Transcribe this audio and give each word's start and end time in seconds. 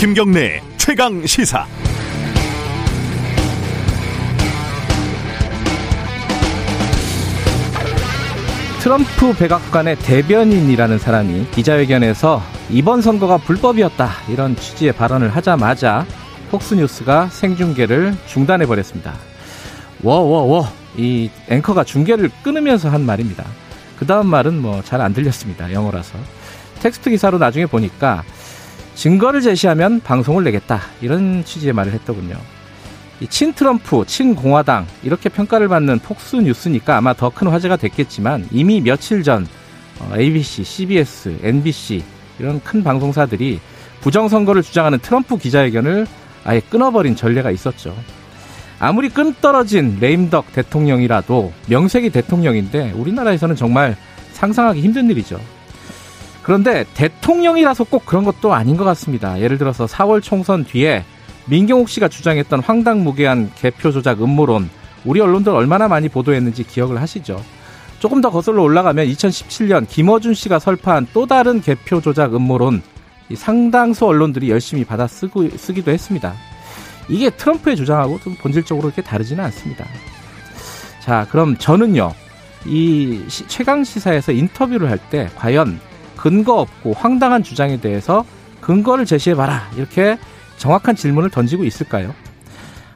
김경래 0.00 0.62
최강 0.78 1.26
시사. 1.26 1.66
트럼프 8.82 9.34
백악관의 9.34 9.96
대변인이라는 9.96 10.98
사람이 10.98 11.48
기자회견에서 11.50 12.42
이번 12.70 13.02
선거가 13.02 13.36
불법이었다 13.36 14.08
이런 14.30 14.56
취지의 14.56 14.92
발언을 14.92 15.28
하자마자 15.36 16.06
폭스뉴스가 16.50 17.28
생중계를 17.28 18.14
중단해 18.26 18.66
버렸습니다. 18.66 19.14
워워워 20.02 20.66
이 20.96 21.30
앵커가 21.48 21.84
중계를 21.84 22.30
끊으면서 22.42 22.88
한 22.88 23.04
말입니다. 23.04 23.44
그 23.98 24.06
다음 24.06 24.28
말은 24.28 24.62
뭐 24.62 24.80
잘 24.82 25.02
안 25.02 25.12
들렸습니다. 25.12 25.70
영어라서 25.72 26.18
텍스트 26.80 27.10
기사로 27.10 27.36
나중에 27.36 27.66
보니까 27.66 28.24
증거를 29.00 29.40
제시하면 29.40 30.00
방송을 30.00 30.44
내겠다 30.44 30.78
이런 31.00 31.42
취지의 31.42 31.72
말을 31.72 31.92
했더군요. 31.94 32.36
친 33.30 33.54
트럼프, 33.54 34.04
친 34.06 34.34
공화당 34.34 34.86
이렇게 35.02 35.30
평가를 35.30 35.68
받는 35.68 36.00
폭스 36.00 36.36
뉴스니까 36.36 36.98
아마 36.98 37.14
더 37.14 37.30
큰 37.30 37.48
화제가 37.48 37.76
됐겠지만 37.76 38.46
이미 38.50 38.82
며칠 38.82 39.22
전 39.22 39.46
ABC, 40.14 40.64
CBS, 40.64 41.38
NBC 41.42 42.04
이런 42.38 42.60
큰 42.62 42.84
방송사들이 42.84 43.60
부정선거를 44.02 44.62
주장하는 44.62 44.98
트럼프 44.98 45.38
기자회견을 45.38 46.06
아예 46.44 46.60
끊어버린 46.60 47.16
전례가 47.16 47.50
있었죠. 47.50 47.96
아무리 48.78 49.08
끈떨어진 49.08 49.96
레임덕 49.98 50.52
대통령이라도 50.52 51.54
명색이 51.68 52.10
대통령인데 52.10 52.92
우리나라에서는 52.92 53.56
정말 53.56 53.96
상상하기 54.34 54.82
힘든 54.82 55.08
일이죠. 55.08 55.40
그런데 56.50 56.84
대통령이라서 56.94 57.84
꼭 57.84 58.04
그런 58.04 58.24
것도 58.24 58.52
아닌 58.52 58.76
것 58.76 58.82
같습니다. 58.82 59.40
예를 59.40 59.56
들어서 59.56 59.86
4월 59.86 60.20
총선 60.20 60.64
뒤에 60.64 61.04
민경욱 61.44 61.88
씨가 61.88 62.08
주장했던 62.08 62.58
황당무계한 62.58 63.52
개표 63.54 63.92
조작 63.92 64.20
음모론 64.20 64.68
우리 65.04 65.20
언론들 65.20 65.52
얼마나 65.52 65.86
많이 65.86 66.08
보도했는지 66.08 66.64
기억을 66.64 67.00
하시죠. 67.00 67.40
조금 68.00 68.20
더 68.20 68.30
거슬러 68.30 68.64
올라가면 68.64 69.06
2017년 69.06 69.88
김어준 69.88 70.34
씨가 70.34 70.58
설파한 70.58 71.06
또 71.12 71.24
다른 71.24 71.60
개표 71.60 72.00
조작 72.00 72.34
음모론 72.34 72.82
상당수 73.32 74.06
언론들이 74.06 74.50
열심히 74.50 74.84
받아 74.84 75.06
쓰고, 75.06 75.50
쓰기도 75.56 75.92
했습니다. 75.92 76.34
이게 77.08 77.30
트럼프의 77.30 77.76
주장하고 77.76 78.18
좀 78.24 78.34
본질적으로 78.34 78.88
이렇게 78.88 79.02
다르지는 79.02 79.44
않습니다. 79.44 79.86
자, 80.98 81.28
그럼 81.30 81.56
저는요, 81.58 82.12
이 82.66 83.22
최강 83.46 83.84
시사에서 83.84 84.32
인터뷰를 84.32 84.90
할 84.90 84.98
때 85.10 85.28
과연 85.36 85.78
근거 86.20 86.60
없고 86.60 86.92
황당한 86.92 87.42
주장에 87.42 87.80
대해서 87.80 88.26
근거를 88.60 89.06
제시해봐라. 89.06 89.70
이렇게 89.76 90.18
정확한 90.58 90.94
질문을 90.94 91.30
던지고 91.30 91.64
있을까요? 91.64 92.14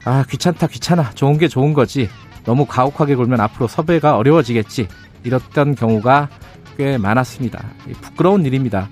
아, 0.03 0.23
귀찮다, 0.29 0.67
귀찮아. 0.67 1.09
좋은 1.15 1.39
게 1.39 1.47
좋은 1.47 1.73
거지. 1.73 2.07
너무 2.43 2.67
가혹하게 2.67 3.15
굴면 3.15 3.39
앞으로 3.39 3.67
섭외가 3.67 4.17
어려워지겠지. 4.17 4.87
이랬던 5.23 5.73
경우가 5.73 6.29
꽤 6.77 6.99
많았습니다. 6.99 7.65
부끄러운 8.01 8.45
일입니다. 8.45 8.89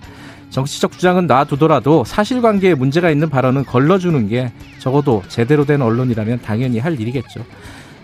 정치적 0.49 0.93
주장은 0.93 1.27
놔두더라도 1.27 2.03
사실관계에 2.03 2.73
문제가 2.73 3.11
있는 3.11 3.29
발언은 3.29 3.65
걸러주는 3.65 4.27
게 4.29 4.51
적어도 4.79 5.21
제대로 5.27 5.63
된 5.65 5.83
언론이라면 5.83 6.41
당연히 6.41 6.79
할 6.79 6.99
일이겠죠. 6.99 7.45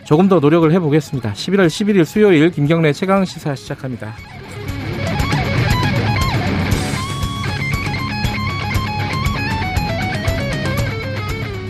조금 0.03 0.29
더 0.29 0.39
노력을 0.39 0.71
해보겠습니다. 0.71 1.33
11월 1.33 1.67
11일 1.67 2.05
수요일 2.05 2.51
김경래 2.51 2.93
최강 2.93 3.25
시사 3.25 3.55
시작합니다. 3.55 4.13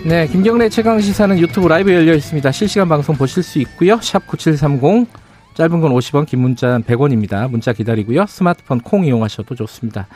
네, 0.05 0.27
김경래 0.27 0.69
최강 0.69 1.01
시사는 1.01 1.37
유튜브 1.39 1.67
라이브 1.67 1.93
열려 1.93 2.13
있습니다. 2.15 2.51
실시간 2.53 2.87
방송 2.87 3.15
보실 3.15 3.43
수 3.43 3.59
있고요. 3.59 3.99
샵 4.01 4.25
9730 4.27 5.07
짧은 5.55 5.81
건 5.81 5.91
50원, 5.91 6.25
긴 6.25 6.39
문자는 6.39 6.83
100원입니다. 6.83 7.49
문자 7.51 7.73
기다리고요. 7.73 8.25
스마트폰 8.25 8.79
콩 8.79 9.05
이용하셔도 9.05 9.55
좋습니다. 9.55 10.07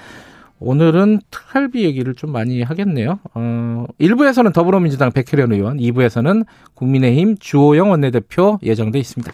오늘은 0.60 1.20
특활비 1.30 1.84
얘기를 1.84 2.16
좀 2.16 2.32
많이 2.32 2.64
하겠네요. 2.64 3.20
어, 3.34 3.86
1부에서는 4.00 4.54
더불어민주당 4.54 5.12
백혜련 5.12 5.52
의원, 5.52 5.78
2부에서는 5.78 6.46
국민의힘 6.76 7.38
주호영 7.38 7.92
원내대표 7.92 8.60
예정돼 8.64 9.00
있습니다. 9.00 9.34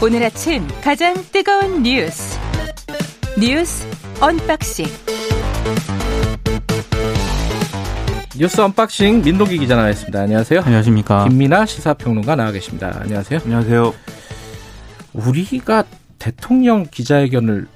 오늘 0.00 0.22
아침 0.22 0.64
가장 0.80 1.12
뜨거운 1.32 1.82
뉴스 1.82 2.38
뉴스 3.36 3.84
unboxing 4.20 4.86
뉴스 8.36 8.60
언박싱 8.60 9.22
민동기 9.22 9.58
기자 9.58 9.74
나와 9.74 9.90
있습니다. 9.90 10.20
안녕하세요. 10.20 10.60
안녕하십니까. 10.60 11.24
김민아 11.28 11.66
시사평론가 11.66 12.36
나와 12.36 12.52
계십니다. 12.52 12.96
안녕하세요. 13.00 13.40
안녕하세요. 13.42 13.92
우리가 15.14 15.82
대통령 16.20 16.86
기자회견을 16.88 17.66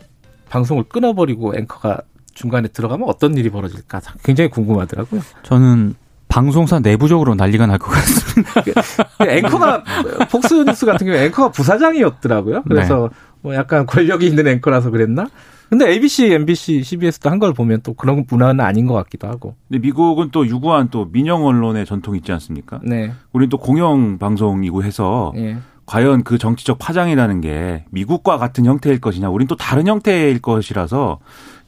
방송을 0.49 0.85
끊어버리고 0.85 1.57
앵커가 1.57 2.03
중간에 2.35 2.69
들어가면 2.69 3.09
어떤 3.09 3.37
일이 3.37 3.51
벌어질까 3.51 4.01
굉장히 4.23 4.49
궁금하더라고요. 4.49 5.23
저는 5.43 5.97
방송사 6.33 6.79
내부적으로 6.81 7.35
난리가 7.35 7.67
날 7.67 7.79
것 7.79 7.91
같습니다. 7.91 8.63
앵커가 9.29 9.85
폭스뉴스 10.31 10.87
같은 10.87 11.07
경우에 11.07 11.27
앵커가 11.27 11.51
부사장이었더라고요. 11.51 12.63
그래서 12.67 13.11
네. 13.13 13.19
뭐 13.43 13.55
약간 13.55 13.85
권력이 13.85 14.27
있는 14.27 14.47
앵커라서 14.47 14.91
그랬나? 14.91 15.27
근데 15.69 15.89
ABC, 15.89 16.33
MBC, 16.33 16.83
CBS도 16.85 17.29
한 17.31 17.39
걸 17.39 17.53
보면 17.53 17.81
또 17.83 17.93
그런 17.95 18.25
문화는 18.29 18.65
아닌 18.65 18.87
것 18.87 18.95
같기도 18.95 19.27
하고. 19.29 19.57
근데 19.69 19.81
미국은 19.81 20.29
또 20.33 20.47
유구한 20.47 20.89
또 20.91 21.09
민영 21.13 21.45
언론의 21.45 21.85
전통이 21.87 22.19
있지 22.19 22.33
않습니까? 22.33 22.81
네. 22.83 23.13
우리는 23.33 23.49
또 23.51 23.59
공영 23.59 24.19
방송이고 24.19 24.85
해서 24.85 25.33
네. 25.35 25.57
과연 25.87 26.25
그 26.25 26.39
정치적 26.39 26.79
파장이라는 26.79 27.41
게 27.43 27.85
미국과 27.91 28.39
같은 28.39 28.65
형태일 28.65 29.01
것이냐, 29.01 29.29
우린 29.29 29.49
또 29.49 29.57
다른 29.57 29.87
형태일 29.87 30.41
것이라서 30.41 31.19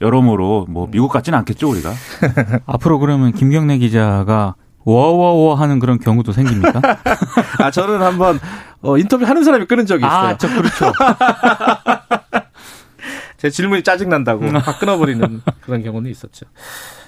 여러모로 0.00 0.66
뭐 0.68 0.88
미국 0.90 1.08
같지는 1.08 1.38
않겠죠 1.40 1.70
우리가. 1.70 1.92
앞으로 2.66 2.98
그러면 2.98 3.32
김경래 3.32 3.78
기자가 3.78 4.54
워워워 4.84 5.54
하는 5.54 5.78
그런 5.78 5.98
경우도 5.98 6.32
생깁니까? 6.32 6.80
아 7.58 7.70
저는 7.70 8.02
한번 8.02 8.38
어, 8.82 8.98
인터뷰 8.98 9.24
하는 9.24 9.44
사람이 9.44 9.66
끊은 9.66 9.86
적이 9.86 10.04
있어요. 10.04 10.28
아, 10.28 10.36
저 10.36 10.48
그렇죠. 10.48 10.92
제 13.38 13.50
질문이 13.50 13.82
짜증 13.82 14.08
난다고 14.08 14.50
다 14.52 14.78
끊어버리는 14.78 15.42
그런 15.62 15.82
경우는 15.82 16.10
있었죠. 16.10 16.46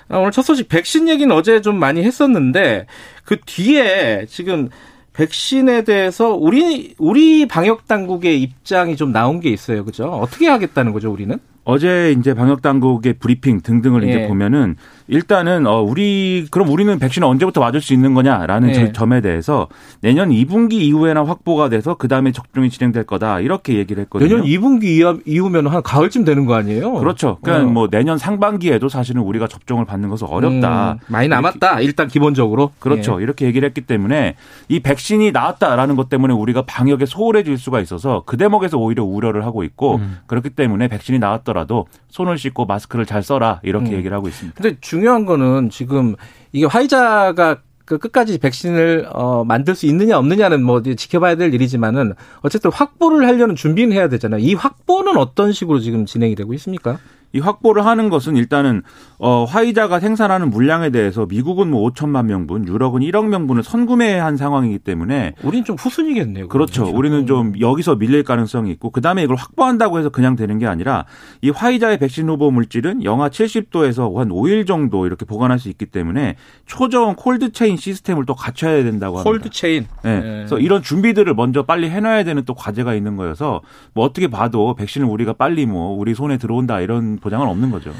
아, 0.09 0.19
오늘 0.19 0.31
첫 0.31 0.43
소식 0.43 0.69
백신 0.69 1.09
얘기는 1.09 1.35
어제 1.35 1.61
좀 1.61 1.79
많이 1.79 2.03
했었는데 2.03 2.87
그 3.25 3.39
뒤에 3.45 4.27
지금 4.29 4.69
백신에 5.13 5.85
대해서 5.85 6.35
우리 6.35 6.95
우리 6.99 7.47
방역 7.47 7.87
당국의 7.87 8.41
입장이 8.43 8.97
좀 8.97 9.13
나온 9.13 9.41
게 9.41 9.51
있어요. 9.51 9.85
그죠? 9.85 10.05
어떻게 10.09 10.47
하겠다는 10.49 10.93
거죠, 10.93 11.11
우리는? 11.11 11.39
어제 11.67 12.15
이제 12.17 12.33
방역 12.33 12.63
당국의 12.63 13.15
브리핑 13.15 13.61
등등을 13.61 14.05
예. 14.05 14.09
이제 14.09 14.29
보면은 14.29 14.77
일단은 15.09 15.67
어 15.67 15.81
우리 15.81 16.47
그럼 16.51 16.69
우리는 16.69 16.99
백신을 16.99 17.27
언제부터 17.27 17.61
맞을 17.61 17.81
수 17.81 17.95
있는 17.95 18.15
거냐라는 18.15 18.69
예. 18.71 18.93
점에 18.93 19.21
대해서 19.21 19.69
내년 20.01 20.31
2분기 20.31 20.75
이후에나 20.75 21.25
확보가 21.25 21.69
돼서 21.69 21.95
그다음에 21.95 22.33
접종이 22.33 22.71
진행될 22.71 23.05
거다 23.05 23.41
이렇게 23.41 23.75
얘기를 23.75 24.03
했거든요. 24.05 24.29
내년 24.29 24.47
2분기 24.47 25.23
이후면 25.27 25.67
한 25.69 25.83
가을쯤 25.83 26.25
되는 26.25 26.47
거 26.47 26.55
아니에요? 26.55 26.95
그렇죠. 26.95 27.39
그러니까 27.43 27.69
어. 27.69 27.73
뭐 27.73 27.89
내년 27.89 28.19
상반기에도 28.19 28.89
사실은 28.89 29.23
우리가 29.23 29.49
접종을 29.49 29.85
받는 29.85 30.09
것은 30.09 30.27
어렵다. 30.27 30.93
음, 30.93 30.99
많이 31.07 31.29
남았다. 31.29 31.81
일단 31.81 32.09
기본적으로. 32.09 32.73
그렇죠. 32.79 33.19
예. 33.21 33.23
이렇게 33.23 33.47
얘기를 33.47 33.67
했기 33.67 33.81
때문에 33.81 34.35
이 34.69 34.81
백신이 34.81 35.33
나왔다라는 35.33 35.97
것 35.97 36.09
때문에 36.09 36.35
우리가 36.35 36.63
방역에 36.63 37.07
소홀해질 37.07 37.59
수가 37.59 37.81
있어서 37.81 38.23
그 38.27 38.37
대목에서 38.37 38.79
오히려 38.79 39.05
우려를 39.05 39.45
하고 39.45 39.63
있고 39.63 39.97
음. 39.97 40.19
그렇기 40.27 40.51
때문에 40.51 40.89
백신이 40.89 41.19
나왔더라도 41.19 41.87
손을 42.09 42.39
씻고 42.39 42.67
마스크를 42.67 43.07
잘 43.07 43.23
써라 43.23 43.61
이렇게 43.63 43.91
음. 43.91 43.93
얘기를 43.93 44.17
하고 44.17 44.29
있습니다. 44.29 44.61
근데 44.61 44.77
중요한 44.97 45.27
거는 45.27 45.69
지금 45.69 46.17
이게 46.53 46.65
화이자가 46.65 47.59
그 47.85 47.99
끝까지 47.99 48.39
백신을 48.39 49.07
어 49.13 49.45
만들 49.45 49.75
수 49.75 49.87
있느냐 49.87 50.19
없느냐는 50.19 50.63
뭐 50.63 50.83
지켜봐야 50.83 51.37
될 51.37 51.53
일이지만은 51.55 52.15
어쨌든 52.41 52.73
확보를 52.73 53.29
하려는 53.29 53.55
준비는 53.55 53.95
해야 53.95 54.09
되잖아요. 54.09 54.41
이 54.41 54.55
확보는 54.55 55.19
어떤 55.19 55.53
식으로 55.53 55.79
지금 55.81 56.07
진행이 56.07 56.35
되고 56.35 56.53
있습니까? 56.55 56.99
이 57.33 57.41
확보를 57.41 57.85
하는 57.85 58.09
것은 58.09 58.37
일단은 58.37 58.83
어 59.19 59.45
화이자가 59.45 60.01
생산하는 60.01 60.51
물량에 60.51 60.91
대해서 60.91 61.27
미국은 61.27 61.71
뭐 61.71 61.89
5천만 61.91 62.27
명분, 62.27 62.67
유럽은 62.67 63.01
1억 63.03 63.27
명분을 63.29 63.63
선구매한 63.63 64.37
상황이기 64.37 64.79
때문에 64.81 65.35
우리는 65.43 65.65
좀 65.65 65.77
후순이겠네요. 65.77 66.49
그렇죠. 66.49 66.85
그렇죠. 66.85 66.97
우리는 66.99 67.27
좀 67.27 67.55
여기서 67.61 67.97
밀릴 67.97 68.25
가능성이 68.25 68.71
있고 68.73 68.91
그다음에 68.91 69.23
이걸 69.23 69.37
확보한다고 69.37 69.99
해서 69.99 70.09
그냥 70.11 70.37
되는 70.37 70.59
게 70.59 70.67
아니라 70.67 71.05
이 71.43 71.51
화이자의 71.51 71.99
백신 71.99 72.29
후보 72.29 72.51
물질은 72.51 73.05
영하 73.05 73.29
70도에서 73.29 74.15
한 74.17 74.29
5일 74.29 74.67
정도 74.67 75.07
이렇게 75.07 75.25
보관할 75.25 75.59
수 75.59 75.69
있기 75.69 75.87
때문에 75.87 76.37
초저온 76.67 77.17
콜드 77.17 77.53
체인 77.53 77.77
시스템을 77.77 78.27
또 78.27 78.35
갖춰야 78.35 78.83
된다고 78.83 79.19
합니다. 79.19 79.31
콜드 79.31 79.51
체인. 79.51 79.87
네. 80.03 80.21
네. 80.21 80.21
그래서 80.21 80.59
이런 80.59 80.83
준비들을 80.83 81.33
먼저 81.35 81.65
빨리 81.65 81.89
해놔야 81.91 82.25
되는 82.25 82.45
또 82.45 82.55
과제가 82.55 82.95
있는 82.95 83.17
거여서 83.17 83.63
뭐 83.95 84.05
어떻게 84.05 84.29
봐도 84.29 84.75
백신을 84.75 85.07
우리가 85.07 85.35
빨리 85.35 85.67
뭐 85.67 85.97
우리 85.97 86.15
손에 86.15 86.39
들어온다 86.39 86.81
이런 86.81 87.16
보장은 87.19 87.47
없는 87.47 87.71
거죠. 87.71 87.93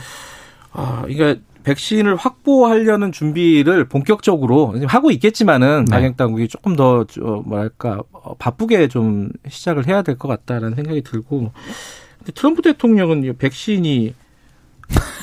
아, 0.73 1.03
그러니까 1.07 1.41
백신을 1.65 2.15
확보하려는 2.17 3.11
준비를 3.11 3.87
본격적으로 3.89 4.75
하고 4.87 5.11
있겠지만은 5.11 5.87
네. 5.87 5.97
방역 5.97 6.17
당국이 6.17 6.47
조금 6.49 6.77
더 6.77 7.05
뭐랄까 7.45 8.03
어, 8.13 8.35
바쁘게 8.37 8.87
좀 8.89 9.31
시작을 9.49 9.87
해야 9.89 10.03
될 10.03 10.17
것 10.17 10.29
같다라는 10.29 10.77
생각이 10.77 11.03
들고 11.03 11.51
근데 12.19 12.33
트럼프 12.35 12.63
대통령은 12.63 13.35
백신이 13.39 14.15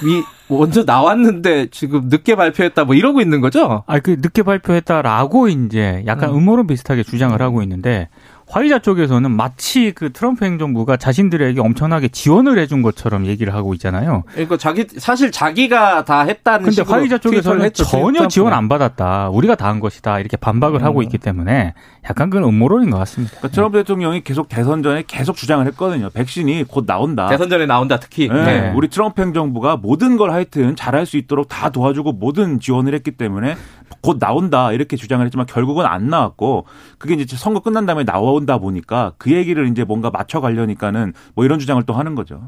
미 0.03 0.23
먼저 0.49 0.83
나왔는데 0.83 1.67
지금 1.71 2.09
늦게 2.09 2.35
발표했다 2.35 2.83
뭐 2.83 2.95
이러고 2.95 3.21
있는 3.21 3.39
거죠? 3.39 3.83
아, 3.87 3.99
그 3.99 4.17
늦게 4.19 4.43
발표했다라고 4.43 5.47
이제 5.47 6.03
약간 6.05 6.31
음. 6.31 6.39
음모론 6.39 6.67
비슷하게 6.67 7.03
주장을 7.03 7.41
하고 7.41 7.61
있는데 7.63 8.09
화이자 8.47 8.79
쪽에서는 8.79 9.29
마치 9.31 9.91
그 9.91 10.13
트럼프 10.13 10.45
행정부가 10.45 10.95
자신들에게 10.97 11.59
엄청나게 11.59 12.07
지원을 12.07 12.57
해준 12.59 12.81
것처럼 12.81 13.25
얘기를 13.25 13.53
하고 13.53 13.73
있잖아요. 13.73 14.23
그러니까 14.31 14.57
자기 14.57 14.85
사실 14.97 15.31
자기가 15.31 16.05
다 16.05 16.21
했다는 16.21 16.69
근데 16.69 16.83
화이자 16.83 17.17
쪽에서는 17.17 17.65
했죠, 17.65 17.83
전혀 17.83 18.27
지원 18.27 18.53
안 18.53 18.69
받았다. 18.69 19.29
우리가 19.29 19.55
다 19.55 19.73
한 19.73 19.79
것이다. 19.79 20.19
이렇게 20.19 20.37
반박을 20.37 20.81
음. 20.81 20.85
하고 20.85 21.01
있기 21.01 21.17
때문에 21.17 21.73
약간 22.07 22.29
그건 22.29 22.47
음모론인 22.47 22.91
것 22.91 22.97
같습니다. 22.99 23.31
그러니까 23.37 23.55
트럼프 23.55 23.77
대통령이 23.79 24.23
계속 24.23 24.47
대선 24.49 24.83
전에 24.83 25.03
계속 25.07 25.35
주장을 25.35 25.65
했거든요. 25.67 26.09
백신이 26.11 26.65
곧 26.67 26.85
나온다. 26.85 27.27
대선 27.27 27.49
전에 27.49 27.65
나온다 27.65 27.97
특히. 27.97 28.27
네. 28.27 28.43
네. 28.43 28.73
우리 28.75 28.87
트럼프 28.89 29.21
행정부가 29.21 29.77
모든 29.77 30.15
걸 30.17 30.31
하여튼 30.31 30.75
잘할 30.75 31.05
수 31.07 31.17
있도록 31.17 31.47
다 31.47 31.69
도와주고 31.69 32.11
모든 32.13 32.59
지원을 32.59 32.93
했기 32.93 33.11
때문에 33.11 33.55
곧 34.01 34.17
나온다 34.19 34.71
이렇게 34.73 34.97
주장을 34.97 35.25
했지만 35.25 35.45
결국은 35.45 35.85
안 35.85 36.09
나왔고 36.09 36.65
그게 36.97 37.15
이제 37.15 37.35
선거 37.37 37.61
끝난 37.61 37.85
다음에 37.85 38.03
나 38.03 38.19
온다 38.33 38.57
보니까 38.57 39.13
그 39.17 39.31
얘기를 39.31 39.67
이제 39.67 39.83
뭔가 39.83 40.09
맞춰 40.09 40.41
가려니까는 40.41 41.13
뭐 41.35 41.45
이런 41.45 41.59
주장을 41.59 41.81
또 41.83 41.93
하는 41.93 42.15
거죠. 42.15 42.47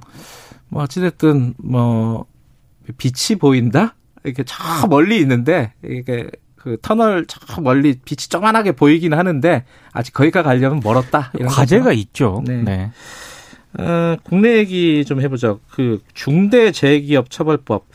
뭐 0.69 0.83
어찌됐든 0.83 1.55
뭐 1.57 2.25
빛이 2.97 3.37
보인다 3.39 3.95
이렇게 4.23 4.43
저 4.43 4.87
멀리 4.87 5.19
있는데 5.19 5.73
이게 5.83 6.29
그 6.55 6.77
터널 6.81 7.25
저 7.27 7.61
멀리 7.61 7.93
빛이 7.93 8.27
쪼만하게 8.29 8.71
보이긴 8.71 9.13
하는데 9.13 9.65
아직 9.91 10.13
거기가 10.13 10.41
가려면 10.41 10.81
멀었다. 10.83 11.31
이런 11.35 11.47
과제가 11.47 11.85
거죠? 11.85 11.99
있죠. 11.99 12.43
네. 12.45 12.63
네. 12.63 12.91
어, 13.77 14.17
국내 14.23 14.57
얘기 14.57 15.03
좀 15.05 15.21
해보죠. 15.21 15.59
그 15.69 16.01
중대재해기업 16.13 17.29
처벌법 17.29 17.85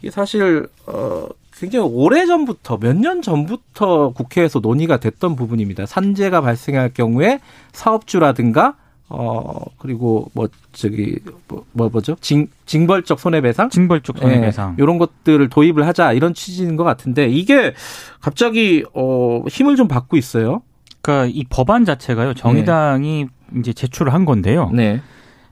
이게 0.00 0.10
사실 0.10 0.66
어 0.86 1.28
굉장히 1.60 1.88
오래 1.92 2.26
전부터 2.26 2.78
몇 2.78 2.96
년 2.96 3.22
전부터 3.22 4.12
국회에서 4.14 4.60
논의가 4.60 4.96
됐던 4.98 5.36
부분입니다. 5.36 5.86
산재가 5.86 6.40
발생할 6.40 6.90
경우에 6.94 7.40
사업주라든가 7.72 8.74
어 9.08 9.64
그리고 9.78 10.30
뭐 10.34 10.48
저기 10.72 11.18
뭐, 11.48 11.64
뭐 11.72 11.88
뭐죠 11.88 12.16
징 12.20 12.46
징벌적 12.66 13.18
손해배상 13.18 13.68
징벌적 13.70 14.18
손해배상 14.18 14.76
네, 14.76 14.82
이런 14.82 14.98
것들을 14.98 15.48
도입을 15.48 15.84
하자 15.86 16.12
이런 16.12 16.32
취지인 16.32 16.76
것 16.76 16.84
같은데 16.84 17.28
이게 17.28 17.74
갑자기 18.20 18.84
어 18.94 19.42
힘을 19.48 19.74
좀 19.76 19.88
받고 19.88 20.16
있어요. 20.16 20.62
그러니까 21.02 21.32
이 21.34 21.44
법안 21.50 21.84
자체가요 21.84 22.34
정의당이 22.34 23.26
네. 23.50 23.60
이제 23.60 23.72
제출을 23.72 24.14
한 24.14 24.24
건데요. 24.24 24.70
네. 24.72 25.00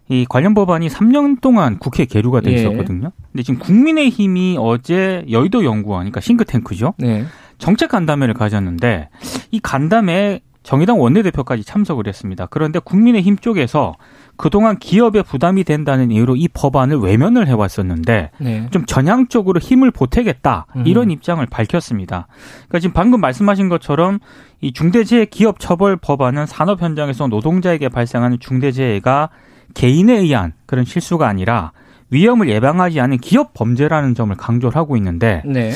이 0.08 0.26
관련 0.28 0.54
법안이 0.54 0.88
3년 0.88 1.40
동안 1.40 1.78
국회에 1.78 2.06
계류가 2.06 2.40
돼 2.40 2.52
예. 2.52 2.54
있었거든요. 2.56 3.06
예. 3.06 3.22
근데 3.32 3.42
지금 3.42 3.60
국민의힘이 3.60 4.56
어제 4.58 5.24
여의도 5.30 5.64
연구원, 5.64 6.00
그러니까 6.00 6.20
싱크탱크죠. 6.20 6.94
네. 6.98 7.24
정책 7.58 7.90
간담회를 7.90 8.34
가졌는데 8.34 9.08
이 9.50 9.60
간담회에 9.60 10.40
정의당 10.62 11.00
원내대표까지 11.00 11.64
참석을 11.64 12.06
했습니다. 12.06 12.46
그런데 12.46 12.78
국민의힘 12.78 13.38
쪽에서 13.38 13.94
그동안 14.36 14.78
기업에 14.78 15.22
부담이 15.22 15.64
된다는 15.64 16.10
이유로 16.10 16.36
이 16.36 16.46
법안을 16.46 16.98
외면을 16.98 17.48
해왔었는데 17.48 18.30
네. 18.38 18.66
좀 18.70 18.84
전향적으로 18.84 19.60
힘을 19.60 19.90
보태겠다 19.90 20.66
이런 20.84 21.06
음. 21.06 21.10
입장을 21.10 21.44
밝혔습니다. 21.46 22.28
그러니까 22.68 22.78
지금 22.80 22.92
방금 22.92 23.20
말씀하신 23.20 23.68
것처럼 23.68 24.18
이 24.60 24.72
중대재해 24.72 25.24
기업 25.24 25.58
처벌 25.58 25.96
법안은 25.96 26.46
산업 26.46 26.82
현장에서 26.82 27.28
노동자에게 27.28 27.88
발생하는 27.88 28.38
중대재해가 28.38 29.30
개인에 29.78 30.18
의한 30.18 30.54
그런 30.66 30.84
실수가 30.84 31.26
아니라 31.28 31.70
위험을 32.10 32.48
예방하지 32.48 32.98
않은 32.98 33.18
기업 33.18 33.54
범죄라는 33.54 34.16
점을 34.16 34.34
강조를 34.34 34.74
하고 34.74 34.96
있는데 34.96 35.40
네. 35.46 35.70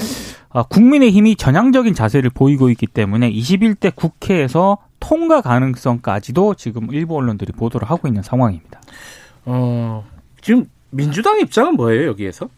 아, 0.50 0.64
국민의힘이 0.64 1.36
전향적인 1.36 1.94
자세를 1.94 2.30
보이고 2.30 2.68
있기 2.70 2.88
때문에 2.88 3.30
21대 3.30 3.94
국회에서 3.94 4.78
통과 4.98 5.40
가능성까지도 5.40 6.54
지금 6.54 6.92
일부 6.92 7.16
언론들이 7.16 7.52
보도를 7.52 7.88
하고 7.88 8.08
있는 8.08 8.22
상황입니다. 8.22 8.80
어, 9.44 10.04
지금 10.40 10.66
민주당 10.90 11.38
입장은 11.38 11.74
뭐예요 11.74 12.08
여기에서? 12.08 12.48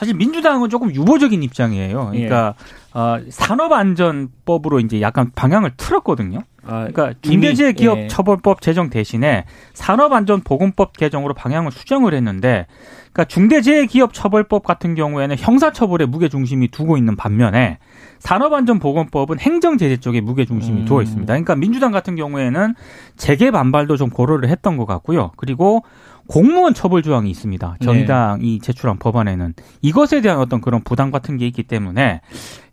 사실 0.00 0.16
민주당은 0.16 0.70
조금 0.70 0.94
유보적인 0.94 1.42
입장이에요. 1.42 2.08
그러니까 2.12 2.54
예. 2.56 2.98
어, 2.98 3.20
산업안전법으로 3.28 4.80
이제 4.80 5.02
약간 5.02 5.30
방향을 5.34 5.72
틀었거든요. 5.76 6.38
아, 6.64 6.86
그러니까 6.86 7.12
중대재해 7.20 7.74
기업처벌법 7.74 8.60
예. 8.62 8.64
제정 8.64 8.88
대신에 8.88 9.44
산업안전보건법 9.74 10.96
개정으로 10.96 11.34
방향을 11.34 11.70
수정을 11.70 12.14
했는데, 12.14 12.66
그러니까 13.12 13.24
중대재해 13.26 13.84
기업 13.84 14.14
처벌법 14.14 14.64
같은 14.64 14.94
경우에는 14.94 15.36
형사처벌에 15.38 16.06
무게 16.06 16.30
중심이 16.30 16.68
두고 16.68 16.96
있는 16.96 17.14
반면에 17.14 17.76
산업안전보건법은 18.20 19.40
행정제재 19.40 19.96
쪽에 19.98 20.20
무게 20.20 20.44
중심이 20.44 20.82
음. 20.82 20.84
두어 20.84 21.02
있습니다. 21.02 21.32
그러니까 21.32 21.56
민주당 21.56 21.90
같은 21.90 22.16
경우에는 22.16 22.74
재개 23.16 23.50
반발도 23.50 23.96
좀 23.96 24.10
고려를 24.10 24.48
했던 24.48 24.76
것 24.76 24.86
같고요. 24.86 25.32
그리고 25.36 25.82
공무원 26.28 26.74
처벌 26.74 27.02
조항이 27.02 27.28
있습니다. 27.30 27.76
정의당이 27.82 28.58
네. 28.58 28.58
제출한 28.62 28.98
법안에는 28.98 29.54
이것에 29.82 30.20
대한 30.20 30.38
어떤 30.38 30.60
그런 30.60 30.82
부담 30.84 31.10
같은 31.10 31.38
게 31.38 31.46
있기 31.48 31.64
때문에 31.64 32.20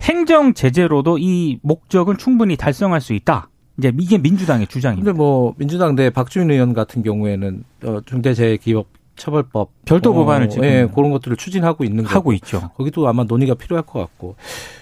행정 0.02 0.54
제재로도 0.54 1.18
이 1.18 1.60
목적은 1.64 2.18
충분히 2.18 2.56
달성할 2.56 3.02
수 3.02 3.14
있다. 3.14 3.50
이제 3.80 3.92
이게 4.00 4.18
민주당의 4.18 4.68
주장입니다. 4.68 5.06
근데 5.06 5.18
뭐 5.18 5.54
민주당 5.58 5.96
내 5.96 6.10
박주민 6.10 6.52
의원 6.52 6.74
같은 6.74 7.02
경우에는 7.02 7.64
어, 7.86 8.00
중대재해기업 8.06 8.88
처벌법 9.16 9.72
별도 9.86 10.14
법안을 10.14 10.50
지금 10.50 10.64
예, 10.66 10.88
그런 10.94 11.10
것들을 11.12 11.38
추진하고 11.38 11.84
있는 11.84 12.06
하고 12.06 12.16
거고. 12.16 12.34
있죠. 12.34 12.70
거기도 12.78 13.08
아마 13.08 13.24
논의가 13.24 13.56
필요할 13.56 13.84
것 13.86 14.00
같고. 14.00 14.36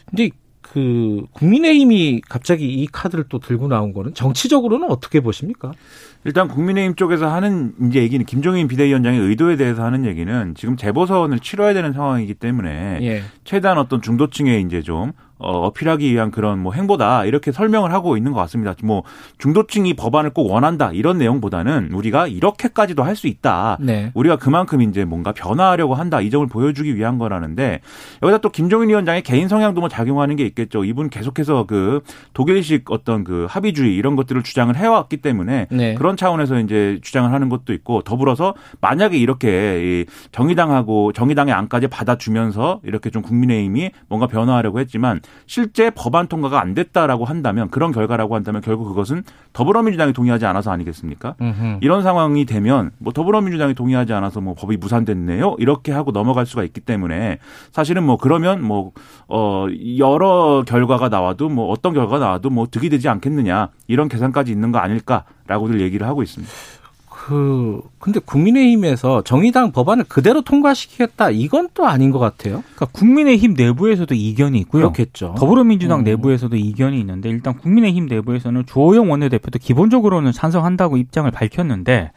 근데 0.06 0.30
그 0.76 1.26
국민의힘이 1.32 2.20
갑자기 2.28 2.68
이 2.68 2.86
카드를 2.86 3.30
또 3.30 3.40
들고 3.40 3.70
나온 3.70 3.94
거는 3.94 4.14
정치적으로는 4.14 4.92
어떻게 4.92 5.22
보십니까? 5.22 5.72
일단 6.26 6.48
국민의힘 6.48 6.96
쪽에서 6.96 7.32
하는 7.32 7.74
이제 7.88 8.02
얘기는 8.02 8.26
김종인 8.26 8.68
비대위원장의 8.68 9.20
의도에 9.20 9.56
대해서 9.58 9.84
하는 9.84 10.06
얘기는 10.06 10.56
지금 10.56 10.76
재보선을 10.76 11.40
치러야 11.40 11.74
되는 11.74 11.94
상황이기 11.94 12.34
때문에 12.34 13.00
예. 13.04 13.22
최대한 13.44 13.78
어떤 13.78 14.02
중도층에 14.02 14.60
이제 14.60 14.82
좀 14.82 15.14
어, 15.38 15.68
어필하기 15.68 16.10
위한 16.14 16.32
그런 16.32 16.60
뭐 16.60 16.72
행보다 16.72 17.26
이렇게 17.26 17.52
설명을 17.52 17.92
하고 17.92 18.16
있는 18.16 18.32
것 18.32 18.40
같습니다. 18.40 18.74
뭐 18.84 19.04
중도층이 19.38 19.96
법안을 19.96 20.30
꼭 20.30 20.50
원한다 20.50 20.92
이런 20.94 21.18
내용보다는 21.18 21.92
우리가 21.92 22.28
이렇게까지도 22.28 23.04
할 23.04 23.16
수 23.16 23.28
있다. 23.28 23.78
네. 23.80 24.12
우리가 24.14 24.36
그만큼 24.36 24.82
이제 24.82 25.06
뭔가 25.06 25.32
변화하려고 25.32 25.96
한다 25.96 26.20
이 26.20 26.30
점을 26.30 26.46
보여주기 26.48 26.98
위한 26.98 27.18
거라는데 27.18 27.80
여기다 28.22 28.40
또 28.40 28.50
김종인 28.50 28.90
위원장의 28.90 29.22
개인 29.22 29.48
성향도 29.48 29.80
뭐 29.80 29.88
작용하는 29.88 30.36
게 30.36 30.46
있겠죠. 30.48 30.84
이분 30.84 31.10
계속해서 31.10 31.66
그 31.66 32.02
독일식 32.34 32.92
어떤 32.92 33.24
그 33.24 33.48
합의주의 33.50 33.96
이런 33.96 34.18
것들을 34.18 34.44
주장을 34.44 34.76
해왔기 34.76 35.18
때문에 35.18 35.68
네. 35.72 35.94
그런 35.96 36.15
차원에서 36.16 36.60
이제 36.60 37.00
주장을 37.02 37.32
하는 37.32 37.50
것도 37.50 37.74
있고 37.74 38.02
더불어서 38.02 38.54
만약에 38.82 39.18
이렇게 39.18 40.06
정의당하고 40.32 41.12
정의당의 41.12 41.54
안까지 41.54 41.88
받아주면서 41.88 42.82
이렇게 42.84 43.10
좀 43.10 43.22
국민의힘이 43.22 43.92
뭔가 44.08 44.28
변화하려고 44.28 44.80
했지만 44.80 45.22
실제 45.46 45.90
법안 45.90 46.28
통과가 46.28 46.62
안 46.62 46.74
됐다라고 46.74 47.26
한다면 47.26 47.70
그런 47.70 47.92
결과라고 47.92 48.36
한다면 48.36 48.62
결국 48.62 48.86
그것은 48.86 49.24
더불어민주당이 49.54 50.14
동의하지 50.14 50.46
않아서 50.46 50.72
아니겠습니까? 50.72 51.36
으흠. 51.42 51.80
이런 51.82 52.04
상황이 52.04 52.46
되면 52.46 52.92
뭐 52.98 53.14
더불어민주당이 53.14 53.74
동의하지 53.74 54.14
않아서 54.14 54.42
뭐 54.42 54.54
법이 54.54 54.78
무산됐네요 54.78 55.56
이렇게 55.60 55.92
하고 55.92 56.12
넘어갈 56.12 56.46
수가 56.46 56.64
있기 56.64 56.82
때문에 56.82 57.40
사실은 57.72 58.04
뭐 58.04 58.18
그러면 58.18 58.64
뭐 58.64 58.92
어 59.28 59.68
여러 59.98 60.64
결과가 60.68 61.10
나와도 61.10 61.50
뭐 61.50 61.70
어떤 61.72 61.94
결과가 61.94 62.20
나와도 62.20 62.50
뭐 62.50 62.68
득이 62.70 62.90
되지 62.90 63.10
않겠느냐 63.10 63.70
이런 63.88 64.08
계산까지 64.08 64.52
있는 64.52 64.72
거 64.72 64.78
아닐까 64.78 65.24
라고들 65.48 65.82
얘기를 65.82 66.08
하고 66.08 66.24
있습니다. 66.24 66.52
그 67.26 67.82
근데 67.98 68.20
국민의힘에서 68.20 69.24
정의당 69.24 69.72
법안을 69.72 70.04
그대로 70.08 70.42
통과시키겠다 70.42 71.32
이건 71.32 71.70
또 71.74 71.88
아닌 71.88 72.12
것 72.12 72.20
같아요. 72.20 72.64
그러니까 72.76 72.86
국민의힘 72.92 73.56
내부에서도 73.56 74.14
이견이 74.14 74.60
있고요. 74.60 74.92
그렇겠죠. 74.92 75.34
더불어민주당 75.36 76.02
음. 76.02 76.04
내부에서도 76.04 76.56
이견이 76.56 77.00
있는데 77.00 77.30
일단 77.30 77.58
국민의힘 77.58 78.06
내부에서는 78.06 78.68
주호영 78.68 79.10
원내대표도 79.10 79.58
기본적으로는 79.58 80.34
찬성한다고 80.34 80.98
입장을 80.98 81.30
밝혔는데 81.32 82.12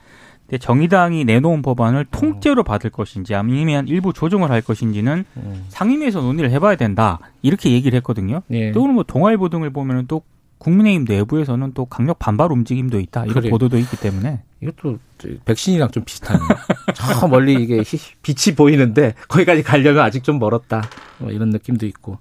정의당이 0.61 1.25
내놓은 1.25 1.63
법안을 1.63 2.07
통째로 2.11 2.63
받을 2.63 2.91
것인지 2.91 3.35
아니면 3.35 3.89
일부 3.89 4.13
조정을 4.13 4.51
할 4.51 4.61
것인지는 4.61 5.25
음. 5.39 5.65
상임위에서 5.69 6.21
논의를 6.21 6.51
해봐야 6.51 6.77
된다 6.77 7.19
이렇게 7.41 7.73
얘기를 7.73 7.97
했거든요. 7.97 8.43
예. 8.51 8.73
또뭐 8.73 9.05
동아일보 9.05 9.49
등을 9.49 9.71
보면은 9.71 10.05
또 10.07 10.23
국민의힘 10.59 11.05
내부에서는 11.09 11.73
또 11.75 11.85
강력 11.87 12.19
반발 12.19 12.53
움직임도 12.53 13.01
있다 13.01 13.25
이런 13.25 13.35
그래. 13.35 13.51
보도도 13.51 13.79
있기 13.79 13.97
때문에 13.97 14.43
이것도 14.61 14.99
백신이랑 15.45 15.91
좀 15.91 16.05
비슷하네요. 16.05 16.49
저 16.95 17.29
멀리 17.29 17.55
이게 17.63 17.83
빛이 18.23 18.55
보이는데 18.57 19.15
거기까지 19.29 19.63
가려면 19.63 20.03
아직 20.05 20.25
좀 20.25 20.39
멀었다 20.39 20.83
뭐 21.19 21.31
이런 21.31 21.51
느낌도 21.51 21.87
있고 21.87 22.19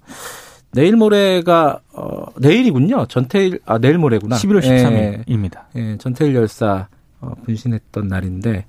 내일 0.71 0.95
모레가 0.95 1.81
어 1.93 2.25
내일이군요. 2.39 3.07
전태일 3.07 3.59
아 3.65 3.77
내일 3.79 3.97
모레구나. 3.97 4.35
11월 4.35 4.61
13일입니다. 4.61 5.65
예, 5.75 5.91
예 5.93 5.97
전태일 5.97 6.35
열사 6.35 6.87
어, 7.19 7.31
분신했던 7.45 8.07
날인데 8.07 8.65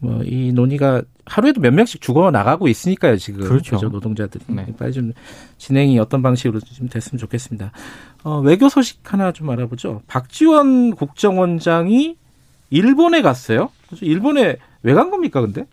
뭐 0.00 0.22
이 0.24 0.52
논의가 0.52 1.02
하루에도 1.26 1.60
몇 1.60 1.72
명씩 1.74 2.00
죽어 2.00 2.30
나가고 2.30 2.68
있으니까요 2.68 3.16
지금 3.16 3.40
그렇죠, 3.40 3.76
그렇죠? 3.76 3.88
노동자들이 3.88 4.44
네. 4.48 4.66
빨리 4.78 4.92
좀 4.92 5.12
진행이 5.58 5.98
어떤 5.98 6.22
방식으로 6.22 6.60
좀 6.60 6.88
됐으면 6.88 7.18
좋겠습니다. 7.18 7.72
어, 8.24 8.40
외교 8.40 8.68
소식 8.68 9.00
하나 9.12 9.32
좀 9.32 9.48
알아보죠. 9.50 10.02
박지원 10.06 10.94
국정원장이 10.96 12.16
일본에 12.70 13.22
갔어요. 13.22 13.70
일본에 14.00 14.56
왜 14.82 14.94
간 14.94 15.10
겁니까 15.10 15.40
근데? 15.40 15.66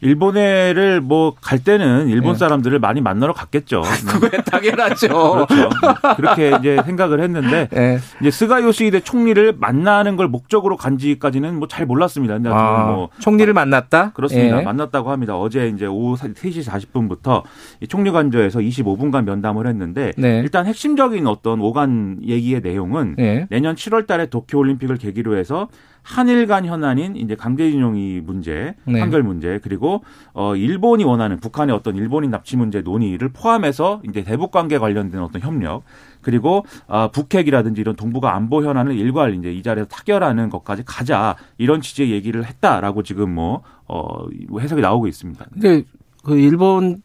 일본에를 0.00 1.00
뭐 1.00 1.34
갈 1.40 1.58
때는 1.58 2.08
일본 2.08 2.32
네. 2.32 2.38
사람들을 2.38 2.78
많이 2.78 3.00
만나러 3.00 3.32
갔겠죠. 3.32 3.82
그게 4.20 4.38
당연하죠. 4.42 5.46
그렇죠. 5.46 5.70
그렇게 6.16 6.56
이제 6.58 6.78
생각을 6.84 7.20
했는데 7.20 7.68
네. 7.70 7.98
이제 8.20 8.30
스가 8.30 8.62
요시히데 8.62 9.00
총리를 9.00 9.54
만나는 9.58 10.16
걸 10.16 10.28
목적으로 10.28 10.76
간지까지는 10.76 11.56
뭐 11.58 11.68
잘 11.68 11.84
몰랐습니다. 11.84 12.34
근데 12.34 12.48
아, 12.50 12.86
뭐 12.86 13.10
총리를 13.20 13.52
만났다? 13.52 14.12
그렇습니다. 14.12 14.56
네. 14.56 14.62
만났다고 14.64 15.10
합니다. 15.10 15.36
어제 15.36 15.68
이제 15.68 15.84
오후 15.86 16.16
3시 16.16 16.64
40분부터 16.64 17.42
총리 17.88 18.10
관저에서 18.10 18.60
25분간 18.60 19.24
면담을 19.24 19.66
했는데 19.66 20.12
네. 20.16 20.38
일단 20.40 20.64
핵심적인 20.66 21.26
어떤 21.26 21.60
오간 21.60 22.20
얘기의 22.26 22.62
내용은 22.62 23.16
네. 23.18 23.46
내년 23.50 23.74
7월 23.74 24.06
달에 24.06 24.26
도쿄 24.26 24.58
올림픽을 24.58 24.96
계기로 24.96 25.36
해서 25.36 25.68
한일 26.08 26.46
간 26.46 26.64
현안인 26.64 27.16
이제 27.16 27.34
강제징용이 27.36 28.22
문제, 28.24 28.74
네. 28.86 28.98
한결 28.98 29.22
문제, 29.22 29.60
그리고 29.62 30.02
어 30.32 30.56
일본이 30.56 31.04
원하는 31.04 31.38
북한의 31.38 31.74
어떤 31.74 31.96
일본인 31.96 32.30
납치 32.30 32.56
문제 32.56 32.80
논의를 32.80 33.28
포함해서 33.28 34.00
이제 34.08 34.24
대북 34.24 34.50
관계 34.50 34.78
관련된 34.78 35.20
어떤 35.20 35.42
협력, 35.42 35.82
그리고 36.22 36.64
아 36.86 37.08
북핵이라든지 37.08 37.82
이런 37.82 37.94
동북아 37.94 38.34
안보 38.34 38.64
현안을 38.64 38.96
일괄 38.96 39.34
이제 39.34 39.52
이 39.52 39.62
자리에서 39.62 39.86
타결하는 39.88 40.48
것까지 40.48 40.82
가자 40.86 41.36
이런 41.58 41.82
취지의 41.82 42.10
얘기를 42.10 42.42
했다라고 42.46 43.02
지금 43.02 43.34
뭐어 43.34 44.28
해석이 44.58 44.80
나오고 44.80 45.08
있습니다. 45.08 45.44
근데 45.52 45.82
그 46.24 46.38
일본 46.38 47.02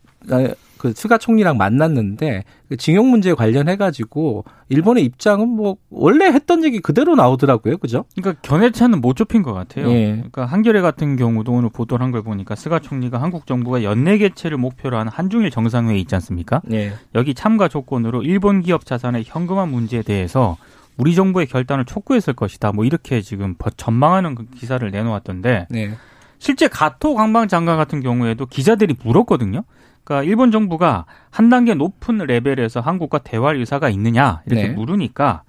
그 0.83 0.91
스가 0.93 1.17
총리랑 1.17 1.55
만났는데 1.55 2.43
그 2.67 2.75
징용 2.75 3.09
문제에 3.09 3.33
관련해 3.35 3.77
가지고 3.77 4.43
일본의 4.67 5.05
입장은 5.05 5.47
뭐 5.47 5.77
원래 5.89 6.25
했던 6.25 6.65
얘기 6.65 6.81
그대로 6.81 7.15
나오더라고요, 7.15 7.77
그죠? 7.77 8.03
그러니까 8.17 8.41
견해차는 8.41 8.99
못 8.99 9.15
좁힌 9.15 9.43
것 9.43 9.53
같아요. 9.53 9.89
예. 9.89 10.07
그러니까 10.15 10.43
한겨레 10.45 10.81
같은 10.81 11.15
경우도 11.15 11.53
오늘 11.53 11.69
보도를 11.69 12.03
한 12.03 12.11
걸 12.11 12.21
보니까 12.21 12.55
스가 12.55 12.79
총리가 12.79 13.21
한국 13.21 13.47
정부가 13.47 13.81
연내 13.83 14.17
개최를 14.17 14.57
목표로 14.57 14.97
한 14.97 15.07
한중일 15.07 15.51
정상회의 15.51 16.01
있지 16.01 16.15
않습니까? 16.15 16.61
예. 16.73 16.91
여기 17.15 17.33
참가 17.33 17.69
조건으로 17.69 18.21
일본 18.21 18.59
기업 18.61 18.85
자산의 18.85 19.23
현금화 19.25 19.65
문제에 19.67 20.01
대해서 20.01 20.57
우리 20.97 21.15
정부의 21.15 21.47
결단을 21.47 21.85
촉구했을 21.85 22.33
것이다. 22.33 22.73
뭐 22.73 22.83
이렇게 22.83 23.21
지금 23.21 23.55
전망하는 23.77 24.35
그 24.35 24.45
기사를 24.53 24.91
내놓았던데. 24.91 25.67
네. 25.69 25.91
실제 26.39 26.67
가토 26.67 27.15
관방 27.15 27.47
장관 27.47 27.77
같은 27.77 28.01
경우에도 28.01 28.45
기자들이 28.45 28.95
물었거든요. 29.01 29.63
그러니까 30.03 30.27
일본 30.27 30.51
정부가 30.51 31.05
한 31.29 31.49
단계 31.49 31.73
높은 31.73 32.17
레벨에서 32.17 32.79
한국과 32.79 33.19
대화할 33.19 33.57
의사가 33.57 33.89
있느냐 33.89 34.41
이렇게 34.45 34.67
네. 34.67 34.73
물으니까 34.73 35.43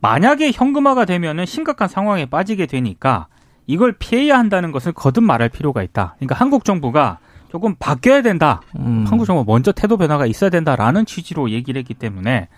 만약에 0.00 0.50
현금화가 0.52 1.04
되면은 1.04 1.46
심각한 1.46 1.88
상황에 1.88 2.26
빠지게 2.26 2.66
되니까 2.66 3.28
이걸 3.66 3.92
피해야 3.92 4.38
한다는 4.38 4.72
것을 4.72 4.92
거듭 4.92 5.24
말할 5.24 5.48
필요가 5.48 5.82
있다. 5.82 6.16
그러니까 6.18 6.34
한국 6.34 6.64
정부가 6.64 7.18
조금 7.50 7.74
바뀌어야 7.78 8.20
된다. 8.20 8.60
음. 8.76 9.04
한국 9.08 9.26
정부 9.26 9.44
먼저 9.46 9.72
태도 9.72 9.96
변화가 9.96 10.26
있어야 10.26 10.50
된다라는 10.50 11.06
취지로 11.06 11.50
얘기를 11.50 11.78
했기 11.78 11.94
때문에 11.94 12.48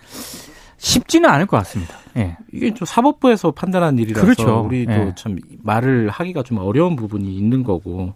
쉽지는 0.77 1.29
않을 1.29 1.45
것 1.45 1.57
같습니다. 1.57 1.95
예. 2.17 2.37
이게 2.51 2.73
좀 2.73 2.85
사법부에서 2.85 3.51
판단한 3.51 3.97
일이라서 3.99 4.25
그렇죠. 4.25 4.61
우리도 4.61 4.91
예. 4.91 5.13
참 5.15 5.37
말을 5.63 6.09
하기가 6.09 6.43
좀 6.43 6.57
어려운 6.57 6.95
부분이 6.95 7.33
있는 7.35 7.63
거고 7.63 8.13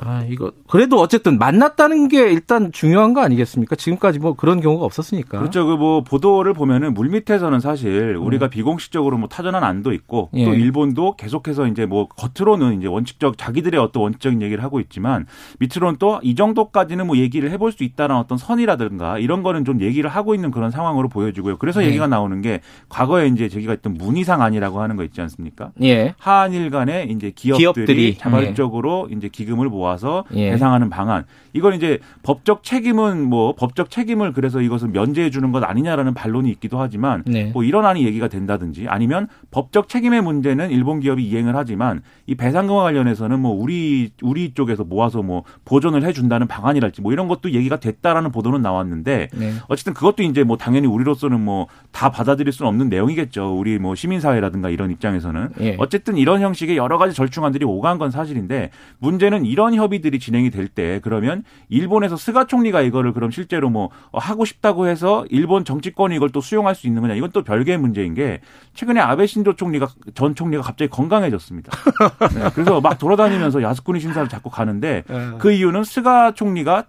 아, 0.00 0.24
이거 0.28 0.52
그래도 0.68 0.98
어쨌든 1.00 1.38
만났다는 1.38 2.08
게 2.08 2.30
일단 2.30 2.72
중요한 2.72 3.12
거 3.12 3.20
아니겠습니까? 3.20 3.76
지금까지 3.76 4.18
뭐 4.18 4.34
그런 4.34 4.60
경우가 4.60 4.84
없었으니까. 4.84 5.38
그렇죠. 5.38 5.66
그 5.66 5.76
뭐 5.82 6.02
보도를 6.04 6.52
보면은 6.54 6.94
물 6.94 7.08
밑에서는 7.08 7.58
사실 7.60 8.16
우리가 8.16 8.46
음. 8.46 8.50
비공식적으로 8.50 9.18
뭐 9.18 9.28
타전한 9.28 9.64
안도 9.64 9.92
있고 9.92 10.30
예. 10.34 10.44
또 10.44 10.54
일본도 10.54 11.16
계속해서 11.16 11.66
이제 11.66 11.86
뭐 11.86 12.06
겉으로는 12.08 12.78
이제 12.78 12.86
원칙적 12.86 13.36
자기들의 13.36 13.80
어떤 13.80 14.02
원칙적인 14.04 14.40
얘기를 14.42 14.62
하고 14.62 14.78
있지만 14.80 15.26
밑으로는 15.58 15.96
또 15.98 16.20
이 16.22 16.34
정도까지는 16.36 17.06
뭐 17.06 17.16
얘기를 17.16 17.50
해볼 17.50 17.72
수 17.72 17.82
있다는 17.82 18.14
어떤 18.16 18.38
선이라든가 18.38 19.18
이런 19.18 19.42
거는 19.42 19.64
좀 19.64 19.80
얘기를 19.80 20.08
하고 20.08 20.34
있는 20.36 20.50
그런 20.52 20.70
상황으로 20.70 21.08
보여지고요. 21.08 21.56
그래서 21.58 21.82
예. 21.82 21.88
얘기가 21.88 22.06
나오는 22.06 22.40
게 22.42 22.60
과거에 22.88 23.26
이제 23.26 23.48
저기가 23.48 23.74
있던 23.74 23.94
문희상 23.94 24.40
안이라고 24.40 24.80
하는 24.80 24.94
거 24.96 25.02
있지 25.04 25.20
않습니까? 25.20 25.72
예. 25.82 26.14
한일 26.18 26.70
간에 26.70 27.08
이제 27.10 27.32
기업들이, 27.34 27.58
기업들이. 27.64 28.18
자발적으로 28.18 29.08
예. 29.10 29.16
이제 29.16 29.28
기금을 29.28 29.68
모아 29.68 29.81
모아서 29.82 30.24
예. 30.34 30.50
배상하는 30.50 30.88
방안. 30.90 31.24
이걸 31.52 31.74
이제 31.74 31.98
법적 32.22 32.62
책임은 32.62 33.22
뭐 33.28 33.54
법적 33.54 33.90
책임을 33.90 34.32
그래서 34.32 34.60
이것을 34.60 34.88
면제해 34.88 35.30
주는 35.30 35.52
것 35.52 35.62
아니냐라는 35.64 36.14
반론이 36.14 36.50
있기도 36.52 36.80
하지만 36.80 37.22
네. 37.26 37.50
뭐 37.52 37.64
이런 37.64 37.84
안이 37.84 38.04
얘기가 38.04 38.28
된다든지 38.28 38.86
아니면 38.88 39.28
법적 39.50 39.88
책임의 39.88 40.22
문제는 40.22 40.70
일본 40.70 41.00
기업이 41.00 41.22
이행을 41.24 41.54
하지만 41.56 42.02
이 42.26 42.34
배상금과 42.36 42.82
관련해서는 42.82 43.40
뭐 43.40 43.52
우리 43.52 44.10
우리 44.22 44.54
쪽에서 44.54 44.84
모아서 44.84 45.22
뭐 45.22 45.42
보존을 45.64 46.04
해 46.04 46.12
준다는 46.12 46.46
방안이랄지 46.46 47.02
뭐 47.02 47.12
이런 47.12 47.28
것도 47.28 47.50
얘기가 47.50 47.78
됐다라는 47.80 48.32
보도는 48.32 48.62
나왔는데 48.62 49.28
네. 49.34 49.52
어쨌든 49.68 49.92
그것도 49.92 50.22
이제 50.22 50.44
뭐 50.44 50.56
당연히 50.56 50.86
우리로서는 50.86 51.40
뭐 51.40 51.66
다 51.92 52.10
받아들일 52.10 52.52
수는 52.52 52.68
없는 52.68 52.88
내용이겠죠. 52.88 53.54
우리 53.56 53.78
뭐 53.78 53.94
시민사회라든가 53.94 54.70
이런 54.70 54.90
입장에서는 54.90 55.50
예. 55.60 55.76
어쨌든 55.78 56.16
이런 56.16 56.40
형식의 56.40 56.76
여러 56.76 56.98
가지 56.98 57.14
절충안들이 57.14 57.64
오간 57.64 57.98
건 57.98 58.10
사실인데 58.10 58.70
문제는 58.98 59.44
이런 59.44 59.71
협의들이 59.76 60.18
진행이 60.18 60.50
될 60.50 60.68
때 60.68 61.00
그러면 61.02 61.44
일본에서 61.68 62.16
스가 62.16 62.46
총리가 62.46 62.80
이거를 62.82 63.12
그럼 63.12 63.30
실제로 63.30 63.68
뭐 63.68 63.90
하고 64.12 64.44
싶다고 64.44 64.86
해서 64.86 65.26
일본 65.28 65.64
정치권이 65.64 66.16
이걸 66.16 66.30
또 66.30 66.40
수용할 66.40 66.74
수 66.74 66.86
있는 66.86 67.02
거냐 67.02 67.14
이건 67.14 67.30
또 67.32 67.42
별개의 67.42 67.78
문제인 67.78 68.14
게 68.14 68.40
최근에 68.74 69.00
아베 69.00 69.26
신조 69.26 69.54
총리가 69.54 69.88
전 70.14 70.34
총리가 70.34 70.62
갑자기 70.62 70.88
건강해졌습니다. 70.90 71.72
네, 72.34 72.50
그래서 72.54 72.80
막 72.80 72.98
돌아다니면서 72.98 73.62
야스쿠니 73.62 74.00
신사를 74.00 74.28
자꾸 74.28 74.50
가는데 74.50 75.04
네. 75.06 75.30
그 75.38 75.52
이유는 75.52 75.84
스가 75.84 76.32
총리가 76.32 76.86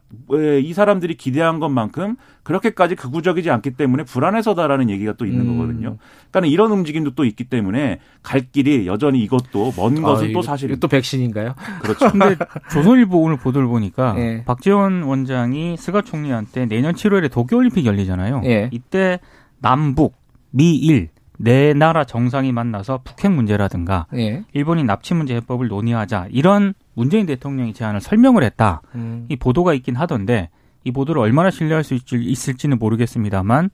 이 0.62 0.74
사람들이 0.74 1.16
기대한 1.16 1.60
것만큼 1.60 2.16
그렇게까지 2.44 2.96
극우적이지 2.96 3.50
않기 3.50 3.72
때문에 3.72 4.04
불안해서다라는 4.04 4.90
얘기가 4.90 5.14
또 5.14 5.26
있는 5.26 5.48
음. 5.48 5.58
거거든요. 5.58 5.98
그러니까 6.30 6.52
이런 6.52 6.72
움직임도 6.72 7.16
또 7.16 7.24
있기 7.26 7.46
때문에 7.46 8.00
갈 8.22 8.42
길이 8.52 8.86
여전히 8.86 9.24
이것도 9.24 9.74
먼 9.78 9.98
아, 10.00 10.02
것은 10.02 10.34
또 10.34 10.42
사실 10.42 10.78
또 10.80 10.88
백신인가요? 10.88 11.56
그렇죠. 11.82 12.12
근데 12.12 12.36
조선일보 12.74 13.22
오늘 13.22 13.38
보도를 13.38 13.68
보니까 13.68 14.14
네. 14.14 14.44
박지원 14.46 15.04
원장이 15.04 15.78
스가 15.78 16.02
총리한테 16.02 16.66
내년 16.66 16.94
7월에 16.94 17.32
도쿄올림픽 17.32 17.86
열리잖아요. 17.86 18.42
네. 18.42 18.70
이때 18.72 19.20
남북, 19.60 20.16
미일 20.52 21.10
네 21.38 21.74
나라 21.74 22.04
정상이 22.04 22.52
만나서 22.52 23.02
북핵 23.04 23.32
문제라든가 23.32 24.06
예. 24.16 24.44
일본인 24.54 24.86
납치 24.86 25.14
문제 25.14 25.36
해법을 25.36 25.68
논의하자 25.68 26.28
이런 26.30 26.74
문재인 26.94 27.26
대통령이 27.26 27.74
제안을 27.74 28.02
설명을 28.02 28.44
했다. 28.44 28.82
음. 28.96 29.26
이 29.30 29.36
보도가 29.36 29.74
있긴 29.74 29.96
하던데 29.96 30.50
이 30.84 30.92
보도를 30.92 31.22
얼마나 31.22 31.50
신뢰할 31.50 31.84
수 31.84 31.98
있을지, 32.12 32.68
는 32.68 32.78
모르겠습니다만 32.78 33.70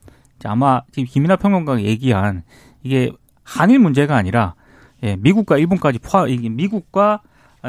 아마 0.45 0.81
지금 0.91 1.05
김이나 1.05 1.35
평론가가 1.35 1.81
얘기한 1.81 2.43
이게 2.83 3.11
한일 3.43 3.79
문제가 3.79 4.15
아니라 4.15 4.55
예, 5.03 5.15
미국과 5.17 5.57
일본까지 5.57 5.99
포함 5.99 6.29
미국과 6.29 7.21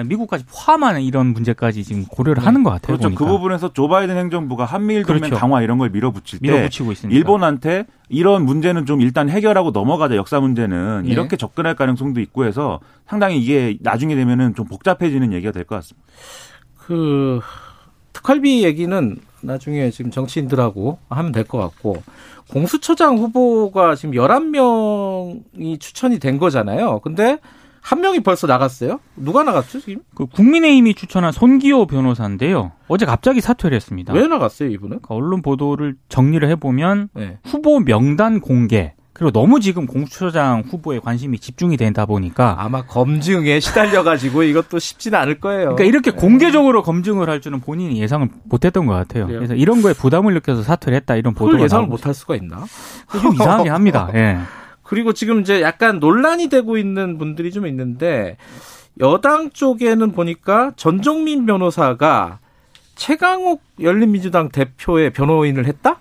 미국까지 0.07 0.45
포함하는 0.47 1.03
이런 1.03 1.29
문제까지 1.29 1.83
지금 1.85 2.05
고려를 2.07 2.41
네. 2.41 2.45
하는 2.47 2.63
것 2.63 2.71
같아요. 2.71 2.97
그렇죠. 2.97 3.09
그 3.11 3.15
보니까. 3.17 3.25
그 3.25 3.31
부분에서 3.31 3.73
조 3.73 3.89
바이든 3.89 4.17
행정부가 4.17 4.65
한미일 4.65 5.03
동맹 5.05 5.23
그렇죠. 5.23 5.37
강화 5.37 5.63
이런 5.63 5.79
걸 5.79 5.91
밀어붙일 5.91 6.39
때 6.39 6.49
밀어붙이고 6.51 6.93
있습니다. 6.93 7.17
일본한테 7.19 7.87
이런 8.09 8.45
문제는 8.45 8.87
좀 8.87 9.01
일단 9.01 9.29
해결하고 9.29 9.71
넘어가자 9.73 10.15
역사 10.17 10.39
문제는 10.41 11.03
네. 11.05 11.11
이렇게 11.11 11.37
접근할 11.37 11.75
가능성도 11.75 12.21
있고 12.21 12.45
해서 12.45 12.79
상당히 13.09 13.39
이게 13.41 13.77
나중에 13.81 14.15
되면은 14.15 14.55
좀 14.55 14.67
복잡해지는 14.67 15.33
얘기가 15.33 15.53
될 15.53 15.65
것 15.65 15.75
같습니다. 15.77 16.07
그 16.79 17.41
특활비 18.13 18.65
얘기는 18.65 19.17
나중에 19.43 19.91
지금 19.91 20.11
정치인들하고 20.11 20.99
하면 21.09 21.33
될 21.33 21.45
것 21.45 21.59
같고 21.59 22.03
공수처장 22.51 23.17
후보가 23.19 23.95
지금 23.95 24.15
11명이 24.15 25.81
추천이 25.81 26.19
된 26.19 26.39
거잖아요. 26.39 27.01
근데 27.01 27.39
한 27.81 28.01
명이 28.01 28.21
벌써 28.21 28.47
나갔어요? 28.47 29.01
누가 29.17 29.43
나갔죠, 29.43 29.81
지금? 29.81 30.03
그 30.15 30.27
국민의힘이 30.27 30.95
추천한 30.95 31.33
손기호 31.33 31.87
변호사인데요. 31.87 32.73
어제 32.89 33.07
갑자기 33.07 33.41
사퇴를 33.41 33.75
했습니다. 33.75 34.13
왜 34.13 34.27
나갔어요, 34.27 34.69
이분은? 34.69 35.01
그러니까 35.01 35.15
언론 35.15 35.43
보도를 35.43 35.97
정리를 36.09 36.47
해보면 36.49 37.09
네. 37.15 37.39
후보 37.45 37.81
명단 37.81 38.41
공개, 38.41 38.95
그리고 39.21 39.33
너무 39.33 39.61
지금 39.61 39.85
공수처장 39.85 40.63
후보에 40.67 40.99
관심이 40.99 41.39
집중이 41.39 41.77
된다 41.77 42.07
보니까 42.07 42.57
아마 42.59 42.87
검증에 42.87 43.61
시달려가지고 43.61 44.45
이것도 44.45 44.79
쉽지는 44.79 45.19
않을 45.19 45.41
거예요. 45.41 45.75
그러니까 45.75 45.85
이렇게 45.85 46.11
네. 46.13 46.17
공개적으로 46.17 46.83
검증을 46.83 47.29
할 47.29 47.43
줄은 47.43 47.61
본인이 47.61 48.01
예상을 48.01 48.27
못했던 48.45 48.87
것 48.87 48.95
같아요. 48.95 49.27
그래요? 49.27 49.41
그래서 49.41 49.55
이런 49.55 49.83
거에 49.83 49.93
부담을 49.93 50.33
느껴서 50.33 50.63
사퇴를 50.63 50.97
했다 50.97 51.17
이런 51.17 51.35
보도가 51.35 51.63
예상을 51.63 51.87
못할 51.87 52.15
수가 52.15 52.35
있나? 52.37 52.65
좀 53.21 53.35
이상하게 53.35 53.69
합니다. 53.69 54.09
예. 54.17 54.39
그리고 54.91 55.13
지금 55.13 55.41
이제 55.41 55.63
약간 55.63 56.01
논란이 56.01 56.49
되고 56.49 56.77
있는 56.77 57.17
분들이 57.17 57.53
좀 57.53 57.65
있는데 57.69 58.37
여당 58.99 59.51
쪽에는 59.51 60.11
보니까 60.11 60.73
전종민 60.75 61.47
변호사가 61.47 62.41
최강욱 62.97 63.63
열린민주당 63.81 64.49
대표의 64.49 65.11
변호인을 65.11 65.67
했다? 65.67 66.01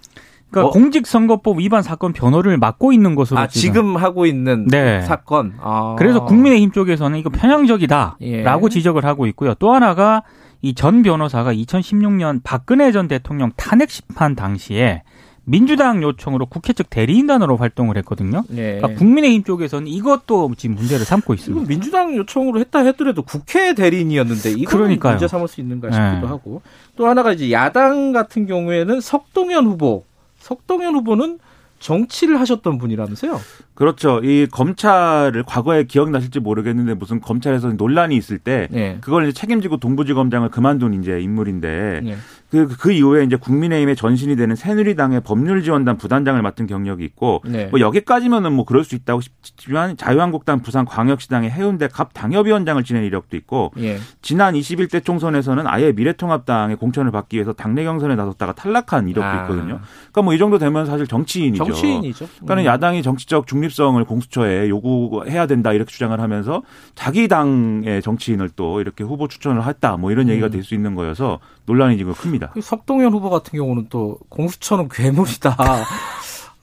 그러니까 0.49 0.69
어? 0.69 0.71
공직선거법 0.71 1.59
위반 1.59 1.83
사건 1.83 2.13
변호를 2.13 2.57
맡고 2.57 2.91
있는 2.91 3.13
것으로 3.13 3.39
아, 3.39 3.45
지금, 3.45 3.95
하고 3.95 4.25
있는 4.25 4.65
네. 4.65 5.01
사건. 5.03 5.53
아. 5.61 5.95
그래서 5.99 6.25
국민의힘 6.25 6.71
쪽에서는 6.71 7.19
이거 7.19 7.29
편향적이다라고 7.29 8.19
예. 8.23 8.69
지적을 8.71 9.05
하고 9.05 9.27
있고요. 9.27 9.53
또 9.59 9.71
하나가 9.71 10.23
이 10.63 10.73
전 10.73 11.03
변호사가 11.03 11.53
2016년 11.53 12.41
박근혜 12.43 12.91
전 12.91 13.07
대통령 13.07 13.51
탄핵 13.55 13.91
심판 13.91 14.35
당시에 14.35 15.03
민주당 15.49 16.03
요청으로 16.03 16.45
국회 16.45 16.73
측 16.73 16.89
대리인단으로 16.89 17.57
활동을 17.57 17.97
했거든요. 17.97 18.43
네. 18.49 18.77
그러니까 18.77 18.99
국민의힘 18.99 19.43
쪽에서는 19.43 19.87
이것도 19.87 20.51
지금 20.57 20.75
문제를 20.75 21.05
삼고 21.05 21.33
있습니다. 21.33 21.67
민주당 21.67 22.15
요청으로 22.15 22.59
했다 22.59 22.79
해더라도 22.79 23.23
국회 23.23 23.73
대리인이었는데 23.73 24.51
이거는 24.51 24.99
문제 24.99 25.27
삼을 25.27 25.47
수 25.47 25.59
있는가 25.59 25.89
싶기도 25.89 26.21
네. 26.21 26.27
하고 26.27 26.61
또 26.95 27.07
하나가 27.07 27.33
이제 27.33 27.51
야당 27.51 28.11
같은 28.11 28.45
경우에는 28.45 29.01
석동현 29.01 29.65
후보 29.65 30.05
석동현 30.37 30.93
후보는 30.95 31.39
정치를 31.79 32.39
하셨던 32.41 32.77
분이라면서요? 32.77 33.39
그렇죠. 33.73 34.19
이 34.21 34.47
검찰을 34.51 35.43
과거에 35.43 35.85
기억나실지 35.85 36.41
모르겠는데 36.41 36.93
무슨 36.95 37.21
검찰에서 37.21 37.69
논란이 37.69 38.15
있을 38.17 38.37
때 38.37 38.67
네. 38.69 38.97
그걸 39.01 39.23
이제 39.23 39.31
책임지고 39.31 39.77
동부지검장을 39.77 40.49
그만둔 40.49 41.01
이제 41.01 41.19
인물인데 41.21 42.01
네. 42.03 42.15
그, 42.49 42.67
그 42.67 42.91
이후에 42.91 43.23
이제 43.23 43.35
국민의힘의 43.35 43.95
전신이 43.95 44.35
되는 44.35 44.55
새누리당의 44.55 45.21
법률지원단 45.21 45.97
부단장을 45.97 46.41
맡은 46.41 46.65
경력이 46.65 47.03
있고 47.05 47.43
네. 47.45 47.67
뭐 47.67 47.79
여기까지면은 47.79 48.53
뭐 48.53 48.65
그럴 48.65 48.83
수 48.83 48.95
있다고 48.95 49.21
싶지만 49.21 49.95
자유한국당 49.95 50.61
부산광역시당의 50.61 51.51
해운대 51.51 51.87
갑 51.87 52.13
당협위원장을 52.13 52.83
지낸 52.83 53.03
이력도 53.03 53.37
있고 53.37 53.71
예. 53.77 53.97
지난 54.23 54.55
21대 54.55 55.03
총선에서는 55.03 55.67
아예 55.67 55.91
미래통합당의 55.91 56.77
공천을 56.77 57.11
받기 57.11 57.37
위해서 57.37 57.53
당내 57.53 57.83
경선에 57.83 58.15
나섰다가 58.15 58.53
탈락한 58.53 59.07
이력도 59.07 59.29
아. 59.29 59.41
있거든요. 59.43 59.79
그러니까 60.11 60.21
뭐 60.23 60.39
이 60.39 60.41
정도 60.41 60.57
되면 60.57 60.85
사실 60.85 61.05
정치인이죠. 61.05 61.65
정치인이죠. 61.65 62.25
그러니까 62.45 62.71
음. 62.71 62.73
야당이 62.73 63.03
정치적 63.03 63.45
중립성을 63.45 64.01
공수처에 64.05 64.69
요구해야 64.69 65.47
된다 65.47 65.73
이렇게 65.73 65.91
주장을 65.91 66.17
하면서 66.17 66.63
자기 66.95 67.27
당의 67.27 68.01
정치인을 68.01 68.51
또 68.55 68.79
이렇게 68.79 69.03
후보 69.03 69.27
추천을 69.27 69.65
했다 69.65 69.97
뭐 69.97 70.13
이런 70.13 70.29
얘기가 70.29 70.47
음. 70.47 70.51
될수 70.51 70.75
있는 70.75 70.95
거여서 70.95 71.39
논란이 71.69 71.97
지금 71.97 72.13
큽니다. 72.13 72.49
그 72.49 72.61
석동현 72.61 73.13
후보 73.13 73.29
같은 73.29 73.57
경우는 73.57 73.87
또 73.91 74.17
공수처는 74.29 74.89
괴물이다. 74.89 75.55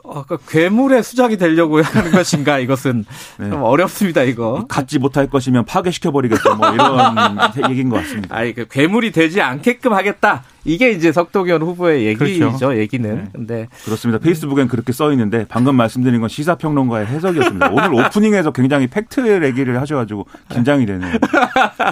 아까 0.08 0.36
괴물의 0.48 1.02
수작이 1.02 1.36
되려고 1.36 1.82
하는 1.82 2.10
것인가 2.12 2.58
이것은 2.58 3.04
네. 3.38 3.50
좀 3.50 3.62
어렵습니다 3.64 4.22
이거 4.22 4.64
갖지 4.68 5.00
못할 5.00 5.28
것이면 5.28 5.64
파괴시켜 5.64 6.12
버리겠다 6.12 6.54
뭐 6.54 6.72
이런 6.72 7.36
얘기인 7.70 7.88
것 7.88 7.96
같습니다. 8.02 8.36
아니 8.36 8.52
그 8.52 8.66
괴물이 8.68 9.10
되지 9.12 9.40
않게끔 9.40 9.92
하겠다 9.92 10.44
이게 10.66 10.90
이제 10.90 11.12
석도현 11.12 11.62
후보의 11.62 12.06
얘기죠 12.06 12.48
그렇죠. 12.48 12.76
얘기는. 12.76 13.14
네. 13.16 13.24
근데 13.32 13.68
그렇습니다. 13.84 14.18
페이스북엔 14.18 14.68
그렇게 14.68 14.92
써 14.92 15.10
있는데 15.12 15.46
방금 15.48 15.76
말씀드린 15.76 16.20
건 16.20 16.28
시사 16.28 16.56
평론가의 16.56 17.06
해석이었습니다. 17.06 17.70
오늘 17.70 17.94
오프닝에서 18.06 18.50
굉장히 18.52 18.86
팩트 18.88 19.44
얘기를 19.44 19.80
하셔 19.80 19.96
가지고 19.96 20.26
긴장이 20.50 20.84
되네요. 20.86 21.12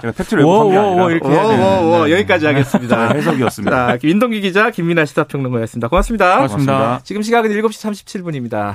제가 0.01 0.13
팩트를 0.13 0.45
왜곡한 0.45 0.71
게 0.71 0.77
아니라 0.77 1.11
이렇게 1.11 1.29
오, 1.29 2.03
오, 2.03 2.11
여기까지 2.11 2.47
하겠습니다. 2.47 3.09
네, 3.09 3.19
해석이었습니다. 3.19 3.87
자, 3.87 3.99
민동기 4.03 4.41
기자 4.41 4.71
김민아 4.71 5.05
시사 5.05 5.25
평론가였습니다. 5.25 5.89
고맙습니다. 5.89 6.35
고맙습니다. 6.37 6.73
고맙습니다. 6.73 7.01
지금 7.05 7.23
시각은 7.23 7.51
7시 7.51 8.05
37분입니다. 8.05 8.75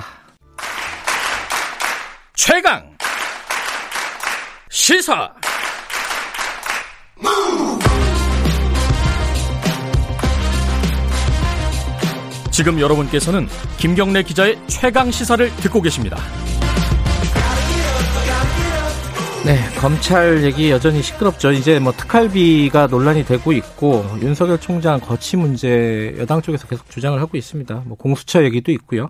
최강 2.34 2.90
시사 4.70 5.30
지금 12.60 12.78
여러분께서는 12.78 13.46
김경래 13.78 14.22
기자의 14.22 14.58
최강 14.66 15.10
시사를 15.10 15.48
듣고 15.62 15.80
계십니다. 15.80 16.18
네, 19.46 19.56
검찰 19.80 20.44
얘기 20.44 20.70
여전히 20.70 21.00
시끄럽죠. 21.00 21.52
이제 21.52 21.78
뭐 21.78 21.90
특활비가 21.92 22.86
논란이 22.88 23.24
되고 23.24 23.52
있고 23.52 24.04
윤석열 24.20 24.60
총장 24.60 25.00
거치 25.00 25.38
문제 25.38 26.14
여당 26.18 26.42
쪽에서 26.42 26.66
계속 26.66 26.90
주장을 26.90 27.18
하고 27.18 27.38
있습니다. 27.38 27.84
뭐 27.86 27.96
공수처 27.96 28.44
얘기도 28.44 28.72
있고요. 28.72 29.08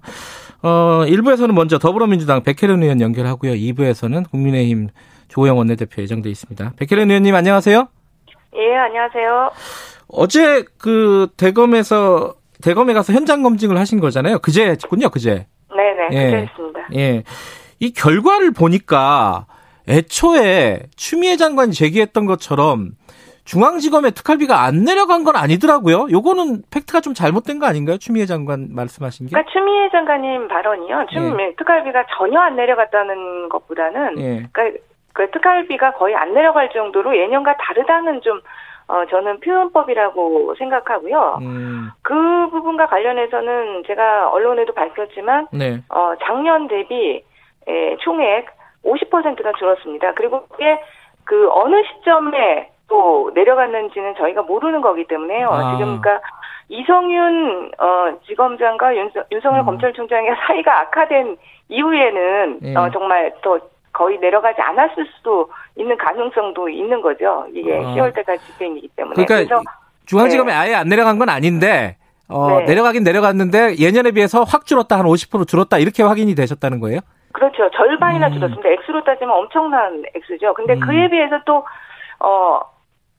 어, 0.63 1.03
1부에서는 1.07 1.53
먼저 1.53 1.81
더불어민주당 1.81 2.45
백혜련 2.45 2.85
의원 2.85 3.01
연결하고요. 3.01 3.55
2부에서는 3.55 4.31
국민의힘 4.31 4.91
조호영 5.27 5.59
원내대표 5.59 6.03
예정돼 6.03 6.31
있습니다. 6.31 6.75
백혜련 6.77 7.11
의원님 7.11 7.35
안녕하세요. 7.35 7.89
예, 8.55 8.77
안녕하세요. 8.77 9.51
어제 10.07 10.65
그 10.79 11.27
대검에서 11.37 12.35
대검에 12.61 12.93
가서 12.93 13.13
현장 13.13 13.43
검증을 13.43 13.79
하신 13.79 14.01
거잖아요. 14.01 14.39
그제군요, 14.39 15.11
그제. 15.11 15.47
네네, 15.75 16.09
예. 16.13 16.25
그제했습니다. 16.25 16.81
예. 16.97 17.23
이 17.79 17.93
결과를 17.93 18.53
보니까 18.53 19.47
애초에 19.89 20.81
추미애 20.97 21.37
장관이 21.37 21.73
제기했던 21.73 22.27
것처럼 22.27 22.93
중앙지검의 23.45 24.13
특활비가 24.13 24.63
안 24.63 24.85
내려간 24.85 25.25
건 25.25 25.35
아니더라고요. 25.35 26.07
요거는 26.11 26.63
팩트가 26.71 27.01
좀 27.01 27.15
잘못된 27.15 27.59
거 27.59 27.67
아닌가요? 27.67 27.99
추미애 27.99 28.27
장관 28.27 28.69
말씀하신 28.71 29.27
게? 29.27 29.31
그러니까 29.31 29.51
추미애 29.51 29.89
장관님 29.91 30.47
발언이요. 30.49 31.07
추미애 31.13 31.49
예. 31.49 31.55
특활비가 31.57 32.05
전혀 32.17 32.39
안 32.39 32.55
내려갔다는 32.57 33.49
것보다는 33.49 34.19
예. 34.19 34.47
그러니까 34.53 34.79
그 35.13 35.31
특활비가 35.33 35.95
거의 35.95 36.15
안 36.15 36.35
내려갈 36.35 36.71
정도로 36.71 37.17
예년과 37.17 37.57
다르다는 37.57 38.21
좀 38.23 38.41
어, 38.91 39.07
저는 39.07 39.39
표현법이라고 39.41 40.57
생각하고요. 40.57 41.39
음. 41.43 41.91
그 42.03 42.49
부분과 42.51 42.87
관련해서는 42.87 43.85
제가 43.87 44.31
언론에도 44.31 44.73
밝혔지만, 44.75 45.47
네. 45.53 45.81
어, 45.89 46.15
작년 46.25 46.67
대비 46.67 47.23
에, 47.69 47.97
총액 47.99 48.49
50%가 48.85 49.53
줄었습니다. 49.59 50.15
그리고 50.15 50.47
그게 50.49 50.81
그 51.25 51.49
어느 51.53 51.77
시점에 51.85 52.71
또 52.89 53.31
내려갔는지는 53.35 54.17
저희가 54.17 54.43
모르는 54.43 54.81
거기 54.81 55.05
때문에요. 55.05 55.49
아. 55.49 55.77
지금 55.77 56.01
그러니까 56.01 56.21
이성윤 56.69 57.73
어, 57.79 58.19
지검장과 58.27 58.97
윤석, 58.97 59.27
윤석열 59.31 59.61
음. 59.61 59.67
검찰총장의 59.67 60.35
사이가 60.47 60.81
악화된 60.81 61.37
이후에는 61.69 62.59
예. 62.65 62.75
어, 62.75 62.91
정말 62.91 63.33
또 63.43 63.61
거의 63.93 64.19
내려가지 64.19 64.61
않았을 64.61 65.07
수도 65.17 65.51
있는 65.77 65.97
가능성도 65.97 66.69
있는 66.69 67.01
거죠. 67.01 67.47
이게 67.53 67.77
어. 67.77 67.83
10월 67.95 68.15
때까지 68.15 68.45
집행이기 68.47 68.89
때문에. 68.97 69.15
그러니까 69.15 69.37
그래서 69.37 69.63
중앙지검에 70.07 70.53
네. 70.53 70.59
아예 70.59 70.75
안 70.75 70.89
내려간 70.89 71.19
건 71.19 71.29
아닌데 71.29 71.97
어, 72.29 72.61
네. 72.61 72.65
내려가긴 72.67 73.03
내려갔는데 73.03 73.77
예년에 73.79 74.13
비해서 74.13 74.45
확 74.45 74.67
줄었다 74.67 74.99
한 74.99 75.07
50% 75.07 75.49
줄었다 75.49 75.79
이렇게 75.79 76.03
확인이 76.03 76.35
되셨다는 76.35 76.81
거예요? 76.81 77.01
그렇죠. 77.33 77.71
절반이나 77.71 78.29
음. 78.29 78.33
줄었습니다. 78.35 78.69
액수로 78.69 79.05
따지면 79.05 79.35
엄청난 79.35 80.03
액수죠. 80.15 80.55
근데 80.55 80.75
음. 80.75 80.81
그에 80.81 81.09
비해서 81.09 81.41
또 81.45 81.65
어, 82.21 82.61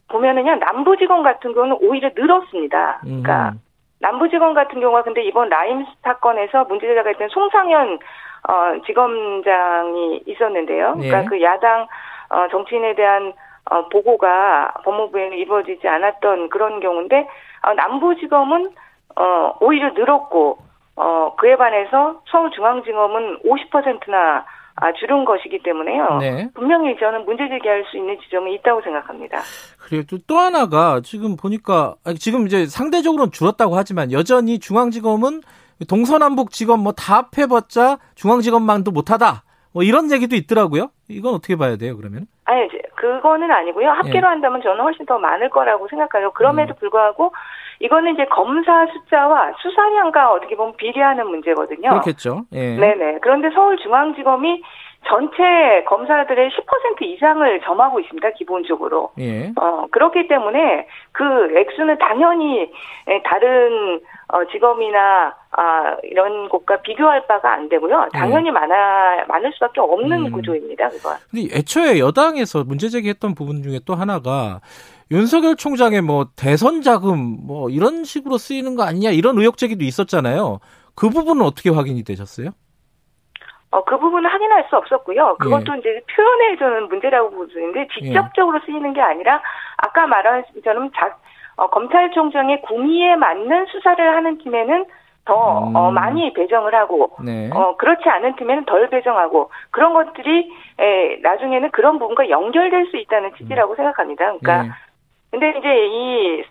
보면은요 0.09 0.55
남부지검 0.55 1.23
같은 1.23 1.53
경우는 1.53 1.77
오히려 1.81 2.09
늘었습니다. 2.15 2.99
그러니까 3.01 3.49
음. 3.49 3.61
남부지검 3.99 4.53
같은 4.53 4.79
경우가 4.79 5.03
근데 5.03 5.23
이번 5.23 5.49
라임 5.49 5.85
사건에서 6.03 6.65
문제자가 6.65 7.11
있던 7.11 7.29
송상현 7.29 7.99
어, 8.47 8.81
지검장이 8.85 10.23
있었는데요. 10.25 10.93
그러니까 10.93 11.21
예. 11.21 11.25
그 11.25 11.41
야당 11.41 11.87
어, 12.29 12.47
정치인에 12.49 12.95
대한 12.95 13.33
어, 13.69 13.87
보고가 13.89 14.73
법무부에는 14.83 15.37
이루어지지 15.37 15.87
않았던 15.87 16.49
그런 16.49 16.79
경우인데 16.79 17.27
어, 17.63 17.73
남부지검은 17.73 18.71
어, 19.15 19.57
오히려 19.59 19.91
늘었고 19.93 20.57
어, 20.95 21.35
그에 21.37 21.55
반해서 21.55 22.21
서울중앙지검은 22.29 23.39
50%나 23.43 24.45
아, 24.75 24.93
줄은 24.93 25.25
것이기 25.25 25.61
때문에요. 25.63 26.17
네. 26.19 26.49
분명히 26.55 26.97
저는 26.97 27.25
문제 27.25 27.47
제기할 27.49 27.83
수 27.91 27.97
있는 27.97 28.17
지점이 28.21 28.53
있다고 28.55 28.81
생각합니다. 28.81 29.39
그리고 29.77 30.05
또, 30.09 30.17
또 30.25 30.37
하나가 30.39 31.01
지금 31.03 31.35
보니까 31.35 31.95
지금 32.17 32.47
이제 32.47 32.65
상대적으로는 32.65 33.31
줄었다고 33.31 33.75
하지만 33.75 34.11
여전히 34.11 34.59
중앙지검은 34.59 35.41
동서남북지검 35.87 36.79
뭐다 36.81 37.25
합해봤자 37.31 37.97
중앙지검만도 38.15 38.91
못하다. 38.91 39.43
뭐 39.73 39.83
이런 39.83 40.11
얘기도 40.11 40.35
있더라고요. 40.35 40.89
이건 41.09 41.35
어떻게 41.35 41.55
봐야 41.55 41.77
돼요, 41.77 41.95
그러면? 41.95 42.27
아니, 42.45 42.67
그거는 42.95 43.49
아니고요. 43.49 43.89
합계로 43.89 44.27
예. 44.27 44.29
한다면 44.29 44.61
저는 44.61 44.83
훨씬 44.83 45.05
더 45.05 45.17
많을 45.17 45.49
거라고 45.49 45.87
생각해요. 45.87 46.31
그럼에도 46.31 46.73
음. 46.73 46.75
불구하고 46.79 47.33
이거는 47.79 48.13
이제 48.13 48.25
검사 48.25 48.85
숫자와 48.87 49.53
수사량과 49.61 50.33
어떻게 50.33 50.55
보면 50.55 50.75
비례하는 50.77 51.27
문제거든요. 51.27 51.89
그렇겠죠. 51.89 52.43
예. 52.53 52.75
네네. 52.75 53.19
그런데 53.21 53.49
서울중앙지검이 53.51 54.61
전체 55.07 55.83
검사들의 55.87 56.51
10% 56.51 57.01
이상을 57.01 57.61
점하고 57.61 57.99
있습니다. 58.01 58.29
기본적으로. 58.31 59.11
예. 59.19 59.51
어, 59.59 59.87
그렇기 59.91 60.27
때문에 60.27 60.87
그 61.11 61.57
액수는 61.57 61.97
당연히 61.97 62.71
다른 63.23 63.99
어, 64.31 64.45
직업이나 64.49 65.35
아, 65.51 65.97
이런 66.03 66.47
곳과 66.47 66.81
비교할 66.81 67.27
바가 67.27 67.53
안 67.53 67.67
되고요. 67.67 68.07
당연히 68.13 68.45
네. 68.45 68.51
많아 68.51 69.25
많을 69.27 69.51
수밖에 69.53 69.81
없는 69.81 70.27
음. 70.27 70.31
구조입니다. 70.31 70.89
그거. 70.89 71.15
근데 71.29 71.53
애초에 71.53 71.99
여당에서 71.99 72.63
문제 72.63 72.87
제기했던 72.87 73.35
부분 73.35 73.61
중에 73.61 73.79
또 73.85 73.93
하나가 73.93 74.61
윤석열 75.11 75.57
총장의 75.57 76.01
뭐 76.01 76.27
대선 76.37 76.81
자금 76.81 77.45
뭐 77.45 77.69
이런 77.69 78.05
식으로 78.05 78.37
쓰이는 78.37 78.75
거 78.75 78.83
아니냐 78.83 79.09
이런 79.09 79.37
의혹 79.37 79.57
제기도 79.57 79.83
있었잖아요. 79.83 80.59
그 80.95 81.09
부분은 81.09 81.45
어떻게 81.45 81.69
확인이 81.69 82.03
되셨어요? 82.03 82.51
어, 83.71 83.83
그 83.83 83.97
부분은 83.97 84.29
확인할 84.29 84.65
수 84.69 84.77
없었고요. 84.77 85.37
그것도 85.39 85.73
예. 85.75 85.79
이제 85.79 86.01
표현에 86.15 86.57
저는 86.57 86.87
문제라고 86.89 87.31
보는데 87.31 87.87
직접적으로 87.93 88.59
예. 88.61 88.65
쓰이는 88.65 88.93
게 88.93 89.01
아니라 89.01 89.41
아까 89.77 90.07
말한 90.07 90.43
것처럼 90.53 90.89
자, 90.93 91.17
어, 91.61 91.69
검찰총장의 91.69 92.61
구미에 92.63 93.15
맞는 93.15 93.67
수사를 93.67 94.15
하는 94.15 94.37
팀에는 94.39 94.85
더 95.25 95.67
음. 95.67 95.75
어, 95.75 95.91
많이 95.91 96.33
배정을 96.33 96.73
하고 96.73 97.11
네. 97.23 97.51
어, 97.53 97.75
그렇지 97.77 98.09
않은 98.09 98.35
팀에는 98.35 98.65
덜 98.65 98.89
배정하고 98.89 99.51
그런 99.69 99.93
것들이 99.93 100.51
에, 100.79 101.17
나중에는 101.21 101.69
그런 101.69 101.99
부분과 101.99 102.29
연결될 102.29 102.87
수 102.87 102.97
있다는 102.97 103.35
취지라고 103.37 103.73
음. 103.73 103.75
생각합니다. 103.75 104.25
그러니까 104.25 104.63
네. 104.63 104.69
근데 105.31 105.49
이제 105.59 105.69
이 105.87 106.43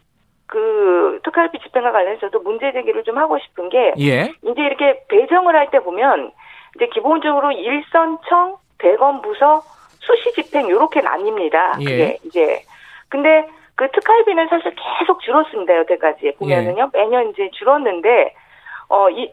그 0.50 1.20
특활비 1.22 1.60
집행과 1.60 1.92
관련해서도 1.92 2.40
문제 2.40 2.72
제기를 2.72 3.04
좀 3.04 3.18
하고 3.18 3.38
싶은 3.38 3.68
게 3.68 3.94
예. 4.00 4.32
이제 4.42 4.62
이렇게 4.62 5.04
배정을 5.08 5.54
할 5.54 5.70
때 5.70 5.78
보면 5.78 6.32
이제 6.74 6.88
기본적으로 6.88 7.52
일선청, 7.52 8.56
대검 8.78 9.22
부서, 9.22 9.62
수시 10.00 10.32
집행 10.32 10.66
이렇게 10.66 11.00
나뉩니다. 11.02 11.80
예. 11.82 11.84
그게 11.84 12.18
이제 12.24 12.62
근데 13.08 13.46
그 13.80 13.90
특활비는 13.92 14.48
사실 14.48 14.74
계속 14.98 15.20
줄었습니다. 15.22 15.74
여태까지 15.78 16.36
보면은요. 16.38 16.90
예. 16.94 16.98
매년 16.98 17.30
이제 17.30 17.48
줄었는데 17.54 18.34
어 18.90 19.08
이 19.08 19.32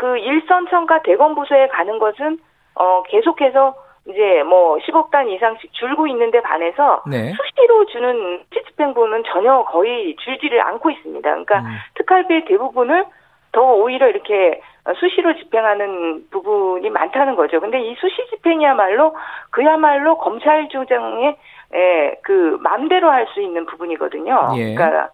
그 0.00 0.16
일선 0.16 0.66
청과 0.68 1.02
대검 1.02 1.34
부서에 1.34 1.68
가는 1.68 1.98
것은 1.98 2.38
어 2.74 3.02
계속해서 3.02 3.74
이제 4.08 4.42
뭐 4.44 4.78
10억 4.78 5.10
단 5.10 5.28
이상씩 5.28 5.74
줄고 5.74 6.06
있는데 6.06 6.40
반해서 6.40 7.02
네. 7.06 7.32
수시로 7.32 7.84
주는 7.84 8.42
집행부는 8.50 9.24
전혀 9.24 9.62
거의 9.64 10.16
줄지를 10.16 10.62
않고 10.62 10.90
있습니다. 10.90 11.28
그러니까 11.28 11.58
음. 11.58 11.76
특활비의 11.96 12.46
대부분을 12.46 13.04
더 13.52 13.60
오히려 13.74 14.08
이렇게 14.08 14.62
수시로 14.98 15.36
집행하는 15.36 16.30
부분이 16.30 16.88
많다는 16.88 17.36
거죠. 17.36 17.60
근데 17.60 17.82
이 17.82 17.94
수시 17.96 18.26
집행이야말로 18.30 19.14
그야말로 19.50 20.16
검찰 20.16 20.66
조정의 20.70 21.36
에, 21.72 22.14
그 22.22 22.58
맘대로 22.60 23.10
할 23.10 23.26
수 23.34 23.40
있는 23.40 23.66
부분이거든요. 23.66 24.52
예. 24.56 24.74
그러니까 24.74 25.10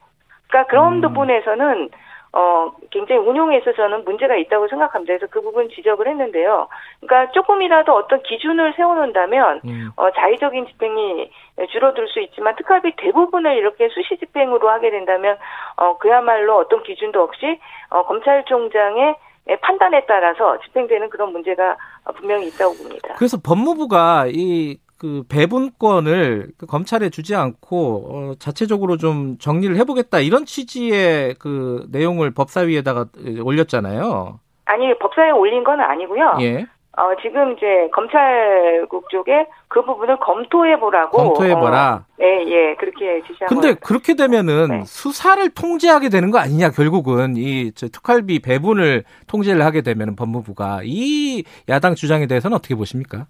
그러니까 0.49 0.71
그런 0.71 0.95
음. 0.95 1.01
부분에서는 1.03 1.90
어, 2.33 2.71
굉장히 2.90 3.23
운용에 3.23 3.57
있어서는 3.59 4.05
문제가 4.05 4.37
있다고 4.37 4.69
생각합니다. 4.69 5.14
그래서 5.16 5.27
그 5.31 5.40
부분 5.40 5.71
지적을 5.71 6.07
했는데요. 6.07 6.69
그러니까 7.01 7.33
조금이라도 7.33 7.95
어떤 7.95 8.23
기준을 8.23 8.75
세워놓는다면, 8.77 9.61
음. 9.64 9.90
어, 9.97 10.11
자의적인 10.11 10.66
집행이 10.66 11.31
줄어들 11.71 12.09
수 12.09 12.21
있지만 12.21 12.55
특활비 12.57 12.92
대부분을 12.97 13.57
이렇게 13.57 13.88
수시 13.88 14.19
집행으로 14.19 14.69
하게 14.69 14.90
된다면, 14.90 15.38
어, 15.77 15.97
그야말로 15.97 16.59
어떤 16.59 16.83
기준도 16.83 17.23
없이, 17.23 17.59
어, 17.88 18.05
검찰총장의 18.05 19.14
판단에 19.62 20.05
따라서 20.07 20.59
집행되는 20.61 21.09
그런 21.09 21.33
문제가 21.33 21.77
분명히 22.16 22.49
있다고 22.49 22.75
봅니다. 22.75 23.14
그래서 23.16 23.38
법무부가 23.42 24.27
이 24.29 24.77
그 24.98 25.24
배분권을 25.28 26.52
그 26.56 26.66
검찰에 26.66 27.11
주지 27.11 27.35
않고 27.35 28.09
어, 28.11 28.32
자체적으로 28.38 28.96
좀 28.96 29.37
정리를 29.38 29.76
해보겠다 29.76 30.20
이런 30.20 30.44
취지의 30.46 31.35
그 31.38 31.87
내용을 31.90 32.32
법사위에다가 32.32 33.06
올렸잖아요. 33.42 34.40
아니 34.64 34.98
법사위에 34.98 35.30
올린 35.32 35.64
건 35.64 35.80
아니고요. 35.80 36.38
예. 36.40 36.66
어, 36.98 37.14
지금 37.20 37.52
이제 37.52 37.90
검찰국 37.92 39.11
쪽에 39.11 39.46
그 39.68 39.85
부분을 39.85 40.18
검토해 40.18 40.80
보라고 40.80 41.18
검토해 41.18 41.54
보라. 41.54 42.06
어, 42.09 42.12
네, 42.18 42.44
예, 42.46 42.74
그렇게 42.76 43.20
지시한 43.26 43.48
근데 43.48 43.74
그렇게 43.74 44.14
되면은 44.14 44.68
네. 44.68 44.82
수사를 44.87 45.46
통제하게 45.50 46.09
되는 46.09 46.30
거 46.30 46.38
아니냐 46.38 46.70
결국은 46.70 47.35
이 47.37 47.70
특활비 47.72 48.40
배분을 48.40 49.04
통제를 49.26 49.62
하게 49.62 49.82
되면 49.82 50.16
법무부가 50.16 50.80
이 50.85 51.44
야당 51.68 51.94
주장에 51.94 52.26
대해서는 52.26 52.56
어떻게 52.56 52.74
보십니까? 52.74 53.26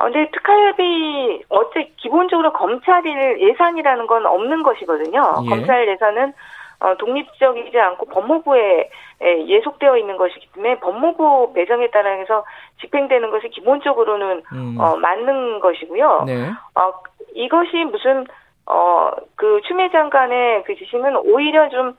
어, 0.00 0.04
근데 0.04 0.30
특활비 0.30 1.44
어째 1.50 1.90
기본적으로 1.98 2.52
검찰일 2.54 3.38
예산이라는 3.40 4.06
건 4.06 4.24
없는 4.24 4.62
것이거든요. 4.62 5.34
예. 5.44 5.48
검찰 5.48 5.86
예산은 5.88 6.32
어, 6.80 6.94
독립적이지 6.96 7.78
않고 7.78 8.06
법무부에 8.06 8.88
에, 9.22 9.46
예속되어 9.46 9.98
있는 9.98 10.16
것이기 10.16 10.48
때문에 10.54 10.78
법무부 10.80 11.52
배정에 11.52 11.88
따라서 11.92 12.44
집행되는 12.80 13.30
것이 13.30 13.50
기본적으로는 13.50 14.42
음. 14.54 14.76
어, 14.80 14.96
맞는 14.96 15.60
것이고요. 15.60 16.24
네. 16.26 16.48
어, 16.74 16.92
이것이 17.34 17.84
무슨 17.84 18.26
어, 18.64 19.10
그 19.36 19.60
추미애 19.66 19.90
장관의 19.90 20.64
그 20.64 20.74
지시는 20.76 21.16
오히려 21.16 21.68
좀 21.68 21.92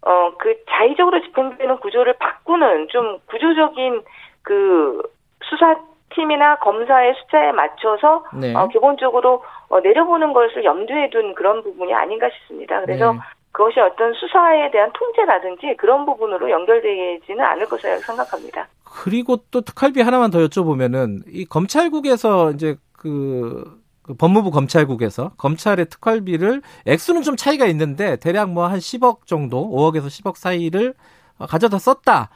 어, 0.00 0.32
그 0.38 0.56
자의적으로 0.70 1.20
집행되는 1.20 1.76
구조를 1.80 2.14
바꾸는 2.14 2.88
좀 2.88 3.18
구조적인 3.26 4.02
그 4.42 5.02
수사 5.42 5.76
팀이나 6.14 6.56
검사의 6.58 7.14
숫자에 7.14 7.52
맞춰서 7.52 8.24
네. 8.34 8.54
어, 8.54 8.68
기본적으로 8.68 9.42
어, 9.68 9.80
내려보는 9.80 10.32
것을 10.32 10.64
염두에 10.64 11.10
둔 11.10 11.34
그런 11.34 11.62
부분이 11.62 11.92
아닌가 11.94 12.28
싶습니다. 12.30 12.80
그래서 12.80 13.12
네. 13.12 13.18
그것이 13.52 13.80
어떤 13.80 14.14
수사에 14.14 14.70
대한 14.70 14.90
통제라든지 14.94 15.76
그런 15.78 16.06
부분으로 16.06 16.50
연결되지는 16.50 17.40
않을 17.44 17.66
것이라고 17.66 18.00
생각합니다. 18.00 18.66
그리고 18.84 19.36
또 19.50 19.60
특활비 19.60 20.00
하나만 20.00 20.30
더 20.30 20.38
여쭤보면은 20.38 21.22
이 21.28 21.44
검찰국에서 21.44 22.50
이제 22.52 22.76
그, 22.96 23.80
그 24.02 24.14
법무부 24.14 24.50
검찰국에서 24.50 25.32
검찰의 25.36 25.86
특활비를 25.86 26.62
액수는 26.86 27.22
좀 27.22 27.36
차이가 27.36 27.66
있는데 27.66 28.16
대략 28.16 28.50
뭐 28.50 28.66
한 28.66 28.78
10억 28.78 29.26
정도, 29.26 29.70
5억에서 29.70 30.06
10억 30.06 30.36
사이를 30.36 30.94
가져다 31.38 31.78
썼다. 31.78 32.30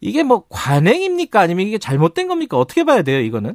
이게 0.00 0.22
뭐 0.22 0.44
관행입니까? 0.50 1.40
아니면 1.40 1.66
이게 1.66 1.78
잘못된 1.78 2.28
겁니까? 2.28 2.56
어떻게 2.56 2.84
봐야 2.84 3.02
돼요, 3.02 3.18
이거는? 3.20 3.54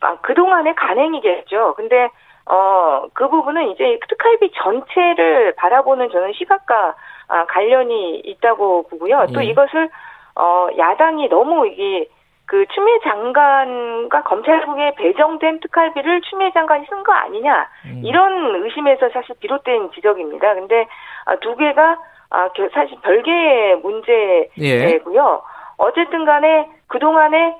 아, 0.00 0.16
그동안의 0.20 0.74
관행이겠죠. 0.76 1.74
근데, 1.76 2.08
어, 2.46 3.06
그 3.12 3.28
부분은 3.28 3.70
이제 3.70 3.98
특활비 4.08 4.50
전체를 4.54 5.54
바라보는 5.56 6.10
저는 6.10 6.32
시각과 6.34 6.94
아, 7.28 7.46
관련이 7.46 8.22
있다고 8.24 8.88
보고요. 8.88 9.26
또 9.34 9.44
예. 9.44 9.48
이것을, 9.48 9.88
어, 10.34 10.68
야당이 10.76 11.28
너무 11.28 11.66
이게, 11.66 12.08
그 12.46 12.66
추미애 12.74 12.98
장관과 13.04 14.24
검찰국에 14.24 14.96
배정된 14.96 15.60
특활비를 15.60 16.20
추미애 16.22 16.50
장관이 16.52 16.84
쓴 16.90 17.04
거 17.04 17.12
아니냐 17.12 17.68
음. 17.86 18.02
이런 18.04 18.64
의심에서 18.64 19.10
사실 19.10 19.36
비롯된 19.38 19.92
지적입니다. 19.92 20.54
근데 20.54 20.88
아, 21.26 21.36
두 21.36 21.54
개가 21.54 21.98
아, 22.30 22.48
사실 22.72 22.96
별개의 23.02 23.76
문제고요. 23.76 24.48
예. 24.60 25.00
어쨌든 25.78 26.24
간에 26.24 26.68
그동안에 26.86 27.56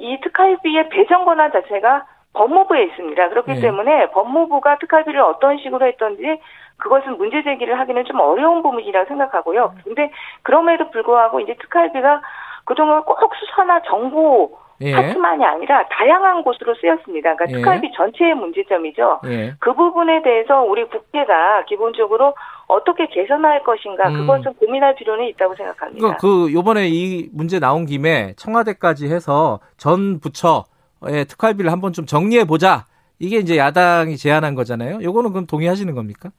이 0.00 0.18
특활비의 0.22 0.88
배정 0.88 1.24
권한 1.24 1.52
자체가 1.52 2.06
법무부에 2.32 2.84
있습니다. 2.84 3.28
그렇기 3.28 3.52
예. 3.52 3.60
때문에 3.60 4.10
법무부가 4.10 4.78
특활비를 4.78 5.20
어떤 5.20 5.58
식으로 5.58 5.86
했던지 5.86 6.40
그것은 6.78 7.16
문제 7.16 7.42
제기를 7.42 7.78
하기는 7.78 8.04
좀 8.04 8.20
어려운 8.20 8.62
부분이라고 8.62 9.06
생각하고요. 9.08 9.74
근데 9.84 10.10
그럼에도 10.42 10.90
불구하고 10.90 11.40
이제 11.40 11.54
특활비가 11.54 12.20
그동안 12.64 13.02
꼭 13.04 13.34
수사나 13.34 13.80
정보 13.82 14.58
예. 14.82 14.92
파트만이 14.92 15.44
아니라 15.44 15.86
다양한 15.88 16.42
곳으로 16.42 16.74
쓰였습니다. 16.74 17.34
그러니까 17.34 17.44
예. 17.48 17.60
특활비 17.60 17.90
전체의 17.96 18.34
문제점이죠. 18.34 19.20
예. 19.26 19.54
그 19.58 19.72
부분에 19.72 20.22
대해서 20.22 20.62
우리 20.62 20.84
국회가 20.84 21.64
기본적으로 21.64 22.34
어떻게 22.66 23.06
개선할 23.06 23.62
것인가 23.62 24.08
음. 24.08 24.20
그것은 24.20 24.54
고민할 24.54 24.94
필요는 24.96 25.24
있다고 25.26 25.54
생각합니다. 25.54 26.16
그 26.18 26.52
요번에 26.52 26.88
이 26.88 27.28
문제 27.32 27.58
나온 27.58 27.86
김에 27.86 28.34
청와대까지 28.36 29.08
해서 29.08 29.60
전 29.76 30.20
부처의 30.20 31.24
특활비를 31.28 31.72
한번 31.72 31.92
좀 31.92 32.04
정리해 32.06 32.44
보자. 32.44 32.84
이게 33.18 33.38
이제 33.38 33.56
야당이 33.56 34.16
제안한 34.18 34.54
거잖아요. 34.54 34.98
요거는 35.02 35.32
그럼 35.32 35.46
동의하시는 35.46 35.94
겁니까? 35.94 36.30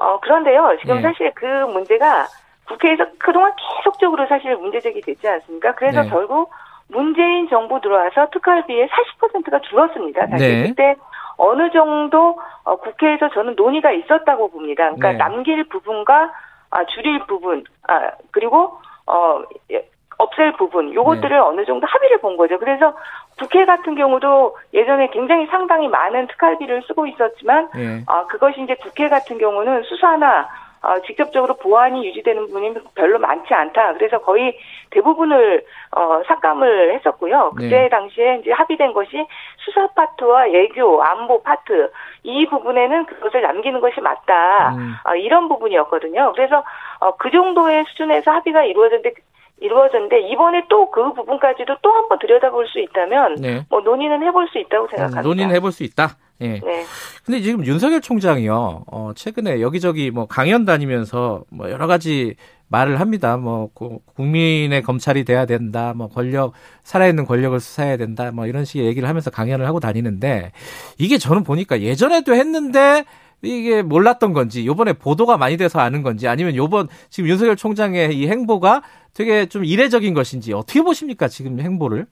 어, 0.00 0.18
그런데요. 0.20 0.76
지금 0.80 0.96
네. 0.96 1.02
사실 1.02 1.30
그 1.34 1.44
문제가 1.44 2.26
국회에서 2.66 3.04
그동안 3.18 3.52
계속적으로 3.56 4.26
사실 4.26 4.56
문제제기 4.56 5.00
됐지 5.02 5.28
않습니까? 5.28 5.74
그래서 5.74 6.02
네. 6.02 6.08
결국 6.08 6.50
문재인 6.92 7.48
정부 7.48 7.80
들어와서 7.80 8.28
특활비의 8.30 8.88
40%가 8.88 9.60
줄었습니다. 9.60 10.26
사실 10.28 10.62
네. 10.62 10.68
그때 10.68 10.96
어느 11.36 11.70
정도 11.72 12.38
어, 12.64 12.76
국회에서 12.76 13.30
저는 13.30 13.54
논의가 13.56 13.90
있었다고 13.90 14.50
봅니다. 14.50 14.84
그러니까 14.94 15.12
네. 15.12 15.18
남길 15.18 15.64
부분과 15.64 16.32
아, 16.70 16.84
줄일 16.86 17.20
부분, 17.26 17.64
아, 17.88 18.12
그리고 18.30 18.78
어, 19.06 19.42
예, 19.70 19.86
없앨 20.18 20.52
부분, 20.52 20.94
요것들을 20.94 21.28
네. 21.28 21.36
어느 21.36 21.64
정도 21.64 21.86
합의를 21.86 22.20
본 22.20 22.36
거죠. 22.36 22.58
그래서 22.58 22.94
국회 23.38 23.64
같은 23.64 23.94
경우도 23.94 24.56
예전에 24.72 25.08
굉장히 25.08 25.46
상당히 25.46 25.88
많은 25.88 26.28
특활비를 26.28 26.82
쓰고 26.86 27.06
있었지만, 27.06 27.68
네. 27.74 28.02
아, 28.06 28.26
그것이 28.26 28.62
이제 28.62 28.74
국회 28.76 29.08
같은 29.08 29.38
경우는 29.38 29.82
수사나 29.82 30.48
어, 30.82 31.00
직접적으로 31.06 31.54
보안이 31.54 32.04
유지되는 32.06 32.46
부분이 32.46 32.74
별로 32.94 33.18
많지 33.18 33.54
않다. 33.54 33.94
그래서 33.94 34.18
거의 34.18 34.58
대부분을 34.90 35.64
어, 35.96 36.22
삭감을 36.26 36.94
했었고요. 36.94 37.52
그때 37.56 37.82
네. 37.82 37.88
당시에 37.88 38.40
이제 38.42 38.50
합의된 38.52 38.92
것이 38.92 39.24
수사 39.58 39.86
파트와 39.88 40.52
예교, 40.52 41.02
안보 41.02 41.42
파트 41.42 41.90
이 42.24 42.46
부분에는 42.46 43.06
그것을 43.06 43.42
남기는 43.42 43.80
것이 43.80 44.00
맞다. 44.00 44.74
음. 44.74 44.94
어, 45.04 45.14
이런 45.14 45.48
부분이었거든요. 45.48 46.32
그래서 46.34 46.64
어, 47.00 47.16
그 47.16 47.30
정도의 47.30 47.84
수준에서 47.88 48.30
합의가 48.32 48.64
이루어졌는데 48.64 49.14
이루어졌는데 49.60 50.20
이번에 50.32 50.64
또 50.68 50.82
그 50.92 51.12
부분까지도 51.14 51.76
또 51.80 51.92
한번 51.92 52.18
들여다볼 52.18 52.66
수 52.68 52.78
있다면 52.80 53.36
네. 53.36 53.64
뭐 53.70 53.80
논의는 53.80 54.22
해볼 54.24 54.48
수 54.48 54.58
있다고 54.58 54.88
생각합니다. 54.88 55.20
음, 55.20 55.24
논의는 55.24 55.54
해볼 55.56 55.72
수 55.72 55.84
있다. 55.84 56.08
예. 56.42 56.60
네. 56.60 56.84
근데 57.24 57.40
지금 57.40 57.64
윤석열 57.64 58.00
총장이요, 58.00 58.84
어, 58.86 59.12
최근에 59.14 59.60
여기저기 59.60 60.10
뭐 60.10 60.26
강연 60.26 60.64
다니면서 60.64 61.44
뭐 61.50 61.70
여러 61.70 61.86
가지 61.86 62.34
말을 62.68 63.00
합니다. 63.00 63.36
뭐 63.36 63.70
국민의 64.16 64.82
검찰이 64.82 65.24
돼야 65.24 65.46
된다. 65.46 65.92
뭐 65.94 66.08
권력 66.08 66.52
살아있는 66.82 67.26
권력을 67.26 67.58
수사해야 67.60 67.96
된다. 67.96 68.30
뭐 68.32 68.46
이런 68.46 68.64
식의 68.64 68.86
얘기를 68.86 69.08
하면서 69.08 69.30
강연을 69.30 69.66
하고 69.66 69.78
다니는데 69.78 70.52
이게 70.98 71.18
저는 71.18 71.44
보니까 71.44 71.82
예전에도 71.82 72.34
했는데 72.34 73.04
이게 73.42 73.82
몰랐던 73.82 74.32
건지 74.32 74.66
요번에 74.66 74.94
보도가 74.94 75.36
많이 75.36 75.56
돼서 75.56 75.80
아는 75.80 76.02
건지 76.02 76.28
아니면 76.28 76.56
요번 76.56 76.88
지금 77.10 77.28
윤석열 77.28 77.56
총장의 77.56 78.16
이 78.16 78.28
행보가 78.28 78.82
되게 79.14 79.46
좀 79.46 79.64
이례적인 79.64 80.14
것인지 80.14 80.52
어떻게 80.52 80.80
보십니까 80.80 81.28
지금 81.28 81.60
행보를? 81.60 82.06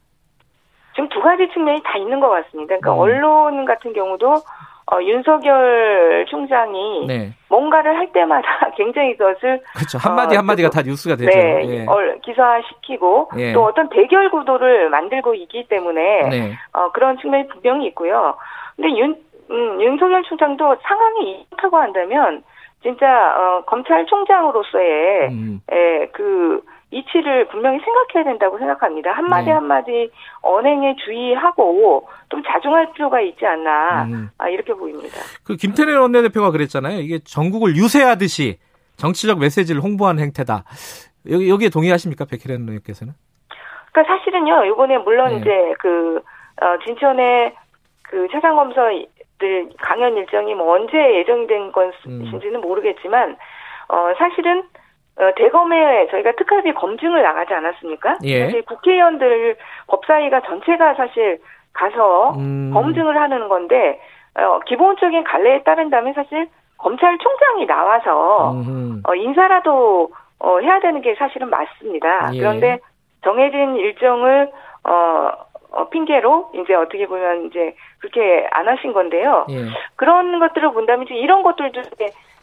지금 1.00 1.08
두 1.08 1.20
가지 1.22 1.48
측면이 1.52 1.82
다 1.82 1.96
있는 1.96 2.20
것 2.20 2.28
같습니다. 2.28 2.76
그러니까 2.78 2.92
음. 2.92 2.98
언론 2.98 3.64
같은 3.64 3.92
경우도 3.92 4.34
어, 4.92 5.02
윤석열 5.02 6.26
총장이 6.28 7.06
네. 7.06 7.32
뭔가를 7.48 7.96
할 7.96 8.12
때마다 8.12 8.48
굉장히 8.76 9.16
그것을 9.16 9.62
그렇죠 9.74 9.98
한마디 9.98 10.34
어, 10.34 10.40
한마디가 10.40 10.68
다 10.68 10.82
뉴스가 10.82 11.16
되죠. 11.16 11.30
네, 11.30 11.64
예. 11.68 11.86
기사화시키고 12.22 13.30
예. 13.38 13.52
또 13.52 13.64
어떤 13.64 13.88
대결 13.88 14.30
구도를 14.30 14.90
만들고 14.90 15.34
있기 15.34 15.68
때문에 15.68 16.28
네. 16.28 16.52
어, 16.72 16.90
그런 16.92 17.16
측면이 17.18 17.48
분명히 17.48 17.86
있고요. 17.88 18.34
근데 18.76 18.90
윤 18.98 19.16
음, 19.50 19.80
윤석열 19.80 20.22
총장도 20.24 20.76
상황이 20.82 21.46
이렇다고 21.50 21.78
한다면 21.78 22.42
진짜 22.82 23.06
어, 23.06 23.62
검찰총장으로서의 23.66 25.28
음. 25.28 25.60
에, 25.70 26.06
그 26.12 26.62
이치를 26.90 27.48
분명히 27.48 27.78
생각해야 27.80 28.24
된다고 28.24 28.58
생각합니다. 28.58 29.12
한마디 29.12 29.46
네. 29.46 29.52
한마디 29.52 30.10
언행에 30.42 30.96
주의하고 30.96 32.08
좀 32.28 32.42
자중할 32.42 32.92
필요가 32.92 33.20
있지 33.20 33.46
않나 33.46 34.04
음. 34.04 34.30
아, 34.38 34.48
이렇게 34.48 34.74
보입니다. 34.74 35.16
그 35.44 35.56
김태래 35.56 35.94
원내대표가 35.94 36.50
그랬잖아요. 36.50 36.98
이게 37.00 37.20
전국을 37.20 37.76
유세하듯이 37.76 38.58
정치적 38.96 39.38
메시지를 39.38 39.80
홍보하는 39.80 40.22
행태다. 40.22 40.64
여기 41.30 41.48
여기에 41.48 41.68
동의하십니까, 41.68 42.24
백혜련 42.24 42.62
의원께서는? 42.62 43.14
그러니까 43.92 44.16
사실은요. 44.16 44.64
이번에 44.66 44.98
물론 44.98 45.30
네. 45.30 45.36
이제 45.36 45.74
그 45.78 46.20
어, 46.60 46.78
진천의 46.84 47.54
그 48.02 48.26
최상 48.32 48.56
검사들 48.56 49.70
강연 49.78 50.16
일정이 50.16 50.54
뭐 50.54 50.74
언제 50.74 50.96
예정된 51.18 51.72
것인지는 51.72 52.56
음. 52.56 52.60
모르겠지만 52.60 53.36
어, 53.88 54.12
사실은 54.18 54.60
어, 54.60 54.64
대검에 55.36 56.08
저희가 56.10 56.32
특활비 56.32 56.72
검증을 56.74 57.22
나가지 57.22 57.52
않았습니까? 57.52 58.18
예. 58.24 58.44
사실 58.44 58.62
국회의원들 58.62 59.56
법사위가 59.88 60.42
전체가 60.42 60.94
사실 60.94 61.38
가서 61.72 62.32
음. 62.36 62.70
검증을 62.72 63.16
하는 63.16 63.48
건데 63.48 64.00
어, 64.34 64.60
기본적인 64.66 65.24
관례에 65.24 65.62
따른다면 65.62 66.14
사실 66.14 66.48
검찰총장이 66.78 67.66
나와서 67.66 68.54
어, 69.04 69.14
인사라도 69.14 70.10
어, 70.38 70.58
해야 70.60 70.80
되는 70.80 71.02
게 71.02 71.14
사실은 71.16 71.50
맞습니다. 71.50 72.34
예. 72.34 72.38
그런데 72.38 72.78
정해진 73.22 73.76
일정을 73.76 74.50
어, 74.84 75.30
어, 75.72 75.88
핑계로 75.90 76.50
이제 76.54 76.74
어떻게 76.74 77.06
보면 77.06 77.46
이제 77.46 77.74
그렇게 77.98 78.48
안 78.50 78.66
하신 78.66 78.92
건데요. 78.92 79.46
예. 79.50 79.66
그런 79.96 80.38
것들을 80.38 80.72
본다면 80.72 81.04
이제 81.04 81.14
이런 81.14 81.42
것들도 81.42 81.82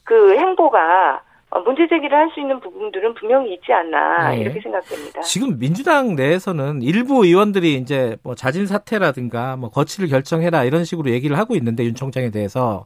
그 0.03 0.37
행보가 0.37 1.13
어, 1.13 1.26
문제 1.63 1.87
제기를 1.87 2.15
할 2.15 2.29
수 2.33 2.41
있는 2.41 2.59
부분들은 2.59 3.13
분명히 3.15 3.53
있지 3.53 3.71
않나 3.71 4.29
네. 4.31 4.41
이렇게 4.41 4.59
생각됩니다. 4.59 5.21
지금 5.21 5.57
민주당 5.57 6.15
내에서는 6.15 6.81
일부 6.81 7.25
의원들이 7.25 7.75
이제 7.75 8.17
뭐 8.21 8.35
자진 8.35 8.67
사퇴라든가 8.67 9.55
뭐 9.55 9.69
거취를 9.69 10.09
결정해라 10.09 10.65
이런 10.65 10.83
식으로 10.83 11.09
얘기를 11.09 11.37
하고 11.37 11.55
있는데 11.55 11.85
윤 11.85 11.95
총장에 11.95 12.31
대해서 12.31 12.85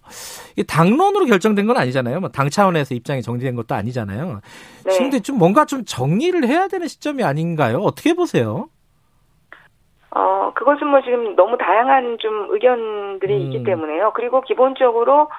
이 0.58 0.63
당론으로 0.63 1.26
결정된 1.26 1.65
건 1.65 1.78
아니잖아요. 1.78 2.19
뭐 2.19 2.30
당 2.30 2.50
차원에서 2.50 2.93
입장이 2.95 3.21
정리된 3.24 3.56
것도 3.56 3.74
아니잖아요. 3.76 4.41
네. 4.86 4.91
지금 4.91 5.12
좀 5.21 5.38
뭔가 5.38 5.65
좀 5.65 5.84
정리를 5.84 6.47
해야 6.47 6.67
되는 6.67 6.88
시점이 6.88 7.24
아닌가요? 7.24 7.80
어떻게 7.80 8.13
보세요? 8.13 8.69
어, 10.13 10.52
그것은 10.56 10.88
뭐 10.88 11.02
지금 11.02 11.36
너무 11.36 11.58
다양한 11.58 12.17
좀 12.19 12.47
의견들이 12.52 13.34
음. 13.34 13.41
있기 13.41 13.63
때문에요. 13.63 14.12
그리고 14.13 14.41
기본적으로 14.41 15.30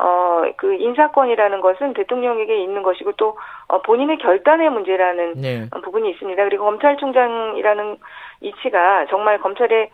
어, 0.00 0.42
그 0.56 0.74
인사권이라는 0.74 1.60
것은 1.60 1.92
대통령에게 1.92 2.62
있는 2.62 2.82
것이고 2.82 3.12
또 3.12 3.36
어, 3.68 3.82
본인의 3.82 4.16
결단의 4.18 4.70
문제라는 4.70 5.34
네. 5.40 5.68
부분이 5.70 6.10
있습니다. 6.10 6.42
그리고 6.44 6.64
검찰총장이라는 6.64 7.98
이치가 8.40 9.06
정말 9.10 9.38
검찰의 9.40 9.90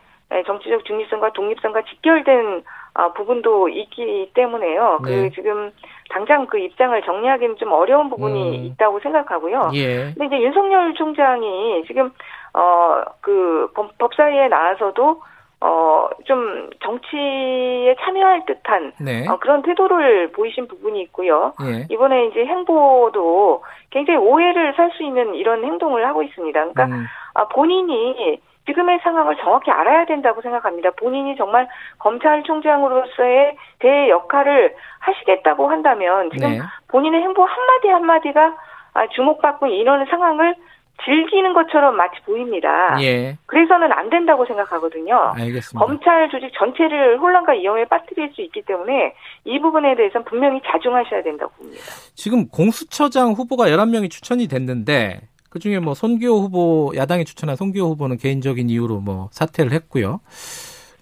정치적 0.47 0.85
중립성과 0.85 1.33
독립성과 1.33 1.83
직결된 1.83 2.63
어, 2.95 3.13
부분도 3.15 3.69
있기 3.69 4.31
때문에요. 4.33 5.01
그 5.03 5.11
네. 5.11 5.29
그 5.29 5.35
지금 5.35 5.73
당장 6.09 6.47
그 6.47 6.59
입장을 6.59 7.01
정리하기는 7.03 7.57
좀 7.57 7.73
어려운 7.73 8.09
부분이 8.09 8.59
음. 8.59 8.65
있다고 8.65 9.01
생각하고요. 9.01 9.71
예. 9.75 10.13
근데 10.17 10.27
이제 10.27 10.41
윤석열 10.41 10.95
총장이 10.95 11.85
지금 11.87 12.11
어그 12.53 13.73
법사위에 13.99 14.49
나와서도 14.49 15.21
어, 15.61 16.09
좀 16.27 16.69
정치에 16.83 17.97
참여할 18.01 18.45
듯한 18.47 18.93
네. 19.01 19.27
어, 19.27 19.39
그런 19.39 19.63
태도를 19.63 20.33
보이신 20.33 20.69
부분이 20.69 21.01
있고요. 21.03 21.55
네. 21.61 21.87
이번에 21.91 22.27
이제 22.27 22.45
행보도 22.45 23.63
굉장히 23.91 24.19
오해를 24.19 24.75
살 24.75 24.91
수 24.97 25.03
있는 25.03 25.35
이런 25.35 25.65
행동을 25.65 26.07
하고 26.07 26.23
있습니다. 26.23 26.59
그러니까 26.59 26.85
음. 26.87 27.07
아, 27.35 27.49
본인이 27.49 28.41
지금의 28.67 29.01
상황을 29.03 29.37
정확히 29.37 29.71
알아야 29.71 30.05
된다고 30.07 30.43
생각합니다. 30.43 30.91
본인이 30.99 31.37
정말 31.37 31.69
검찰총장으로서의 31.99 33.57
대 33.79 34.09
역할을 34.11 34.75
하시겠다고 35.01 35.69
한다면 35.69 36.31
지금 36.33 36.51
네. 36.51 36.59
본인의 36.89 37.23
행보 37.23 37.45
한마디 37.45 37.89
한마디가 37.89 38.57
아, 38.95 39.07
주목받고 39.09 39.67
이런 39.67 40.07
상황을 40.07 40.55
즐기는 41.05 41.53
것처럼 41.53 41.97
마치 41.97 42.21
보입니다. 42.25 42.97
예. 43.03 43.37
그래서는 43.47 43.93
안 43.93 44.11
된다고 44.11 44.47
생각하거든요. 44.47 45.33
알겠습니다. 45.37 45.79
검찰 45.79 46.29
조직 46.31 46.51
전체를 46.59 47.19
혼란과 47.19 47.53
위험에 47.53 47.85
빠뜨릴 47.85 48.33
수 48.35 48.43
있기 48.43 48.63
때문에 48.63 49.15
이 49.45 49.59
부분에 49.61 49.95
대해서는 49.95 50.25
분명히 50.25 50.61
자중하셔야 50.67 51.23
된다고 51.23 51.53
봅니다. 51.57 51.83
지금 52.15 52.49
공수처장 52.49 53.33
후보가 53.33 53.67
11명이 53.67 54.11
추천이 54.11 54.49
됐는데 54.49 55.21
그중에 55.51 55.79
뭐 55.79 55.95
손기호 55.95 56.39
후보 56.39 56.93
야당이 56.97 57.25
추천한 57.25 57.57
손기호 57.57 57.89
후보는 57.91 58.19
개인적인 58.19 58.69
이유로 58.69 59.01
뭐 59.01 59.29
사퇴를 59.33 59.73
했고요. 59.73 60.21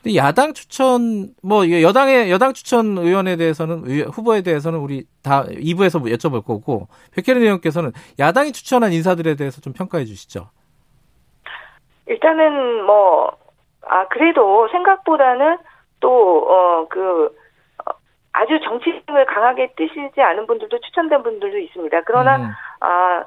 근데 0.04 0.16
야당 0.16 0.52
추천 0.52 1.32
뭐 1.42 1.66
여당의 1.70 2.30
여당 2.30 2.52
추천 2.52 2.98
의원에 2.98 3.36
대해서는 3.36 4.04
후보에 4.10 4.42
대해서는 4.42 4.78
우리 4.78 5.06
다 5.22 5.44
2부에서 5.44 5.98
뭐 5.98 6.10
여쭤볼 6.10 6.44
거고 6.44 6.88
백혜린 7.16 7.42
의원께서는 7.42 7.90
야당이 8.18 8.52
추천한 8.52 8.92
인사들에 8.92 9.34
대해서 9.34 9.62
좀 9.62 9.72
평가해 9.72 10.04
주시죠. 10.04 10.50
일단은 12.06 12.84
뭐, 12.84 13.32
아, 13.80 14.06
그래도 14.08 14.68
생각보다는 14.68 15.56
또, 16.00 16.10
어, 16.50 16.86
그, 16.90 17.34
어, 17.86 17.92
아주 18.32 18.60
정치성을 18.62 19.24
강하게 19.24 19.72
뜨시지 19.74 20.20
않은 20.20 20.46
분들도 20.46 20.80
추천된 20.80 21.22
분들도 21.22 21.56
있습니다. 21.56 22.02
그러나, 22.04 22.36
음. 22.36 22.50
아, 22.80 23.24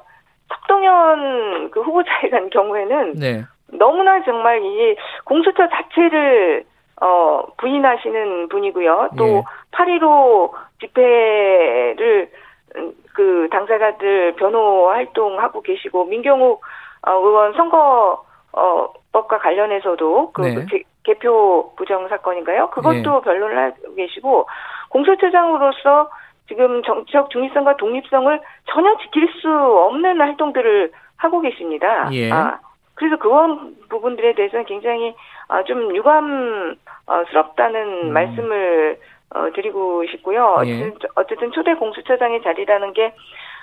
석동현 0.48 1.72
그 1.72 1.80
후보자에 1.80 2.30
대한 2.30 2.50
경우에는 2.54 3.14
네. 3.14 3.44
너무나 3.72 4.22
정말 4.24 4.62
이 4.62 4.96
공수처 5.24 5.68
자체를 5.68 6.64
어, 7.00 7.42
부인하시는 7.58 8.48
분이고요. 8.48 9.10
또 9.16 9.26
예. 9.26 9.42
8.15 9.72 10.52
집회를 10.80 12.30
음, 12.76 12.92
그 13.14 13.48
당사자들 13.50 14.34
변호 14.36 14.88
활동하고 14.88 15.62
계시고 15.62 16.04
민경욱 16.06 16.60
어, 17.06 17.12
의원 17.12 17.52
선거 17.54 18.24
어, 18.52 18.88
법과 19.12 19.38
관련해서도 19.38 20.32
그 20.32 20.42
네. 20.42 20.66
개표 21.04 21.72
부정 21.76 22.08
사건인가요? 22.08 22.70
그것도 22.70 22.94
네. 22.94 23.20
변론을 23.22 23.58
하고 23.58 23.94
계시고 23.94 24.46
공수처장으로서 24.90 26.10
지금 26.48 26.82
정치적 26.82 27.30
중립성과 27.30 27.76
독립성을 27.76 28.40
전혀 28.70 28.96
지킬 28.98 29.28
수 29.40 29.48
없는 29.50 30.20
활동들을 30.20 30.90
하고 31.16 31.40
계십니다. 31.40 32.08
예. 32.12 32.30
아, 32.32 32.58
그래서 32.98 33.16
그런 33.16 33.76
부분들에 33.88 34.34
대해서는 34.34 34.66
굉장히 34.66 35.14
아, 35.46 35.62
좀 35.64 35.94
유감스럽다는 35.94 38.08
음. 38.08 38.12
말씀을 38.12 38.98
어, 39.34 39.50
드리고 39.54 40.04
싶고요. 40.10 40.62
예. 40.66 40.92
어쨌든 41.14 41.52
초대 41.52 41.74
공수처장의 41.74 42.42
자리라는 42.42 42.92
게 42.94 43.14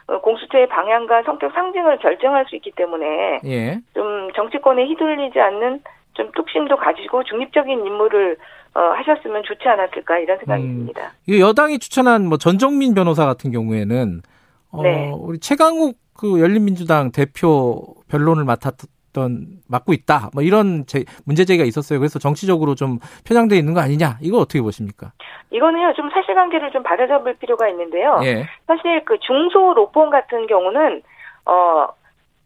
어, 0.07 0.21
공수처의 0.21 0.69
방향과 0.69 1.23
성격 1.23 1.51
상징을 1.53 1.99
결정할 1.99 2.45
수 2.45 2.55
있기 2.55 2.71
때문에 2.71 3.41
예. 3.45 3.79
좀 3.93 4.31
정치권에 4.35 4.85
휘둘리지 4.85 5.39
않는 5.39 5.81
좀 6.13 6.31
뚝심도 6.31 6.77
가지고 6.77 7.23
중립적인 7.23 7.85
임무를 7.85 8.37
어, 8.75 8.79
하셨으면 8.79 9.43
좋지 9.43 9.67
않았을까 9.67 10.19
이런 10.19 10.37
생각이 10.37 10.63
음, 10.63 10.77
듭니다. 10.77 11.11
여당이 11.27 11.79
추천한 11.79 12.27
뭐 12.27 12.37
전정민 12.37 12.93
변호사 12.93 13.25
같은 13.25 13.51
경우에는 13.51 14.21
어, 14.71 14.81
네. 14.81 15.11
우리 15.17 15.39
최강욱 15.39 15.97
그 16.17 16.39
열린민주당 16.39 17.11
대표 17.11 17.95
변론을 18.09 18.45
맡았 18.45 18.75
던 19.15 19.47
맡고 19.69 19.93
있다. 19.93 20.29
뭐 20.33 20.43
이런 20.43 20.85
제, 20.85 21.05
문제 21.25 21.45
제기가 21.45 21.65
있었어요. 21.65 21.99
그래서 21.99 22.19
정치적으로 22.19 22.75
좀 22.75 22.99
편향돼 23.25 23.55
있는 23.55 23.73
거 23.73 23.79
아니냐? 23.79 24.17
이거 24.21 24.37
어떻게 24.39 24.61
보십니까? 24.61 25.13
이거는요 25.51 25.93
좀 25.93 26.09
사실관계를 26.09 26.71
좀 26.71 26.83
바로잡을 26.83 27.35
필요가 27.35 27.69
있는데요. 27.69 28.19
예. 28.23 28.45
사실 28.67 29.05
그 29.05 29.17
중소 29.19 29.73
로펌 29.73 30.09
같은 30.09 30.47
경우는 30.47 31.01
어. 31.45 31.87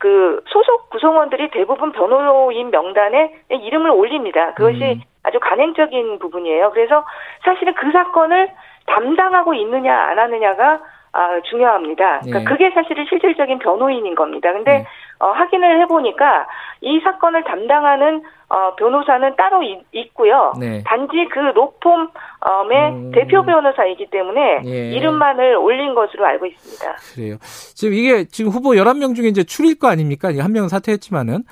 그 0.02 0.42
소속 0.48 0.90
구성원들이 0.92 1.52
대부분 1.52 1.92
변호인 1.92 2.72
명단에 2.72 3.36
이름을 3.50 3.90
올립니다. 3.90 4.54
그것이 4.54 4.82
음. 4.82 5.02
아주 5.24 5.42
간행적인 5.42 6.20
부분이에요. 6.20 6.72
그래서 6.72 7.04
사실은 7.44 7.74
그 7.74 7.92
사건을 7.92 8.50
담당하고 8.86 9.54
있느냐 9.56 9.94
안 9.94 10.18
하느냐가 10.18 10.80
아, 11.12 11.42
중요합니다. 11.50 12.20
그러니까 12.20 12.40
네. 12.40 12.46
그게 12.46 12.70
사실은 12.72 13.06
실질적인 13.10 13.60
변호인인 13.60 14.16
겁니다. 14.16 14.54
근데 14.54 14.80
네. 14.80 14.86
어, 15.20 15.32
확인을 15.32 15.82
해보니까 15.82 16.48
이 16.82 17.00
사건을 17.04 17.44
담당하는 17.44 18.24
어, 18.48 18.76
변호사는 18.76 19.36
따로 19.36 19.62
있, 19.64 20.14
고요 20.14 20.54
네. 20.60 20.82
단지 20.86 21.28
그 21.32 21.40
로펌의 21.40 22.92
음... 22.92 23.12
대표 23.14 23.44
변호사이기 23.44 24.10
때문에 24.10 24.62
예. 24.66 24.92
이름만을 24.92 25.56
올린 25.58 25.94
것으로 25.94 26.26
알고 26.26 26.46
있습니다. 26.46 26.96
그래요. 27.14 27.36
지금 27.76 27.94
이게 27.94 28.26
지금 28.26 28.52
후보 28.52 28.72
11명 28.72 29.14
중에 29.14 29.28
이제 29.28 29.44
출일 29.44 29.78
거 29.78 29.90
아닙니까? 29.90 30.30
한 30.40 30.52
명은 30.54 30.70
사퇴했지만은 30.70 31.44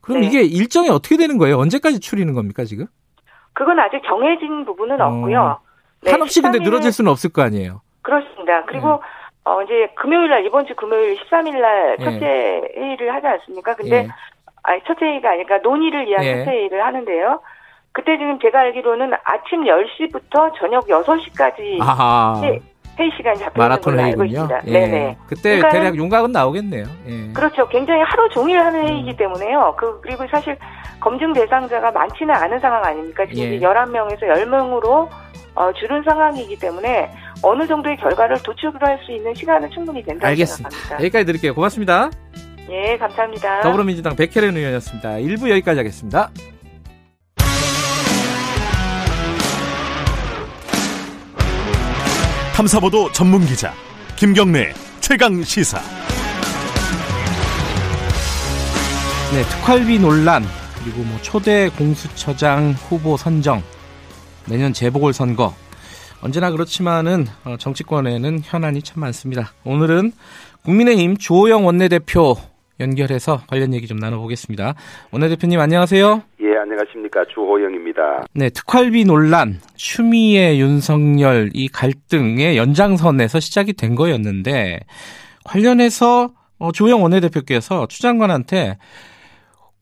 그럼 0.00 0.20
네. 0.20 0.26
이게 0.26 0.42
일정이 0.42 0.88
어떻게 0.88 1.16
되는 1.16 1.36
거예요? 1.36 1.58
언제까지 1.58 2.00
출리는 2.00 2.32
겁니까, 2.32 2.64
지금? 2.64 2.86
그건 3.52 3.78
아직 3.80 4.00
정해진 4.06 4.64
부분은 4.64 5.00
어... 5.00 5.06
없고요. 5.08 5.58
네, 6.02 6.12
한없이 6.12 6.40
근데 6.40 6.60
늘어질 6.60 6.92
수는 6.92 7.10
없을 7.10 7.32
거 7.32 7.42
아니에요. 7.42 7.80
그렇습니다. 8.02 8.64
그리고 8.66 8.88
네. 8.88 8.98
어 9.46 9.62
이제 9.62 9.88
금요일 9.94 10.28
날 10.28 10.44
이번 10.44 10.66
주 10.66 10.74
금요일 10.74 11.16
13일 11.16 11.60
날 11.60 11.96
네. 12.00 12.04
첫째 12.04 12.62
회의를 12.76 13.14
하지 13.14 13.28
않습니까? 13.28 13.76
근데 13.76 13.96
예. 13.98 14.08
아니 14.64 14.80
첫째 14.84 15.04
회의가 15.04 15.30
아니라 15.30 15.58
논의를 15.58 16.04
위한 16.04 16.24
예. 16.24 16.38
첫째 16.38 16.50
회의를 16.50 16.84
하는데요. 16.84 17.40
그때 17.92 18.18
지금 18.18 18.40
제가 18.40 18.58
알기로는 18.58 19.12
아침 19.22 19.62
10시부터 19.62 20.52
저녁 20.58 20.88
6시까지 20.88 21.80
회, 22.42 22.58
회의 22.98 23.10
시간이 23.16 23.38
잡혀 23.38 23.62
있는 23.62 23.80
걸로 23.80 24.02
알고 24.02 24.24
있습니다. 24.24 24.60
예. 24.66 24.72
네네. 24.72 25.16
그때 25.28 25.60
대략 25.70 25.94
윤곽은 25.94 26.32
나오겠네요. 26.32 26.84
예. 27.06 27.32
그렇죠. 27.32 27.68
굉장히 27.68 28.02
하루 28.02 28.28
종일 28.30 28.58
하는 28.58 28.84
회의이기 28.84 29.12
음. 29.12 29.16
때문에요. 29.16 29.76
그 29.78 30.00
그리고 30.00 30.26
사실 30.26 30.58
검증 30.98 31.32
대상자가 31.32 31.92
많지는 31.92 32.34
않은 32.34 32.58
상황 32.58 32.84
아닙니까? 32.84 33.24
지금 33.26 33.44
예. 33.44 33.60
11명에서 33.60 34.22
10명으로 34.22 35.08
어, 35.56 35.72
줄은 35.72 36.02
상황이기 36.04 36.58
때문에 36.58 37.10
어느 37.42 37.66
정도의 37.66 37.96
결과를 37.96 38.36
도출할 38.42 39.00
수 39.04 39.12
있는 39.12 39.34
시간은 39.34 39.70
충분히 39.70 40.02
된다고 40.02 40.28
알겠습니다. 40.28 40.70
생각합니다. 40.70 41.04
여기까지 41.04 41.24
드릴게요. 41.24 41.54
고맙습니다. 41.54 42.10
예, 42.68 42.96
감사합니다. 42.98 43.62
더불어민주당 43.62 44.14
백혜련 44.16 44.56
의원이었습니다. 44.56 45.10
1부 45.10 45.50
여기까지 45.50 45.78
하겠습니다. 45.78 46.30
탐사보도 52.54 53.12
전문 53.12 53.40
기자 53.44 53.72
김경래 54.16 54.72
최강 55.00 55.42
시사. 55.42 55.78
네, 59.32 59.42
특활비 59.42 59.98
논란 59.98 60.42
그리고 60.82 61.02
뭐 61.02 61.18
초대 61.22 61.68
공수처장 61.70 62.72
후보 62.72 63.16
선정 63.16 63.62
내년 64.48 64.72
재보궐 64.72 65.12
선거 65.12 65.52
언제나 66.22 66.50
그렇지만은 66.50 67.26
어, 67.44 67.56
정치권에는 67.58 68.40
현안이 68.42 68.82
참 68.82 69.00
많습니다. 69.00 69.52
오늘은 69.64 70.12
국민의힘 70.64 71.16
조호영 71.16 71.66
원내대표 71.66 72.36
연결해서 72.80 73.42
관련 73.46 73.74
얘기 73.74 73.86
좀 73.86 73.98
나눠보겠습니다. 73.98 74.74
원내대표님 75.10 75.58
안녕하세요. 75.58 76.22
예, 76.42 76.56
안녕하십니까. 76.58 77.24
주호영입니다. 77.32 78.26
네, 78.34 78.50
특활비 78.50 79.04
논란, 79.04 79.60
추미애, 79.76 80.58
윤석열 80.58 81.50
이 81.54 81.68
갈등의 81.68 82.56
연장선에서 82.56 83.40
시작이 83.40 83.72
된 83.72 83.94
거였는데 83.94 84.80
관련해서 85.44 86.32
어, 86.58 86.72
조호영 86.72 87.02
원내대표께서 87.02 87.86
추 87.88 88.02
장관한테 88.02 88.78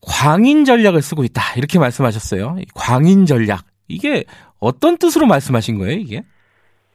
광인 0.01 0.65
전략을 0.65 1.01
쓰고 1.01 1.23
있다 1.23 1.41
이렇게 1.55 1.79
말씀하셨어요. 1.79 2.57
광인 2.75 3.25
전략 3.25 3.63
이게 3.87 4.23
어떤 4.59 4.97
뜻으로 4.97 5.25
말씀하신 5.27 5.77
거예요, 5.77 5.97
이게? 5.99 6.23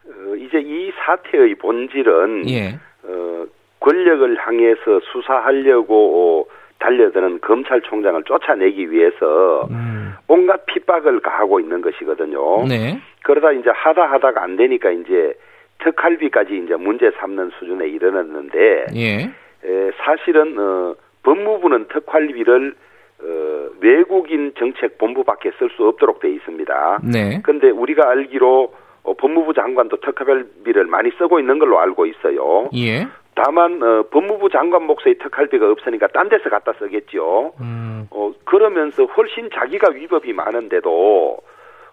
어, 0.05 0.35
이제 0.37 0.61
이 0.61 0.91
사태의 1.05 1.55
본질은 1.57 2.49
예. 2.49 2.79
어, 3.05 3.47
권력을 3.81 4.37
향해서 4.39 5.01
수사하려고 5.13 6.49
달려드는 6.79 7.41
검찰총장을 7.41 8.23
쫓아내기 8.25 8.91
위해서 8.91 9.67
음. 9.71 10.15
온갖 10.29 10.65
핍박을 10.67 11.21
가하고 11.21 11.61
있는 11.61 11.83
것이거든요. 11.83 12.67
네. 12.67 12.99
그러다 13.23 13.53
이제 13.53 13.71
하다 13.71 14.11
하다가 14.13 14.43
안 14.43 14.57
되니까 14.57 14.91
이제 14.91 15.35
특활비까지 15.79 16.63
이제 16.65 16.77
문제 16.77 17.11
삼는 17.19 17.51
수준에 17.59 17.89
이르렀는데 17.89 18.87
예. 18.95 19.31
에, 19.65 19.91
사실은 19.99 20.59
어, 20.59 20.95
법무부는 21.23 21.89
특활비를 21.89 22.75
어, 23.23 23.69
외국인 23.81 24.53
정책 24.59 24.99
본부밖에 24.99 25.51
쓸 25.59 25.71
수 25.71 25.87
없도록 25.87 26.21
돼 26.21 26.31
있습니다. 26.31 27.01
네. 27.05 27.41
그런데 27.43 27.71
우리가 27.71 28.09
알기로 28.09 28.73
어, 29.03 29.15
법무부 29.15 29.55
장관도 29.55 29.99
특활비를 30.01 30.87
많이 30.87 31.11
쓰고 31.19 31.41
있는 31.41 31.59
걸로 31.59 31.79
알고 31.81 32.07
있어요. 32.07 32.69
예. 32.75 33.07
다만 33.35 33.83
어, 33.83 34.05
법무부 34.11 34.51
장관 34.51 34.85
몫의 34.85 35.19
특활비가 35.23 35.71
없으니까 35.71 36.09
딴 36.09 36.29
데서 36.29 36.51
갖다 36.51 36.73
쓰겠죠. 36.79 37.53
음. 37.61 38.07
어, 38.11 38.33
그러면서 38.45 39.05
훨씬 39.05 39.49
자기가 39.51 39.93
위법이 39.93 40.33
많은데도 40.33 41.39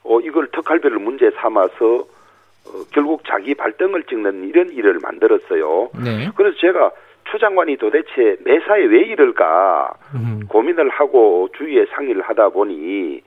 어, 0.03 0.19
이걸 0.21 0.47
특활비를 0.51 0.99
문제 0.99 1.31
삼아서 1.31 1.85
어, 1.95 2.83
결국 2.93 3.23
자기 3.25 3.55
발등을 3.55 4.03
찍는 4.03 4.49
이런 4.49 4.71
일을 4.71 4.99
만들었어요. 5.01 5.89
네. 6.03 6.29
그래서 6.35 6.57
제가 6.57 6.91
추 7.31 7.39
장관이 7.39 7.77
도대체 7.77 8.37
매사에 8.43 8.85
왜 8.85 9.01
이럴까 9.07 9.93
음. 10.15 10.39
고민을 10.47 10.89
하고 10.89 11.49
주위에 11.57 11.85
상의를 11.93 12.21
하다 12.21 12.49
보니 12.49 13.21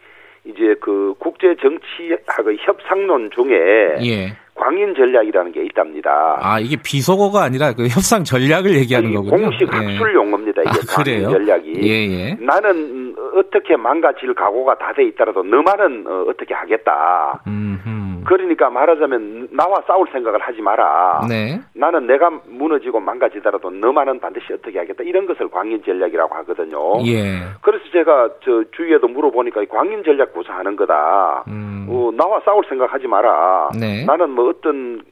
이제 0.45 0.75
그 0.81 1.15
국제 1.19 1.55
정치학의 1.57 2.59
협상론 2.61 3.31
중에 3.31 3.97
예. 4.03 4.33
광인 4.61 4.95
전략이라는 4.95 5.53
게 5.53 5.65
있답니다. 5.65 6.39
아 6.41 6.61
이게 6.61 6.77
비속어가 6.83 7.43
아니라 7.43 7.73
그 7.73 7.85
협상 7.85 8.25
전략을 8.25 8.75
얘기하는 8.77 9.15
거군요. 9.15 9.49
공식 9.49 9.63
예. 9.73 9.77
학술 9.77 10.15
용어입니다. 10.15 10.63
이게 10.63 10.71
아, 10.71 10.95
광인 10.95 11.31
전략이. 11.31 11.73
예, 11.83 11.89
예. 12.11 12.37
나는 12.41 13.15
어떻게 13.37 13.77
망가질 13.77 14.35
각오가 14.35 14.77
다 14.77 14.91
돼 14.93 15.05
있더라도 15.05 15.43
너만은 15.45 16.05
어, 16.07 16.33
떻게 16.37 16.53
하겠다. 16.53 17.41
음흠. 17.47 18.25
그러니까 18.27 18.69
말하자면 18.71 19.49
나와 19.53 19.77
싸울 19.87 20.07
생각을 20.13 20.41
하지 20.41 20.61
마라. 20.61 21.23
네. 21.29 21.61
나는 21.75 22.07
내가 22.07 22.29
무너지고 22.49 23.01
망가지더라도 23.01 23.71
너만은 23.71 24.21
반드시 24.21 24.53
어떻게 24.53 24.79
하겠다. 24.79 25.03
이런 25.05 25.27
것을 25.27 25.49
광인 25.49 25.83
전략이라고 25.85 26.35
하거든요. 26.37 27.01
예. 27.07 27.39
그래서 27.63 27.85
제가 27.93 28.29
저 28.45 28.63
주위에도 28.77 29.09
물어보니까 29.09 29.65
광인 29.71 30.03
전략 30.05 30.35
구사하는 30.35 30.77
거다. 30.77 31.45
음. 31.49 31.87
어, 31.89 32.11
나와 32.15 32.41
싸울 32.45 32.63
생각하지 32.69 33.07
마라. 33.07 33.71
네. 33.81 34.05
나는 34.05 34.31
뭐 34.31 34.50
어떤 34.51 35.03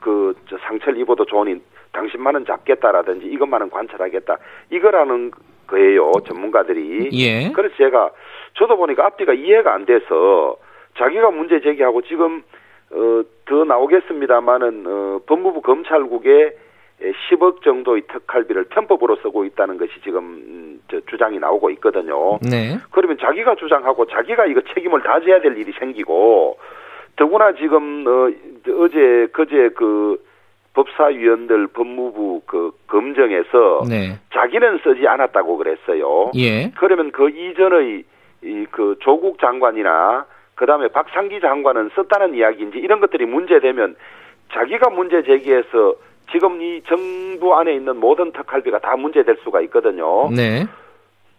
그 0.00 0.34
상처를 0.66 0.98
입어도 1.00 1.24
좋으니 1.24 1.60
당신만은 1.92 2.44
잡겠다라든지 2.46 3.26
이것만은 3.26 3.70
관찰하겠다. 3.70 4.36
이거라는 4.70 5.30
거예요. 5.66 6.12
전문가들이. 6.26 7.10
예. 7.12 7.50
그래서 7.52 7.74
제가 7.76 8.10
저도 8.54 8.76
보니까 8.76 9.06
앞뒤가 9.06 9.32
이해가 9.32 9.72
안 9.72 9.86
돼서 9.86 10.56
자기가 10.98 11.30
문제 11.30 11.60
제기하고 11.60 12.02
지금 12.02 12.42
어, 12.92 13.22
더 13.46 13.64
나오겠습니다만은 13.64 14.84
어, 14.86 15.20
법무부 15.26 15.62
검찰국에 15.62 16.56
10억 17.00 17.62
정도의 17.62 18.02
특활비를 18.02 18.64
편법으로 18.64 19.16
쓰고 19.16 19.44
있다는 19.44 19.78
것이 19.78 19.92
지금 20.04 20.22
음, 20.22 20.80
저 20.88 21.00
주장이 21.00 21.38
나오고 21.38 21.70
있거든요. 21.70 22.38
네. 22.40 22.78
그러면 22.92 23.18
자기가 23.18 23.56
주장하고 23.56 24.06
자기가 24.06 24.46
이거 24.46 24.60
책임을 24.74 25.02
다져야 25.02 25.40
될 25.40 25.56
일이 25.56 25.72
생기고 25.78 26.56
더구나 27.16 27.52
지금 27.54 28.04
어, 28.06 28.30
어제 28.82 29.28
그제 29.32 29.70
그 29.76 30.22
법사위원들 30.74 31.68
법무부 31.68 32.42
그 32.46 32.72
검정에서 32.88 33.84
네. 33.88 34.18
자기는 34.32 34.80
쓰지 34.82 35.06
않았다고 35.06 35.56
그랬어요. 35.56 36.32
예. 36.36 36.70
그러면 36.76 37.12
그 37.12 37.28
이전의 37.28 38.04
이 38.42 38.66
그 38.70 38.96
조국 39.00 39.38
장관이나 39.40 40.26
그다음에 40.54 40.88
박상기 40.88 41.40
장관은 41.40 41.90
썼다는 41.94 42.34
이야기인지 42.34 42.78
이런 42.78 43.00
것들이 43.00 43.24
문제되면 43.24 43.96
자기가 44.52 44.90
문제 44.90 45.22
제기해서 45.22 45.94
지금 46.30 46.60
이 46.60 46.82
정부 46.86 47.54
안에 47.54 47.74
있는 47.74 47.96
모든 47.96 48.32
특활비가 48.32 48.78
다 48.80 48.96
문제될 48.96 49.38
수가 49.42 49.60
있거든요. 49.62 50.30
네. 50.30 50.66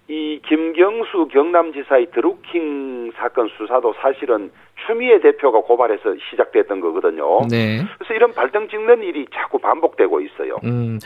이 0.07 0.39
김경수 0.47 1.29
경남지사의 1.31 2.11
드루킹 2.11 3.11
사건 3.15 3.49
수사도 3.57 3.93
사실은 4.01 4.51
추미애 4.85 5.19
대표가 5.19 5.61
고발해서 5.61 6.15
시작됐던 6.29 6.79
거거든요. 6.79 7.47
네. 7.49 7.83
그래서 7.97 8.13
이런 8.13 8.31
발등 8.33 8.67
찍는 8.69 9.01
일이 9.01 9.25
자꾸 9.33 9.57
반복되고 9.57 10.21
있어요. 10.21 10.57
음. 10.63 10.99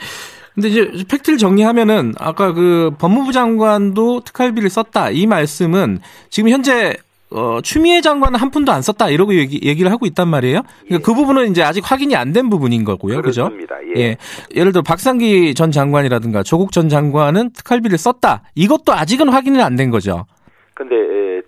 근데 0.54 0.68
이제 0.68 0.90
팩트를 1.10 1.38
정리하면은 1.38 2.12
아까 2.18 2.52
그 2.52 2.90
법무부 3.00 3.32
장관도 3.32 4.20
특활비를 4.20 4.68
썼다 4.68 5.10
이 5.10 5.26
말씀은 5.26 5.98
지금 6.28 6.50
현재 6.50 6.94
어, 7.32 7.60
추미애 7.62 8.00
장관은 8.00 8.38
한 8.40 8.50
푼도 8.50 8.72
안 8.72 8.82
썼다 8.82 9.08
이러고 9.10 9.34
얘기, 9.34 9.60
얘기를 9.62 9.90
하고 9.92 10.06
있단 10.06 10.28
말이에요. 10.28 10.62
그러니까 10.62 10.94
예. 10.94 10.98
그 10.98 11.14
부분은 11.14 11.50
이제 11.50 11.62
아직 11.62 11.88
확인이 11.88 12.16
안 12.16 12.32
된 12.32 12.48
부분인 12.48 12.84
거고요. 12.84 13.20
그렇습니다. 13.22 13.78
그죠? 13.78 13.92
예. 13.96 14.00
예. 14.00 14.16
예를 14.54 14.72
들어 14.72 14.82
박상기 14.82 15.54
전 15.54 15.70
장관이라든가 15.72 16.42
조국 16.44 16.70
전 16.72 16.88
장관은 16.88 17.50
특활비를 17.52 17.98
썼다. 17.98 18.42
이것도 18.54 18.92
아직은 18.92 19.28
확인은 19.28 19.60
안된 19.60 19.90
거죠. 19.90 20.26
근데 20.74 20.94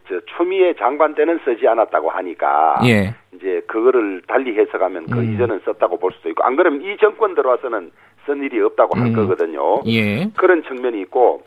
저 0.08 0.20
추미애 0.36 0.74
장관 0.78 1.14
때는 1.14 1.38
쓰지 1.44 1.66
않았다고 1.66 2.10
하니까 2.10 2.80
예. 2.84 3.14
이제 3.34 3.62
그거를 3.66 4.22
달리 4.26 4.58
해석하면 4.58 5.06
그 5.06 5.20
음. 5.20 5.34
이전은 5.34 5.60
썼다고 5.64 5.98
볼 5.98 6.12
수도 6.12 6.28
있고 6.30 6.42
안 6.44 6.56
그러면 6.56 6.82
이 6.82 6.96
정권 7.00 7.34
들어와서는 7.34 7.90
쓴 8.26 8.42
일이 8.42 8.60
없다고 8.60 8.98
할 8.98 9.06
음. 9.06 9.14
거거든요. 9.14 9.80
예. 9.86 10.28
그런 10.36 10.62
측면이 10.64 11.00
있고 11.02 11.42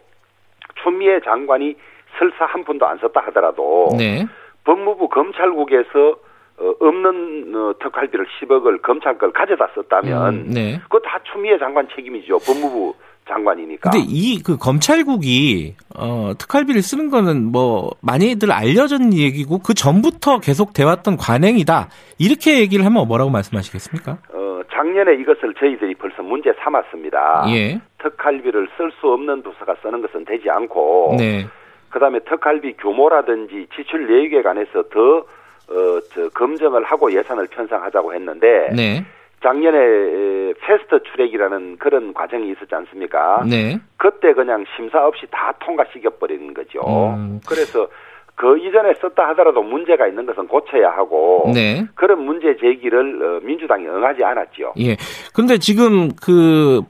추미애 0.84 1.20
장관이 1.26 1.76
설사 2.18 2.46
한 2.46 2.64
푼도 2.64 2.86
안 2.86 2.98
썼다 3.00 3.22
하더라도 3.28 3.90
네. 3.98 4.26
법무부 4.64 5.10
검찰국에서 5.10 6.18
어, 6.58 6.74
없는 6.80 7.54
어, 7.56 7.74
특활비를 7.80 8.26
10억을 8.40 8.82
검찰 8.82 9.18
걸 9.18 9.32
가져다 9.32 9.68
썼다면 9.76 10.34
음, 10.34 10.50
네. 10.54 10.80
그거 10.84 11.00
다 11.00 11.20
추미애 11.32 11.58
장관 11.58 11.88
책임이죠. 11.94 12.38
법무부 12.40 12.94
장관이니까. 13.28 13.90
근데 13.90 14.06
이 14.08 14.42
그 14.44 14.56
검찰국이 14.58 15.76
어 15.98 16.34
특활비를 16.38 16.82
쓰는 16.82 17.10
거는 17.10 17.52
뭐 17.52 17.90
많이들 18.02 18.52
알려진 18.52 19.14
얘기고 19.14 19.60
그 19.60 19.74
전부터 19.74 20.40
계속 20.40 20.74
돼왔던 20.74 21.18
관행이다. 21.18 21.90
이렇게 22.20 22.60
얘기를 22.60 22.86
하면 22.86 23.08
뭐라고 23.08 23.32
말씀하시겠습니까? 23.32 24.18
어 24.32 24.62
작년에 24.72 25.16
이것을 25.16 25.56
저희들이 25.60 25.96
벌써 25.96 26.22
문제 26.22 26.54
삼았습니다. 26.64 27.46
예. 27.50 27.82
특활비를 27.98 28.68
쓸 28.78 28.92
수 29.02 29.08
없는 29.12 29.42
부서가 29.42 29.76
쓰는 29.82 30.02
것은 30.04 30.26
되지 30.26 30.50
않고 30.50 31.16
네. 31.18 31.48
그다음에 31.96 32.20
특활비 32.20 32.74
규모라든지 32.74 33.68
지출 33.74 34.06
내역에 34.08 34.42
관해서 34.42 34.84
더 34.90 35.20
어, 35.20 36.00
저, 36.14 36.28
검증을 36.30 36.84
하고 36.84 37.10
예산을 37.10 37.48
편성하자고 37.48 38.14
했는데 38.14 38.70
네. 38.76 39.06
작년에 39.42 40.54
패스트 40.60 41.00
트랙이라는 41.04 41.78
그런 41.78 42.14
과정이 42.14 42.52
있었지 42.52 42.76
않습니까? 42.76 43.46
네. 43.50 43.80
그때 43.96 44.34
그냥 44.34 44.66
심사 44.76 45.08
없이 45.08 45.26
다 45.32 45.54
통과시켜 45.60 46.10
버리는 46.20 46.54
거죠. 46.54 46.82
음. 47.16 47.40
그래서 47.48 47.88
그 48.36 48.58
이전에 48.58 48.94
썼다 48.96 49.30
하더라도 49.30 49.64
문제가 49.64 50.06
있는 50.08 50.26
것은 50.26 50.50
고쳐야 50.50 50.90
하고 50.92 51.50
네. 51.54 51.86
그런 51.96 52.26
문제 52.26 52.58
제기를 52.58 53.24
어, 53.24 53.40
민주당이 53.42 53.88
응하지 53.88 54.22
않았죠. 54.22 54.74
예. 54.80 54.98
근데 55.34 55.58
지금 55.58 56.10
그 56.22 56.82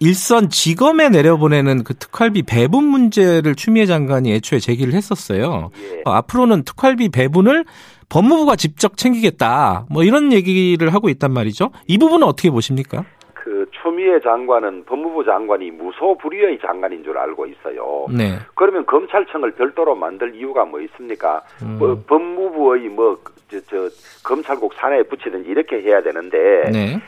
일선 0.00 0.48
지검에 0.48 1.08
내려보내는 1.10 1.84
그 1.84 1.94
특활비 1.94 2.42
배분 2.42 2.84
문제를 2.84 3.54
추미애 3.54 3.86
장관이 3.86 4.32
애초에 4.32 4.58
제기를 4.58 4.94
했었어요. 4.94 5.70
예. 5.78 6.02
어, 6.04 6.12
앞으로는 6.12 6.64
특활비 6.64 7.10
배분을 7.10 7.64
법무부가 8.08 8.56
직접 8.56 8.96
챙기겠다. 8.96 9.86
뭐 9.90 10.02
이런 10.02 10.32
얘기를 10.32 10.94
하고 10.94 11.08
있단 11.08 11.32
말이죠. 11.32 11.70
이 11.86 11.98
부분은 11.98 12.26
어떻게 12.26 12.50
보십니까? 12.50 13.04
그 13.34 13.66
추미애 13.82 14.18
장관은 14.20 14.84
법무부 14.86 15.24
장관이 15.24 15.70
무소불위의 15.72 16.58
장관인 16.60 17.04
줄 17.04 17.16
알고 17.18 17.46
있어요. 17.46 18.06
네. 18.10 18.38
그러면 18.54 18.86
검찰청을 18.86 19.52
별도로 19.52 19.94
만들 19.94 20.34
이유가 20.34 20.64
뭐 20.64 20.80
있습니까? 20.80 21.42
음. 21.62 21.76
뭐 21.78 22.02
법무부의 22.06 22.88
뭐 22.88 23.16
저, 23.48 23.60
저 23.68 23.88
검찰국 24.24 24.74
산하에 24.74 25.04
붙이든지 25.04 25.48
이렇게 25.48 25.80
해야 25.82 26.02
되는데 26.02 26.70
네. 26.72 27.00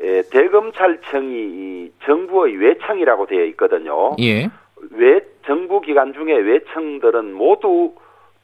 에, 0.00 0.22
대검찰청이 0.30 1.92
정부의 2.04 2.56
외청이라고 2.56 3.26
되어 3.26 3.44
있거든요. 3.46 4.16
예. 4.20 4.48
외 4.90 5.20
정부 5.46 5.80
기관 5.80 6.12
중에 6.12 6.34
외청들은 6.34 7.32
모두 7.34 7.94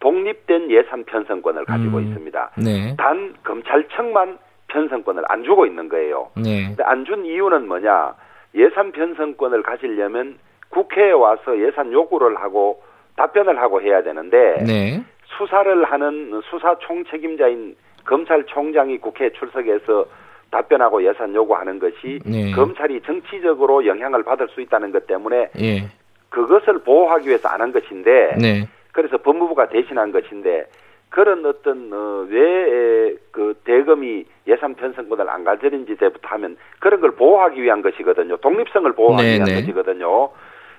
독립된 0.00 0.70
예산 0.70 1.04
편성권을 1.04 1.64
가지고 1.66 1.98
음, 1.98 2.04
있습니다. 2.08 2.50
네. 2.64 2.96
단 2.96 3.34
검찰청만 3.44 4.38
편성권을 4.68 5.24
안 5.28 5.44
주고 5.44 5.66
있는 5.66 5.88
거예요. 5.88 6.30
네. 6.36 6.74
안 6.82 7.04
준 7.04 7.26
이유는 7.26 7.68
뭐냐? 7.68 8.14
예산 8.54 8.92
편성권을 8.92 9.62
가지려면 9.62 10.38
국회에 10.70 11.10
와서 11.10 11.58
예산 11.58 11.92
요구를 11.92 12.36
하고 12.36 12.82
답변을 13.16 13.58
하고 13.60 13.82
해야 13.82 14.02
되는데 14.02 14.64
네. 14.66 15.02
수사를 15.36 15.84
하는 15.84 16.40
수사 16.48 16.76
총책임자인 16.78 17.76
검찰총장이 18.06 18.98
국회에 18.98 19.30
출석해서 19.32 20.06
답변하고 20.50 21.04
예산 21.04 21.34
요구하는 21.34 21.78
것이 21.78 22.18
네. 22.26 22.50
검찰이 22.52 23.00
정치적으로 23.02 23.86
영향을 23.86 24.22
받을 24.24 24.48
수 24.48 24.60
있다는 24.60 24.90
것 24.92 25.06
때문에 25.06 25.50
예. 25.60 25.88
그것을 26.28 26.80
보호하기 26.80 27.28
위해서 27.28 27.48
안 27.48 27.60
한 27.60 27.72
것인데 27.72 28.36
네. 28.40 28.68
그래서 28.92 29.18
법무부가 29.18 29.68
대신한 29.68 30.10
것인데 30.12 30.66
그런 31.08 31.44
어떤 31.44 31.90
어, 31.92 32.26
왜그 32.28 33.60
대검이 33.64 34.24
예산 34.46 34.74
편성권을 34.74 35.28
안 35.28 35.44
가지는지 35.44 35.96
때부터 35.96 36.28
하면 36.28 36.56
그런 36.78 37.00
걸 37.00 37.12
보호하기 37.12 37.60
위한 37.62 37.82
것이거든요. 37.82 38.36
독립성을 38.38 38.92
보호하기 38.92 39.22
네, 39.22 39.34
위한 39.34 39.44
네. 39.44 39.54
것이거든요. 39.60 40.30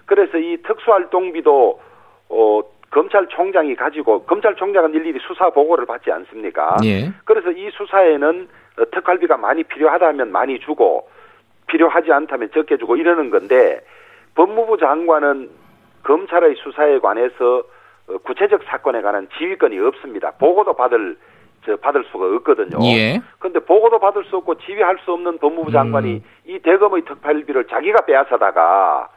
그래서 0.05 0.37
이 0.37 0.57
특수활동비도 0.63 1.79
어 2.29 2.61
검찰총장이 2.91 3.75
가지고 3.75 4.23
검찰총장은 4.23 4.93
일일이 4.93 5.19
수사 5.25 5.49
보고를 5.49 5.85
받지 5.85 6.11
않습니까? 6.11 6.77
예. 6.83 7.11
그래서 7.23 7.51
이 7.51 7.69
수사에는 7.71 8.47
특활비가 8.91 9.37
많이 9.37 9.63
필요하다면 9.63 10.31
많이 10.31 10.59
주고 10.59 11.09
필요하지 11.67 12.11
않다면 12.11 12.51
적게 12.53 12.77
주고 12.77 12.95
이러는 12.95 13.29
건데 13.29 13.81
법무부 14.35 14.77
장관은 14.77 15.49
검찰의 16.03 16.55
수사에 16.55 16.99
관해서 16.99 17.63
어, 18.07 18.17
구체적 18.19 18.63
사건에 18.63 19.01
관한 19.01 19.27
지휘권이 19.37 19.77
없습니다. 19.79 20.31
보고도 20.31 20.73
받을 20.73 21.17
저 21.63 21.75
받을 21.77 22.03
수가 22.05 22.25
없거든요. 22.37 22.83
예. 22.85 23.21
그런데 23.37 23.59
보고도 23.59 23.99
받을 23.99 24.23
수 24.25 24.37
없고 24.37 24.55
지휘할 24.55 24.97
수 25.05 25.13
없는 25.13 25.37
법무부 25.37 25.71
장관이 25.71 26.13
음. 26.15 26.23
이 26.45 26.57
대검의 26.59 27.03
특활비를 27.05 27.65
자기가 27.65 28.05
빼앗아다가 28.05 29.09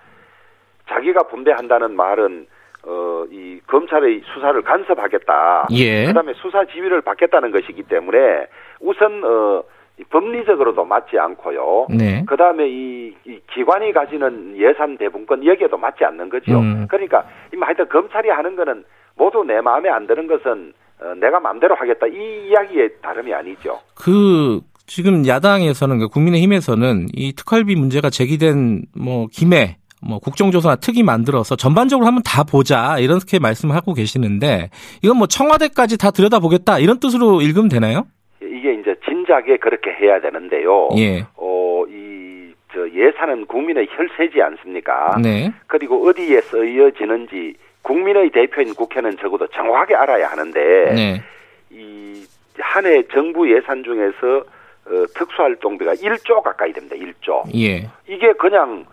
자기가 0.88 1.22
분배한다는 1.24 1.96
말은 1.96 2.46
어, 2.86 3.24
이 3.30 3.60
검찰의 3.66 4.22
수사를 4.34 4.60
간섭하겠다. 4.62 5.68
예. 5.72 6.06
그다음에 6.06 6.34
수사 6.34 6.64
지휘를 6.66 7.00
받겠다는 7.02 7.50
것이기 7.50 7.84
때문에 7.84 8.46
우선 8.80 9.24
어 9.24 9.62
법리적으로도 10.10 10.84
맞지 10.84 11.18
않고요. 11.18 11.86
네. 11.90 12.24
그 12.26 12.36
다음에 12.36 12.68
이, 12.68 13.14
이, 13.26 13.38
기관이 13.54 13.92
가지는 13.92 14.56
예산 14.58 14.98
대분권 14.98 15.46
여기에도 15.46 15.76
맞지 15.76 16.04
않는 16.04 16.28
거죠. 16.30 16.58
음. 16.58 16.86
그러니까 16.88 17.24
하여튼 17.60 17.88
검찰이 17.88 18.28
하는 18.28 18.56
거는 18.56 18.84
모두 19.16 19.44
내 19.44 19.60
마음에 19.60 19.88
안 19.88 20.06
드는 20.06 20.26
것은 20.26 20.72
어, 21.00 21.14
내가 21.14 21.38
마음대로 21.40 21.74
하겠다 21.76 22.06
이 22.06 22.48
이야기의 22.48 22.90
다름이 23.02 23.32
아니죠. 23.32 23.78
그 23.94 24.60
지금 24.86 25.26
야당에서는 25.26 25.98
그 25.98 26.08
국민의힘에서는 26.08 27.06
이 27.14 27.34
특활비 27.34 27.76
문제가 27.76 28.10
제기된 28.10 28.82
뭐 28.96 29.26
김해 29.32 29.76
뭐 30.06 30.18
국정조사나 30.18 30.76
특위 30.76 31.02
만들어서 31.02 31.56
전반적으로 31.56 32.06
한번 32.06 32.22
다 32.24 32.44
보자 32.44 32.98
이렇게 32.98 33.38
말씀하고 33.38 33.94
계시는데 33.94 34.70
이건 35.02 35.16
뭐 35.18 35.26
청와대까지 35.26 35.98
다 35.98 36.10
들여다보겠다 36.10 36.78
이런 36.78 37.00
뜻으로 37.00 37.40
읽으면 37.40 37.68
되나요? 37.68 38.06
이게 38.42 38.74
이제 38.74 38.94
진작에 39.04 39.56
그렇게 39.60 39.90
해야 40.00 40.20
되는데요. 40.20 40.88
예. 40.96 41.26
어, 41.36 41.84
이, 41.88 42.52
저 42.72 42.88
예산은 42.88 43.46
국민의 43.46 43.88
혈세지 43.90 44.40
않습니까? 44.42 45.16
네. 45.22 45.52
그리고 45.66 46.06
어디에 46.06 46.40
쓰여지는지 46.42 47.54
국민의 47.82 48.30
대표인 48.30 48.74
국회는 48.74 49.16
적어도 49.18 49.46
정확하게 49.48 49.94
알아야 49.94 50.30
하는데, 50.30 50.60
네. 50.94 51.22
이, 51.70 52.24
한 52.58 52.86
해 52.86 53.02
정부 53.12 53.50
예산 53.54 53.82
중에서 53.84 54.44
어, 54.86 55.06
특수활동비가 55.14 55.94
1조 55.94 56.42
가까이 56.42 56.72
됩니다. 56.72 56.94
1조. 56.96 57.44
예. 57.58 57.88
이게 58.06 58.32
그냥 58.38 58.84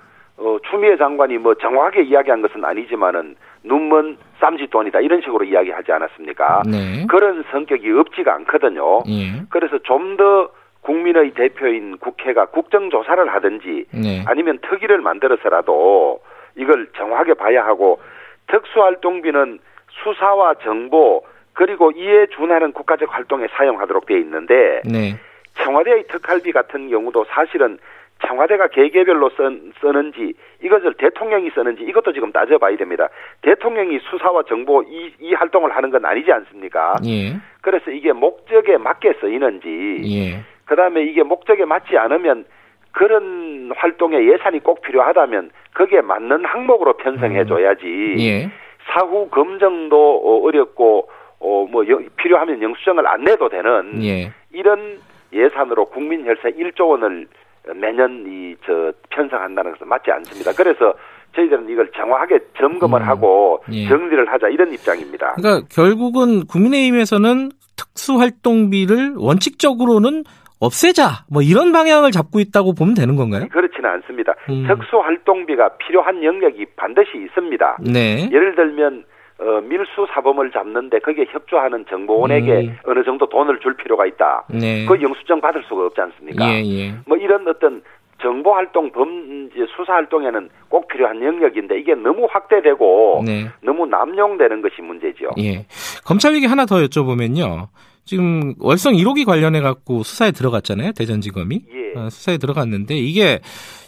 어, 0.41 0.57
추미애 0.69 0.97
장관이 0.97 1.37
뭐 1.37 1.53
정확하게 1.55 2.01
이야기한 2.03 2.41
것은 2.41 2.65
아니지만은 2.65 3.35
눈먼 3.63 4.17
쌈짓돈이다 4.39 5.01
이런 5.01 5.21
식으로 5.21 5.45
이야기하지 5.45 5.91
않았습니까? 5.91 6.63
네. 6.65 7.05
그런 7.07 7.43
성격이 7.51 7.91
없지가 7.91 8.33
않거든요. 8.35 9.03
예. 9.07 9.43
그래서 9.49 9.77
좀 9.79 10.17
더 10.17 10.49
국민의 10.81 11.31
대표인 11.31 11.97
국회가 11.97 12.45
국정조사를 12.45 13.33
하든지 13.33 13.85
네. 13.93 14.23
아니면 14.25 14.57
특위를 14.61 14.99
만들어서라도 14.99 16.19
이걸 16.55 16.89
정확하게 16.97 17.35
봐야 17.35 17.63
하고 17.65 17.99
특수활동비는 18.47 19.59
수사와 20.03 20.55
정보 20.63 21.23
그리고 21.53 21.91
이에 21.91 22.27
준하는 22.35 22.71
국가적 22.73 23.13
활동에 23.13 23.47
사용하도록 23.51 24.05
되어 24.05 24.17
있는데 24.17 24.81
네. 24.85 25.17
청와대의 25.59 26.07
특활비 26.07 26.51
같은 26.51 26.89
경우도 26.89 27.25
사실은 27.29 27.77
청와대가 28.25 28.67
개개별로 28.67 29.29
쓴, 29.31 29.73
쓰는지 29.81 30.33
이것을 30.63 30.93
대통령이 30.95 31.49
쓰는지 31.51 31.83
이것도 31.83 32.13
지금 32.13 32.31
따져봐야 32.31 32.77
됩니다. 32.77 33.09
대통령이 33.41 33.99
수사와 34.09 34.43
정보 34.47 34.83
이, 34.83 35.13
이 35.19 35.33
활동을 35.33 35.75
하는 35.75 35.89
건 35.89 36.05
아니지 36.05 36.31
않습니까? 36.31 36.95
예. 37.05 37.35
그래서 37.61 37.91
이게 37.91 38.13
목적에 38.13 38.77
맞게 38.77 39.13
쓰이는지 39.19 40.01
예. 40.05 40.43
그다음에 40.65 41.03
이게 41.03 41.23
목적에 41.23 41.65
맞지 41.65 41.97
않으면 41.97 42.45
그런 42.91 43.71
활동에 43.75 44.25
예산이 44.31 44.59
꼭 44.59 44.81
필요하다면 44.81 45.51
거기에 45.73 46.01
맞는 46.01 46.45
항목으로 46.45 46.93
편성해 46.97 47.45
줘야지. 47.45 48.15
예. 48.19 48.51
사후 48.87 49.29
검증도 49.29 49.95
어, 49.95 50.47
어렵고 50.47 51.09
어뭐 51.39 51.83
필요하면 52.17 52.61
영수증을 52.61 53.07
안 53.07 53.23
내도 53.23 53.49
되는 53.49 54.03
예. 54.03 54.31
이런 54.51 54.99
예산으로 55.33 55.85
국민 55.85 56.25
혈세 56.25 56.51
1조 56.51 56.89
원을 56.89 57.27
매년 57.75 58.25
이 58.27 58.41
저 58.65 58.91
편성한다는 59.09 59.71
것은 59.73 59.87
맞지 59.87 60.11
않습니다. 60.11 60.51
그래서 60.55 60.93
저희들은 61.35 61.69
이걸 61.69 61.89
정확하게 61.95 62.39
점검을 62.57 63.01
음, 63.01 63.07
하고 63.07 63.63
예. 63.71 63.87
정리를 63.87 64.31
하자 64.31 64.49
이런 64.49 64.73
입장입니다. 64.73 65.33
그러니까 65.35 65.67
결국은 65.71 66.45
국민의힘에서는 66.45 67.51
특수활동비를 67.77 69.15
원칙적으로는 69.17 70.23
없애자 70.59 71.25
뭐 71.31 71.41
이런 71.41 71.71
방향을 71.71 72.11
잡고 72.11 72.39
있다고 72.39 72.73
보면 72.75 72.93
되는 72.93 73.15
건가요? 73.15 73.47
그렇지는 73.49 73.89
않습니다. 73.89 74.33
음. 74.49 74.67
특수활동비가 74.67 75.77
필요한 75.77 76.23
영역이 76.23 76.65
반드시 76.75 77.09
있습니다. 77.17 77.77
네. 77.91 78.29
예를 78.31 78.55
들면 78.55 79.05
어, 79.41 79.59
밀수 79.61 80.05
사범을 80.13 80.51
잡는데 80.51 80.99
거기에 80.99 81.25
협조하는 81.31 81.85
정보원에게 81.89 82.67
음. 82.67 82.77
어느 82.85 83.03
정도 83.03 83.27
돈을 83.27 83.59
줄 83.59 83.75
필요가 83.75 84.05
있다. 84.05 84.45
네. 84.49 84.85
그 84.85 85.01
영수증 85.01 85.41
받을 85.41 85.63
수가 85.67 85.87
없지 85.87 85.99
않습니까? 85.99 86.47
예, 86.47 86.63
예. 86.63 86.93
뭐 87.07 87.17
이런 87.17 87.47
어떤 87.47 87.81
정보 88.21 88.53
활동, 88.53 88.91
범죄 88.91 89.65
수사 89.75 89.93
활동에는 89.93 90.49
꼭 90.69 90.87
필요한 90.87 91.23
영역인데 91.23 91.79
이게 91.79 91.95
너무 91.95 92.27
확대되고 92.29 93.23
네. 93.25 93.47
너무 93.63 93.87
남용되는 93.87 94.61
것이 94.61 94.83
문제죠. 94.83 95.31
예. 95.39 95.65
검찰 96.05 96.35
얘기 96.35 96.45
하나 96.45 96.67
더 96.67 96.75
여쭤보면요. 96.75 97.67
지금 98.05 98.53
월성 98.59 98.93
1호기 98.93 99.25
관련해 99.25 99.61
갖고 99.61 100.03
수사에 100.03 100.31
들어갔잖아요. 100.31 100.91
대전지검이. 100.91 101.61
예. 101.73 101.99
어, 101.99 102.09
수사에 102.09 102.37
들어갔는데 102.37 102.95
이게 102.95 103.39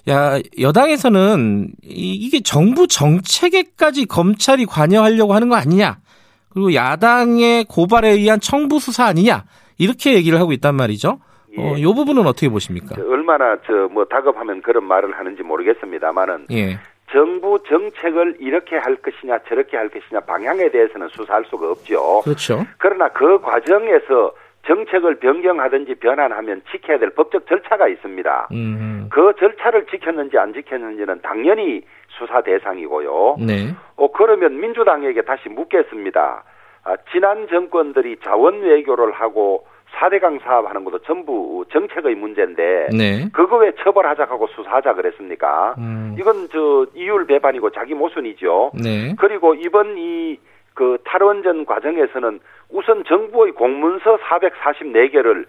야 0.09 0.37
여당에서는 0.59 1.69
이- 1.83 2.13
이게 2.15 2.41
정부 2.41 2.87
정책에까지 2.87 4.05
검찰이 4.05 4.65
관여하려고 4.65 5.33
하는 5.33 5.49
거 5.49 5.55
아니냐. 5.55 5.97
그리고 6.49 6.73
야당의 6.73 7.65
고발에 7.65 8.09
의한 8.09 8.39
청부 8.39 8.79
수사 8.79 9.05
아니냐. 9.05 9.45
이렇게 9.77 10.13
얘기를 10.13 10.39
하고 10.39 10.51
있단 10.51 10.75
말이죠. 10.75 11.19
어, 11.57 11.73
예. 11.77 11.81
요 11.81 11.93
부분은 11.93 12.25
어떻게 12.27 12.49
보십니까? 12.49 12.95
저 12.95 13.01
얼마나 13.07 13.55
저 13.65 13.87
뭐 13.91 14.05
다급하면 14.05 14.61
그런 14.61 14.83
말을 14.85 15.17
하는지 15.17 15.41
모르겠습니다만은 15.43 16.47
예. 16.51 16.79
정부 17.11 17.59
정책을 17.69 18.37
이렇게 18.39 18.75
할 18.75 18.95
것이냐 18.97 19.37
저렇게 19.47 19.77
할 19.77 19.87
것이냐 19.89 20.19
방향에 20.21 20.69
대해서는 20.71 21.07
수사할 21.09 21.45
수가 21.49 21.69
없죠. 21.71 22.21
그렇죠. 22.23 22.65
그러나 22.79 23.07
그 23.09 23.39
과정에서 23.39 24.31
정책을 24.65 25.15
변경하든지 25.15 25.95
변환하면 25.95 26.61
지켜야 26.71 26.97
될 26.97 27.09
법적 27.11 27.47
절차가 27.47 27.87
있습니다. 27.87 28.47
음. 28.53 29.09
그 29.11 29.33
절차를 29.37 29.85
지켰는지 29.87 30.37
안 30.37 30.53
지켰는지는 30.53 31.21
당연히 31.21 31.81
수사 32.07 32.41
대상이고요. 32.41 33.37
네. 33.45 33.75
어, 33.97 34.11
그러면 34.11 34.59
민주당에게 34.59 35.23
다시 35.23 35.49
묻겠습니다. 35.49 36.43
아, 36.85 36.95
지난 37.11 37.47
정권들이 37.47 38.17
자원 38.23 38.61
외교를 38.61 39.11
하고 39.11 39.65
4대강 39.95 40.41
사업하는 40.41 40.83
것도 40.85 40.99
전부 40.99 41.65
정책의 41.71 42.15
문제인데 42.15 42.89
네. 42.97 43.29
그거 43.31 43.57
왜 43.57 43.71
처벌하자고 43.83 44.47
수사하자 44.47 44.93
그랬습니까? 44.93 45.75
음. 45.77 46.15
이건 46.19 46.47
저 46.51 46.87
이율 46.95 47.27
배반이고 47.27 47.69
자기 47.71 47.93
모순이죠. 47.93 48.71
네. 48.81 49.15
그리고 49.19 49.53
이번 49.53 49.97
이 49.97 50.39
그 50.73 50.97
탈원전 51.05 51.65
과정에서는 51.65 52.39
우선 52.69 53.03
정부의 53.05 53.53
공문서 53.53 54.17
444개를 54.17 55.45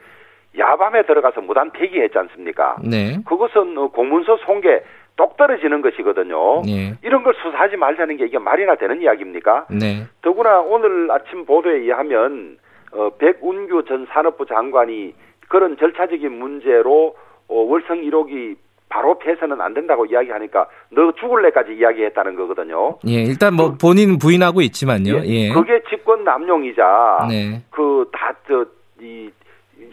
야밤에 0.59 1.03
들어가서 1.03 1.41
무단 1.41 1.71
폐기했지 1.73 2.17
않습니까? 2.17 2.77
네. 2.83 3.19
그것은 3.27 3.77
어, 3.77 3.89
공문서 3.89 4.37
송계 4.39 4.85
똑 5.17 5.37
떨어지는 5.37 5.81
것이거든요. 5.81 6.63
네. 6.63 6.95
이런 7.03 7.23
걸 7.23 7.35
수사하지 7.35 7.77
말자는 7.77 8.17
게 8.17 8.27
이게 8.27 8.39
말이나 8.39 8.77
되는 8.77 9.01
이야기입니까? 9.01 9.67
네. 9.71 10.07
더구나 10.23 10.61
오늘 10.61 11.11
아침 11.11 11.45
보도에 11.45 11.79
의하면 11.79 12.59
어, 12.93 13.11
백운규 13.19 13.85
전 13.87 14.07
산업부 14.11 14.47
장관이 14.47 15.15
그런 15.49 15.77
절차적인 15.77 16.33
문제로 16.33 17.17
어, 17.49 17.55
월성 17.55 18.03
1호기 18.03 18.57
바로 18.89 19.19
폐쇄는 19.19 19.61
안 19.61 19.75
된다고 19.75 20.07
이야기하니까 20.07 20.67
너 20.91 21.13
죽을래까지 21.13 21.75
이야기했다는 21.75 22.37
거거든요. 22.37 22.99
예, 23.09 23.23
일단 23.23 23.55
뭐 23.55 23.75
본인 23.81 24.19
부인하고 24.19 24.61
있지만요. 24.63 25.25
예. 25.25 25.53
그게 25.53 25.83
집권 25.89 26.23
남용이자 26.25 27.27
네. 27.29 27.63
그다저이 27.71 29.33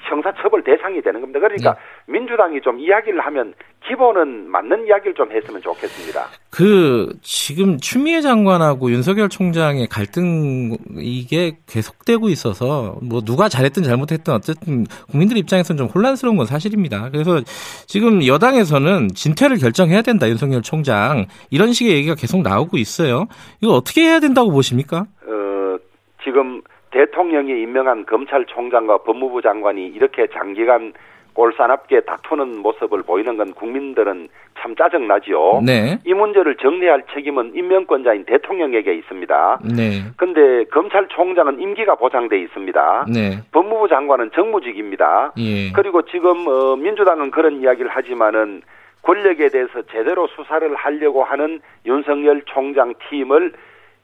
형사처벌 0.10 0.64
대상이 0.64 1.02
되는 1.02 1.22
겁니다. 1.22 1.40
그러니까 1.40 1.76
민주당이 2.08 2.62
좀 2.62 2.80
이야기를 2.80 3.20
하면 3.22 3.54
기본은 3.88 4.50
맞는 4.50 4.86
이야기를 4.88 5.14
좀 5.14 5.32
했으면 5.32 5.62
좋겠습니다. 5.62 6.28
그 6.52 7.14
지금 7.22 7.78
추미애 7.78 8.22
장관하고 8.22 8.92
윤석열 8.92 9.30
총장의 9.30 9.88
갈등 9.88 10.78
이게 10.98 11.58
계속되고 11.68 12.30
있어서 12.30 12.98
뭐 13.02 13.22
누가 13.22 13.50
잘했든 13.50 13.84
잘못했든 13.84 14.34
어쨌든 14.34 14.86
국민들 15.10 15.38
입장에서는 15.38 15.78
좀 15.78 15.88
혼란스러운 15.88 16.38
건 16.38 16.46
사실입니다. 16.46 17.10
그래서 17.12 17.42
지금 17.88 18.26
여당에서는 18.26 19.10
진퇴를 19.16 19.58
결정해야 19.58 20.02
된다 20.02 20.28
윤석열 20.28 20.62
총장 20.62 21.26
이런 21.50 21.74
식의 21.74 21.94
얘기가 21.96 22.16
계속 22.16 22.42
나오고 22.42 22.78
있어요. 22.78 23.28
이거 23.62 23.74
어떻게 23.74 24.04
해야 24.04 24.20
된다고 24.20 24.52
보십니까? 24.52 25.06
어 25.26 25.78
지금 26.24 26.62
대통령이 26.92 27.62
임명한 27.62 28.06
검찰총장과 28.06 29.00
법무부 29.00 29.42
장관이 29.42 29.88
이렇게 29.88 30.28
장기간 30.28 30.94
꼴사납게 31.34 32.02
다투는 32.02 32.58
모습을 32.58 33.04
보이는 33.04 33.38
건 33.38 33.54
국민들은 33.54 34.28
참 34.60 34.76
짜증나지요. 34.76 35.62
네. 35.66 35.98
이 36.06 36.14
문제를 36.14 36.56
정리할 36.58 37.04
책임은 37.14 37.54
임명권자인 37.56 38.26
대통령에게 38.26 38.94
있습니다. 38.94 39.60
네. 39.76 40.04
근데 40.18 40.66
검찰총장은 40.66 41.62
임기가 41.62 41.96
보장돼 41.96 42.38
있습니다. 42.38 43.06
네. 43.14 43.40
법무부 43.52 43.88
장관은 43.88 44.32
정무직입니다. 44.36 45.34
예. 45.38 45.72
그리고 45.72 46.02
지금 46.04 46.48
어, 46.48 46.76
민주당은 46.76 47.32
그런 47.32 47.62
이야기를 47.62 47.90
하지만은 47.90 48.62
권력에 49.04 49.48
대해서 49.48 49.82
제대로 49.92 50.28
수사를 50.28 50.76
하려고 50.76 51.24
하는 51.24 51.60
윤석열 51.86 52.44
총장 52.46 52.94
팀을 53.10 53.54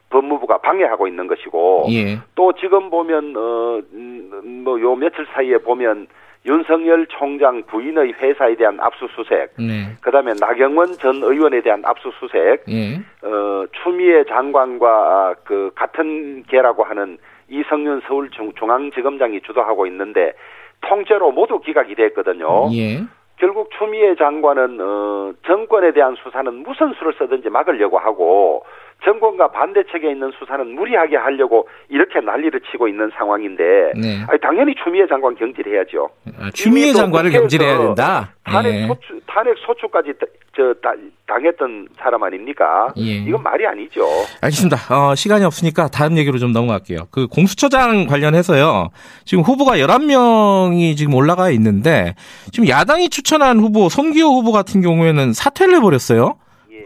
법무부가 0.09 0.59
방해하고 0.59 1.07
있는 1.07 1.27
것이고 1.27 1.87
예. 1.91 2.19
또 2.35 2.53
지금 2.53 2.89
보면 2.89 3.35
어뭐 3.35 4.81
요 4.81 4.95
며칠 4.95 5.25
사이에 5.33 5.57
보면 5.59 6.07
윤석열 6.45 7.05
총장 7.07 7.63
부인의 7.63 8.13
회사에 8.13 8.55
대한 8.55 8.79
압수수색, 8.79 9.55
네. 9.57 9.97
그다음에 9.99 10.31
나경원 10.39 10.93
전 10.93 11.15
의원에 11.21 11.61
대한 11.61 11.83
압수수색, 11.83 12.63
예. 12.69 12.95
어 13.27 13.65
추미애 13.83 14.23
장관과 14.23 15.35
그 15.43 15.71
같은 15.75 16.43
계라고 16.43 16.83
하는 16.83 17.17
이성윤 17.49 18.01
서울 18.07 18.29
중앙지검장이 18.31 19.41
주도하고 19.41 19.87
있는데 19.87 20.33
통째로 20.81 21.31
모두 21.31 21.59
기각이 21.59 21.95
됐거든요. 21.95 22.69
예. 22.73 23.01
결국 23.37 23.69
추미애 23.77 24.15
장관은 24.15 24.79
어, 24.81 25.33
정권에 25.45 25.91
대한 25.93 26.15
수사는 26.15 26.51
무슨 26.63 26.93
수를 26.93 27.13
쓰든지 27.13 27.49
막으려고 27.49 27.99
하고 27.99 28.63
정권과 29.03 29.51
반대측에 29.51 30.11
있는 30.11 30.31
수사는 30.37 30.67
무리하게 30.75 31.17
하려고 31.17 31.67
이렇게 31.89 32.19
난리를 32.19 32.59
치고 32.71 32.87
있는 32.87 33.09
상황인데 33.17 33.63
네. 33.95 34.25
아니, 34.27 34.39
당연히 34.41 34.73
추미애 34.83 35.07
장관 35.07 35.35
경질해야죠. 35.35 36.09
아, 36.39 36.49
추미애 36.53 36.91
장관을 36.93 37.31
경질해야 37.31 37.77
된다. 37.77 38.33
탄핵 38.43 38.73
예. 38.73 38.87
소추 38.87 39.19
탄핵 39.27 39.55
소추까지 39.65 40.13
저 40.55 40.73
다, 40.81 40.93
당했던 41.27 41.89
사람 41.97 42.23
아닙니까? 42.23 42.91
예. 42.97 43.17
이건 43.17 43.43
말이 43.43 43.65
아니죠. 43.67 44.03
알겠습니다. 44.41 44.77
어, 44.89 45.15
시간이 45.15 45.45
없으니까 45.45 45.87
다른 45.89 46.17
얘기로 46.17 46.39
좀 46.39 46.51
넘어갈게요. 46.51 47.07
그 47.11 47.27
공수처장 47.27 48.07
관련해서요. 48.07 48.89
지금 49.25 49.43
후보가 49.43 49.77
11명이 49.77 50.97
지금 50.97 51.13
올라가 51.13 51.51
있는데 51.51 52.15
지금 52.51 52.67
야당이 52.67 53.09
추천한 53.09 53.59
후보 53.59 53.89
손기호 53.89 54.27
후보 54.29 54.51
같은 54.51 54.81
경우에는 54.81 55.33
사퇴를 55.33 55.75
해버렸어요. 55.75 56.37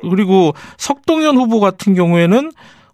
예. 0.03 0.09
그리고 0.09 0.53
석동현 0.77 1.35
후보 1.37 1.59
같은 1.59 1.93
경우에는 1.93 2.51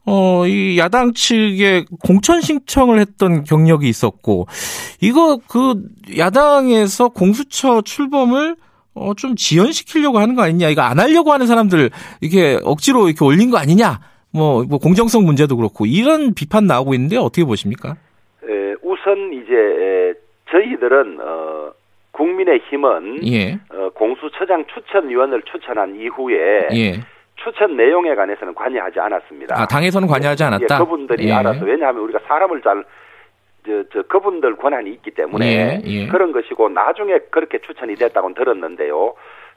어, 0.10 0.48
이 0.48 0.78
야당 0.80 1.14
측에 1.14 1.84
공천 2.02 2.40
신청을 2.40 3.00
했던 3.00 3.44
경력이 3.44 3.90
있었고, 3.90 4.48
이거 5.02 5.38
그 5.50 5.76
야당에서 6.18 7.10
공수처 7.10 7.82
출범을 7.82 8.56
어, 8.94 9.14
좀 9.16 9.36
지연시키려고 9.36 10.20
하는 10.20 10.36
거 10.36 10.44
아니냐. 10.44 10.70
이거 10.70 10.82
안 10.82 11.00
하려고 11.00 11.32
하는 11.34 11.46
사람들 11.46 11.92
이게 12.22 12.58
억지로 12.64 13.08
이렇게 13.08 13.24
올린 13.24 13.52
거 13.52 13.58
아니냐. 13.58 14.00
뭐, 14.32 14.64
뭐 14.64 14.80
공정성 14.80 15.26
문제도 15.26 15.56
그렇고 15.56 15.86
이런 15.86 16.34
비판 16.34 16.68
나오고 16.68 16.94
있는데 16.94 17.18
어떻게 17.18 17.44
보십니까? 17.44 17.98
에, 18.44 18.74
우선 18.82 19.34
이제 19.34 19.54
에, 19.54 20.14
저희들은 20.50 21.20
어, 21.22 21.72
국민의힘은 22.18 23.20
예. 23.28 23.60
어, 23.70 23.90
공수처장 23.94 24.66
추천위원을 24.66 25.44
추천한 25.44 25.96
이후에 25.96 26.68
예. 26.74 26.94
추천 27.36 27.78
내용에 27.78 28.16
관해서는 28.16 28.56
관여하지 28.56 29.00
않았습니다. 29.00 29.56
아, 29.56 29.66
당에서는 29.68 30.08
관여하지 30.08 30.44
않았다. 30.44 30.76
예, 30.76 30.80
그분들이 30.80 31.30
예. 31.30 31.34
알아서 31.34 31.64
왜냐하면 31.64 32.02
우리가 32.04 32.20
사람을 32.28 32.62
잘 32.62 32.84
저, 33.66 33.84
저 33.94 34.02
그분들 34.04 34.56
권한이 34.56 34.90
있기 34.94 35.12
때문에 35.12 35.46
예, 35.46 35.82
예. 35.86 36.08
그런 36.08 36.32
것이고 36.32 36.70
나중에 36.70 37.20
그렇게 37.30 37.60
추천이 37.60 37.96
됐다고 37.96 38.34
들었는데요. 38.34 39.14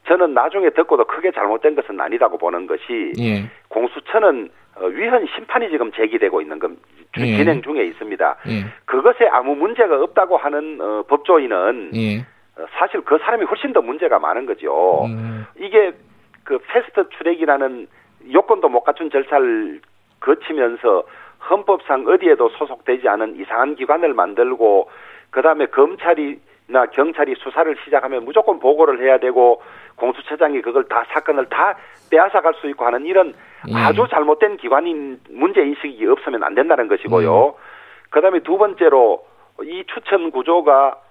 저는 0.09 0.35
나중에 0.35 0.71
듣고도 0.71 1.05
크게 1.05 1.31
잘못된 1.33 1.75
것은 1.75 1.99
아니다고 2.01 2.37
보는 2.39 2.67
것이 2.67 3.13
예. 3.19 3.45
공수처는 3.69 4.51
어, 4.77 4.87
위헌 4.87 5.27
심판이 5.35 5.71
지금 5.71 5.93
제기되고 5.93 6.41
있는 6.43 6.59
건 6.59 6.77
예. 7.19 7.37
진행 7.37 7.63
중에 7.63 7.85
있습니다. 7.85 8.37
예. 8.49 8.65
그것에 8.85 9.27
아무 9.31 9.55
문제가 9.55 10.01
없다고 10.03 10.37
하는 10.37 10.79
어, 10.81 11.05
법조인은 11.09 11.91
예. 11.95 12.19
어, 12.19 12.40
사실 12.79 13.01
그 13.03 13.19
사람이 13.19 13.45
훨씬 13.45 13.73
더 13.73 13.81
문제가 13.83 14.19
많은 14.19 14.47
거죠. 14.47 15.05
음. 15.05 15.47
이게 15.59 15.93
그 16.45 16.59
패스트 16.59 17.09
트랙이라는 17.19 17.87
요건도 18.33 18.69
못 18.69 18.83
갖춘 18.83 19.11
절차를 19.11 19.81
거치면서 20.21 21.05
헌법상 21.49 22.07
어디에도 22.07 22.49
소속되지 22.51 23.09
않은 23.09 23.37
이상한 23.41 23.75
기관을 23.75 24.13
만들고 24.15 24.91
그다음에 25.31 25.67
검찰이나 25.67 26.87
경찰이 26.93 27.35
수사를 27.39 27.75
시작하면 27.85 28.25
무조건 28.25 28.59
보고를 28.59 29.01
해야 29.03 29.19
되고 29.19 29.63
공수처장이 29.97 30.61
그걸 30.63 30.85
다 30.85 31.05
사건을 31.09 31.47
다 31.47 31.77
빼앗아 32.11 32.41
갈 32.41 32.55
수 32.55 32.69
있고 32.69 32.85
하는 32.85 33.07
이런 33.07 33.29
음. 33.69 33.77
아주 33.77 34.07
잘못된 34.11 34.57
기관인 34.57 35.21
문제 35.31 35.63
인식이 35.63 36.07
없으면 36.07 36.43
안 36.43 36.55
된다는 36.55 36.89
것이고요. 36.89 37.47
음. 37.47 37.53
그다음에 38.11 38.41
두 38.41 38.59
번째로 38.59 39.25
이 39.63 39.85
추천 39.87 40.31
구조가 40.31 40.73
아, 40.89 41.10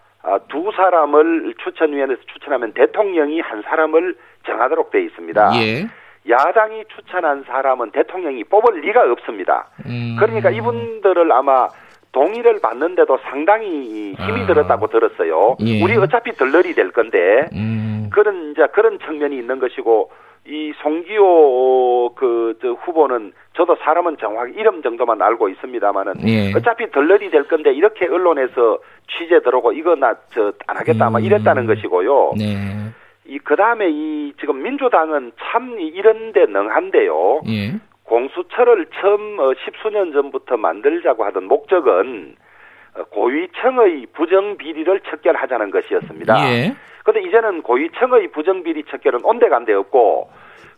두 0.49 0.71
사람을 0.75 1.53
추천위원회에서 1.63 2.21
추천하면 2.33 2.73
대통령이 2.73 3.39
한 3.41 3.61
사람을 3.61 4.15
정하도록 4.45 4.91
돼 4.91 5.03
있습니다. 5.03 5.51
예. 5.55 5.87
야당이 6.27 6.85
추천한 6.95 7.43
사람은 7.47 7.91
대통령이 7.91 8.43
뽑을 8.45 8.81
리가 8.81 9.11
없습니다. 9.11 9.69
음. 9.85 10.17
그러니까 10.19 10.49
이분들을 10.49 11.31
아마 11.31 11.67
동의를 12.11 12.59
받는데도 12.61 13.19
상당히 13.29 14.13
힘이 14.13 14.41
아. 14.41 14.45
들었다고 14.47 14.87
들었어요. 14.87 15.57
예. 15.61 15.81
우리 15.81 15.95
어차피 15.97 16.33
덜러리 16.33 16.73
될 16.73 16.91
건데 16.91 17.47
음. 17.53 18.09
그런 18.11 18.51
이제 18.51 18.67
그런 18.73 18.99
측면이 18.99 19.37
있는 19.37 19.59
것이고 19.59 20.11
이 20.47 20.73
송기호 20.81 22.13
그 22.15 22.57
후보는 22.81 23.33
저도 23.53 23.75
사람은 23.83 24.17
정확히 24.17 24.53
이름 24.53 24.81
정도만 24.81 25.21
알고 25.21 25.49
있습니다만은 25.49 26.13
예. 26.27 26.53
어차피 26.55 26.89
덜러리 26.91 27.29
될 27.29 27.47
건데 27.47 27.71
이렇게 27.73 28.07
언론에서 28.07 28.79
취재 29.07 29.41
들어오고 29.41 29.73
이거 29.73 29.95
나 29.95 30.13
저 30.31 30.51
안 30.67 30.77
하겠다 30.77 31.09
음. 31.09 31.19
이랬다는 31.19 31.65
것이고요. 31.65 32.33
네. 32.37 32.55
이그 33.25 33.55
다음에 33.55 33.89
이 33.89 34.33
지금 34.39 34.63
민주당은 34.63 35.33
참 35.39 35.79
이런데 35.79 36.45
능한데요. 36.47 37.41
예. 37.47 37.73
공수처를 38.03 38.87
처음 38.99 39.39
어, 39.39 39.51
십수년 39.63 40.11
전부터 40.13 40.57
만들자고 40.57 41.25
하던 41.25 41.43
목적은 41.45 42.35
어, 42.95 43.03
고위층의 43.03 44.07
부정 44.13 44.57
비리를 44.57 44.99
척결하자는 45.01 45.69
것이었습니다. 45.69 46.33
그 46.33 46.73
예. 47.17 47.21
이제는 47.21 47.61
고위층의 47.61 48.29
부정 48.29 48.63
비리 48.63 48.83
척결은 48.83 49.21
온데간데 49.23 49.73
없고 49.73 50.29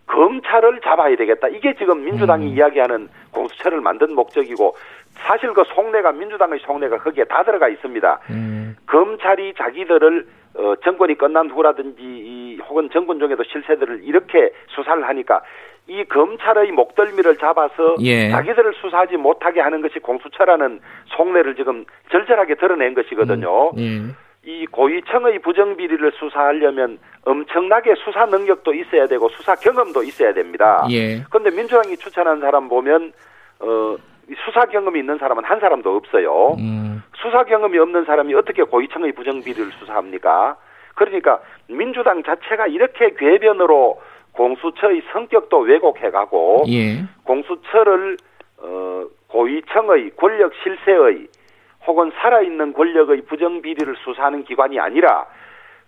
검찰을 0.08 0.82
잡아야 0.82 1.16
되겠다. 1.16 1.48
이게 1.48 1.74
지금 1.76 2.04
민주당이 2.04 2.46
음. 2.48 2.58
이야기하는 2.58 3.08
공수처를 3.32 3.82
만든 3.82 4.14
목적이고 4.14 4.76
사실 5.14 5.54
그 5.54 5.64
속내가 5.74 6.12
민주당의 6.12 6.60
속내가 6.60 6.98
거기에 6.98 7.26
다 7.26 7.44
들어가 7.44 7.70
있습니다. 7.70 8.20
음. 8.32 8.76
검찰이 8.88 9.54
자기들을 9.58 10.28
어, 10.54 10.76
정권이 10.84 11.18
끝난 11.18 11.50
후라든지 11.50 12.02
이, 12.02 12.60
혹은 12.68 12.90
정권 12.92 13.20
중에도 13.20 13.42
실세들을 13.44 14.02
이렇게 14.04 14.52
수사를 14.68 15.02
하니까 15.08 15.42
이 15.88 16.04
검찰의 16.06 16.72
목덜미를 16.72 17.38
잡아서 17.38 17.96
예. 18.02 18.30
자기들을 18.30 18.74
수사하지 18.82 19.18
못하게 19.18 19.62
하는 19.62 19.82
것이 19.82 20.00
공수처라는 20.00 20.82
속내를 21.06 21.56
지금 21.56 21.86
절절하게 22.12 22.56
드러낸 22.56 22.94
것이거든요. 22.94 23.72
음. 23.72 23.78
예. 23.78 24.31
이 24.44 24.66
고위층의 24.66 25.40
부정비리를 25.40 26.12
수사하려면 26.14 26.98
엄청나게 27.26 27.94
수사 28.04 28.26
능력도 28.26 28.74
있어야 28.74 29.06
되고 29.06 29.30
수사 29.30 29.54
경험도 29.56 30.02
있어야 30.04 30.34
됩니다. 30.34 30.88
예. 30.90 31.22
그런데 31.30 31.52
민주당이 31.52 31.96
추천한 31.98 32.40
사람 32.40 32.68
보면 32.68 33.14
어 33.60 33.96
수사 34.44 34.66
경험이 34.66 35.02
있는 35.02 35.20
사람은 35.20 35.44
한 35.44 35.60
사람도 35.60 35.96
없어요. 35.96 36.56
음. 36.58 37.04
수사 37.22 37.44
경험이 37.44 37.78
없는 37.78 38.06
사람이 38.06 38.34
어떻게 38.34 38.64
고위층의 38.64 39.12
부정비리를 39.12 39.72
수사합니까? 39.80 40.58
그러니까 40.96 41.40
민주당 41.68 42.24
자체가 42.24 42.66
이렇게 42.66 43.14
궤변으로 43.14 44.02
공수처의 44.32 45.04
성격도 45.12 45.60
왜곡해가고 45.60 46.64
예. 46.70 47.04
공수처를 47.26 48.18
어, 48.58 49.06
고위층의 49.28 50.12
권력 50.16 50.52
실세의 50.64 51.28
혹은 51.88 52.12
살아있는 52.22 52.74
권력의 52.74 53.22
부정비리를 53.24 53.96
수사하는 54.04 54.44
기관이 54.44 54.80
아니라 54.80 55.26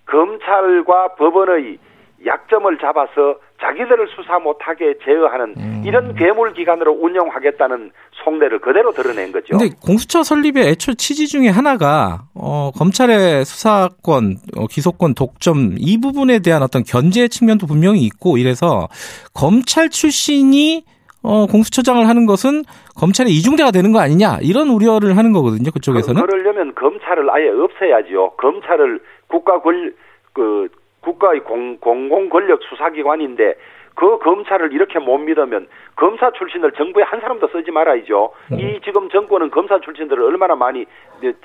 검찰과 0.06 1.16
법원의 1.16 1.78
약점을 2.26 2.78
잡아서 2.80 3.38
자기들을 3.62 4.08
수사 4.16 4.40
못하게 4.40 4.96
제어하는 5.04 5.56
음. 5.58 5.84
이런 5.86 6.16
괴물 6.16 6.54
기관으로 6.54 6.94
운영하겠다는 6.94 7.92
속내를 8.24 8.60
그대로 8.60 8.92
드러낸 8.92 9.32
거죠. 9.32 9.58
근데 9.58 9.74
공수처 9.82 10.24
설립의 10.24 10.68
애초 10.68 10.94
취지 10.94 11.28
중에 11.28 11.50
하나가 11.50 12.24
어, 12.34 12.72
검찰의 12.76 13.46
수사권, 13.46 14.38
어, 14.58 14.68
기소권 14.68 15.16
독점 15.16 15.76
이 15.78 16.00
부분에 16.00 16.40
대한 16.40 16.62
어떤 16.64 16.84
견제 16.84 17.28
측면도 17.28 17.68
분명히 17.68 18.02
있고 18.02 18.38
이래서 18.38 18.88
검찰 19.34 19.90
출신이 19.90 20.86
어, 21.24 21.46
공수처장을 21.48 22.08
하는 22.08 22.26
것은 22.26 22.64
검찰의 23.00 23.32
이중대가 23.32 23.72
되는 23.72 23.92
거 23.92 24.00
아니냐 24.00 24.40
이런 24.42 24.70
우려를 24.70 25.18
하는 25.18 25.32
거거든요. 25.32 25.72
그쪽에서는. 25.72 26.22
그, 26.22 26.28
그러려면 26.28 26.76
검찰을 26.76 27.30
아예 27.30 27.50
없애야지요. 27.50 28.32
검찰을 28.32 29.00
국가 29.28 29.62
권, 29.62 29.94
그 30.34 30.68
국가의 31.02 31.42
공, 31.42 31.78
공공 31.78 32.30
권력 32.30 32.62
수사기관인데 32.64 33.56
그 33.96 34.18
검찰을 34.20 34.74
이렇게 34.74 35.00
못 35.00 35.18
믿으면 35.20 35.68
검사 35.96 36.32
출신을 36.32 36.72
정부에 36.72 37.04
한 37.04 37.22
사람도 37.22 37.48
쓰지 37.50 37.70
말아야죠. 37.72 38.34
네. 38.50 38.58
이 38.58 38.82
지금 38.84 39.08
정권은 39.10 39.52
검사 39.52 39.80
출신들을 39.80 40.24
얼마나 40.24 40.56
많이 40.56 40.86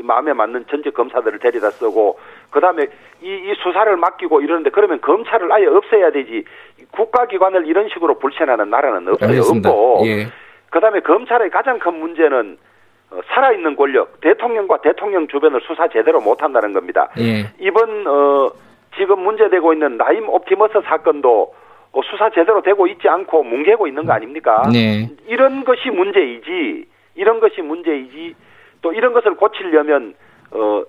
마음에 0.02 0.32
맞는 0.32 0.64
전직 0.70 0.94
검사들을 0.94 1.38
데려다 1.40 1.70
쓰고 1.70 2.18
그다음에 2.50 2.86
이, 3.22 3.26
이 3.26 3.54
수사를 3.62 3.94
맡기고 3.96 4.40
이러는데 4.40 4.70
그러면 4.70 5.00
검찰을 5.02 5.52
아예 5.52 5.66
없애야 5.66 6.10
되지 6.12 6.44
국가기관을 6.98 7.66
이런 7.66 7.88
식으로 7.88 8.18
불신하는 8.18 8.70
나라는 8.70 9.08
없어요. 9.08 9.40
없고 9.40 10.02
예. 10.06 10.26
그다음에 10.70 11.00
검찰의 11.00 11.50
가장 11.50 11.78
큰 11.78 11.94
문제는 11.94 12.58
어, 13.10 13.20
살아있는 13.28 13.76
권력 13.76 14.20
대통령과 14.20 14.78
대통령 14.82 15.28
주변을 15.28 15.60
수사 15.66 15.88
제대로 15.88 16.20
못한다는 16.20 16.72
겁니다. 16.72 17.08
예. 17.18 17.50
이번 17.60 18.06
어 18.06 18.50
지금 18.96 19.20
문제되고 19.20 19.72
있는 19.72 19.96
나임 19.96 20.28
옵티머스 20.28 20.80
사건도 20.84 21.54
어, 21.92 22.00
수사 22.02 22.28
제대로 22.30 22.60
되고 22.62 22.86
있지 22.88 23.08
않고 23.08 23.44
뭉개고 23.44 23.86
있는 23.86 24.04
거 24.04 24.12
아닙니까? 24.12 24.62
네. 24.70 25.08
이런 25.26 25.64
것이 25.64 25.88
문제이지, 25.88 26.84
이런 27.14 27.40
것이 27.40 27.62
문제이지, 27.62 28.34
또 28.82 28.92
이런 28.92 29.12
것을 29.12 29.36
고치려면 29.36 30.14
어 30.50 30.82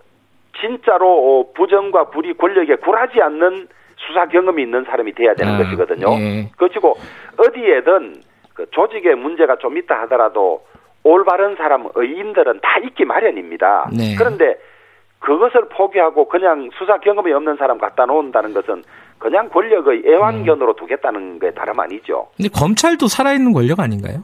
진짜로 0.59 1.07
어, 1.07 1.53
부정과 1.53 2.09
불이 2.09 2.33
권력에 2.33 2.75
굴하지 2.77 3.21
않는 3.21 3.67
수사 4.07 4.27
경험이 4.27 4.63
있는 4.63 4.83
사람이 4.85 5.13
돼야 5.13 5.33
되는 5.33 5.53
아, 5.53 5.57
것이거든요. 5.57 6.07
예. 6.19 6.49
그리고 6.57 6.97
어디에든 7.37 8.21
그 8.53 8.65
조직에 8.71 9.15
문제가 9.15 9.57
좀 9.57 9.77
있다 9.77 10.01
하더라도 10.01 10.63
올바른 11.03 11.55
사람 11.55 11.87
의인들은 11.95 12.59
다 12.61 12.77
있기 12.83 13.05
마련입니다. 13.05 13.89
네. 13.95 14.15
그런데 14.17 14.57
그것을 15.19 15.67
포기하고 15.69 16.27
그냥 16.27 16.69
수사 16.77 16.97
경험이 16.97 17.33
없는 17.33 17.57
사람 17.57 17.77
갖다 17.77 18.05
놓는다는 18.05 18.53
것은 18.53 18.83
그냥 19.17 19.49
권력의 19.49 20.03
애완견으로 20.05 20.75
두겠다는 20.75 21.39
게 21.39 21.51
다름 21.51 21.79
아니죠. 21.79 22.29
근데 22.37 22.49
검찰도 22.49 23.07
살아있는 23.07 23.51
권력 23.51 23.79
아닌가요? 23.79 24.23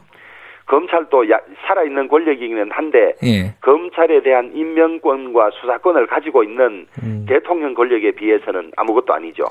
검찰도 0.66 1.30
야, 1.30 1.38
살아있는 1.66 2.08
권력이기는 2.08 2.70
한데 2.72 3.14
예. 3.22 3.54
검찰에 3.60 4.20
대한 4.22 4.50
임명권과 4.52 5.50
수사권을 5.60 6.08
가지고 6.08 6.42
있는 6.42 6.86
음. 7.02 7.24
대통령 7.28 7.72
권력에 7.74 8.10
비해서는 8.12 8.72
아무것도 8.76 9.14
아니죠. 9.14 9.44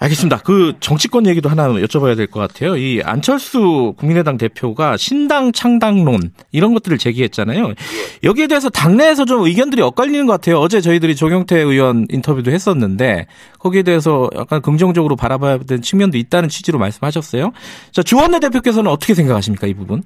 알겠습니다. 0.00 0.38
그 0.44 0.74
정치권 0.80 1.26
얘기도 1.26 1.48
하나 1.48 1.68
여쭤봐야 1.68 2.16
될 2.16 2.26
것 2.28 2.40
같아요. 2.40 2.76
이 2.76 3.00
안철수 3.04 3.94
국민의당 3.98 4.36
대표가 4.36 4.96
신당 4.96 5.52
창당론 5.52 6.18
이런 6.52 6.74
것들을 6.74 6.98
제기했잖아요. 6.98 7.68
예. 7.68 7.74
여기에 8.24 8.48
대해서 8.48 8.68
당내에서 8.68 9.24
좀 9.26 9.44
의견들이 9.44 9.80
엇갈리는 9.82 10.26
것 10.26 10.32
같아요. 10.32 10.58
어제 10.58 10.80
저희들이 10.80 11.14
조경태 11.14 11.56
의원 11.56 12.06
인터뷰도 12.10 12.50
했었는데 12.50 13.26
거기에 13.60 13.82
대해서 13.82 14.28
약간 14.36 14.60
긍정적으로 14.60 15.14
바라봐야 15.14 15.58
되는 15.58 15.82
측면도 15.82 16.18
있다는 16.18 16.48
취지로 16.48 16.78
말씀하셨어요. 16.80 17.52
자, 17.92 18.02
주원내 18.02 18.40
대표께서는 18.40 18.90
어떻게 18.90 19.14
생각하십니까 19.14 19.66
이 19.68 19.74
부분? 19.74 20.02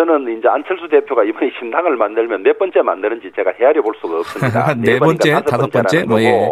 저는 0.00 0.38
이제 0.38 0.48
안철수 0.48 0.88
대표가 0.88 1.24
이번에 1.24 1.50
신당을 1.60 1.96
만들면 1.96 2.42
몇 2.42 2.58
번째 2.58 2.80
만드는지 2.80 3.30
제가 3.36 3.52
헤아려 3.58 3.82
볼 3.82 3.94
수가 4.00 4.20
없습니다. 4.20 4.74
네, 4.80 4.92
네 4.92 4.98
번째, 4.98 5.42
다섯 5.46 5.70
번째, 5.70 6.04
뭐 6.04 6.20
예. 6.22 6.50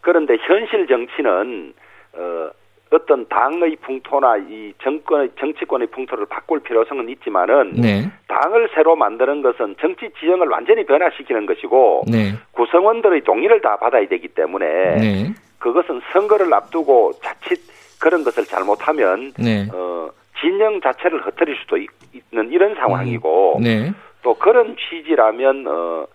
그런데 0.00 0.36
현실 0.40 0.86
정치는 0.86 1.74
어, 2.14 2.50
어떤 2.90 3.28
당의 3.28 3.76
풍토나 3.82 4.38
이 4.48 4.72
정권의 4.82 5.30
정치권의 5.38 5.88
풍토를 5.88 6.26
바꿀 6.26 6.60
필요성은 6.60 7.10
있지만은 7.10 7.72
네. 7.74 8.10
당을 8.28 8.70
새로 8.74 8.96
만드는 8.96 9.42
것은 9.42 9.76
정치 9.78 10.10
지형을 10.18 10.48
완전히 10.48 10.84
변화시키는 10.86 11.46
것이고 11.46 12.04
네. 12.10 12.32
구성원들의 12.52 13.22
동의를 13.24 13.60
다 13.60 13.76
받아야 13.76 14.08
되기 14.08 14.28
때문에 14.28 14.66
네. 14.96 15.34
그것은 15.58 16.00
선거를 16.12 16.52
앞두고 16.52 17.12
자칫 17.22 17.60
그런 18.00 18.24
것을 18.24 18.44
잘못하면 18.44 19.32
네. 19.38 19.68
어 19.72 20.10
진영 20.40 20.80
자체를 20.80 21.26
흩어릴 21.26 21.56
수도 21.56 21.76
있, 21.76 21.88
는 22.32 22.50
이런 22.50 22.74
상황이고 22.74 23.58
음. 23.58 23.62
네. 23.62 23.92
또 24.22 24.34
그런 24.34 24.76
취지라면 24.76 25.66
어 25.66 26.06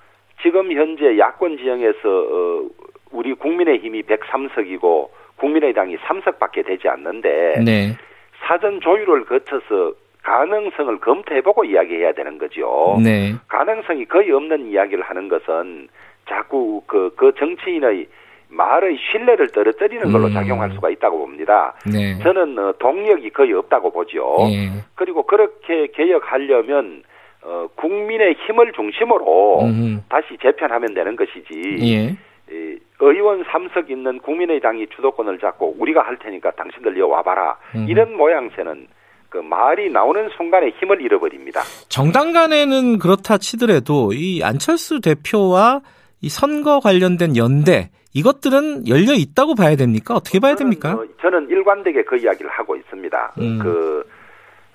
지금 0.42 0.72
현재 0.72 1.18
야권 1.18 1.58
지형에서 1.58 2.00
어 2.06 2.68
우리 3.12 3.34
국민의힘이 3.34 4.04
103석이고 4.04 5.10
국민의당이 5.38 5.98
3석밖에 5.98 6.66
되지 6.66 6.88
않는데 6.88 7.64
네. 7.64 7.98
사전 8.46 8.80
조율을 8.82 9.26
거쳐서 9.26 9.94
가능성을 10.24 11.00
검토해보고 11.00 11.66
이야기해야 11.66 12.14
되는 12.14 12.38
거죠. 12.38 12.98
네. 13.04 13.36
가능성이 13.48 14.06
거의 14.06 14.32
없는 14.32 14.68
이야기를 14.68 15.04
하는 15.04 15.30
것은 15.30 15.88
자꾸 16.28 16.82
그, 16.88 17.14
그 17.16 17.32
정치인의 17.38 18.08
말의 18.56 18.98
신뢰를 19.12 19.50
떨어뜨리는 19.50 20.12
걸로 20.12 20.28
음. 20.28 20.34
작용할 20.34 20.72
수가 20.72 20.90
있다고 20.90 21.20
봅니다. 21.20 21.74
네. 21.92 22.18
저는 22.20 22.58
어, 22.58 22.74
동력이 22.80 23.30
거의 23.32 23.54
없다고 23.54 23.92
보죠. 23.92 24.38
예. 24.50 24.70
그리고 24.96 25.24
그렇게 25.24 25.88
개혁하려면 25.94 27.04
어, 27.44 27.68
국민의 27.76 28.36
힘을 28.46 28.72
중심으로 28.74 29.62
음. 29.62 30.04
다시 30.10 30.38
재편하면 30.42 30.94
되는 30.94 31.16
것이지. 31.16 31.78
예. 31.82 32.18
이, 32.52 32.80
의원 33.00 33.44
3석 33.44 33.90
있는 33.90 34.20
국민의당이 34.20 34.88
주도권을 34.96 35.40
잡고 35.40 35.76
우리가 35.78 36.02
할 36.02 36.18
테니까 36.18 36.52
당신들 36.52 36.98
이어 36.98 37.08
와봐라. 37.08 37.58
음. 37.76 37.86
이런 37.90 38.16
모양새는 38.16 38.88
그 39.30 39.38
말이 39.40 39.90
나오는 39.90 40.30
순간에 40.38 40.70
힘을 40.80 41.02
잃어버립니다. 41.02 41.62
정당 41.90 42.32
간에는 42.32 43.00
그렇다 43.00 43.38
치더라도 43.38 44.14
이 44.14 44.42
안철수 44.44 45.02
대표와 45.02 45.82
이 46.22 46.30
선거 46.30 46.80
관련된 46.80 47.36
연대 47.36 47.90
이것들은 48.16 48.88
열려 48.88 49.14
있다고 49.14 49.56
봐야 49.56 49.76
됩니까? 49.76 50.16
어떻게 50.16 50.40
봐야 50.40 50.56
됩니까? 50.56 50.90
저는, 50.90 51.04
어, 51.04 51.08
저는 51.22 51.50
일관되게 51.50 52.04
그 52.04 52.18
이야기를 52.18 52.50
하고 52.50 52.76
있습니다. 52.76 53.34
음. 53.40 53.60
그 53.62 54.04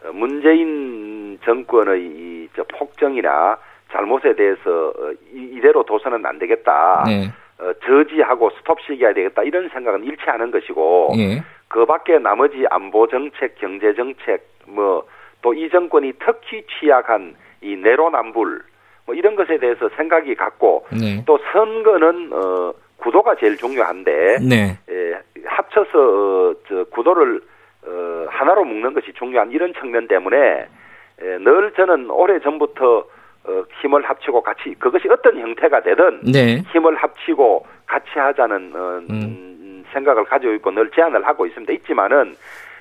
어, 0.05 0.13
문재인 0.13 1.39
정권의 1.45 2.01
이, 2.03 2.49
저 2.55 2.63
폭정이나 2.65 3.59
잘못에 3.91 4.35
대해서 4.37 4.89
어, 4.89 5.13
이대로 5.33 5.83
도서는 5.85 6.25
안 6.25 6.39
되겠다. 6.39 7.05
네. 7.07 7.33
어, 7.59 7.73
저지하고 7.85 8.51
스톱시켜야 8.59 9.13
되겠다 9.13 9.43
이런 9.43 9.69
생각은 9.71 10.05
잃지 10.05 10.23
않은 10.27 10.51
것이고 10.51 11.13
예. 11.17 11.43
그 11.69 11.85
밖에 11.87 12.19
나머지 12.19 12.65
안보 12.71 13.07
정책, 13.09 13.57
경제 13.57 13.95
정책 13.95 14.47
뭐 14.67 15.05
또 15.43 15.55
이 15.55 15.69
정권이 15.71 16.13
특히 16.25 16.63
취약한 16.67 17.35
이 17.63 17.77
내로남불 17.77 18.63
뭐 19.07 19.15
이런 19.15 19.37
것에 19.37 19.59
대해서 19.59 19.89
생각이 19.97 20.35
같고 20.35 20.87
네. 20.93 21.23
또 21.27 21.39
선거는 21.53 22.31
어 22.33 22.73
구도가 23.01 23.37
제일 23.37 23.57
중요한데 23.57 24.39
네. 24.49 24.79
에, 24.89 25.19
합쳐서 25.45 25.99
어, 25.99 26.55
저 26.69 26.85
구도를 26.85 27.41
어, 27.87 28.27
하나로 28.29 28.65
묶는 28.65 28.95
것이 28.95 29.13
중요한 29.15 29.51
이런 29.51 29.73
측면 29.75 30.07
때문에 30.09 30.37
에, 30.37 31.39
늘 31.39 31.73
저는 31.77 32.11
오래 32.11 32.39
전부터 32.41 33.07
어, 33.45 33.65
힘을 33.81 34.03
합치고 34.03 34.43
같이 34.43 34.75
그것이 34.79 35.09
어떤 35.09 35.39
형태가 35.39 35.81
되든 35.81 36.21
네. 36.33 36.63
힘을 36.73 36.97
합치고 36.97 37.67
같이 37.87 38.11
하자는 38.15 38.73
어, 38.75 39.01
음. 39.11 39.85
생각을 39.93 40.25
가지고 40.25 40.53
있고 40.55 40.71
늘 40.71 40.91
제안을 40.91 41.27
하고 41.27 41.47
있습니다. 41.47 41.73
있지만은 41.73 42.37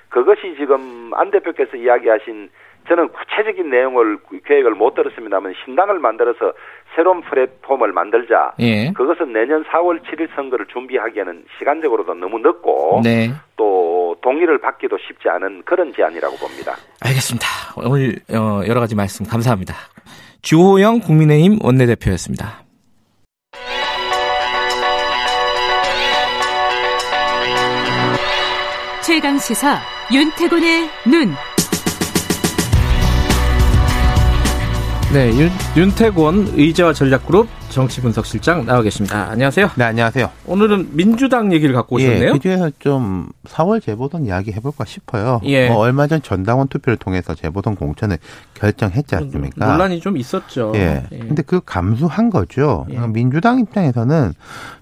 그것이 0.09 0.55
지금 0.57 1.11
안 1.13 1.31
대표께서 1.31 1.77
이야기하신 1.77 2.49
저는 2.87 3.09
구체적인 3.09 3.69
내용을 3.69 4.17
계획을 4.45 4.71
못 4.71 4.95
들었습니다만 4.95 5.53
신당을 5.63 5.99
만들어서 5.99 6.53
새로운 6.95 7.21
플랫폼을 7.21 7.91
만들자. 7.93 8.53
예. 8.59 8.91
그것은 8.93 9.31
내년 9.31 9.63
4월 9.65 10.01
7일 10.03 10.27
선거를 10.35 10.65
준비하기에는 10.67 11.45
시간적으로도 11.59 12.15
너무 12.15 12.39
늦고 12.39 13.01
네. 13.03 13.31
또 13.55 14.15
동의를 14.21 14.59
받기도 14.59 14.97
쉽지 14.97 15.29
않은 15.29 15.63
그런 15.65 15.93
제안이라고 15.93 16.35
봅니다. 16.37 16.75
알겠습니다. 17.01 17.47
오늘 17.77 18.15
어, 18.33 18.61
여러 18.67 18.79
가지 18.79 18.95
말씀 18.95 19.25
감사합니다. 19.25 19.75
주호영 20.41 20.99
국민의힘 20.99 21.59
원내대표였습니다. 21.63 22.63
최강 29.03 29.37
시사 29.37 29.79
윤태곤의 30.11 30.89
눈. 31.07 31.48
네, 35.11 35.29
윤, 35.29 35.49
윤태곤 35.75 36.53
의제와 36.55 36.93
전략그룹 36.93 37.47
정치분석실장 37.69 38.67
나와 38.67 38.83
계십니다. 38.83 39.27
안녕하세요. 39.31 39.71
네, 39.75 39.83
안녕하세요. 39.85 40.29
오늘은 40.45 40.95
민주당 40.95 41.51
얘기를 41.51 41.73
갖고 41.73 41.99
예, 41.99 42.05
오셨네요. 42.05 42.27
예, 42.27 42.31
그 42.33 42.37
중에서 42.37 42.69
좀 42.77 43.27
4월 43.45 43.81
재보선 43.81 44.25
이야기 44.25 44.51
해볼까 44.51 44.85
싶어요. 44.85 45.41
예. 45.45 45.67
뭐 45.67 45.77
얼마 45.79 46.05
전 46.05 46.21
전당원 46.21 46.67
투표를 46.67 46.97
통해서 46.97 47.33
재보선 47.33 47.75
공천을 47.75 48.19
결정했지 48.53 49.15
않습니까? 49.15 49.65
논란이 49.65 49.99
좀 49.99 50.15
있었죠. 50.15 50.73
예. 50.75 51.03
예. 51.11 51.17
근데 51.17 51.41
그 51.41 51.59
감수한 51.65 52.29
거죠. 52.29 52.85
예. 52.91 52.99
민주당 52.99 53.57
입장에서는 53.57 54.33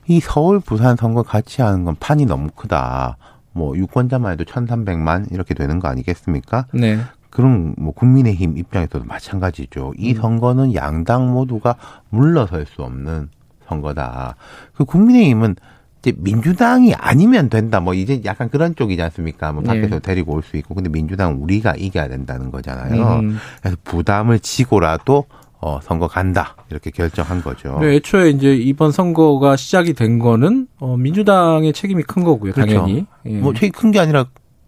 이 0.07 0.19
서울 0.19 0.59
부산 0.59 0.97
선거 0.97 1.23
같이 1.23 1.61
하는 1.61 1.86
건 1.86 1.95
판이 2.01 2.25
너무 2.25 2.49
크다. 2.53 3.15
뭐 3.53 3.75
유권자만 3.75 4.34
해도 4.34 4.43
1,300만 4.43 5.32
이렇게 5.32 5.53
되는 5.53 5.80
거 5.80 5.88
아니겠습니까? 5.88 6.67
네. 6.73 6.99
그럼 7.30 7.75
뭐 7.78 7.93
국민의힘 7.93 8.57
입장에서도 8.57 9.05
마찬가지죠. 9.05 9.93
이 9.97 10.13
음. 10.13 10.21
선거는 10.21 10.73
양당 10.75 11.32
모두가 11.32 11.75
물러설 12.09 12.65
수 12.65 12.82
없는 12.84 13.30
선거다. 13.67 14.36
그 14.75 14.86
국민의힘은 14.86 15.55
이제 16.01 16.13
민주당이 16.17 16.93
아니면 16.95 17.49
된다. 17.49 17.80
뭐 17.80 17.93
이제 17.93 18.21
약간 18.25 18.49
그런 18.49 18.75
쪽이지 18.75 19.01
않습니까? 19.01 19.51
뭐 19.51 19.63
밖에서 19.63 19.95
네. 19.95 19.99
데리고 19.99 20.34
올 20.34 20.43
수 20.43 20.55
있고. 20.57 20.73
근데 20.75 20.89
민주당 20.89 21.41
우리가 21.41 21.73
이겨야 21.75 22.07
된다는 22.07 22.49
거잖아요. 22.51 23.19
음. 23.19 23.38
그래서 23.61 23.78
부담을 23.84 24.39
지고라도 24.39 25.25
어, 25.59 25.80
선거 25.82 26.07
간다. 26.07 26.55
이렇게 26.69 26.91
결정한 26.91 27.41
거죠. 27.41 27.80
네, 27.82 27.95
애초에 27.95 28.30
이제 28.30 28.55
이번 28.55 28.91
선거가 28.91 29.55
시작이 29.55 29.93
된 29.93 30.19
거는 30.19 30.67
어, 30.80 30.95
민주당의 30.95 31.73
책임이 31.73 32.03
큰 32.03 32.23
거고요. 32.23 32.53
그렇죠. 32.53 32.75
당연히. 32.75 33.05
예. 33.25 33.38
뭐 33.39 33.53
책임 33.53 33.71
큰 33.71 33.91
게 33.91 33.99
아니라 33.99 34.28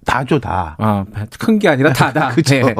다죠 0.09 0.39
다. 0.39 0.75
아, 0.79 1.05
큰 1.39 1.59
게 1.59 1.69
아니라 1.69 1.93
다다. 1.93 2.29
그렇죠. 2.33 2.55
네. 2.55 2.73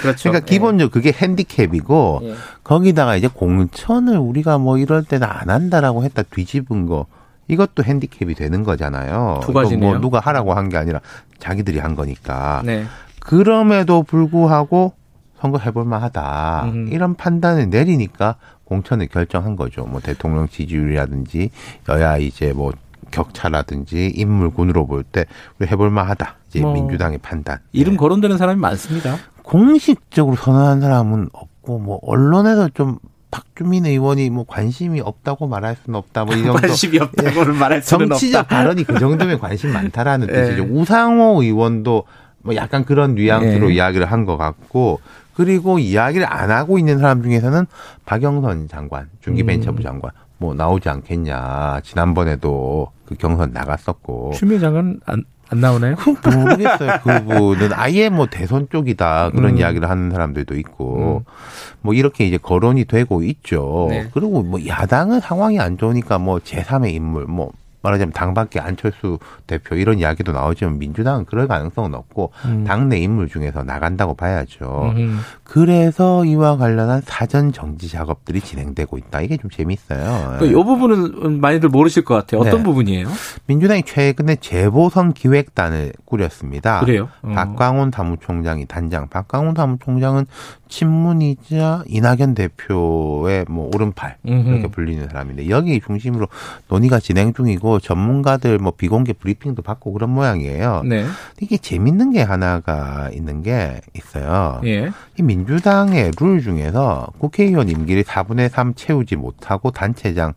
그렇죠. 0.00 0.30
그러니까 0.30 0.40
기본적으로 0.46 0.90
그게 0.90 1.12
핸디캡이고 1.12 2.20
네. 2.22 2.34
거기다가 2.62 3.16
이제 3.16 3.26
공천을 3.28 4.16
우리가 4.18 4.58
뭐 4.58 4.78
이럴 4.78 5.02
때는 5.04 5.26
안 5.26 5.50
한다라고 5.50 6.04
했다 6.04 6.22
뒤집은 6.22 6.86
거 6.86 7.06
이것도 7.48 7.82
핸디캡이 7.82 8.34
되는 8.34 8.62
거잖아요. 8.62 9.40
두 9.42 9.52
가지네요. 9.52 9.90
뭐 9.90 9.98
누가 10.00 10.20
하라고 10.20 10.54
한 10.54 10.68
게 10.68 10.76
아니라 10.76 11.00
자기들이 11.38 11.78
한 11.78 11.96
거니까. 11.96 12.62
네. 12.64 12.84
그럼에도 13.20 14.02
불구하고 14.02 14.92
선거 15.40 15.58
해볼 15.58 15.84
만하다. 15.84 16.64
음. 16.66 16.88
이런 16.92 17.14
판단을 17.14 17.70
내리니까 17.70 18.36
공천을 18.64 19.06
결정한 19.06 19.56
거죠. 19.56 19.84
뭐 19.86 20.00
대통령 20.00 20.48
지지율이라든지 20.48 21.50
여야 21.88 22.18
이제 22.18 22.52
뭐 22.52 22.72
격차라든지 23.10 24.12
인물군으로 24.14 24.86
볼때 24.86 25.24
우리 25.58 25.68
해볼 25.68 25.90
만하다. 25.90 26.34
이제 26.48 26.60
뭐 26.60 26.72
민주당의 26.72 27.18
판단. 27.18 27.58
이름 27.72 27.94
네. 27.94 27.96
거론되는 27.98 28.36
사람이 28.38 28.58
많습니다. 28.60 29.16
공식적으로 29.42 30.36
선언한 30.36 30.80
사람은 30.80 31.28
없고 31.32 31.78
뭐 31.78 31.98
언론에서 32.02 32.68
좀 32.70 32.98
박주민 33.30 33.84
의원이 33.86 34.30
뭐 34.30 34.44
관심이 34.46 35.00
없다고 35.00 35.46
말할 35.48 35.76
수는 35.84 35.98
없다. 35.98 36.24
뭐이 36.24 36.42
정도 36.42 36.54
관심이 36.54 36.98
없다고는 36.98 37.54
예. 37.54 37.58
말할 37.58 37.82
수는 37.82 38.08
정치적 38.08 38.40
없다. 38.42 38.56
발언이 38.56 38.84
그 38.84 38.98
정도면 38.98 39.38
관심 39.38 39.72
많다라는 39.72 40.28
예. 40.30 40.32
뜻이죠. 40.32 40.64
우상호 40.70 41.42
의원도 41.42 42.04
뭐 42.42 42.54
약간 42.56 42.84
그런 42.84 43.14
뉘앙스로 43.14 43.70
예. 43.70 43.74
이야기를 43.74 44.10
한 44.10 44.24
것 44.24 44.36
같고 44.38 45.00
그리고 45.34 45.78
이야기를 45.78 46.26
안 46.30 46.50
하고 46.50 46.78
있는 46.78 46.98
사람 46.98 47.22
중에서는 47.22 47.66
박영선 48.06 48.68
장관, 48.68 49.08
중기벤처부 49.20 49.80
음. 49.80 49.82
장관 49.82 50.10
뭐 50.38 50.54
나오지 50.54 50.88
않겠냐. 50.88 51.80
지난번에도 51.84 52.90
그 53.04 53.14
경선 53.16 53.52
나갔었고. 53.52 54.32
추미애 54.34 54.58
장관 54.58 55.00
안, 55.04 55.24
안 55.50 55.60
나오나요? 55.60 55.96
모르겠어요. 56.24 57.00
그분은 57.02 57.70
아예 57.72 58.08
뭐 58.08 58.26
대선 58.26 58.68
쪽이다 58.70 59.30
그런 59.30 59.52
음. 59.52 59.58
이야기를 59.58 59.88
하는 59.88 60.10
사람들도 60.10 60.56
있고 60.56 61.24
음. 61.26 61.32
뭐 61.80 61.94
이렇게 61.94 62.26
이제 62.26 62.36
거론이 62.36 62.84
되고 62.84 63.22
있죠. 63.22 63.86
네. 63.90 64.08
그리고 64.12 64.42
뭐 64.42 64.64
야당은 64.66 65.20
상황이 65.20 65.58
안 65.58 65.78
좋으니까 65.78 66.18
뭐 66.18 66.38
제3의 66.38 66.92
인물 66.92 67.24
뭐 67.24 67.52
말하자면 67.82 68.12
당밖에 68.12 68.60
안철수 68.60 69.18
대표 69.46 69.76
이런 69.76 69.98
이야기도 69.98 70.32
나오지만 70.32 70.78
민주당은 70.78 71.24
그럴 71.26 71.46
가능성은 71.46 71.94
없고 71.94 72.32
음. 72.44 72.64
당내 72.64 72.98
인물 72.98 73.28
중에서 73.28 73.62
나간다고 73.62 74.14
봐야죠. 74.14 74.92
음. 74.96 75.20
그래서 75.44 76.24
이와 76.24 76.56
관련한 76.56 77.00
사전 77.04 77.52
정지 77.52 77.88
작업들이 77.88 78.40
진행되고 78.40 78.98
있다. 78.98 79.20
이게 79.20 79.36
좀 79.36 79.50
재밌어요. 79.50 80.38
이 80.42 80.52
부분은 80.52 81.40
많이들 81.40 81.68
모르실 81.68 82.04
것 82.04 82.14
같아요. 82.14 82.40
어떤 82.40 82.58
네. 82.58 82.62
부분이에요? 82.64 83.08
민주당이 83.46 83.84
최근에 83.84 84.36
재보선 84.36 85.12
기획단을 85.12 85.92
꾸렸습니다. 86.04 86.80
그래요? 86.80 87.08
어. 87.22 87.32
박광훈 87.34 87.90
사무총장이 87.92 88.66
단장. 88.66 89.08
박광훈 89.08 89.54
사무총장은 89.56 90.26
친문이자 90.68 91.84
이낙연 91.86 92.34
대표의 92.34 93.46
뭐 93.48 93.70
오른팔 93.74 94.16
이렇게 94.24 94.68
불리는 94.68 95.08
사람인데 95.08 95.48
여기 95.48 95.80
중심으로 95.80 96.28
논의가 96.68 97.00
진행 97.00 97.32
중이고 97.32 97.80
전문가들 97.80 98.58
뭐 98.58 98.72
비공개 98.76 99.12
브리핑도 99.14 99.62
받고 99.62 99.92
그런 99.92 100.10
모양이에요. 100.10 100.82
네. 100.84 101.06
이게 101.40 101.56
재밌는 101.56 102.12
게 102.12 102.22
하나가 102.22 103.10
있는 103.12 103.42
게 103.42 103.80
있어요. 103.94 104.60
예. 104.64 104.90
이 105.18 105.22
민주당의 105.22 106.12
룰 106.20 106.40
중에서 106.40 107.08
국회의원 107.18 107.68
임기를 107.68 108.04
4분의 108.04 108.50
3 108.50 108.74
채우지 108.74 109.16
못하고 109.16 109.70
단체장 109.70 110.34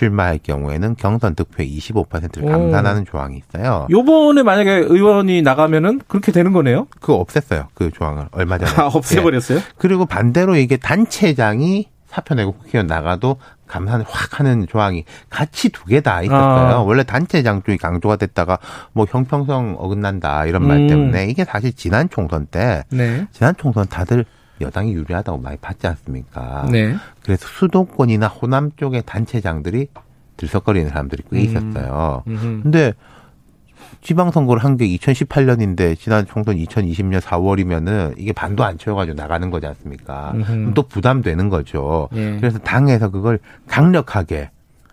출마할 0.00 0.40
경우에는 0.42 0.96
경선 0.96 1.34
득표의 1.34 1.74
25%를 1.78 2.50
감산하는 2.50 3.02
오. 3.02 3.04
조항이 3.04 3.38
있어요. 3.38 3.86
요번에 3.90 4.42
만약에 4.42 4.70
의원이 4.70 5.40
나가면은 5.40 6.02
그렇게 6.06 6.32
되는 6.32 6.52
거네요? 6.52 6.86
그거 7.00 7.24
없앴어요. 7.24 7.68
그 7.72 7.90
조항을 7.90 8.28
얼마 8.32 8.58
전에. 8.58 8.70
아, 8.76 8.86
없애버렸어요? 8.88 9.58
예. 9.58 9.62
그리고 9.78 10.04
반대로 10.04 10.56
이게 10.56 10.76
단체장이 10.76 11.88
사표 12.08 12.34
내고 12.34 12.52
국회의원 12.52 12.86
나가도 12.86 13.38
감산을 13.66 14.04
확 14.08 14.38
하는 14.38 14.66
조항이 14.68 15.04
같이 15.30 15.70
두 15.70 15.84
개 15.88 16.00
다 16.00 16.22
있었어요. 16.22 16.76
아. 16.76 16.82
원래 16.82 17.02
단체장 17.02 17.62
쪽이 17.62 17.78
강조가 17.78 18.16
됐다가 18.16 18.58
뭐 18.92 19.06
형평성 19.08 19.76
어긋난다 19.78 20.44
이런 20.46 20.66
말 20.66 20.76
음. 20.78 20.86
때문에 20.88 21.26
이게 21.26 21.44
사실 21.44 21.72
지난 21.72 22.08
총선 22.08 22.46
때 22.46 22.84
네. 22.90 23.26
지난 23.32 23.54
총선 23.56 23.86
다들 23.88 24.24
여당이 24.60 24.92
유리하다고 24.94 25.38
많이 25.38 25.56
봤지 25.58 25.86
않습니까? 25.86 26.66
네. 26.70 26.94
그래서 27.22 27.46
수도권이나 27.46 28.28
호남 28.28 28.70
쪽의 28.76 29.02
단체장들이 29.06 29.88
들썩거리는 30.36 30.88
사람들이 30.90 31.22
꽤 31.30 31.38
음. 31.38 31.44
있었어요. 31.44 32.22
음. 32.26 32.60
근데 32.62 32.92
지방선거를 34.02 34.62
한 34.64 34.76
게 34.76 34.86
2018년인데 34.88 35.98
지난 35.98 36.26
총선 36.26 36.56
2020년 36.56 37.20
4월이면은 37.20 38.14
이게 38.18 38.32
반도 38.32 38.62
안 38.64 38.78
채워가지고 38.78 39.16
나가는 39.16 39.50
거지 39.50 39.66
않습니까? 39.66 40.32
음흠. 40.34 40.72
또 40.74 40.82
부담되는 40.82 41.48
거죠. 41.48 42.08
예. 42.14 42.36
그래서 42.38 42.58
당에서 42.58 43.10
그걸 43.10 43.38
강력하게 43.66 44.50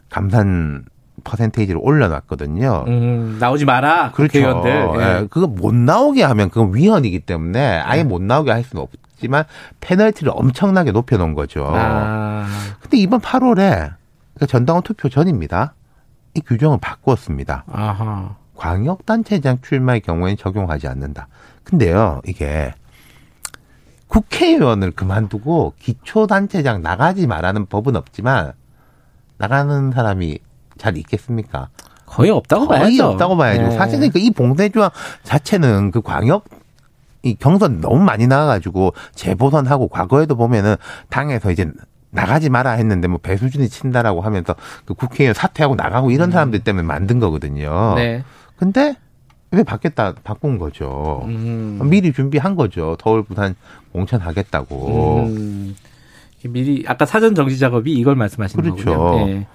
감산 0.10 0.86
퍼센테이지를 1.24 1.80
올려놨거든요. 1.84 2.86
음, 2.88 3.38
나오지 3.40 3.66
마라. 3.66 4.12
그렇죠. 4.12 4.40
예. 4.40 5.22
예. 5.22 5.28
그거 5.30 5.48
못 5.48 5.74
나오게 5.76 6.24
하면 6.24 6.50
그건 6.50 6.74
위헌이기 6.74 7.20
때문에 7.22 7.60
아예 7.80 8.00
예. 8.00 8.04
못 8.04 8.22
나오게 8.22 8.52
할 8.52 8.64
수는 8.64 8.82
없 8.84 8.90
지만 9.20 9.44
페널티를 9.80 10.32
엄청나게 10.36 10.92
높여놓은 10.92 11.34
거죠. 11.34 11.66
아. 11.74 12.48
근데 12.82 12.98
이번 12.98 13.20
8월에 13.22 13.94
그러니까 14.34 14.46
전당원 14.48 14.84
투표 14.84 15.10
전입니다. 15.10 15.74
이 16.34 16.42
규정을 16.42 16.80
바꾸었습니다. 16.82 17.66
아하. 17.72 18.36
광역단체장 18.56 19.60
출마의 19.62 20.02
경우에는 20.02 20.38
적용하지 20.38 20.88
않는다. 20.88 21.28
근데요, 21.64 22.22
이게 22.26 22.74
국회의원을 24.08 24.92
그만두고 24.92 25.74
기초단체장 25.80 26.82
나가지 26.82 27.26
말라는 27.28 27.66
법은 27.66 27.96
없지만 27.96 28.54
나가는 29.38 29.92
사람이 29.92 30.40
잘 30.78 30.98
있겠습니까? 30.98 31.70
거의 32.06 32.30
없다고 32.30 32.68
거의 32.68 32.80
봐야죠. 32.80 33.08
없다고 33.10 33.38
봐야죠. 33.38 33.62
네. 33.64 33.72
사실은 33.72 34.12
그 34.12 34.20
이 34.20 34.30
봉쇄조항 34.30 34.92
자체는 35.24 35.92
그 35.92 36.02
광역 36.02 36.46
이 37.24 37.36
경선 37.36 37.82
너무 37.82 38.04
많이 38.04 38.28
나와가지고 38.28 38.94
재보선하고 39.16 39.88
과거에도 39.88 40.36
보면은 40.36 40.76
당에서 41.10 41.52
이제 41.52 41.72
나가지 42.12 42.50
마라 42.50 42.72
했는데 42.72 43.08
뭐 43.08 43.18
배수진이 43.18 43.70
친다라고 43.70 44.22
하면서 44.22 44.56
그 44.86 44.94
국회의원 44.94 45.34
사퇴하고 45.34 45.76
나가고 45.76 46.12
이런 46.12 46.30
음. 46.30 46.32
사람들 46.32 46.60
때문에 46.60 46.86
만든 46.86 47.20
거거든요. 47.20 47.94
네. 47.96 48.24
근데 48.58 48.96
왜 49.52 49.64
바뀌었다 49.64 50.14
바꾼 50.24 50.60
거죠. 50.60 51.24
음. 51.26 51.80
미리 51.86 52.12
준비한 52.14 52.56
거죠. 52.56 52.98
서울 53.02 53.24
부산 53.24 53.56
공천 53.92 54.20
하겠다고. 54.20 55.24
음. 55.28 55.76
미리 56.46 56.84
아까 56.88 57.06
사전 57.06 57.36
정지 57.36 57.58
작업이 57.58 57.94
이걸 57.94 58.16
말씀하시는 58.16 58.64
그렇죠. 58.64 58.98
거군요. 58.98 59.26
네. 59.26 59.48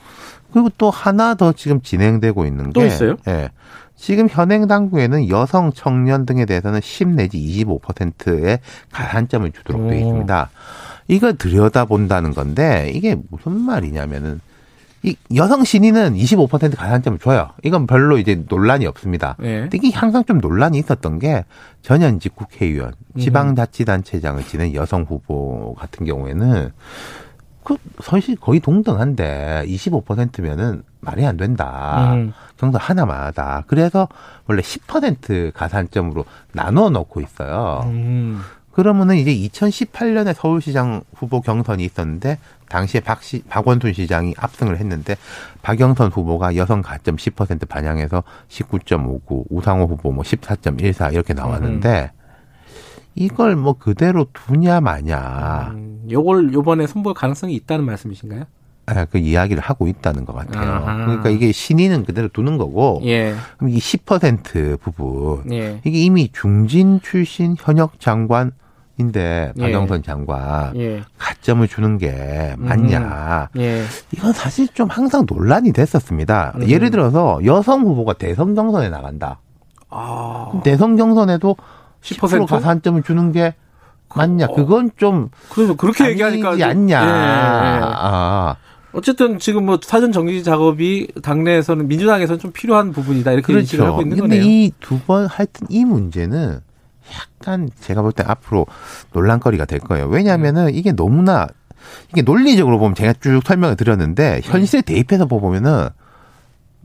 그리고 0.53 0.71
또 0.79 0.91
하나 0.91 1.35
더 1.35 1.53
지금 1.53 1.83
진행되고 1.83 2.47
있는 2.47 2.73
게또 2.73 2.87
있어요? 2.87 3.17
예. 3.29 3.51
지금 3.99 4.29
현행 4.31 4.69
당국에는 4.69 5.29
여성, 5.29 5.73
청년 5.73 6.25
등에 6.25 6.47
대해서는 6.47 6.81
10 6.81 7.09
내지 7.09 7.37
25%의 7.39 8.61
가산점을 8.93 9.51
주도록 9.51 9.89
되어 9.89 9.99
있습니다. 9.99 10.51
이걸 11.09 11.37
들여다본다는 11.37 12.33
건데 12.33 12.93
이게 12.95 13.17
무슨 13.29 13.53
말이냐면은 13.61 14.41
이 15.03 15.17
여성 15.35 15.65
신인은 15.65 16.15
25% 16.15 16.77
가산점을 16.77 17.19
줘요. 17.19 17.51
이건 17.63 17.87
별로 17.87 18.19
이제 18.19 18.43
논란이 18.49 18.87
없습니다. 18.87 19.37
네. 19.39 19.61
근데 19.63 19.79
이게 19.79 19.97
항상 19.97 20.25
좀 20.25 20.39
논란이 20.39 20.79
있었던 20.79 21.19
게 21.19 21.45
전현직 21.83 22.35
국회의원, 22.35 22.93
음. 23.15 23.21
지방자치단체장을 23.21 24.43
지낸 24.45 24.75
여성 24.75 25.03
후보 25.03 25.75
같은 25.75 26.05
경우에는 26.07 26.73
그 27.69 27.77
사실 28.03 28.35
거의 28.35 28.61
동등한데 28.61 29.65
25%면은 29.67 30.83
말이 31.01 31.27
안 31.27 31.37
된다. 31.37 32.15
음. 32.15 32.33
경선 32.57 32.81
하나마다. 32.81 33.65
그래서 33.67 34.09
원래 34.47 34.63
10% 34.63 35.53
가산점으로 35.53 36.25
나눠 36.53 36.89
놓고 36.89 37.21
있어요. 37.21 37.83
음. 37.85 38.41
그러면은 38.73 39.17
이제 39.17 39.35
2018년에 39.35 40.33
서울시장 40.33 41.03
후보 41.15 41.43
경선이 41.43 41.85
있었는데 41.85 42.39
당시에 42.71 43.01
박시, 43.01 43.43
박원순 43.51 43.93
시장이 43.93 44.35
압승을 44.39 44.79
했는데 44.79 45.17
박영선 45.61 46.11
후보가 46.11 46.57
여성 46.57 46.81
가점 46.81 47.17
10% 47.17 47.69
반영해서 47.69 48.23
19.59, 48.49 49.45
우상호 49.51 49.85
후보 49.85 50.11
뭐 50.11 50.25
14.14 50.25 51.13
이렇게 51.13 51.35
나왔는데 51.35 52.13
음. 52.15 52.18
이걸 53.19 53.57
뭐 53.57 53.75
그대로 53.75 54.27
두냐 54.33 54.81
마냐. 54.81 55.73
음, 55.75 56.07
요걸 56.11 56.53
요번에 56.53 56.87
선보일 56.87 57.15
가능성이 57.15 57.55
있다는 57.55 57.85
말씀이신가요? 57.85 58.45
네, 58.87 59.07
그 59.11 59.19
이야기를 59.19 59.63
하고 59.63 59.87
있다는 59.87 60.25
것 60.25 60.35
같아요. 60.35 60.71
아하. 60.71 61.05
그러니까 61.05 61.29
이게 61.29 61.53
신인은 61.53 62.05
그대로 62.05 62.29
두는 62.29 62.57
거고, 62.57 63.03
예. 63.05 63.35
그럼 63.59 63.71
이 63.71 63.79
10% 63.79 64.81
부분, 64.81 65.53
예. 65.53 65.81
이게 65.85 65.99
이미 65.99 66.31
중진 66.33 67.01
출신 67.03 67.55
현역 67.59 68.01
장관 68.01 68.53
인데 68.97 69.53
예. 69.57 69.63
박영선 69.63 69.99
예. 69.99 70.03
장관 70.03 70.77
예. 70.77 71.03
가점을 71.19 71.67
주는 71.69 71.99
게 71.99 72.55
맞냐? 72.59 73.51
음. 73.55 73.61
예. 73.61 73.85
이건 74.13 74.33
사실 74.33 74.67
좀 74.69 74.89
항상 74.89 75.25
논란이 75.29 75.73
됐었습니다. 75.73 76.55
음. 76.57 76.69
예를 76.69 76.91
들어서 76.91 77.39
여성 77.45 77.83
후보가 77.83 78.15
대선 78.15 78.55
경선에 78.55 78.89
나간다. 78.89 79.41
아. 79.91 80.51
대선 80.65 80.97
경선에도 80.97 81.57
10% 82.03 82.47
가산점을 82.47 83.03
주는 83.03 83.33
게 83.33 83.55
맞냐? 84.15 84.47
어. 84.47 84.55
그건 84.55 84.91
좀 84.97 85.29
그래서 85.51 85.75
그렇게 85.75 86.09
얘기하니까 86.11 86.51
않냐? 86.51 87.01
예. 87.01 87.81
아. 87.85 88.57
어쨌든 88.93 89.39
지금 89.39 89.67
뭐 89.67 89.79
사전 89.83 90.13
정리 90.13 90.43
작업이 90.43 91.09
당내에서는 91.23 91.87
민주당에서는 91.89 92.39
좀 92.39 92.53
필요한 92.53 92.93
부분이다 92.93 93.33
이렇게 93.33 93.47
그렇죠. 93.53 93.61
인식을 93.61 93.85
하고 93.87 94.01
있는 94.03 94.17
근데 94.19 94.37
거네요. 94.39 94.43
이두 94.51 94.99
번 95.01 95.27
하여튼 95.27 95.67
이 95.71 95.85
문제는 95.85 96.61
약간 97.15 97.69
제가 97.81 98.03
볼 98.03 98.13
때 98.13 98.25
앞으로 98.27 98.67
논란거리가 99.13 99.67
될 99.67 99.79
거예요. 99.81 100.07
왜냐하면은 100.09 100.75
이게 100.75 100.93
너무나 100.93 101.47
이게 102.11 102.23
논리적으로 102.23 102.79
보면 102.79 102.95
제가 102.95 103.13
쭉 103.21 103.41
설명을 103.45 103.77
드렸는데 103.77 104.41
현실에 104.43 104.83
대입해서 104.83 105.27
보면은 105.27 105.89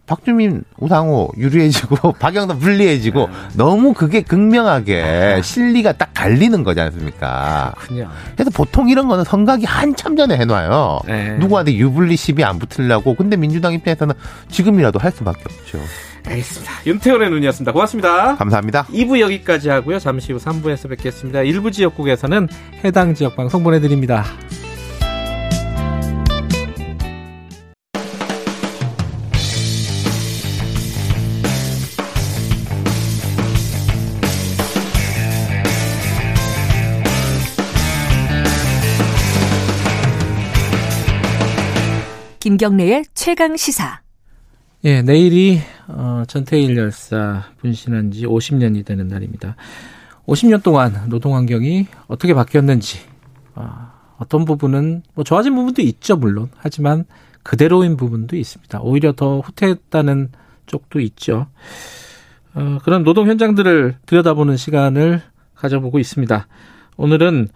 박주민, 0.06 0.64
우상호 0.78 1.32
유리해지고 1.38 2.14
박영도 2.20 2.58
불리해지고 2.58 3.28
네. 3.28 3.34
너무 3.56 3.94
그게 3.94 4.22
극명하게 4.22 5.42
실리가 5.42 5.94
딱 5.94 6.10
갈리는 6.14 6.64
거지 6.64 6.82
않습니까? 6.82 7.74
그렇군요. 7.78 8.10
그래서 8.36 8.52
보통 8.52 8.90
이런 8.90 9.08
거는 9.08 9.24
선각이 9.24 9.66
한참 9.66 10.16
전에 10.16 10.38
해놔요. 10.38 11.00
네. 11.08 11.38
누구한테 11.38 11.74
유불리 11.76 12.18
시비 12.18 12.44
안 12.44 12.60
붙으려고. 12.60 13.16
근데 13.16 13.38
민주당 13.38 13.74
입장에서는 13.74 14.14
지금이라도 14.50 15.00
할 15.00 15.12
수밖에 15.12 15.42
없죠. 15.46 15.80
알겠습니다. 16.26 16.74
윤태원의 16.86 17.30
눈이었습니다. 17.30 17.72
고맙습니다. 17.72 18.36
감사합니다. 18.36 18.84
2부 18.86 19.20
여기까지 19.20 19.70
하고요. 19.70 20.00
잠시 20.00 20.32
후 20.34 20.40
3부에서 20.40 20.90
뵙겠습니다. 20.90 21.42
일부 21.42 21.72
지역국에서는 21.72 22.48
해당 22.84 23.14
지역 23.14 23.36
방송 23.36 23.64
보내드립니다. 23.64 24.26
김경래의 42.64 43.04
최강 43.14 43.58
시사. 43.58 44.00
예, 44.86 45.02
내일이 45.02 45.60
어, 45.90 46.24
전태일 46.26 46.78
열사 46.78 47.44
분신한 47.58 48.12
지 48.12 48.26
50년이 48.26 48.86
되는 48.86 49.10
날입니다. 49.10 49.58
50년 50.28 50.64
동안 50.64 50.94
노동 51.10 51.36
환경이 51.36 51.88
어떻게 52.08 52.34
바뀌었는지 52.34 53.00
어, 53.56 53.92
어떤 54.18 54.46
부분은 54.46 55.04
뭐 55.14 55.26
좋아진 55.26 55.56
부분도 55.56 55.82
있죠 55.82 56.16
물론 56.16 56.52
하지만 56.56 57.04
그대로인 57.44 57.98
부분도 57.98 58.38
있습니다. 58.38 58.80
오히려 58.80 59.12
더 59.12 59.42
후퇴했다는 59.42 60.32
쪽도 60.66 61.02
있죠. 61.02 61.48
어, 62.54 62.78
그런 62.86 63.04
노동 63.04 63.28
현장들을 63.28 63.98
들여다보는 64.06 64.56
시간을 64.56 65.22
가져보고 65.56 66.00
있습니다. 66.00 66.48
오늘은 66.96 67.50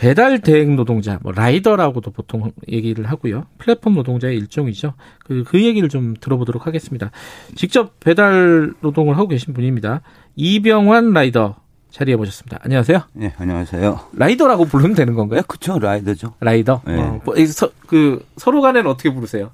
배달 0.00 0.40
대행 0.40 0.76
노동자, 0.76 1.18
뭐 1.22 1.30
라이더라고도 1.30 2.10
보통 2.10 2.50
얘기를 2.68 3.04
하고요. 3.04 3.44
플랫폼 3.58 3.92
노동자의 3.92 4.34
일종이죠. 4.38 4.94
그, 5.26 5.44
그 5.46 5.62
얘기를 5.62 5.90
좀 5.90 6.14
들어보도록 6.18 6.66
하겠습니다. 6.66 7.10
직접 7.54 8.00
배달 8.00 8.72
노동을 8.80 9.18
하고 9.18 9.28
계신 9.28 9.52
분입니다. 9.52 10.00
이병환 10.36 11.12
라이더 11.12 11.56
자리해 11.90 12.16
보셨습니다. 12.16 12.60
안녕하세요. 12.62 12.98
네, 13.12 13.34
안녕하세요. 13.36 14.00
라이더라고 14.14 14.64
부르면 14.64 14.94
되는 14.94 15.12
건가요? 15.12 15.40
네, 15.40 15.44
그렇죠. 15.46 15.78
라이더죠. 15.78 16.32
라이더. 16.40 16.80
네. 16.86 16.98
어, 16.98 17.20
뭐, 17.22 17.34
서, 17.44 17.68
그 17.86 18.24
서로 18.38 18.62
간에는 18.62 18.90
어떻게 18.90 19.12
부르세요? 19.12 19.50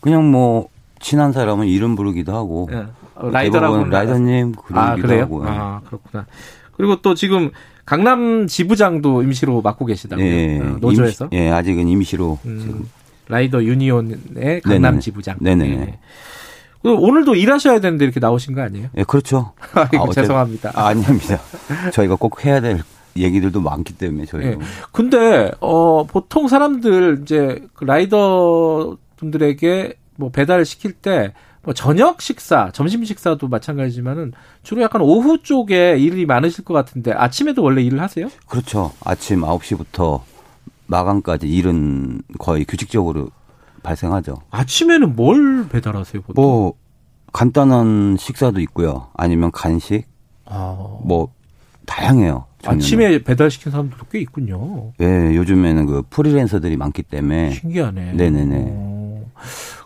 그냥 0.00 0.30
뭐 0.30 0.68
친한 0.98 1.32
사람은 1.32 1.66
이름 1.66 1.94
부르기도 1.94 2.34
하고. 2.34 2.70
네. 2.72 2.86
어, 3.16 3.28
라이더라고 3.28 3.84
라이더님 3.84 4.52
부르기도 4.52 4.80
아, 4.80 4.94
그래요? 4.94 5.24
하고. 5.24 5.44
아, 5.44 5.82
그렇구나. 5.84 6.24
그리고 6.72 7.02
또 7.02 7.14
지금 7.14 7.50
강남 7.90 8.46
지부장도 8.46 9.24
임시로 9.24 9.62
맡고 9.62 9.84
계시다고요. 9.84 10.24
예, 10.24 10.60
어, 10.60 10.76
노조에서. 10.80 11.24
임시, 11.24 11.36
예, 11.36 11.50
아직은 11.50 11.88
임시로. 11.88 12.38
음, 12.44 12.88
라이더 13.26 13.64
유니온의 13.64 14.60
강남 14.62 14.92
네네. 14.92 14.98
지부장. 15.00 15.38
네네. 15.40 15.66
네. 15.66 15.98
오늘도 16.84 17.34
일하셔야 17.34 17.80
되는데 17.80 18.04
이렇게 18.04 18.20
나오신 18.20 18.54
거 18.54 18.62
아니에요? 18.62 18.90
예, 18.96 19.02
그렇죠. 19.02 19.54
아이고, 19.74 20.04
아, 20.04 20.12
죄송합니다. 20.12 20.70
아, 20.72 20.86
아닙니다. 20.86 21.40
저희가 21.92 22.14
꼭 22.14 22.44
해야 22.44 22.60
될 22.60 22.78
얘기들도 23.16 23.60
많기 23.60 23.98
때문에 23.98 24.24
저희가. 24.24 24.50
예. 24.50 24.58
근데 24.92 25.50
어 25.58 26.04
보통 26.04 26.46
사람들 26.46 27.22
이제 27.22 27.60
그 27.74 27.82
라이더 27.82 28.98
분들에게 29.16 29.94
뭐 30.14 30.30
배달 30.30 30.64
시킬 30.64 30.92
때 30.92 31.32
뭐 31.62 31.74
저녁 31.74 32.22
식사, 32.22 32.70
점심 32.72 33.04
식사도 33.04 33.48
마찬가지지만은 33.48 34.32
주로 34.62 34.80
약간 34.82 35.02
오후 35.02 35.42
쪽에 35.42 35.96
일이 35.98 36.24
많으실 36.24 36.64
것 36.64 36.72
같은데 36.74 37.12
아침에도 37.12 37.62
원래 37.62 37.82
일을 37.82 38.00
하세요? 38.00 38.28
그렇죠. 38.46 38.92
아침 39.04 39.42
9시부터 39.42 40.22
마감까지 40.86 41.46
일은 41.48 42.22
거의 42.38 42.64
규칙적으로 42.64 43.28
발생하죠. 43.82 44.38
아침에는 44.50 45.14
뭘 45.16 45.68
배달하세요? 45.68 46.22
보통? 46.22 46.42
뭐 46.42 46.72
간단한 47.32 48.16
식사도 48.18 48.60
있고요. 48.62 49.08
아니면 49.14 49.50
간식. 49.52 50.04
아. 50.46 50.98
뭐 51.04 51.32
다양해요. 51.86 52.46
종류는. 52.62 52.84
아침에 52.84 53.22
배달시킨 53.22 53.70
사람들도 53.70 54.06
꽤 54.10 54.20
있군요. 54.20 54.92
네, 54.98 55.34
요즘에는 55.36 55.86
그 55.86 56.02
프리랜서들이 56.10 56.76
많기 56.76 57.02
때문에. 57.02 57.52
신기하네. 57.52 58.12
네네네. 58.14 58.56
오. 58.58 59.26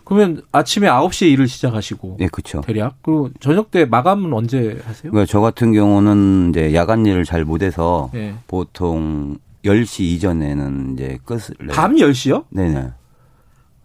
그러면 0.05 0.41
아침에 0.51 0.87
9시에 0.87 1.31
일을 1.31 1.47
시작하시고. 1.47 2.17
네, 2.19 2.27
그렇죠. 2.31 2.61
대략. 2.61 2.95
그리고 3.01 3.29
저녁 3.39 3.71
때 3.71 3.85
마감은 3.85 4.31
언제 4.33 4.79
하세요? 4.85 5.11
그러니까 5.11 5.25
저 5.25 5.39
같은 5.41 5.73
경우는 5.73 6.51
이제 6.51 6.73
야간 6.75 7.05
일을 7.05 7.25
잘 7.25 7.43
못 7.43 7.61
해서 7.63 8.09
네. 8.13 8.35
보통 8.47 9.37
10시 9.63 10.01
이전에는 10.03 10.93
이제 10.93 11.17
끝을. 11.25 11.55
밤 11.73 11.95
10시요? 11.95 12.45
네 12.49 12.69
네. 12.71 12.87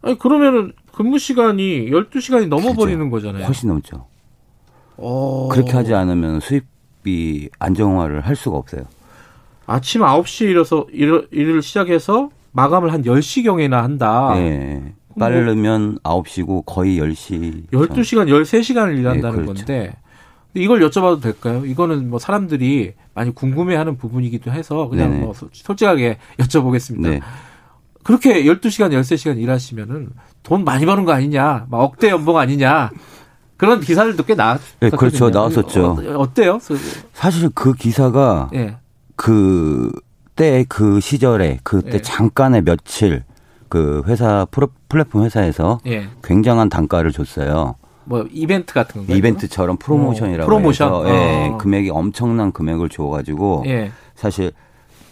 아니, 0.03 0.19
그러면은 0.19 0.73
근무 0.93 1.19
시간이 1.19 1.91
12시간이 1.91 2.49
넘어 2.49 2.73
버리는 2.75 3.09
그렇죠. 3.11 3.27
거잖아요. 3.29 3.47
훨씬 3.47 3.69
넘죠. 3.71 4.07
오. 4.99 5.47
어. 5.47 5.49
그렇게 5.51 5.73
하지 5.73 5.95
않으면 5.95 6.41
수입이 6.41 7.49
안정화를 7.59 8.21
할 8.21 8.37
수가 8.37 8.59
없어요. 8.59 8.83
아침 9.67 10.03
9시에 10.03 10.51
일어서 10.51 10.87
일, 10.93 11.29
일을 11.31 11.63
시작해서 11.63 12.31
마감을 12.53 12.93
한 12.93 13.03
10시경에나 13.05 13.81
한다. 13.83 14.33
네. 14.35 14.95
빠르면 15.21 15.99
9시고 15.99 16.65
거의 16.67 16.99
10시. 16.99 17.69
12시간, 17.71 18.29
13시간을 18.29 18.99
일한다는 18.99 19.41
네, 19.41 19.45
그렇죠. 19.45 19.65
건데 19.65 19.97
이걸 20.55 20.81
여쭤봐도 20.81 21.23
될까요? 21.23 21.65
이거는 21.65 22.11
뭐 22.11 22.19
사람들이 22.19 22.95
많이 23.15 23.35
궁금해하는 23.35 23.97
부분이기도 23.97 24.51
해서 24.51 24.89
그냥 24.89 25.11
네네. 25.11 25.25
뭐 25.25 25.35
솔직하게 25.35 26.19
여쭤보겠습니다. 26.39 27.01
네. 27.03 27.21
그렇게 28.03 28.43
12시간, 28.45 28.91
13시간 28.91 29.39
일하시면은 29.39 30.11
돈 30.43 30.65
많이 30.65 30.87
버는 30.87 31.05
거 31.05 31.13
아니냐, 31.13 31.67
막 31.71 31.79
억대 31.79 32.09
연봉 32.09 32.39
아니냐. 32.39 32.91
그런 33.61 33.81
기사들도 33.81 34.25
꽤 34.25 34.35
나왔 34.35 34.59
네, 34.81 34.89
그렇죠. 34.89 35.29
나왔었죠. 35.29 35.99
어, 36.17 36.33
때요 36.33 36.59
사실 37.13 37.51
그 37.55 37.75
기사가 37.75 38.49
네. 38.53 38.79
그때 39.17 40.65
그 40.67 40.99
시절에 40.99 41.59
그때 41.63 41.91
네. 41.91 42.03
잠깐의 42.03 42.63
며칠 42.63 43.23
그 43.71 44.03
회사 44.07 44.47
플랫폼 44.89 45.25
회사에서 45.25 45.81
예. 45.87 46.09
굉장한 46.23 46.69
단가를 46.69 47.13
줬어요. 47.13 47.77
뭐 48.05 48.27
이벤트 48.33 48.75
같은 48.75 49.01
건가요? 49.01 49.17
이벤트처럼 49.17 49.77
프로모션이라고 49.79 50.43
어, 50.43 50.47
프로모션? 50.47 50.89
해서 50.89 51.09
예, 51.09 51.49
어. 51.49 51.57
금액이 51.59 51.91
엄청난 51.91 52.51
금액을 52.53 52.89
줘가지고 52.89 53.63
예. 53.67 53.93
사실 54.17 54.51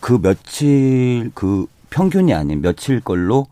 그 0.01 0.21
며칠 0.21 1.31
그 1.35 1.67
평균이 1.91 2.35
아닌 2.35 2.61
며칠 2.61 3.01
걸로 3.01 3.47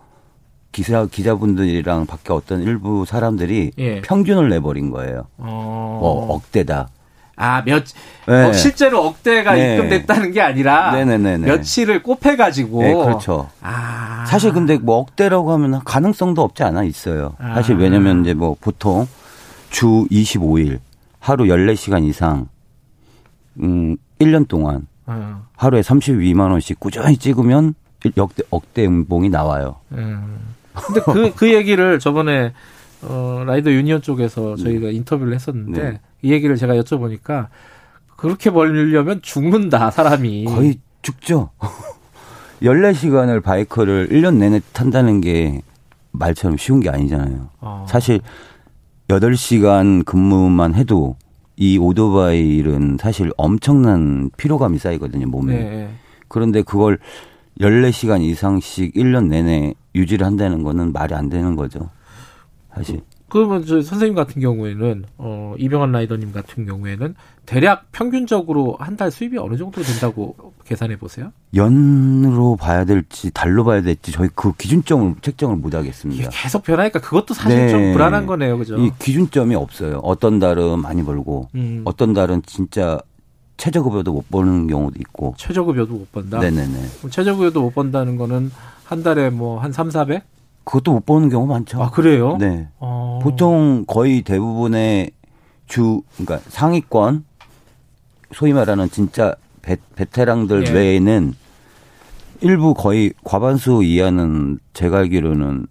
기사 0.73 1.07
기자분들이랑 1.07 2.07
밖에 2.07 2.33
어떤 2.33 2.63
일부 2.63 3.07
사람들이 3.07 3.71
예. 3.79 4.01
평균을 4.03 4.49
내버린 4.49 4.91
거예요. 4.91 5.29
어. 5.39 5.99
뭐 6.01 6.35
억대다. 6.35 6.89
아, 7.37 7.63
몇, 7.65 7.85
네. 8.27 8.45
어, 8.45 8.53
실제로 8.53 9.05
억대가 9.05 9.55
네. 9.55 9.75
입금됐다는 9.75 10.33
게 10.33 10.41
아니라 10.41 10.93
네네네네. 10.93 11.47
며칠을 11.47 12.03
꼽해가지고. 12.03 12.83
네, 12.83 12.95
그렇죠. 12.95 13.51
아. 13.61 14.25
사실 14.27 14.53
근데 14.53 14.79
뭐 14.79 14.97
억대라고 14.97 15.53
하면 15.53 15.85
가능성도 15.85 16.43
없지 16.43 16.63
않아 16.63 16.85
있어요. 16.85 17.35
아. 17.39 17.55
사실 17.55 17.77
왜냐면 17.77 18.23
이제 18.23 18.33
뭐 18.33 18.57
보통 18.59 19.07
주 19.69 20.07
25일 20.11 20.79
하루 21.21 21.45
14시간 21.45 22.05
이상 22.05 22.49
음 23.61 23.97
1년 24.19 24.49
동안 24.49 24.87
아. 25.05 25.43
하루에 25.57 25.83
32만 25.83 26.51
원씩 26.51 26.81
꾸준히 26.81 27.19
찍으면 27.19 27.75
역대 28.17 28.43
억대 28.51 28.85
연봉이 28.85 29.29
나와요. 29.29 29.77
음. 29.93 30.39
근데 30.75 31.01
그, 31.05 31.35
그 31.35 31.53
얘기를 31.53 31.99
저번에 31.99 32.53
어, 33.03 33.43
라이더 33.47 33.71
유니언 33.71 34.03
쪽에서 34.03 34.57
저희가 34.57 34.87
네. 34.87 34.93
인터뷰를 34.93 35.35
했었는데 35.35 35.83
네. 35.83 36.01
이 36.23 36.33
얘기를 36.33 36.57
제가 36.57 36.75
여쭤보니까 36.75 37.49
그렇게 38.17 38.51
벌려면 38.51 39.21
죽는다, 39.23 39.91
사람이. 39.91 40.45
거의 40.45 40.79
죽죠. 41.03 41.51
14시간을 42.63 43.43
바이크를 43.43 44.09
1년 44.09 44.37
내내 44.37 44.61
탄다는 44.73 45.21
게 45.21 45.61
말처럼 46.13 46.57
쉬운 46.57 46.81
게 46.81 46.89
아니잖아요. 46.89 47.51
어. 47.61 47.85
사실 47.89 48.21
8시간 49.09 50.05
근무만 50.05 50.75
해도 50.75 51.17
이 51.57 51.79
오토바이 51.79 52.57
일은 52.57 52.97
사실 53.01 53.31
엄청난 53.37 54.31
피로감이 54.37 54.79
쌓이거든요, 54.79 55.27
몸에. 55.27 55.55
네. 55.55 55.91
그런데 56.29 56.63
그걸 56.63 56.99
14시간 57.61 58.23
이상씩 58.23 58.95
1년 58.95 59.29
내내 59.29 59.75
유지를 59.95 60.27
한다는 60.27 60.63
거는 60.63 60.93
말이 60.93 61.15
안 61.15 61.29
되는 61.29 61.57
거죠. 61.57 61.91
사실. 62.75 63.01
그러면 63.29 63.67
저 63.67 63.83
선생님 63.83 64.15
같은 64.15 64.41
경우에는 64.41 65.05
어 65.19 65.55
이병헌 65.59 65.91
라이더님 65.93 66.33
같은 66.33 66.65
경우에는 66.65 67.15
대략 67.45 67.91
평균적으로 67.93 68.77
한 68.79 68.97
달 68.97 69.11
수입이 69.11 69.37
어느 69.39 69.57
정도 69.57 69.83
된다고 69.83 70.35
계산해 70.65 70.97
보세요? 70.97 71.33
연으로 71.55 72.57
봐야 72.57 72.85
될지 72.85 73.31
달로 73.33 73.65
봐야 73.65 73.83
될지 73.83 74.11
저희 74.13 74.29
그 74.35 74.53
기준점을 74.53 75.17
책정을 75.21 75.57
못 75.57 75.75
하겠습니다. 75.75 76.31
계속 76.31 76.63
변하니까 76.63 77.01
그것도 77.01 77.35
사실 77.35 77.59
네. 77.59 77.69
좀 77.69 77.93
불안한 77.93 78.27
거네요, 78.27 78.57
그죠? 78.59 78.77
이 78.79 78.91
기준점이 78.99 79.55
없어요. 79.55 79.99
어떤 80.03 80.39
달은 80.39 80.81
많이 80.81 81.03
벌고 81.03 81.49
음. 81.57 81.83
어떤 81.85 82.15
달은 82.15 82.43
진짜 82.47 82.99
최저급여도 83.59 84.13
못 84.13 84.31
버는 84.31 84.67
경우도 84.67 84.99
있고. 85.01 85.35
최저급여도 85.39 85.93
못 85.95 86.13
번다? 86.13 86.39
네네네. 86.41 86.79
최저급여도 87.11 87.61
못 87.63 87.75
번다는 87.75 88.17
거는 88.17 88.51
한 88.85 89.03
달에 89.03 89.31
뭐한 89.31 89.73
3, 89.73 89.91
400? 89.91 90.23
그것도 90.67 90.93
못 90.93 91.07
버는 91.07 91.29
경우 91.29 91.47
많죠. 91.47 91.81
아, 91.81 91.91
그래요? 91.91 92.37
네. 92.39 92.69
어. 92.81 93.21
보통 93.23 93.85
거의 93.87 94.23
대부분의 94.23 95.13
주, 95.69 96.03
그러니까 96.17 96.41
상위권, 96.51 97.25
소위 98.33 98.53
말하는 98.53 98.91
진짜 98.91 99.37
베, 99.63 99.77
베테랑들 99.95 100.67
예. 100.67 100.73
외에는 100.73 101.35
일부 102.41 102.75
거의 102.75 103.13
과반수 103.23 103.85
이하는 103.85 104.59
제가 104.73 104.99
알기로는 104.99 105.69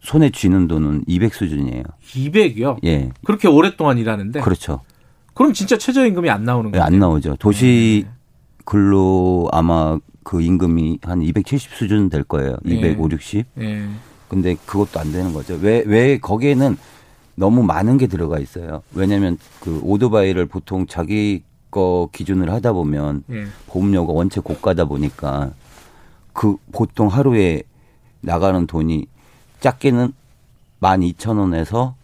손에 0.00 0.30
쥐는 0.30 0.66
돈은 0.66 1.04
200 1.06 1.34
수준이에요. 1.34 1.82
200이요? 2.02 2.82
예. 2.84 3.10
그렇게 3.24 3.48
오랫동안 3.48 3.98
일하는데? 3.98 4.40
그렇죠. 4.40 4.80
그럼 5.34 5.52
진짜 5.52 5.76
최저임금이 5.76 6.30
안 6.30 6.44
나오는 6.44 6.70
거예요? 6.70 6.82
네, 6.82 6.86
안 6.86 6.98
나오죠. 6.98 7.36
도시 7.36 8.04
네. 8.06 8.12
근로 8.64 9.48
아마 9.52 9.98
그 10.24 10.40
임금이 10.40 11.00
한 11.02 11.22
270 11.22 11.72
수준 11.72 12.08
될 12.08 12.24
거예요. 12.24 12.56
250, 12.64 13.12
60. 13.12 13.46
네. 13.54 13.88
근데 14.28 14.56
그것도 14.66 15.00
안 15.00 15.12
되는 15.12 15.32
거죠. 15.32 15.58
왜, 15.60 15.82
왜 15.86 16.18
거기에는 16.18 16.76
너무 17.34 17.62
많은 17.62 17.98
게 17.98 18.06
들어가 18.06 18.38
있어요. 18.38 18.82
왜냐면 18.92 19.38
그 19.60 19.80
오토바이를 19.82 20.46
보통 20.46 20.86
자기 20.86 21.42
거 21.70 22.08
기준을 22.12 22.50
하다 22.52 22.72
보면 22.72 23.24
네. 23.26 23.44
보험료가 23.66 24.12
원체 24.12 24.40
고가다 24.40 24.86
보니까 24.86 25.52
그 26.32 26.56
보통 26.72 27.08
하루에 27.08 27.62
나가는 28.20 28.66
돈이 28.66 29.06
작게는 29.60 30.12
12,000원에서 30.80 31.94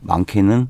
많게는 0.00 0.68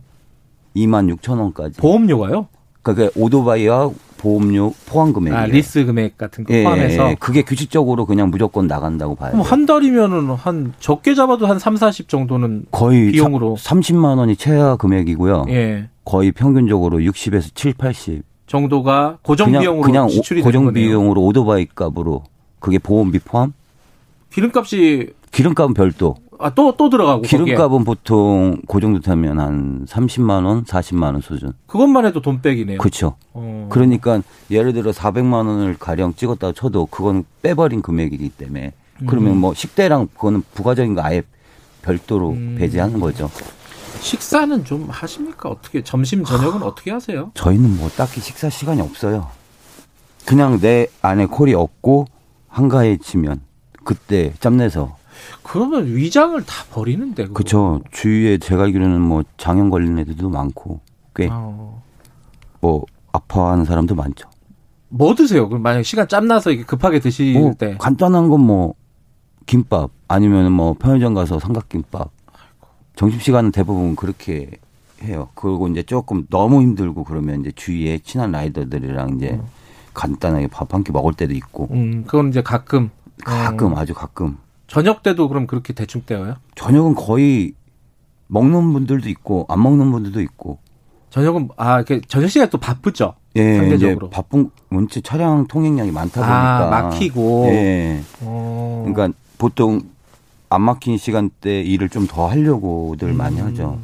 26,000원까지. 0.77 1.79
보험료가요? 1.79 2.49
그러니까 2.83 3.11
오토바이와 3.21 3.91
보험료 4.19 4.75
포함 4.87 5.15
금액. 5.15 5.33
아, 5.33 5.47
리스 5.47 5.87
금액 5.87 6.19
같은 6.19 6.45
거 6.45 6.53
예, 6.53 6.65
포함해서. 6.65 7.11
예, 7.11 7.17
그게 7.19 7.43
규칙적으로 7.43 8.05
그냥 8.05 8.31
무조건 8.31 8.67
나간다고 8.67 9.15
봐요. 9.15 9.31
그럼 9.33 9.47
한 9.47 9.65
달이면은 9.65 10.31
한 10.35 10.75
적게 10.81 11.15
잡아도 11.15 11.47
한 11.47 11.59
3, 11.59 11.77
40 11.77 12.09
정도는 12.09 12.67
거의 12.71 13.13
비용으로 13.13 13.57
30만 13.59 14.19
원이 14.19 14.37
최하 14.37 14.77
금액이고요. 14.77 15.47
예. 15.49 15.89
거의 16.05 16.33
평균적으로 16.33 16.99
60에서 16.99 17.55
7, 17.55 17.75
80 17.75 18.23
정도가 18.47 19.19
고정 19.23 19.51
비용으로 19.53 19.83
그냥 19.83 20.09
지출이 20.09 20.43
고정 20.43 20.73
비용으로 20.73 21.23
오토바이 21.23 21.67
값으로 21.75 22.25
그게 22.59 22.79
보험비 22.79 23.21
포함? 23.21 23.53
기름값이 24.33 25.11
기름값은 25.31 25.75
별도. 25.75 26.17
아, 26.41 26.51
또, 26.55 26.73
또 26.77 26.89
들어가고. 26.89 27.23
기름값은 27.23 27.69
거기에. 27.71 27.85
보통 27.85 28.59
그 28.69 28.81
정도 28.81 29.01
타면 29.01 29.41
한 29.41 29.87
30만원, 29.87 30.67
40만원 30.67 31.21
수준. 31.23 31.53
그것만 31.67 32.07
해도 32.07 32.23
돈 32.23 32.41
빼기네요. 32.41 32.79
그렇죠. 32.79 33.17
어. 33.33 33.69
그러니까 33.71 34.21
예를 34.51 34.73
들어 34.73 34.91
400만원을 34.93 35.77
가령 35.79 36.15
찍었다 36.15 36.53
쳐도 36.53 36.87
그건 36.87 37.25
빼버린 37.43 37.83
금액이기 37.83 38.31
때문에 38.31 38.73
그러면 39.07 39.33
음. 39.33 39.39
뭐 39.39 39.55
식대랑 39.55 40.09
그거는 40.15 40.43
부가적인 40.55 40.95
거 40.95 41.03
아예 41.03 41.23
별도로 41.83 42.31
음. 42.31 42.57
배제하는 42.59 43.01
거죠. 43.01 43.31
식사는 44.01 44.65
좀 44.65 44.87
하십니까? 44.89 45.49
어떻게, 45.49 45.83
점심, 45.83 46.25
저녁은 46.25 46.63
어떻게 46.63 46.91
하세요? 46.93 47.33
저희는 47.35 47.79
뭐 47.79 47.89
딱히 47.91 48.21
식사 48.21 48.49
시간이 48.49 48.81
없어요. 48.81 49.29
그냥 50.25 50.61
내 50.61 50.87
안에 51.03 51.27
콜이 51.27 51.55
없고 51.55 52.07
한가해지면 52.49 53.41
그때 53.85 54.35
짬내서 54.41 54.98
그러면 55.43 55.87
위장을 55.87 56.41
다 56.45 56.65
버리는데. 56.73 57.29
그렇죠. 57.29 57.81
주위에 57.93 58.39
제가 58.39 58.65
알기로는 58.65 59.01
뭐 59.01 59.23
장염 59.37 59.71
걸린 59.71 59.99
애들도 59.99 60.29
많고 60.31 60.81
꽤뭐 61.15 61.83
어. 62.63 62.83
아파하는 63.13 63.65
사람도 63.65 63.95
많죠. 63.95 64.29
뭐 64.91 65.15
드세요? 65.15 65.49
그럼 65.49 65.63
만약 65.63 65.83
시간 65.85 66.09
짬나서 66.09 66.51
급하게 66.67 67.01
드실 67.01 67.39
뭐 67.39 67.53
때 67.55 67.77
간단한 67.79 68.29
건 68.29 68.41
뭐 68.41 68.75
김밥 69.47 69.91
아니면 70.09 70.53
뭐 70.53 70.75
편의점 70.75 71.15
가서 71.15 71.39
삼각김밥. 71.39 72.11
점심 72.97 73.21
시간은 73.21 73.53
대부분 73.53 73.97
그렇게 73.97 74.51
해요. 75.03 75.29
그리고 75.35 75.69
이제 75.69 75.83
조금 75.83 76.27
너무 76.29 76.61
힘들고 76.63 77.05
그러면 77.05 77.41
이제 77.41 77.53
주위에 77.53 77.99
친한 78.01 78.33
라이더들이랑 78.33 79.17
이제 79.17 79.31
음. 79.41 79.43
간단하게 79.95 80.49
밥 80.49 80.73
한 80.75 80.83
끼 80.85 80.93
먹을 80.93 81.13
때도 81.15 81.33
있고. 81.35 81.69
음, 81.71 82.05
그건 82.07 82.29
이제 82.29 82.43
가끔. 82.43 82.91
가끔 83.25 83.73
어. 83.73 83.77
아주 83.79 83.95
가끔. 83.95 84.37
저녁 84.69 85.03
때도 85.03 85.29
그럼 85.29 85.47
그렇게 85.47 85.73
대충 85.73 86.03
때워요? 86.03 86.37
저녁은 86.55 86.95
거의 86.95 87.53
먹는 88.29 88.73
분들도 88.73 89.09
있고 89.09 89.47
안 89.49 89.63
먹는 89.63 89.91
분들도 89.91 90.21
있고. 90.21 90.59
저녁은 91.11 91.49
아 91.57 91.83
저녁 92.07 92.29
시간 92.29 92.51
또 92.51 92.59
바쁘죠. 92.59 93.15
예, 93.37 93.57
상대적으로. 93.57 94.11
바쁜 94.11 94.51
원체 94.71 95.01
차량 95.01 95.47
통행량이 95.47 95.91
많다 95.91 96.21
아, 96.23 96.59
보니까 96.61 96.67
아, 96.67 96.83
막히고. 96.83 97.47
예. 97.49 98.03
오. 98.23 98.27
어. 98.27 98.85
그러니까 98.87 99.17
보통 99.39 99.81
안 100.51 100.63
막힌 100.63 100.99
시간대 100.99 101.63
일을 101.63 101.89
좀 101.89 102.07
더 102.07 102.29
하려고들 102.29 103.09
음. 103.09 103.17
많이 103.17 103.41
하죠. 103.41 103.79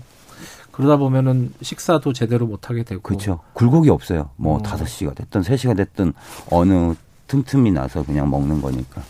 그러다 0.70 0.96
보면은 0.98 1.52
식사도 1.62 2.12
제대로 2.12 2.46
못 2.46 2.68
하게 2.68 2.82
되고. 2.82 3.00
그렇죠. 3.00 3.40
굴곡이 3.54 3.88
없어요. 3.88 4.30
뭐 4.36 4.56
어. 4.56 4.62
다섯 4.62 4.84
어. 4.84 4.86
시가 4.86 5.14
됐든 5.14 5.42
세 5.42 5.56
시가 5.56 5.72
됐든 5.74 6.12
어느 6.50 6.94
틈틈이 7.28 7.70
나서 7.70 8.04
그냥 8.04 8.28
먹는 8.28 8.60
거니까. 8.60 9.00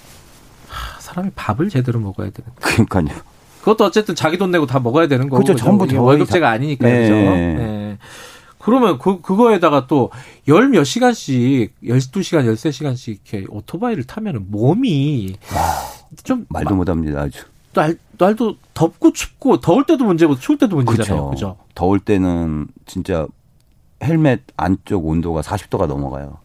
사람이 1.14 1.32
밥을 1.34 1.68
제대로 1.68 2.00
먹어야 2.00 2.30
되는데. 2.30 2.56
그러니까요. 2.60 3.08
그것도 3.60 3.84
어쨌든 3.84 4.14
자기 4.14 4.36
돈 4.36 4.50
내고 4.50 4.66
다 4.66 4.78
먹어야 4.80 5.08
되는 5.08 5.28
거고. 5.28 5.42
그렇죠. 5.42 5.58
전부 5.58 5.86
다 5.86 6.00
월급제가 6.00 6.50
아니니까 6.50 6.86
네. 6.86 7.02
그죠. 7.02 7.14
네. 7.14 7.98
그러면 8.58 8.98
그, 8.98 9.20
그거에다가 9.20 9.86
또 9.86 10.10
열 10.48 10.68
몇 10.68 10.84
시간씩, 10.84 11.74
열두 11.86 12.22
시간, 12.22 12.46
열세 12.46 12.70
시간씩 12.70 13.20
이렇게 13.30 13.46
오토바이를 13.48 14.04
타면은 14.04 14.50
몸이 14.50 15.36
좀. 16.22 16.46
말도 16.48 16.74
못 16.74 16.88
합니다, 16.88 17.20
아주. 17.22 17.44
날, 17.72 17.96
날도 18.18 18.56
덥고 18.74 19.12
춥고, 19.12 19.60
더울 19.60 19.84
때도 19.84 20.04
문제고, 20.04 20.36
추울 20.36 20.58
때도 20.58 20.76
문제잖아요. 20.76 21.30
그죠? 21.30 21.56
더울 21.74 21.98
때는 22.00 22.68
진짜 22.86 23.26
헬멧 24.02 24.42
안쪽 24.56 25.06
온도가 25.06 25.40
40도가 25.40 25.86
넘어가요. 25.86 26.38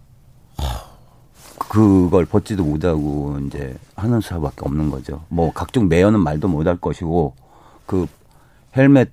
그걸 1.59 2.25
벗지도 2.25 2.63
못하고 2.63 3.37
이제 3.45 3.75
하는 3.95 4.21
수밖에 4.21 4.57
없는 4.61 4.89
거죠. 4.89 5.23
뭐 5.29 5.51
각종 5.53 5.87
매연은 5.87 6.19
말도 6.21 6.47
못할 6.47 6.77
것이고 6.77 7.33
그 7.85 8.07
헬멧 8.75 9.11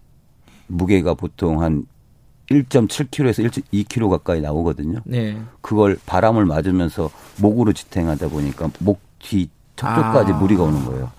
무게가 0.68 1.14
보통 1.14 1.62
한 1.62 1.86
1.7kg에서 2.50 3.50
1.2kg 3.50 4.08
가까이 4.08 4.40
나오거든요. 4.40 5.00
네. 5.04 5.36
그걸 5.60 5.98
바람을 6.06 6.44
맞으면서 6.46 7.10
목으로 7.38 7.72
지탱하다 7.72 8.28
보니까 8.28 8.70
목 8.78 9.06
뒤 9.18 9.48
척추까지 9.76 10.32
아. 10.32 10.36
무리가 10.36 10.62
오는 10.62 10.84
거예요. 10.84 11.10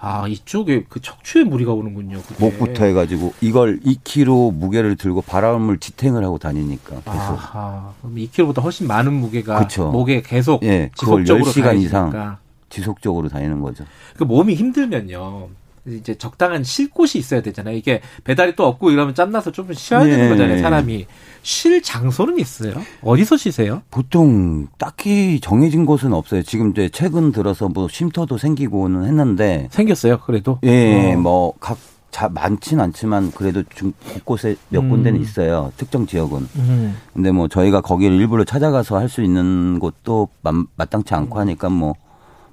아, 0.00 0.28
이쪽에 0.28 0.84
그 0.88 1.00
척추에 1.00 1.42
무리가 1.42 1.72
오는군요. 1.72 2.22
그게. 2.22 2.44
목부터 2.44 2.84
해가지고 2.84 3.34
이걸 3.40 3.80
2kg 3.80 4.54
무게를 4.54 4.96
들고 4.96 5.22
바람을 5.22 5.78
지탱을 5.78 6.24
하고 6.24 6.38
다니니까 6.38 6.96
계속. 6.96 7.08
아하, 7.10 7.92
그럼 8.00 8.14
2kg보다 8.16 8.62
훨씬 8.62 8.86
많은 8.86 9.12
무게가 9.12 9.58
그쵸. 9.58 9.90
목에 9.90 10.22
계속 10.22 10.62
예, 10.62 10.90
지속적으로 10.96 11.44
10시간 11.44 11.80
이상 11.82 12.36
지속적으로 12.70 13.28
다니는 13.28 13.60
거죠. 13.60 13.84
그 14.16 14.24
몸이 14.24 14.54
힘들면요. 14.54 15.48
이제 15.86 16.14
적당한 16.16 16.62
쉴 16.64 16.90
곳이 16.90 17.18
있어야 17.18 17.40
되잖아요. 17.40 17.74
이게 17.74 18.02
배달이 18.24 18.54
또 18.56 18.66
없고 18.66 18.90
이러면 18.90 19.14
짬나서 19.14 19.52
좀 19.52 19.72
쉬어야 19.72 20.04
네. 20.04 20.10
되는 20.10 20.28
거잖아요. 20.28 20.60
사람이 20.60 21.06
쉴 21.48 21.80
장소는 21.80 22.38
있어요? 22.38 22.74
어디서 23.00 23.38
쉬세요? 23.38 23.80
보통 23.90 24.66
딱히 24.76 25.40
정해진 25.40 25.86
곳은 25.86 26.12
없어요. 26.12 26.42
지금 26.42 26.72
이제 26.72 26.90
최근 26.92 27.32
들어서 27.32 27.70
뭐 27.70 27.88
쉼터도 27.88 28.36
생기고는 28.36 29.06
했는데 29.06 29.66
생겼어요. 29.70 30.18
그래도 30.18 30.58
예, 30.64 31.14
어. 31.14 31.16
뭐각 31.18 31.78
자, 32.10 32.28
많진 32.28 32.80
않지만 32.80 33.30
그래도 33.32 33.62
좀 33.74 33.94
곳곳에 34.12 34.56
몇 34.68 34.80
음. 34.80 34.90
군데는 34.90 35.22
있어요. 35.22 35.72
특정 35.78 36.06
지역은. 36.06 36.48
음. 36.56 36.96
근데 37.14 37.32
뭐 37.32 37.48
저희가 37.48 37.80
거기를 37.80 38.14
일부러 38.16 38.44
찾아가서 38.44 38.98
할 38.98 39.08
수 39.08 39.22
있는 39.22 39.78
곳도 39.78 40.28
마땅치 40.76 41.14
않고 41.14 41.38
하니까 41.40 41.70
뭐 41.70 41.94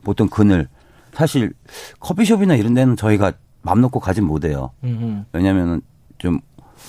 보통 0.06 0.30
그늘 0.30 0.70
사실 1.14 1.52
커피숍이나 2.00 2.56
이런 2.56 2.74
데는 2.74 2.96
저희가 2.96 3.34
맘 3.62 3.82
놓고 3.82 4.00
가진 4.00 4.24
못해요. 4.24 4.72
왜냐면은 5.34 5.82
좀 6.18 6.40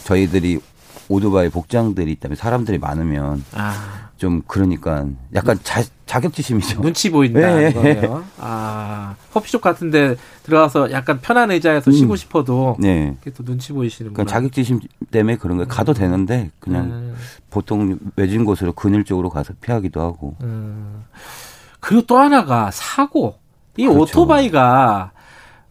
저희들이 0.04 0.60
오토바이 1.08 1.48
복장들이 1.48 2.10
있다면 2.12 2.36
사람들이 2.36 2.78
많으면 2.78 3.44
아. 3.52 4.06
좀 4.16 4.42
그러니까 4.46 5.06
약간 5.34 5.58
자, 5.62 5.82
자격지심이죠. 6.06 6.80
눈치 6.80 7.10
보인다 7.10 7.54
네. 7.54 7.72
거예요. 7.72 8.24
아 8.38 9.14
커피숍 9.32 9.60
같은데 9.60 10.16
들어가서 10.44 10.90
약간 10.90 11.20
편한 11.20 11.50
의자에서 11.50 11.90
음. 11.90 11.92
쉬고 11.92 12.16
싶어도 12.16 12.76
네. 12.78 13.16
또 13.36 13.44
눈치 13.44 13.72
보이시는 13.72 14.14
그러니까 14.14 14.32
자격지심 14.32 14.80
때문에 15.10 15.36
그런 15.36 15.58
거예요. 15.58 15.68
가도 15.68 15.92
음. 15.92 15.94
되는데 15.94 16.50
그냥 16.60 16.84
음. 16.86 17.14
보통 17.50 17.98
외진 18.16 18.44
곳으로 18.44 18.72
근일적으로 18.72 19.28
가서 19.28 19.52
피하기도 19.60 20.00
하고. 20.00 20.34
음. 20.42 21.04
그리고 21.80 22.02
또 22.06 22.18
하나가 22.18 22.70
사고. 22.72 23.38
이 23.76 23.86
그렇죠. 23.86 24.00
오토바이가 24.00 25.12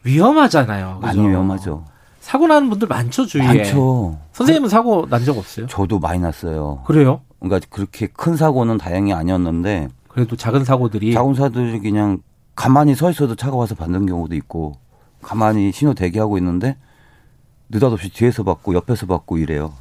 위험하잖아요. 0.04 1.00
그죠? 1.02 1.08
많이 1.22 1.30
위험하죠. 1.30 1.86
사고 2.26 2.48
나는 2.48 2.72
분들 2.72 2.88
많죠 2.88 3.28
주위에. 3.28 3.46
많죠. 3.46 4.18
선생님은 4.34 4.68
사고 4.68 5.06
난 5.08 5.24
적 5.24 5.38
없어요? 5.38 5.68
저도 5.68 6.00
많이 6.00 6.20
났어요. 6.20 6.82
그래요? 6.86 7.22
그러니까 7.40 7.68
그렇게 7.70 8.08
큰 8.08 8.36
사고는 8.36 8.80
다행히 8.80 9.14
아니었는데 9.14 9.90
그래도 10.08 10.36
작은 10.36 10.66
사고들이 10.66 11.14
작은 11.14 11.36
사고들이 11.36 11.80
그냥 11.82 12.18
가만히 12.56 12.96
서 12.96 13.12
있어도 13.12 13.36
차가 13.36 13.56
와서 13.56 13.76
받는 13.76 14.08
경우도 14.08 14.34
있고 14.38 14.74
가만히 15.22 15.72
신호 15.72 15.94
대기하고 15.94 16.40
있는데 16.40 16.78
느닷없이 17.70 18.10
뒤에서 18.10 18.42
받고 18.42 18.74
옆에서 18.74 19.06
받고 19.06 19.38
이래요. 19.38 19.74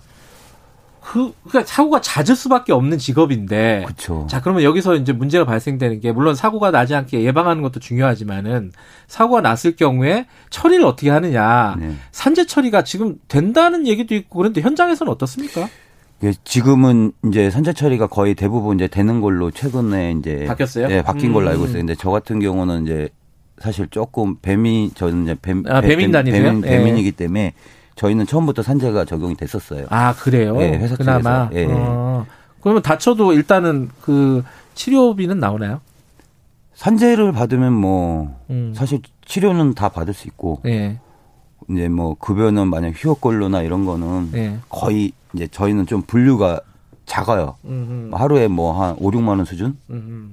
그, 1.05 1.35
그러니까 1.47 1.71
사고가 1.71 2.01
잦을 2.01 2.35
수밖에 2.35 2.73
없는 2.73 2.97
직업인데. 2.97 3.83
그렇죠. 3.85 4.27
자, 4.29 4.41
그러면 4.41 4.63
여기서 4.63 4.97
이제 4.97 5.13
문제가 5.13 5.45
발생되는 5.45 6.01
게 6.01 6.13
물론 6.13 6.35
사고가 6.35 6.71
나지 6.71 6.95
않게 6.95 7.23
예방하는 7.23 7.63
것도 7.63 7.79
중요하지만은 7.79 8.73
사고가 9.07 9.43
났을 9.43 9.77
경우에 9.77 10.27
처리를 10.49 10.85
어떻게 10.87 11.11
하느냐. 11.11 11.77
네. 11.79 11.95
산재 12.11 12.47
처리가 12.47 12.85
지금 12.85 13.17
된다는 13.29 13.87
얘기도 13.87 14.15
있고 14.15 14.39
그런데 14.39 14.63
현장에서는 14.63 15.13
어떻습니까? 15.13 15.69
예, 16.23 16.33
지금은 16.43 17.13
이제 17.29 17.51
산재 17.51 17.75
처리가 17.75 18.07
거의 18.07 18.35
대부분 18.35 18.77
이제 18.79 18.89
되는 18.89 19.21
걸로 19.21 19.51
최근에 19.51 20.13
이제 20.19 20.47
바뀌었어요? 20.47 20.89
예, 20.89 21.03
바뀐 21.03 21.31
음. 21.31 21.35
걸로 21.35 21.51
알고 21.51 21.65
있어요. 21.67 21.79
근데 21.79 21.95
저 21.95 22.09
같은 22.09 22.41
경우는 22.41 22.85
이제 22.85 23.11
사실 23.59 23.87
조금 23.89 24.37
뱀이 24.41 24.93
저는 24.95 25.25
이제 25.25 25.37
뱀, 25.41 25.65
아, 25.69 25.83
뱀인단이세요? 25.83 26.43
뱀인, 26.43 26.61
뱀인이기 26.63 27.09
예. 27.09 27.11
때문에 27.11 27.53
저희는 27.97 28.27
처음부터 28.27 28.63
산재가 28.63 29.05
적용이 29.05 29.37
됐었어요. 29.37 29.87
아 29.91 30.15
그래요? 30.15 30.57
네, 30.57 30.77
회사 30.79 30.97
그나마. 30.97 31.49
예. 31.53 31.67
어. 31.71 32.27
그러면 32.61 32.83
다쳐도 32.83 33.33
일단은 33.33 33.91
그 34.01 34.43
치료비는 34.75 35.39
나오나요? 35.39 35.81
산재를 36.75 37.33
받으면 37.33 37.73
뭐 37.73 38.37
음. 38.51 38.73
사실 38.75 39.01
치료는 39.27 39.75
다 39.75 39.89
받을 39.89 40.13
수 40.13 40.27
있고 40.29 40.61
예. 40.67 40.99
이제 41.71 41.89
뭐 41.89 42.15
급여는 42.19 42.69
만약 42.69 42.95
휴업권로나 42.97 43.63
이런 43.63 43.85
거는 43.87 44.31
예. 44.35 44.59
거의 44.69 45.13
이제 45.35 45.47
저희는 45.47 45.87
좀 45.87 46.03
분류가 46.03 46.61
작아요. 47.07 47.57
음흠. 47.65 48.11
하루에 48.17 48.49
뭐 48.49 48.73
한 48.73 48.97
5, 48.99 49.11
6만 49.13 49.29
원 49.29 49.45
수준? 49.45 49.77
음흠. 49.91 50.29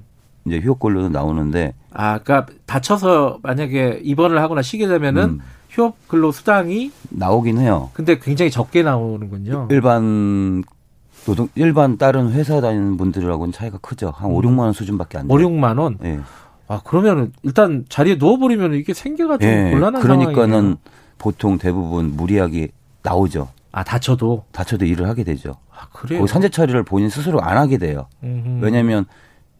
이제 0.45 0.59
휴업권로는 0.61 1.11
나오는데 1.11 1.73
아, 1.91 2.17
그러니까 2.19 2.51
다쳐서 2.65 3.39
만약에 3.43 3.99
입원을 4.03 4.41
하거나 4.41 4.61
쉬게 4.63 4.87
되면은 4.87 5.23
음. 5.23 5.39
휴업 5.69 5.95
근로 6.07 6.31
수당이 6.31 6.91
나오긴 7.11 7.59
해요. 7.59 7.89
근데 7.93 8.19
굉장히 8.19 8.51
적게 8.51 8.83
나오는군요. 8.83 9.67
일반 9.69 10.63
노동 11.25 11.49
일반 11.55 11.97
다른 11.97 12.31
회사 12.31 12.61
다니는 12.61 12.97
분들하고는 12.97 13.51
차이가 13.51 13.77
크죠. 13.79 14.11
한 14.15 14.31
음. 14.31 14.35
5, 14.35 14.41
6만 14.41 14.59
원 14.59 14.73
수준밖에 14.73 15.19
안 15.19 15.27
돼요. 15.27 15.37
5, 15.37 15.41
6만 15.41 15.79
원? 15.79 15.97
예. 16.03 16.15
네. 16.17 16.19
아, 16.67 16.81
그러면 16.83 17.33
일단 17.43 17.85
자리에 17.89 18.17
누워 18.17 18.37
버리면 18.37 18.73
이게 18.75 18.93
생계가 18.93 19.37
좀 19.37 19.49
네. 19.49 19.71
곤란한 19.71 20.01
그러니까는 20.01 20.49
상황이에요. 20.49 20.75
보통 21.17 21.57
대부분 21.57 22.15
무리하게 22.15 22.69
나오죠. 23.03 23.49
아, 23.73 23.83
다쳐도 23.83 24.45
다쳐도 24.51 24.85
일을 24.85 25.07
하게 25.07 25.23
되죠. 25.23 25.55
아, 25.71 25.87
그래요. 25.93 26.25
산재 26.25 26.49
처리를 26.49 26.83
본인 26.83 27.09
스스로 27.09 27.41
안 27.41 27.57
하게 27.57 27.77
돼요. 27.77 28.07
음흠. 28.23 28.63
왜냐면 28.63 29.05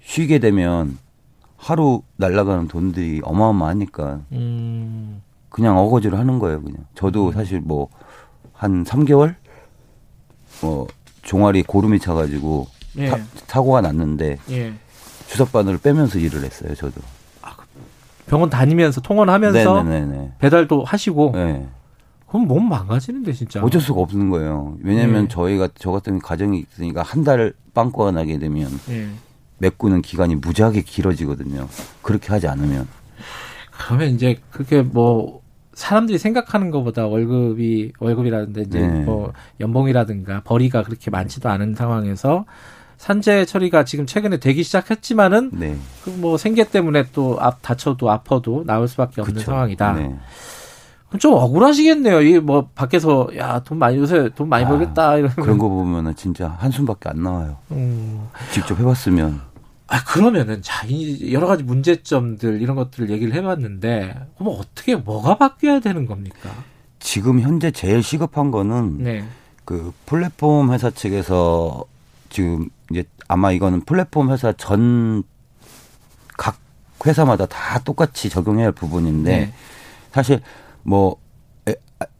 쉬게 0.01 0.39
되면 0.39 0.97
하루 1.57 2.01
날라가는 2.17 2.67
돈들이 2.67 3.21
어마어마하니까. 3.23 4.21
음. 4.31 5.21
그냥 5.51 5.77
어거지로 5.77 6.17
하는 6.17 6.39
거예요, 6.39 6.61
그냥. 6.63 6.77
저도 6.95 7.27
음. 7.27 7.33
사실 7.33 7.59
뭐 7.61 7.89
한 8.53 8.83
3개월 8.83 9.33
뭐 10.61 10.87
종아리 11.23 11.63
고름이 11.63 11.99
차 11.99 12.13
가지고 12.13 12.67
예. 12.97 13.09
타, 13.09 13.17
사고가 13.47 13.81
났는데 13.81 14.37
예. 14.51 14.73
주사바늘을 15.29 15.79
빼면서 15.79 16.19
일을 16.19 16.43
했어요, 16.43 16.75
저도. 16.75 17.01
아, 17.41 17.55
그 17.55 17.65
병원 18.27 18.51
다니면서 18.51 19.01
통원하면서 19.01 19.83
네네네네. 19.83 20.33
배달도 20.37 20.83
하시고. 20.83 21.31
네. 21.33 21.67
그럼 22.27 22.47
몸 22.47 22.69
망가지는데 22.69 23.33
진짜. 23.33 23.61
어쩔 23.63 23.81
수가 23.81 23.99
없는 24.01 24.29
거예요. 24.29 24.77
왜냐하면 24.83 25.23
네. 25.23 25.27
저희가 25.27 25.69
저 25.75 25.89
같은 25.91 26.19
가정이 26.19 26.59
있으니까 26.59 27.01
한 27.01 27.23
달 27.23 27.53
빵꾸가 27.73 28.11
나게 28.11 28.37
되면 28.37 28.69
네. 28.87 29.09
메꾸는 29.57 30.01
기간이 30.03 30.35
무지하게 30.35 30.81
길어지거든요. 30.83 31.67
그렇게 32.03 32.27
하지 32.31 32.47
않으면. 32.47 32.87
그러면 33.71 34.09
이제 34.11 34.37
그게 34.51 34.81
뭐 34.83 35.40
사람들이 35.73 36.17
생각하는 36.17 36.69
것보다 36.71 37.07
월급이 37.07 37.93
월급이라든지 37.99 38.61
이제 38.67 38.79
네. 38.79 38.99
뭐 39.03 39.31
연봉이라든가 39.59 40.41
벌이가 40.43 40.83
그렇게 40.83 41.09
많지도 41.11 41.49
않은 41.49 41.75
상황에서 41.75 42.45
산재 42.97 43.45
처리가 43.45 43.83
지금 43.85 44.05
최근에 44.05 44.37
되기 44.37 44.61
시작했지만은 44.63 45.49
네. 45.53 45.75
그뭐 46.03 46.37
생계 46.37 46.65
때문에 46.65 47.05
또 47.13 47.37
앞 47.39 47.61
다쳐도 47.61 48.11
아파도 48.11 48.63
나올 48.65 48.87
수밖에 48.87 49.21
없는 49.21 49.35
그쵸. 49.35 49.45
상황이다. 49.51 49.93
네. 49.93 50.15
그럼 51.09 51.19
좀 51.19 51.33
억울하시겠네요. 51.33 52.21
이 52.21 52.39
뭐 52.39 52.69
밖에서 52.75 53.27
야 53.37 53.59
돈 53.59 53.79
많이 53.79 53.97
요새 53.97 54.29
돈 54.35 54.49
많이 54.49 54.65
아, 54.65 54.67
벌겠다 54.69 55.17
이런 55.17 55.31
그런 55.31 55.57
거 55.57 55.67
보면은 55.67 56.15
진짜 56.15 56.55
한숨밖에 56.59 57.09
안 57.09 57.23
나와요. 57.23 57.57
음. 57.71 58.27
직접 58.51 58.79
해봤으면. 58.79 59.41
아, 59.93 60.03
그러면은, 60.05 60.61
자, 60.61 60.85
이 60.87 61.33
여러 61.33 61.47
가지 61.47 61.63
문제점들, 61.63 62.61
이런 62.61 62.77
것들을 62.77 63.09
얘기를 63.09 63.33
해봤는데, 63.33 64.15
그럼 64.37 64.55
어떻게, 64.57 64.95
뭐가 64.95 65.35
바뀌어야 65.37 65.81
되는 65.81 66.05
겁니까? 66.05 66.49
지금 66.99 67.41
현재 67.41 67.71
제일 67.71 68.01
시급한 68.01 68.51
거는, 68.51 68.99
네. 68.99 69.25
그 69.65 69.91
플랫폼 70.05 70.71
회사 70.71 70.89
측에서 70.89 71.83
지금 72.29 72.69
이제 72.89 73.03
아마 73.27 73.51
이거는 73.51 73.81
플랫폼 73.81 74.31
회사 74.31 74.53
전 74.53 75.23
각 76.37 76.57
회사마다 77.05 77.45
다 77.45 77.79
똑같이 77.79 78.29
적용해야 78.29 78.67
할 78.67 78.71
부분인데, 78.71 79.29
네. 79.39 79.53
사실 80.13 80.39
뭐, 80.83 81.17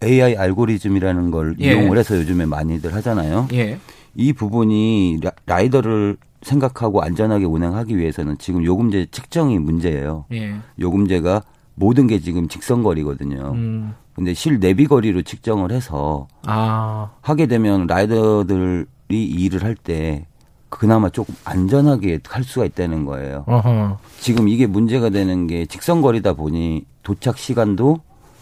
AI 0.04 0.36
알고리즘이라는 0.36 1.32
걸 1.32 1.56
예. 1.62 1.72
이용을 1.72 1.98
해서 1.98 2.18
요즘에 2.18 2.46
많이들 2.46 2.94
하잖아요. 2.96 3.48
예. 3.54 3.80
이 4.14 4.34
부분이 4.34 5.22
라이더를 5.46 6.18
생각하고 6.42 7.02
안전하게 7.02 7.46
운행하기 7.46 7.98
위해서는 7.98 8.38
지금 8.38 8.64
요금제 8.64 9.08
측정이 9.12 9.60
문제예요. 9.60 10.26
예. 10.34 10.56
요금제가 10.80 11.44
모든 11.76 12.08
게 12.08 12.20
지금 12.20 12.48
직선거리거든요. 12.48 13.52
음. 13.54 13.94
근데 14.16 14.34
실 14.34 14.60
내비 14.60 14.88
거리로 14.88 15.22
측정을 15.22 15.72
해서 15.72 16.28
아. 16.46 17.12
하게 17.22 17.46
되면 17.48 17.88
라이더들이 17.88 18.86
일을 19.10 19.64
할 19.64 19.76
때 19.76 20.26
그나마 20.70 21.10
조금 21.10 21.36
안전하게 21.44 22.20
할 22.30 22.44
수가 22.44 22.66
있다는 22.66 23.06
거예요. 23.06 23.44
어허. 23.46 23.98
지금 24.20 24.48
이게 24.48 24.68
문제가 24.68 25.10
되는 25.10 25.46
게 25.48 25.66
직선 25.66 26.02
거리다 26.02 26.34
보니 26.34 26.86
도착 27.04 27.38
시간도 27.38 28.00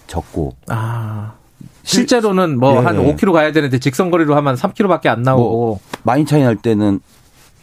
적고 0.08 0.56
아. 0.68 1.34
실제로는 1.84 2.60
뭐한 2.60 2.98
네. 2.98 3.16
5km 3.16 3.34
가야 3.34 3.52
되는데 3.52 3.80
직선 3.80 4.12
거리로 4.12 4.36
하면 4.36 4.56
3km밖에 4.56 5.08
안 5.08 5.24
나오고 5.24 5.50
뭐 5.50 5.80
많이 6.04 6.24
차이 6.26 6.44
날 6.44 6.56
때는 6.56 7.00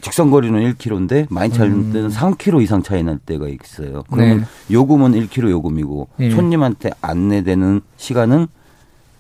직선 0.07 0.31
거리는 0.31 0.73
1km인데 0.75 1.27
많이 1.31 1.53
차이 1.53 1.69
날 1.69 1.93
때는 1.93 2.11
3km 2.11 2.63
이상 2.63 2.81
차이 2.81 3.03
날 3.03 3.19
때가 3.19 3.49
있어요. 3.49 4.05
그러면 4.09 4.39
네. 4.39 4.45
요금은 4.71 5.13
1km 5.13 5.51
요금이고 5.51 6.09
네. 6.19 6.31
손님한테 6.31 6.91
안내되는 7.01 7.81
시간은 7.97 8.47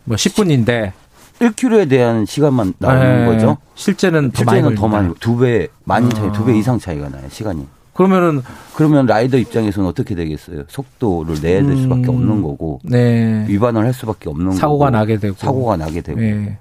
뭐 0.04 0.16
10분인데 0.16 0.92
1km에 1.40 1.88
대한 1.88 2.24
시간만 2.24 2.74
나오는 2.78 3.24
네. 3.24 3.26
거죠. 3.26 3.56
실제는 3.74 4.30
더 4.30 4.36
실제는 4.38 4.62
많이 4.62 4.76
더 4.76 4.86
많이 4.88 5.14
두 5.18 5.36
배 5.38 5.66
많이 5.82 6.08
차이 6.10 6.30
두 6.30 6.44
배 6.44 6.56
이상 6.56 6.78
차이가 6.78 7.08
나요 7.08 7.24
시간이. 7.30 7.66
그러면은 7.92 8.42
그러면 8.76 9.06
라이더 9.06 9.38
입장에서는 9.38 9.88
어떻게 9.88 10.14
되겠어요? 10.14 10.64
속도를 10.68 11.38
내야 11.42 11.64
될 11.66 11.76
수밖에 11.78 12.04
음. 12.04 12.10
없는 12.10 12.42
거고 12.42 12.78
네. 12.84 13.44
위반을 13.48 13.84
할 13.84 13.92
수밖에 13.92 14.30
없는 14.30 14.52
사고가 14.52 14.86
거고, 14.86 14.96
나게 14.98 15.16
되고 15.16 15.34
사고가 15.36 15.76
나게 15.78 16.00
되고 16.00 16.20
네. 16.20 16.58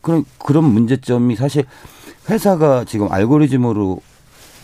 그런 0.00 0.24
그런 0.44 0.64
문제점이 0.64 1.36
사실 1.36 1.62
회사가 2.28 2.84
지금 2.84 3.10
알고리즘으로 3.10 4.00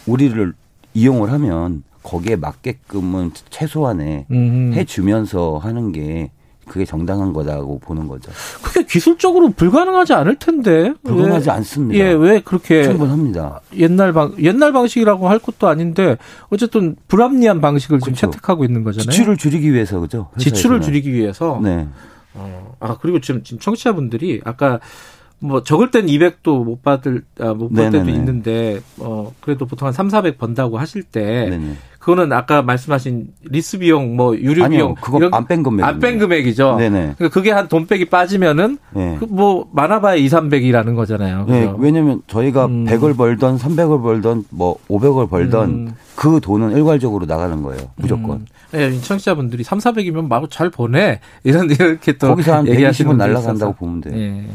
우리를 0.06 0.52
이용을 0.94 1.32
하면 1.32 1.82
거기에 2.02 2.36
맞게끔은 2.36 3.32
최소한의 3.50 4.26
음. 4.30 4.72
해주면서 4.74 5.58
하는 5.58 5.92
게 5.92 6.30
그게 6.68 6.84
정당한 6.84 7.32
거다고 7.32 7.78
보는 7.78 8.08
거죠. 8.08 8.30
그게 8.62 8.84
기술적으로 8.84 9.50
불가능하지 9.50 10.12
않을 10.12 10.36
텐데. 10.36 10.92
불가능하지 11.02 11.48
왜, 11.48 11.54
않습니다. 11.54 12.04
예, 12.04 12.12
왜 12.12 12.40
그렇게 12.40 12.84
충분합니다. 12.84 13.60
옛날 13.76 14.12
방 14.12 14.34
옛날 14.38 14.72
방식이라고 14.72 15.28
할 15.28 15.38
것도 15.38 15.66
아닌데 15.66 16.18
어쨌든 16.50 16.96
불합리한 17.08 17.60
방식을 17.60 18.00
그렇죠. 18.00 18.14
지금 18.14 18.30
채택하고 18.32 18.64
있는 18.64 18.84
거잖아요. 18.84 19.10
지출을 19.10 19.36
줄이기 19.38 19.72
위해서 19.72 19.98
그죠? 19.98 20.28
지출을 20.38 20.80
줄이기 20.82 21.12
위해서. 21.12 21.58
네. 21.62 21.88
어, 22.34 22.76
아 22.80 22.98
그리고 23.00 23.20
지금 23.20 23.42
지금 23.42 23.58
청취자분들이 23.58 24.42
아까 24.44 24.78
뭐 25.40 25.62
적을 25.62 25.90
땐 25.90 26.06
200도 26.06 26.64
못 26.64 26.82
받을 26.82 27.22
아, 27.40 27.54
못벌 27.54 27.90
때도 27.90 28.10
있는데 28.10 28.80
어 28.98 29.32
그래도 29.40 29.66
보통 29.66 29.86
한 29.86 29.92
3, 29.92 30.10
400 30.10 30.36
번다고 30.38 30.78
하실 30.78 31.02
때 31.04 31.48
네네. 31.50 31.74
그거는 32.00 32.32
아까 32.32 32.62
말씀하신 32.62 33.28
리스 33.44 33.78
비용 33.78 34.16
뭐 34.16 34.34
유류 34.36 34.64
아니요, 34.64 34.78
비용 34.78 34.94
그거 35.00 35.28
안 35.36 35.46
뺀 35.46 35.62
금액 35.62 35.84
안 35.84 36.00
뺀 36.00 36.18
금액이죠. 36.18 36.76
네네. 36.78 37.14
그러니까 37.18 37.28
그게 37.28 37.50
한돈 37.50 37.86
빼기 37.86 38.06
빠지면은 38.06 38.78
네. 38.94 39.16
그뭐 39.20 39.68
많아봐야 39.72 40.14
2, 40.16 40.26
300이라는 40.26 40.96
거잖아요. 40.96 41.44
네? 41.48 41.66
네, 41.66 41.72
왜냐면 41.78 42.22
저희가 42.26 42.66
음. 42.66 42.84
100을 42.86 43.16
벌던 43.16 43.58
300을 43.58 44.02
벌던 44.02 44.44
뭐 44.50 44.76
500을 44.88 45.28
벌던 45.28 45.70
음. 45.70 45.94
그 46.16 46.40
돈은 46.40 46.76
일괄적으로 46.76 47.26
나가는 47.26 47.62
거예요. 47.62 47.82
무조건. 47.96 48.30
음. 48.38 48.46
네, 48.72 49.00
청취자분들이 49.00 49.62
3, 49.64 49.78
400이면 49.78 50.28
마구 50.28 50.48
잘 50.48 50.68
보내. 50.70 51.20
이런 51.44 51.70
이렇게 51.70 52.12
또 52.18 52.28
거기서 52.28 52.54
한 52.56 52.64
120은 52.64 53.16
날라간다고 53.16 53.74
보면 53.74 54.00
돼요. 54.02 54.14
네. 54.14 54.46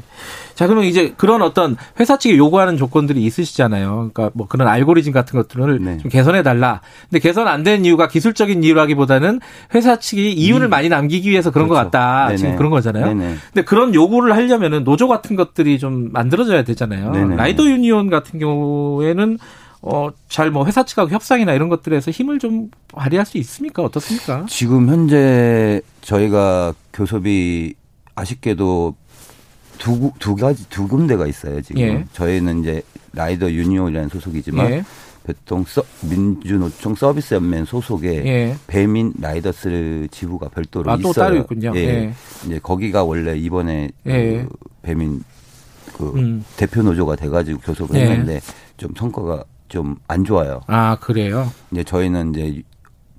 자, 0.56 0.68
그러면 0.68 0.86
이제 0.86 1.14
그런 1.18 1.42
어떤 1.42 1.76
회사 2.00 2.18
측이 2.18 2.38
요구하는 2.38 2.78
조건들이 2.78 3.24
있으시잖아요. 3.24 4.12
그러니까 4.14 4.30
뭐 4.34 4.48
그런 4.48 4.68
알고리즘 4.68 5.12
같은 5.12 5.38
것들을 5.40 5.80
네. 5.84 5.98
좀 5.98 6.10
개선해 6.12 6.44
달라. 6.44 6.82
근데 7.10 7.20
개선 7.20 7.48
안 7.48 7.64
된 7.64 7.86
이유가 7.86 8.08
기술적인 8.08 8.64
이유라기보다는 8.64 9.40
회사 9.74 9.98
측이 9.98 10.34
이윤을 10.34 10.68
음. 10.68 10.70
많이 10.70 10.90
남기기 10.90 11.30
위해서 11.30 11.50
그런 11.50 11.68
그렇죠. 11.70 11.86
것 11.86 11.92
같다. 11.92 12.26
네네. 12.28 12.38
지금 12.38 12.56
그런 12.58 12.72
거잖아요. 12.72 13.06
네네. 13.14 13.36
근데 13.54 13.64
그런 13.64 13.96
요구를 13.96 14.36
하려면은 14.36 14.84
노조 14.84 15.08
같은 15.08 15.36
것들이 15.36 15.80
좀 15.80 16.10
만들어져야 16.12 16.64
되잖아요. 16.64 17.12
네네. 17.12 17.36
라이더 17.38 17.66
유니온 17.66 18.10
같은 18.10 18.38
경우에는 18.40 19.38
어, 19.82 20.10
잘 20.30 20.50
뭐 20.52 20.66
회사 20.66 20.84
측하고 20.84 21.10
협상이나 21.10 21.54
이런 21.54 21.68
것들에서 21.70 22.12
힘을 22.12 22.40
좀 22.40 22.70
발휘할 22.94 23.26
수 23.26 23.38
있습니까? 23.40 23.82
어떻습니까? 23.84 24.46
지금 24.48 24.88
현재 24.90 25.82
저희가 26.02 26.74
교섭이 26.94 27.74
아쉽게도 28.16 28.96
두, 29.84 30.12
두 30.18 30.34
가지, 30.36 30.68
두 30.70 30.88
군데가 30.88 31.28
있어요, 31.28 31.62
지금. 31.62 31.82
예. 31.82 32.06
저희는 32.14 32.62
이제 32.62 32.82
라이더 33.12 33.52
유니온이라는 33.52 34.08
소속이지만 34.08 34.72
예. 34.72 34.84
보통 35.26 35.66
서, 35.68 35.84
민주노총 36.10 36.96
서비스 36.96 37.34
연맹 37.34 37.66
소속의 37.66 38.26
예. 38.26 38.56
배민 38.68 39.12
라이더스 39.20 40.08
지부가 40.10 40.48
별도로 40.48 40.90
아, 40.90 40.96
있어요. 40.96 41.14
또 41.14 41.20
따로 41.20 41.36
있군요. 41.38 41.74
예. 41.76 41.80
예. 41.80 42.14
이제 42.46 42.60
거기가 42.60 43.04
원래 43.04 43.38
이번에 43.38 43.90
예. 44.06 44.44
그 44.44 44.50
배민 44.82 45.22
그 45.98 46.14
음. 46.16 46.46
대표 46.56 46.82
노조가 46.82 47.18
돼가지고 47.18 47.60
교섭을 47.60 47.96
예. 47.98 48.06
했는데 48.06 48.40
좀 48.78 48.92
성과가 48.98 49.44
좀 49.68 49.98
안 50.08 50.24
좋아요. 50.24 50.62
아 50.68 50.96
그래요? 51.02 51.52
이제 51.72 51.84
저희는 51.84 52.34
이제 52.36 52.62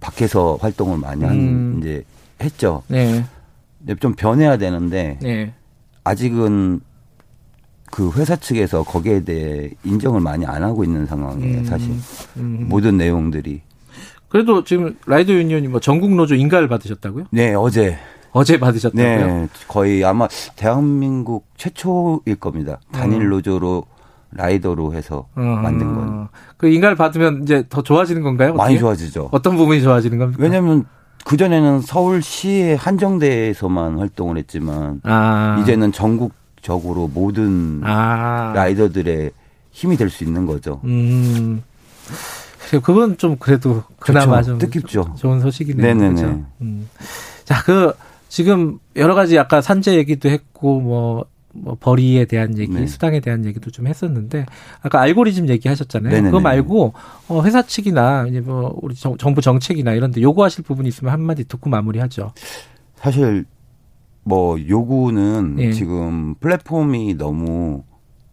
밖에서 0.00 0.56
활동을 0.60 0.96
많이 0.98 1.24
한 1.24 1.34
음. 1.36 1.78
이제 1.80 2.04
했죠. 2.40 2.82
네. 2.88 3.22
좀 4.00 4.14
변해야 4.14 4.56
되는데 4.56 5.18
네. 5.20 5.52
아직은 6.04 6.80
그 7.90 8.10
회사 8.12 8.36
측에서 8.36 8.82
거기에 8.82 9.24
대해 9.24 9.70
인정을 9.84 10.20
많이 10.20 10.44
안 10.46 10.62
하고 10.62 10.84
있는 10.84 11.06
상황이에요, 11.06 11.58
음, 11.58 11.64
사실. 11.64 11.92
음. 12.36 12.66
모든 12.68 12.96
내용들이. 12.96 13.62
그래도 14.28 14.64
지금 14.64 14.96
라이더 15.06 15.32
유니온이 15.32 15.68
뭐 15.68 15.80
전국 15.80 16.12
노조 16.14 16.34
인가를 16.34 16.68
받으셨다고요? 16.68 17.26
네, 17.30 17.54
어제. 17.54 17.96
어제 18.32 18.58
받으셨다고요? 18.58 19.26
네, 19.26 19.48
거의 19.68 20.04
아마 20.04 20.26
대한민국 20.56 21.46
최초일 21.56 22.34
겁니다. 22.40 22.80
단일 22.90 23.22
어. 23.26 23.28
노조로 23.28 23.84
라이더로 24.32 24.92
해서 24.94 25.28
어. 25.36 25.40
만든 25.40 25.94
건. 25.94 26.28
그 26.56 26.68
인가를 26.68 26.96
받으면 26.96 27.44
이제 27.44 27.64
더 27.68 27.82
좋아지는 27.82 28.22
건가요? 28.22 28.50
어떻게? 28.50 28.62
많이 28.64 28.78
좋아지죠. 28.80 29.28
어떤 29.30 29.56
부분이 29.56 29.80
좋아지는 29.82 30.18
겁니까? 30.18 30.42
왜냐하면 30.42 30.84
그 31.24 31.36
전에는 31.36 31.80
서울시의 31.80 32.76
한정대에서만 32.76 33.98
활동을 33.98 34.36
했지만 34.38 35.00
아. 35.04 35.58
이제는 35.62 35.90
전국적으로 35.92 37.08
모든 37.12 37.80
아. 37.82 38.52
라이더들의 38.54 39.30
힘이 39.72 39.96
될 39.96 40.10
수 40.10 40.22
있는 40.24 40.46
거죠. 40.46 40.80
음. 40.84 41.62
그건 42.82 43.16
좀 43.18 43.36
그래도 43.38 43.82
그나마 43.98 44.32
그렇죠. 44.42 44.46
좀 44.50 44.58
뜻깊죠. 44.58 45.14
좋은 45.18 45.40
소식이네요. 45.40 45.86
네네네. 45.86 46.14
그렇죠? 46.20 46.42
음. 46.60 46.88
자, 47.44 47.62
그 47.62 47.92
지금 48.28 48.78
여러 48.96 49.14
가지 49.14 49.38
아까 49.38 49.60
산재 49.60 49.94
얘기도 49.96 50.28
했고 50.28 50.80
뭐 50.80 51.24
뭐 51.54 51.76
벌이에 51.78 52.24
대한 52.26 52.58
얘기, 52.58 52.72
네. 52.72 52.86
수당에 52.86 53.20
대한 53.20 53.44
얘기도 53.44 53.70
좀 53.70 53.86
했었는데 53.86 54.46
아까 54.82 55.00
알고리즘 55.00 55.48
얘기하셨잖아요. 55.48 56.10
네네네. 56.10 56.30
그거 56.30 56.40
말고 56.40 56.92
어 57.28 57.42
회사 57.42 57.62
측이나 57.62 58.26
이제 58.28 58.40
뭐 58.40 58.76
우리 58.82 58.94
정, 58.94 59.16
부 59.16 59.40
정책이나 59.40 59.92
이런데 59.92 60.20
요구하실 60.20 60.64
부분이 60.64 60.88
있으면 60.88 61.12
한마디 61.12 61.44
듣고 61.44 61.70
마무리하죠. 61.70 62.32
사실 62.96 63.44
뭐 64.24 64.58
요구는 64.68 65.56
예. 65.58 65.72
지금 65.72 66.34
플랫폼이 66.40 67.14
너무 67.14 67.84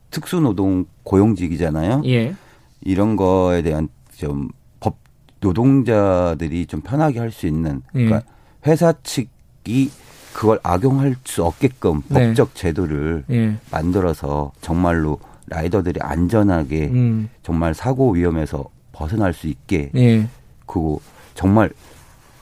특수노동 0.09 0.85
고용직이잖아요. 1.03 2.01
예. 2.05 2.35
이런 2.81 3.15
거에 3.15 3.61
대한 3.61 3.87
좀 4.15 4.49
법 4.79 4.97
노동자들이 5.39 6.65
좀 6.65 6.81
편하게 6.81 7.19
할 7.19 7.31
수 7.31 7.47
있는 7.47 7.81
그러니까 7.91 8.17
예. 8.17 8.21
회사 8.69 8.93
측이 9.03 9.89
그걸 10.33 10.59
악용할 10.63 11.15
수 11.25 11.43
없게끔 11.43 12.01
네. 12.07 12.27
법적 12.27 12.55
제도를 12.55 13.23
예. 13.31 13.57
만들어서 13.71 14.51
정말로 14.61 15.19
라이더들이 15.47 15.99
안전하게 16.01 16.87
음. 16.87 17.29
정말 17.43 17.73
사고 17.73 18.11
위험에서 18.11 18.65
벗어날 18.91 19.33
수 19.33 19.47
있게 19.47 19.91
예. 19.95 20.27
그리고 20.65 21.01
정말 21.35 21.69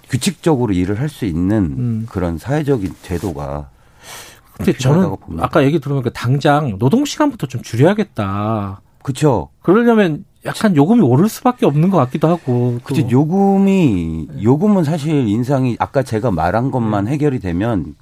규칙적으로 0.10 0.74
일을 0.74 1.00
할 1.00 1.10
수 1.10 1.26
있는 1.26 1.58
음. 1.78 2.08
그런 2.10 2.38
사회적인 2.38 2.96
제도가 3.02 3.70
근데 4.54 4.74
저는 4.74 5.16
아까 5.40 5.64
얘기 5.64 5.80
들어보니까 5.80 6.10
당장 6.12 6.78
노동 6.80 7.06
시간부터 7.06 7.48
좀 7.48 7.62
줄여야겠다. 7.62 8.82
그렇죠. 9.02 9.50
그러려면 9.62 10.26
약간 10.46 10.76
요금이 10.76 11.02
오를 11.02 11.28
수밖에 11.28 11.66
없는 11.66 11.90
것 11.90 11.98
같기도 11.98 12.28
하고. 12.28 12.80
그치, 12.84 13.06
요금이, 13.10 14.28
요금은 14.42 14.84
사실 14.84 15.28
인상이 15.28 15.76
아까 15.80 16.02
제가 16.02 16.32
말한 16.32 16.72
것만 16.72 17.06
네. 17.06 17.12
해결이 17.12 17.40
되면 17.40 17.96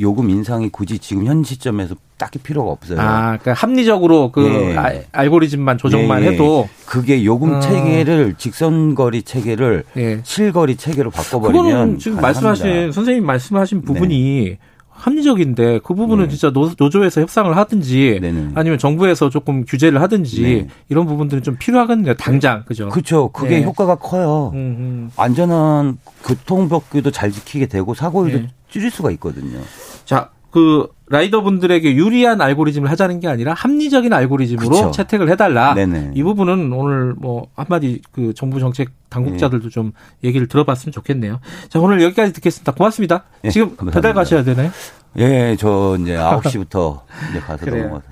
요금 0.00 0.30
인상이 0.30 0.68
굳이 0.68 0.98
지금 0.98 1.26
현 1.26 1.42
시점에서 1.42 1.96
딱히 2.16 2.38
필요가 2.38 2.70
없어요. 2.70 3.00
아, 3.00 3.36
그러니까 3.38 3.52
합리적으로 3.54 4.32
그 4.32 4.44
예. 4.44 4.76
아, 4.76 4.92
알고리즘만 5.12 5.78
조정만 5.78 6.22
예. 6.22 6.28
해도 6.28 6.68
그게 6.86 7.24
요금 7.24 7.54
어. 7.54 7.60
체계를 7.60 8.34
직선거리 8.36 9.22
체계를 9.22 9.84
예. 9.96 10.20
실거리 10.24 10.76
체계로 10.76 11.10
바꿔버리면 11.10 11.98
지금 11.98 12.20
말씀하신 12.20 12.92
선생님 12.92 13.24
말씀하신 13.24 13.82
부분이 13.82 14.44
네. 14.50 14.58
합리적인데 14.98 15.80
그 15.84 15.94
부분은 15.94 16.24
네. 16.24 16.30
진짜 16.30 16.50
노, 16.50 16.68
조에서 16.90 17.20
협상을 17.20 17.56
하든지 17.56 18.18
네네. 18.20 18.50
아니면 18.54 18.78
정부에서 18.78 19.30
조금 19.30 19.64
규제를 19.64 20.00
하든지 20.02 20.42
네. 20.42 20.68
이런 20.88 21.06
부분들은 21.06 21.42
좀 21.42 21.56
필요하거든요. 21.56 22.14
당장 22.14 22.64
그죠? 22.66 22.88
그렇죠. 22.88 23.30
그게 23.32 23.60
네. 23.60 23.64
효과가 23.64 23.96
커요. 23.96 24.50
음, 24.54 24.58
음. 24.58 25.10
안전한 25.16 25.98
교통법규도 26.24 27.12
잘 27.12 27.30
지키게 27.30 27.66
되고 27.66 27.94
사고율도 27.94 28.38
네. 28.38 28.48
줄일 28.68 28.90
수가 28.90 29.10
있거든요. 29.12 29.60
자, 30.04 30.30
그 30.50 30.88
라이더분들에게 31.10 31.94
유리한 31.94 32.40
알고리즘을 32.40 32.90
하자는 32.90 33.20
게 33.20 33.28
아니라 33.28 33.54
합리적인 33.54 34.12
알고리즘으로 34.12 34.68
그쵸. 34.68 34.90
채택을 34.90 35.30
해달라. 35.30 35.74
네네. 35.74 36.12
이 36.14 36.22
부분은 36.22 36.72
오늘 36.72 37.14
뭐 37.14 37.48
한마디 37.56 38.00
그 38.12 38.34
정부 38.34 38.60
정책 38.60 38.90
당국자들도 39.08 39.64
네. 39.64 39.70
좀 39.70 39.92
얘기를 40.22 40.46
들어봤으면 40.48 40.92
좋겠네요. 40.92 41.40
자, 41.68 41.80
오늘 41.80 42.02
여기까지 42.02 42.32
듣겠습니다. 42.34 42.72
고맙습니다. 42.72 43.24
네, 43.42 43.50
지금 43.50 43.68
감사합니다. 43.68 43.94
배달 43.96 44.14
가셔야 44.14 44.44
되나요? 44.44 44.70
예, 45.16 45.56
저 45.58 45.96
이제 46.00 46.14
9시부터 46.16 47.00
이제 47.30 47.40
가서 47.40 47.66
넘어가서. 47.66 48.02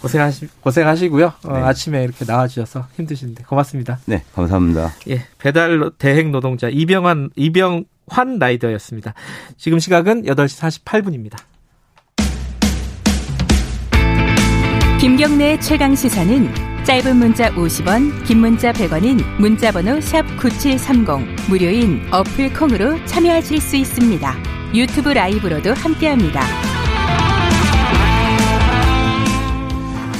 고생하시, 0.00 0.48
고생하시고요. 0.60 1.26
어, 1.26 1.52
네. 1.52 1.60
어, 1.60 1.64
아침에 1.66 2.04
이렇게 2.04 2.24
나와주셔서 2.24 2.86
힘드신데 2.94 3.42
고맙습니다. 3.44 3.98
네, 4.06 4.22
감사합니다. 4.34 4.92
예, 5.08 5.24
배달 5.38 5.90
대행 5.98 6.30
노동자 6.30 6.68
이병환, 6.68 7.30
이병환 7.34 8.38
라이더였습니다. 8.38 9.14
지금 9.56 9.80
시각은 9.80 10.22
8시 10.22 10.82
48분입니다. 10.84 11.36
김경래의 15.00 15.60
최강 15.60 15.94
시사는 15.94 16.52
짧은 16.84 17.16
문자 17.18 17.54
50원, 17.54 18.26
긴 18.26 18.40
문자 18.40 18.72
100원인 18.72 19.22
문자번호 19.38 20.00
샵 20.00 20.26
#9730 20.36 21.48
무료인 21.48 22.02
어플 22.10 22.52
콩으로 22.52 23.04
참여하실 23.04 23.60
수 23.60 23.76
있습니다. 23.76 24.34
유튜브 24.74 25.10
라이브로도 25.10 25.72
함께합니다. 25.72 26.40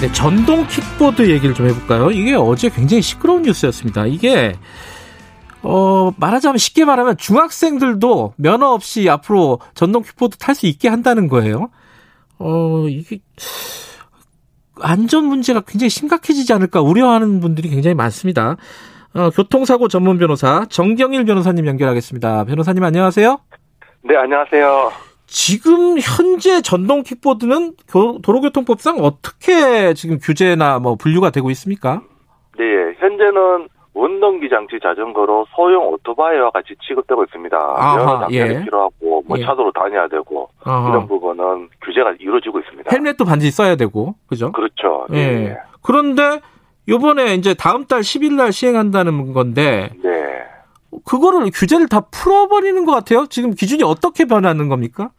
네, 0.01 0.13
전동 0.13 0.65
킥보드 0.69 1.29
얘기를 1.29 1.57
좀 1.57 1.67
해볼까요? 1.67 2.13
이게 2.13 2.37
어제 2.37 2.69
굉장히 2.69 3.03
시끄러운 3.03 3.43
뉴스였습니다. 3.43 4.07
이게 4.07 4.55
어, 5.63 6.13
말하자면 6.17 6.59
쉽게 6.59 6.85
말하면 6.85 7.17
중학생들도 7.17 8.35
면허 8.37 8.69
없이 8.69 9.11
앞으로 9.11 9.59
전동 9.75 10.05
킥보드 10.05 10.37
탈 10.37 10.55
수 10.55 10.69
있게 10.69 10.87
한다는 10.87 11.27
거예요. 11.27 11.71
어, 12.39 12.87
이게 12.89 13.19
안전 14.83 15.25
문제가 15.25 15.61
굉장히 15.61 15.91
심각해지지 15.91 16.53
않을까 16.53 16.81
우려하는 16.81 17.41
분들이 17.41 17.69
굉장히 17.69 17.95
많습니다. 17.95 18.57
어, 19.15 19.31
교통사고 19.31 19.89
전문 19.89 20.19
변호사 20.19 20.67
정경일 20.69 21.25
변호사님 21.25 21.67
연결하겠습니다. 21.67 22.45
변호사님 22.45 22.83
안녕하세요. 22.85 23.39
네, 24.03 24.17
안녕하세요. 24.17 24.93
지금 25.27 25.99
현재 25.99 26.63
전동 26.63 27.03
킥보드는 27.03 27.75
도로교통법상 28.23 28.99
어떻게 29.01 29.93
지금 29.95 30.19
규제나 30.19 30.79
뭐 30.79 30.95
분류가 30.95 31.31
되고 31.31 31.51
있습니까? 31.51 32.03
네, 32.59 32.65
현재는 32.99 33.69
원동기 33.99 34.49
장치 34.49 34.79
자전거로 34.81 35.47
소형 35.57 35.89
오토바이와 35.89 36.51
같이 36.51 36.77
취급되고 36.87 37.25
있습니다. 37.25 37.57
여러 37.57 38.21
장비가 38.21 38.49
예. 38.49 38.65
필요하고 38.65 39.25
뭐 39.27 39.37
예. 39.37 39.45
차도로 39.45 39.73
다녀야 39.73 40.07
되고 40.07 40.49
아하. 40.63 40.89
이런 40.91 41.09
부분은 41.09 41.69
규제가 41.85 42.15
이루어지고 42.21 42.61
있습니다. 42.61 42.91
헬멧도 42.93 43.25
반드시 43.25 43.51
써야 43.51 43.75
되고 43.75 44.15
그죠? 44.29 44.53
그렇죠. 44.53 45.07
예. 45.13 45.19
예. 45.19 45.57
그런데 45.83 46.41
요번에 46.87 47.35
이제 47.35 47.55
다음 47.55 47.87
달 47.87 48.01
10일 48.03 48.35
날 48.35 48.53
시행한다는 48.53 49.33
건데 49.33 49.91
네. 50.05 50.45
그거를 51.05 51.51
규제를 51.53 51.89
다 51.89 52.03
풀어버리는 52.13 52.85
것 52.85 52.93
같아요. 52.93 53.27
지금 53.27 53.51
기준이 53.51 53.83
어떻게 53.83 54.27
변하는 54.27 54.69
겁니까? 54.69 55.11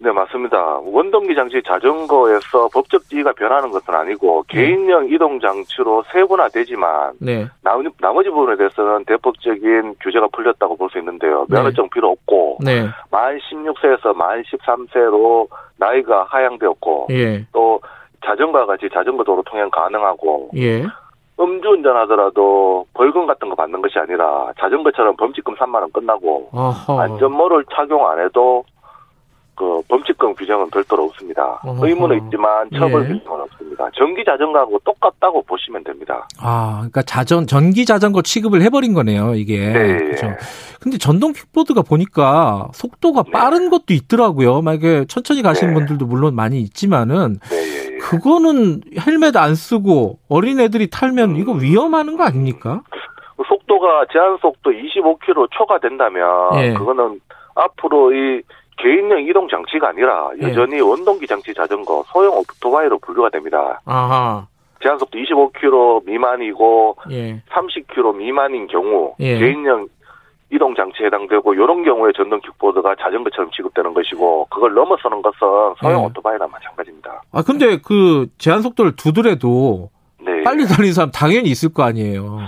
네, 0.00 0.12
맞습니다. 0.12 0.78
원동기 0.84 1.34
장치 1.34 1.60
자전거에서 1.62 2.68
법적 2.72 3.02
지위가 3.08 3.32
변하는 3.32 3.70
것은 3.70 3.92
아니고 3.92 4.44
네. 4.52 4.62
개인형 4.66 5.08
이동 5.10 5.40
장치로 5.40 6.04
세분화되지만 6.12 7.14
네. 7.20 7.46
나머지, 7.62 7.88
나머지 8.00 8.30
부분에 8.30 8.56
대해서는 8.56 9.04
대법적인 9.06 9.96
규제가 10.00 10.28
풀렸다고 10.32 10.76
볼 10.76 10.88
수 10.88 10.98
있는데요. 10.98 11.44
네. 11.48 11.56
면허증 11.56 11.90
필요 11.90 12.10
없고 12.12 12.58
네. 12.64 12.86
만 13.10 13.38
16세에서 13.38 14.14
만 14.16 14.42
13세로 14.42 15.48
나이가 15.76 16.24
하향되었고 16.28 17.08
예. 17.10 17.44
또 17.52 17.80
자전거와 18.24 18.66
같이 18.66 18.88
자전거 18.92 19.22
도로 19.24 19.42
통행 19.42 19.68
가능하고 19.70 20.50
예. 20.56 20.84
음주운전 21.40 21.96
하더라도 21.98 22.86
벌금 22.94 23.26
같은 23.26 23.48
거 23.48 23.54
받는 23.54 23.82
것이 23.82 23.98
아니라 23.98 24.50
자전거처럼 24.58 25.16
범칙금 25.16 25.54
3만 25.56 25.74
원 25.74 25.92
끝나고 25.92 26.48
어허. 26.52 27.00
안전모를 27.00 27.64
착용 27.74 28.08
안 28.08 28.18
해도 28.20 28.64
그 29.58 29.82
범칙금 29.88 30.36
규정은 30.36 30.70
별도로 30.70 31.06
없습니다. 31.06 31.60
어허. 31.64 31.84
의무는 31.84 32.24
있지만 32.24 32.70
처벌 32.70 33.04
예. 33.04 33.14
규정은 33.14 33.40
없습니다. 33.40 33.90
전기 33.96 34.24
자전거하고 34.24 34.78
똑같다고 34.84 35.42
보시면 35.42 35.82
됩니다. 35.82 36.28
아, 36.40 36.76
그러니까 36.76 37.02
자전 37.02 37.48
전기 37.48 37.84
자전거 37.84 38.22
취급을 38.22 38.62
해버린 38.62 38.94
거네요, 38.94 39.34
이게. 39.34 39.72
네. 39.72 39.96
그렇죠. 39.96 40.32
근데 40.80 40.96
전동 40.96 41.32
킥보드가 41.32 41.82
보니까 41.82 42.68
속도가 42.72 43.24
네. 43.24 43.30
빠른 43.32 43.68
것도 43.68 43.86
있더라고요. 43.94 44.62
만약에 44.62 45.06
천천히 45.06 45.42
가시는 45.42 45.74
네. 45.74 45.80
분들도 45.80 46.06
물론 46.06 46.36
많이 46.36 46.60
있지만은 46.60 47.40
네. 47.50 47.56
예, 47.56 47.94
예. 47.94 47.98
그거는 47.98 48.82
헬멧 49.04 49.36
안 49.36 49.56
쓰고 49.56 50.20
어린 50.28 50.60
애들이 50.60 50.88
탈면 50.88 51.34
이거 51.34 51.52
음. 51.52 51.60
위험하는 51.60 52.16
거 52.16 52.22
아닙니까? 52.22 52.82
그 53.36 53.42
속도가 53.48 54.06
제한 54.12 54.38
속도 54.40 54.70
25km 54.70 55.48
초과된다면 55.50 56.24
예. 56.62 56.72
그거는 56.74 57.20
앞으로 57.56 58.12
이 58.12 58.42
개인용 58.78 59.22
이동 59.22 59.48
장치가 59.48 59.88
아니라 59.88 60.30
예. 60.40 60.48
여전히 60.48 60.76
예. 60.76 60.80
원동기 60.80 61.26
장치 61.26 61.52
자전거 61.52 62.02
소형 62.06 62.36
오토바이로 62.38 62.98
분류가 62.98 63.30
됩니다. 63.30 63.80
아하. 63.84 64.46
제한속도 64.82 65.18
25km 65.18 66.06
미만이고 66.06 66.96
예. 67.10 67.42
30km 67.50 68.16
미만인 68.16 68.66
경우 68.68 69.14
예. 69.20 69.38
개인용 69.38 69.88
이동 70.50 70.74
장치에 70.74 71.06
해당되고 71.06 71.52
이런 71.52 71.84
경우에 71.84 72.12
전동 72.16 72.40
킥보드가 72.40 72.94
자전거처럼 72.96 73.50
취급되는 73.50 73.92
것이고 73.92 74.46
그걸 74.48 74.72
넘어서는 74.72 75.20
것은 75.20 75.38
소형 75.78 76.00
예. 76.00 76.04
오토바이나 76.06 76.46
마찬가지입니다. 76.46 77.22
아 77.32 77.42
근데 77.42 77.78
그 77.84 78.28
제한 78.38 78.62
속도를 78.62 78.96
두더라도 78.96 79.90
네. 80.20 80.42
빨리 80.44 80.64
달리는 80.64 80.94
사람 80.94 81.10
당연히 81.10 81.50
있을 81.50 81.74
거 81.74 81.82
아니에요. 81.82 82.38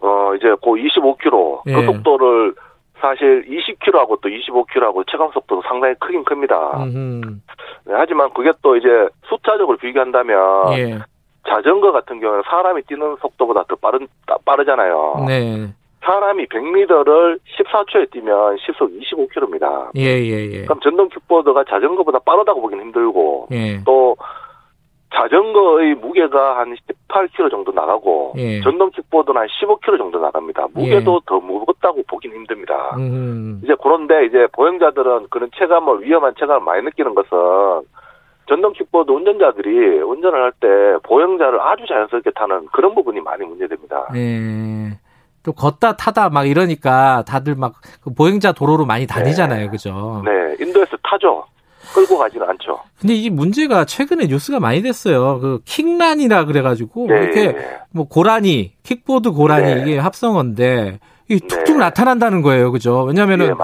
어 0.00 0.34
이제 0.36 0.46
그 0.62 0.70
25km 0.70 1.64
그 1.64 1.70
예. 1.72 1.84
속도를 1.84 2.54
사실 3.02 3.44
20km하고 3.48 4.20
또 4.20 4.28
25km하고 4.28 5.04
체감 5.10 5.32
속도도 5.32 5.62
상당히 5.66 5.94
크긴 5.98 6.24
큽니다. 6.24 6.86
네, 6.86 7.92
하지만 7.92 8.32
그게 8.32 8.52
또 8.62 8.76
이제 8.76 8.88
숫자적으로 9.24 9.76
비교한다면 9.76 10.72
예. 10.78 10.98
자전거 11.48 11.90
같은 11.90 12.20
경우는 12.20 12.44
사람이 12.46 12.82
뛰는 12.82 13.16
속도보다 13.20 13.64
더 13.68 13.74
빠른 13.74 14.06
빠르잖아요. 14.44 15.24
네. 15.26 15.74
사람이 16.04 16.46
100m를 16.46 17.40
14초에 17.58 18.10
뛰면 18.12 18.58
시속 18.58 18.90
25km입니다. 18.90 19.90
예, 19.96 20.02
예, 20.02 20.50
예. 20.52 20.64
그럼 20.64 20.78
전동 20.80 21.08
킥보드가 21.08 21.64
자전거보다 21.64 22.20
빠르다고 22.20 22.60
보기는 22.60 22.84
힘들고 22.84 23.48
예. 23.50 23.82
또 23.84 24.16
자전거의 25.14 25.94
무게가 25.96 26.58
한 26.58 26.74
18kg 27.08 27.50
정도 27.50 27.72
나가고 27.72 28.32
예. 28.36 28.60
전동 28.62 28.90
킥보드는 28.90 29.40
한 29.40 29.46
15kg 29.48 29.98
정도 29.98 30.18
나갑니다. 30.18 30.66
무게도 30.74 31.14
예. 31.14 31.20
더 31.26 31.38
무겁다고 31.40 32.02
보긴 32.08 32.32
힘듭니다. 32.32 32.94
음. 32.96 33.60
이제 33.62 33.74
그런데 33.82 34.24
이제 34.26 34.46
보행자들은 34.52 35.26
그런 35.30 35.50
체감을 35.58 36.02
위험한 36.02 36.34
체감을 36.38 36.62
많이 36.64 36.82
느끼는 36.84 37.14
것은 37.14 37.28
전동 38.48 38.72
킥보드 38.72 39.10
운전자들이 39.10 40.00
운전을 40.00 40.42
할 40.42 40.52
때 40.60 40.68
보행자를 41.04 41.60
아주 41.60 41.84
자연스럽게 41.86 42.30
타는 42.34 42.66
그런 42.72 42.94
부분이 42.94 43.20
많이 43.20 43.44
문제됩니다. 43.44 44.08
예. 44.14 44.98
또 45.44 45.52
걷다 45.52 45.96
타다 45.96 46.28
막 46.30 46.46
이러니까 46.48 47.24
다들 47.26 47.54
막그 47.56 48.14
보행자 48.16 48.52
도로로 48.52 48.86
많이 48.86 49.06
다니잖아요. 49.06 49.64
네. 49.66 49.68
그죠? 49.70 50.22
네. 50.24 50.56
인도에서 50.64 50.96
타죠. 51.02 51.44
끌고 51.94 52.18
가지는 52.18 52.48
않죠. 52.48 52.80
근데 53.00 53.14
이 53.14 53.30
문제가 53.30 53.84
최근에 53.84 54.26
뉴스가 54.26 54.60
많이 54.60 54.82
됐어요. 54.82 55.40
그 55.40 55.60
킥란이라 55.64 56.46
그래가지고 56.46 57.06
네. 57.08 57.14
이렇게 57.14 57.56
뭐 57.90 58.06
고라니, 58.08 58.74
킥보드 58.82 59.32
고라니 59.32 59.74
네. 59.74 59.80
이게 59.82 59.98
합성어인데 59.98 61.00
이 61.28 61.40
툭툭 61.40 61.76
네. 61.76 61.84
나타난다는 61.84 62.42
거예요, 62.42 62.72
그죠? 62.72 63.02
왜냐면은 63.04 63.54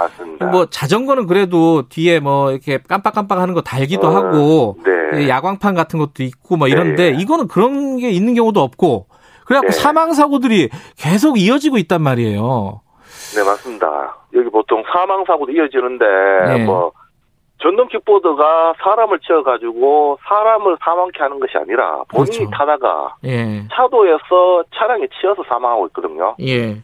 네, 0.40 0.46
뭐 0.46 0.66
자전거는 0.66 1.26
그래도 1.26 1.88
뒤에 1.88 2.20
뭐 2.20 2.50
이렇게 2.50 2.78
깜빡깜빡 2.78 3.38
하는 3.38 3.54
거 3.54 3.60
달기도 3.60 4.08
어, 4.08 4.10
하고 4.10 4.78
네. 5.12 5.28
야광판 5.28 5.74
같은 5.74 5.98
것도 5.98 6.22
있고 6.22 6.56
뭐 6.56 6.68
이런데 6.68 7.12
네. 7.12 7.18
이거는 7.20 7.48
그런 7.48 7.98
게 7.98 8.10
있는 8.10 8.34
경우도 8.34 8.60
없고 8.60 9.06
그래갖고 9.46 9.72
사망 9.72 10.12
사고들이 10.12 10.68
계속 10.96 11.38
이어지고 11.38 11.78
있단 11.78 12.02
말이에요. 12.02 12.82
네, 13.34 13.42
맞습니다. 13.42 14.16
여기 14.34 14.50
보통 14.50 14.82
사망 14.92 15.24
사고도 15.26 15.52
이어지는데 15.52 16.64
뭐 16.64 16.92
전동 17.60 17.88
킥보드가 17.88 18.74
사람을 18.78 19.18
치어가지고 19.20 20.18
사람을 20.22 20.76
사망케 20.80 21.18
하는 21.20 21.40
것이 21.40 21.58
아니라 21.58 22.02
본인이 22.08 22.38
그렇죠. 22.38 22.50
타다가 22.50 23.16
예. 23.24 23.66
차도에서 23.72 24.64
차량에 24.74 25.08
치여서 25.20 25.42
사망하고 25.48 25.86
있거든요. 25.88 26.36
예. 26.40 26.76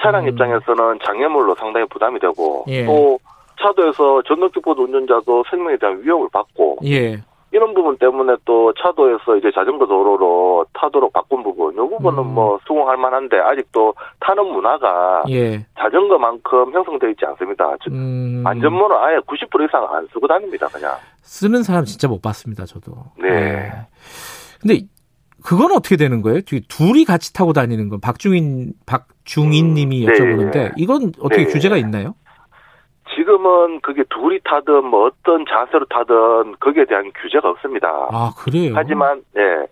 차량 0.00 0.24
음. 0.24 0.28
입장에서는 0.28 0.98
장애물로 1.04 1.54
상당히 1.54 1.86
부담이 1.88 2.20
되고 2.20 2.64
예. 2.68 2.84
또 2.84 3.18
차도에서 3.60 4.22
전동 4.22 4.50
킥보드 4.50 4.80
운전자도 4.80 5.44
생명에 5.48 5.78
대한 5.78 6.02
위협을 6.02 6.28
받고 6.32 6.78
예. 6.84 7.16
이런 7.54 7.72
부분 7.72 7.96
때문에 7.98 8.34
또 8.44 8.74
차도에서 8.74 9.36
이제 9.36 9.52
자전거 9.54 9.86
도로로 9.86 10.66
타도록 10.72 11.12
바꾼 11.12 11.44
부분, 11.44 11.72
이 11.72 11.76
부분은 11.76 12.18
음. 12.18 12.34
뭐 12.34 12.58
수긍할 12.66 12.96
만한데 12.96 13.38
아직도 13.38 13.94
타는 14.18 14.44
문화가 14.44 15.22
예. 15.30 15.64
자전거만큼 15.78 16.72
형성되어 16.72 17.10
있지 17.10 17.24
않습니다. 17.26 17.76
즉 17.84 17.92
음. 17.92 18.42
안전모는 18.44 18.96
아예 18.96 19.18
90% 19.18 19.68
이상 19.68 19.86
안 19.88 20.04
쓰고 20.12 20.26
다닙니다, 20.26 20.66
그냥. 20.66 20.96
쓰는 21.22 21.62
사람 21.62 21.84
진짜 21.84 22.08
못 22.08 22.20
봤습니다, 22.20 22.64
저도. 22.64 22.92
네. 23.22 23.30
네. 23.30 23.72
근데 24.60 24.80
그건 25.44 25.70
어떻게 25.70 25.96
되는 25.96 26.22
거예요? 26.22 26.40
둘이 26.68 27.04
같이 27.04 27.32
타고 27.32 27.52
다니는 27.52 27.88
건 27.88 28.00
박중인 28.00 28.72
박중인 28.84 29.74
님이 29.74 30.08
음. 30.08 30.12
여쭤보는데 30.12 30.52
네. 30.52 30.72
이건 30.76 31.12
어떻게 31.20 31.44
네. 31.44 31.52
규제가 31.52 31.76
있나요? 31.76 32.16
지금은 33.14 33.80
그게 33.80 34.02
둘이 34.10 34.38
타든 34.44 34.84
뭐 34.86 35.06
어떤 35.06 35.44
자세로 35.46 35.86
타든 35.86 36.56
거기에 36.60 36.84
대한 36.86 37.10
규제가 37.14 37.48
없습니다. 37.50 37.88
아, 38.10 38.32
그래요? 38.36 38.72
하지만, 38.74 39.22
예. 39.36 39.66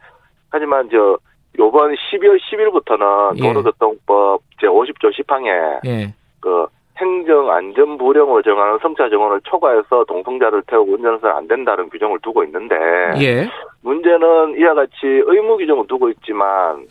하지만 0.50 0.88
저, 0.90 1.18
요번 1.58 1.94
12월 1.94 2.38
10일부터는 2.40 3.38
예. 3.38 3.42
도로교통법 3.42 4.42
제50조 4.60 5.12
10항에 5.12 5.80
예. 5.86 6.14
그 6.40 6.66
행정 6.98 7.50
안전 7.50 7.98
불량을 7.98 8.42
정하는 8.42 8.78
성차 8.80 9.08
정원을 9.08 9.40
초과해서 9.44 10.04
동성자를 10.04 10.62
태우고 10.66 10.92
운전해서는 10.92 11.34
안 11.34 11.48
된다는 11.48 11.88
규정을 11.90 12.18
두고 12.22 12.44
있는데 12.44 12.76
예. 13.20 13.48
문제는 13.82 14.58
이와 14.58 14.74
같이 14.74 14.92
의무 15.02 15.56
규정을 15.56 15.86
두고 15.88 16.10
있지만 16.10 16.86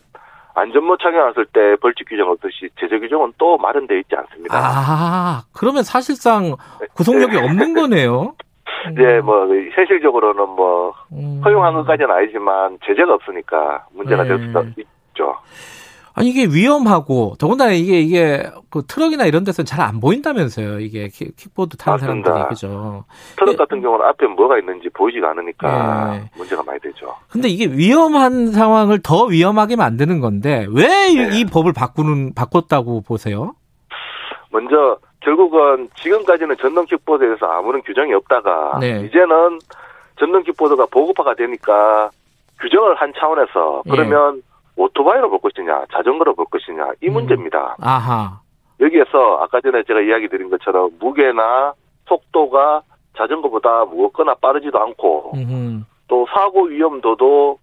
안전모 0.54 0.96
착용했을 0.98 1.46
때 1.46 1.76
벌칙 1.80 2.08
규정 2.08 2.30
없듯이 2.30 2.68
제재 2.78 2.98
규정은 2.98 3.32
또 3.38 3.56
마련되어 3.58 3.98
있지 3.98 4.14
않습니다. 4.14 4.54
아, 4.56 5.42
그러면 5.54 5.82
사실상 5.82 6.56
구속력이 6.94 7.36
네. 7.36 7.42
없는 7.42 7.74
거네요. 7.74 8.34
네, 8.94 9.20
뭐 9.20 9.46
현실적으로는 9.74 10.48
뭐 10.50 10.92
음. 11.12 11.40
허용한 11.44 11.74
것까지는 11.74 12.10
아니지만 12.10 12.78
제재가 12.84 13.14
없으니까 13.14 13.86
문제가 13.92 14.24
네. 14.24 14.30
될 14.30 14.38
수도 14.46 14.60
있죠. 14.76 15.36
아니 16.14 16.28
이게 16.28 16.44
위험하고 16.44 17.34
더군다나 17.38 17.72
이게 17.72 18.00
이게 18.00 18.42
그 18.70 18.82
트럭이나 18.86 19.24
이런 19.24 19.44
데서는 19.44 19.66
잘 19.66 19.82
안 19.82 19.98
보인다면서요. 20.00 20.78
이게 20.80 21.08
킥보드 21.08 21.76
타는 21.76 21.98
맞습니다. 21.98 22.30
사람들이 22.30 22.48
그죠. 22.54 23.04
트럭 23.36 23.54
예. 23.54 23.56
같은 23.56 23.80
경우는 23.82 24.04
앞에 24.06 24.26
뭐가 24.26 24.58
있는지 24.58 24.88
보이지가 24.90 25.30
않으니까 25.30 26.10
네. 26.12 26.30
문제가 26.36 26.62
많이 26.62 26.78
되죠. 26.80 27.14
근데 27.30 27.48
이게 27.48 27.66
위험한 27.66 28.52
상황을 28.52 29.00
더 29.02 29.24
위험하게 29.24 29.74
만드는 29.76 30.20
건데 30.20 30.66
왜이 30.70 31.44
네. 31.44 31.50
법을 31.50 31.72
바꾸는 31.72 32.34
바꿨다고 32.34 33.00
보세요? 33.02 33.54
먼저 34.50 34.98
결국은 35.20 35.88
지금까지는 35.96 36.56
전동 36.60 36.84
킥보드에 36.86 37.26
대해서 37.26 37.46
아무런 37.46 37.82
규정이 37.82 38.12
없다가 38.14 38.78
네. 38.80 39.00
이제는 39.06 39.58
전동 40.18 40.42
킥보드가 40.44 40.86
보급화가 40.86 41.34
되니까 41.34 42.10
규정을 42.60 42.94
한 42.96 43.12
차원에서 43.18 43.82
예. 43.86 43.90
그러면 43.90 44.36
예. 44.36 44.51
오토바이로 44.76 45.30
볼 45.30 45.38
것이냐, 45.40 45.86
자전거로 45.92 46.34
볼 46.34 46.46
것이냐 46.46 46.92
이 47.02 47.08
음. 47.08 47.14
문제입니다. 47.14 47.76
아하. 47.80 48.40
여기에서 48.80 49.38
아까 49.40 49.60
전에 49.60 49.82
제가 49.84 50.00
이야기 50.00 50.28
드린 50.28 50.50
것처럼 50.50 50.90
무게나 50.98 51.74
속도가 52.06 52.82
자전거보다 53.16 53.84
무겁거나 53.84 54.34
빠르지도 54.34 54.78
않고 54.78 55.32
음흠. 55.34 55.82
또 56.08 56.26
사고 56.34 56.64
위험도도 56.64 57.58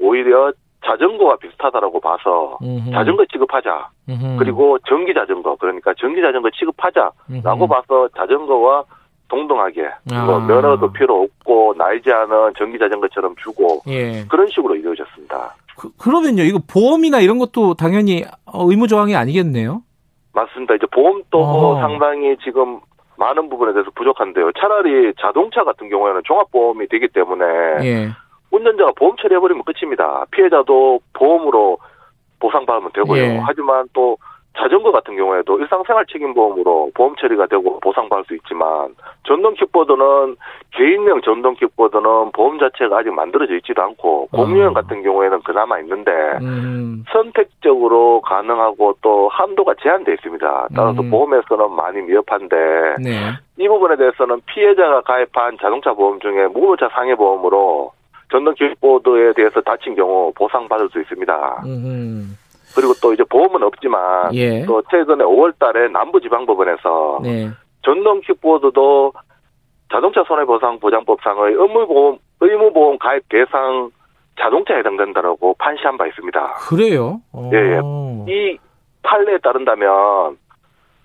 오히려 0.00 0.52
자전거와 0.84 1.36
비슷하다라고 1.36 2.00
봐서 2.00 2.58
음흠. 2.62 2.90
자전거 2.92 3.24
취급하자. 3.26 3.90
음흠. 4.08 4.36
그리고 4.38 4.78
전기 4.88 5.14
자전거 5.14 5.56
그러니까 5.56 5.92
전기 5.98 6.20
자전거 6.20 6.50
취급하자라고 6.50 7.66
봐서 7.66 8.08
자전거와 8.16 8.84
동등하게 9.28 9.86
아. 10.12 10.24
뭐 10.24 10.40
면허도 10.40 10.92
필요 10.92 11.22
없고 11.22 11.74
나이 11.76 12.00
제한은 12.02 12.52
전기 12.56 12.78
자전거처럼 12.78 13.34
주고 13.36 13.82
예. 13.88 14.24
그런 14.28 14.46
식으로 14.48 14.76
이루어졌습니다. 14.76 15.54
그, 15.76 15.90
그러면요 15.96 16.42
이거 16.42 16.60
보험이나 16.66 17.20
이런 17.20 17.38
것도 17.38 17.74
당연히 17.74 18.24
의무 18.46 18.88
조항이 18.88 19.14
아니겠네요? 19.14 19.82
맞습니다. 20.32 20.74
이제 20.74 20.86
보험도 20.92 21.38
어. 21.38 21.80
상당히 21.80 22.36
지금 22.44 22.80
많은 23.16 23.48
부분에 23.48 23.72
대해서 23.72 23.90
부족한데요. 23.94 24.52
차라리 24.52 25.12
자동차 25.18 25.64
같은 25.64 25.88
경우에는 25.88 26.22
종합보험이 26.24 26.88
되기 26.88 27.08
때문에 27.08 27.44
예. 27.82 28.08
운전자가 28.50 28.92
보험 28.96 29.16
처리해버리면 29.16 29.64
끝입니다. 29.64 30.26
피해자도 30.30 31.00
보험으로 31.14 31.78
보상받으면 32.38 32.92
되고요. 32.92 33.22
예. 33.22 33.38
하지만 33.38 33.88
또 33.92 34.18
자전거 34.56 34.90
같은 34.90 35.16
경우에도 35.16 35.58
일상생활 35.58 36.06
책임보험으로 36.06 36.90
보험 36.94 37.14
처리가 37.16 37.46
되고 37.46 37.78
보상받을 37.80 38.24
수 38.24 38.34
있지만 38.36 38.94
전동 39.26 39.54
킥보드는 39.54 40.36
개인용 40.72 41.20
전동 41.22 41.54
킥보드는 41.54 42.32
보험 42.32 42.58
자체가 42.58 42.98
아직 42.98 43.12
만들어져 43.12 43.54
있지도 43.56 43.82
않고 43.82 44.28
공유형 44.32 44.70
어. 44.70 44.72
같은 44.72 45.02
경우에는 45.02 45.40
그나마 45.42 45.78
있는데 45.80 46.10
음. 46.40 47.04
선택적으로 47.12 48.20
가능하고 48.22 48.96
또 49.02 49.28
한도가 49.28 49.74
제한돼 49.82 50.14
있습니다. 50.14 50.68
따라서 50.74 51.02
음. 51.02 51.10
보험에서는 51.10 51.70
많이 51.72 52.00
미흡한데 52.02 52.56
네. 53.02 53.32
이 53.58 53.68
부분에 53.68 53.96
대해서는 53.96 54.40
피해자가 54.46 55.02
가입한 55.02 55.58
자동차 55.60 55.92
보험 55.92 56.18
중에 56.20 56.46
무보차 56.48 56.88
상해 56.92 57.14
보험으로 57.14 57.92
전동 58.30 58.54
킥보드에 58.54 59.34
대해서 59.34 59.60
다친 59.60 59.94
경우 59.94 60.32
보상받을 60.34 60.88
수 60.88 61.00
있습니다. 61.00 61.62
음. 61.66 62.36
그리고 62.76 62.92
또 63.02 63.14
이제 63.14 63.24
보험은 63.24 63.62
없지만 63.62 64.34
예. 64.34 64.64
또 64.66 64.82
최근에 64.90 65.24
5월달에 65.24 65.90
남부지방법원에서 65.90 67.20
네. 67.22 67.48
전동 67.82 68.20
킥보드도 68.20 69.14
자동차 69.90 70.22
손해보상보장법상의 70.24 71.54
의무보험 71.54 72.18
의무보험 72.40 72.98
가입 72.98 73.26
대상 73.30 73.90
자동차에 74.38 74.80
해당된다라고 74.80 75.54
판시한 75.58 75.96
바 75.96 76.06
있습니다. 76.06 76.54
그래요? 76.68 77.22
예, 77.54 77.56
예. 77.56 77.80
이 78.28 78.58
판례에 79.02 79.38
따른다면 79.38 80.36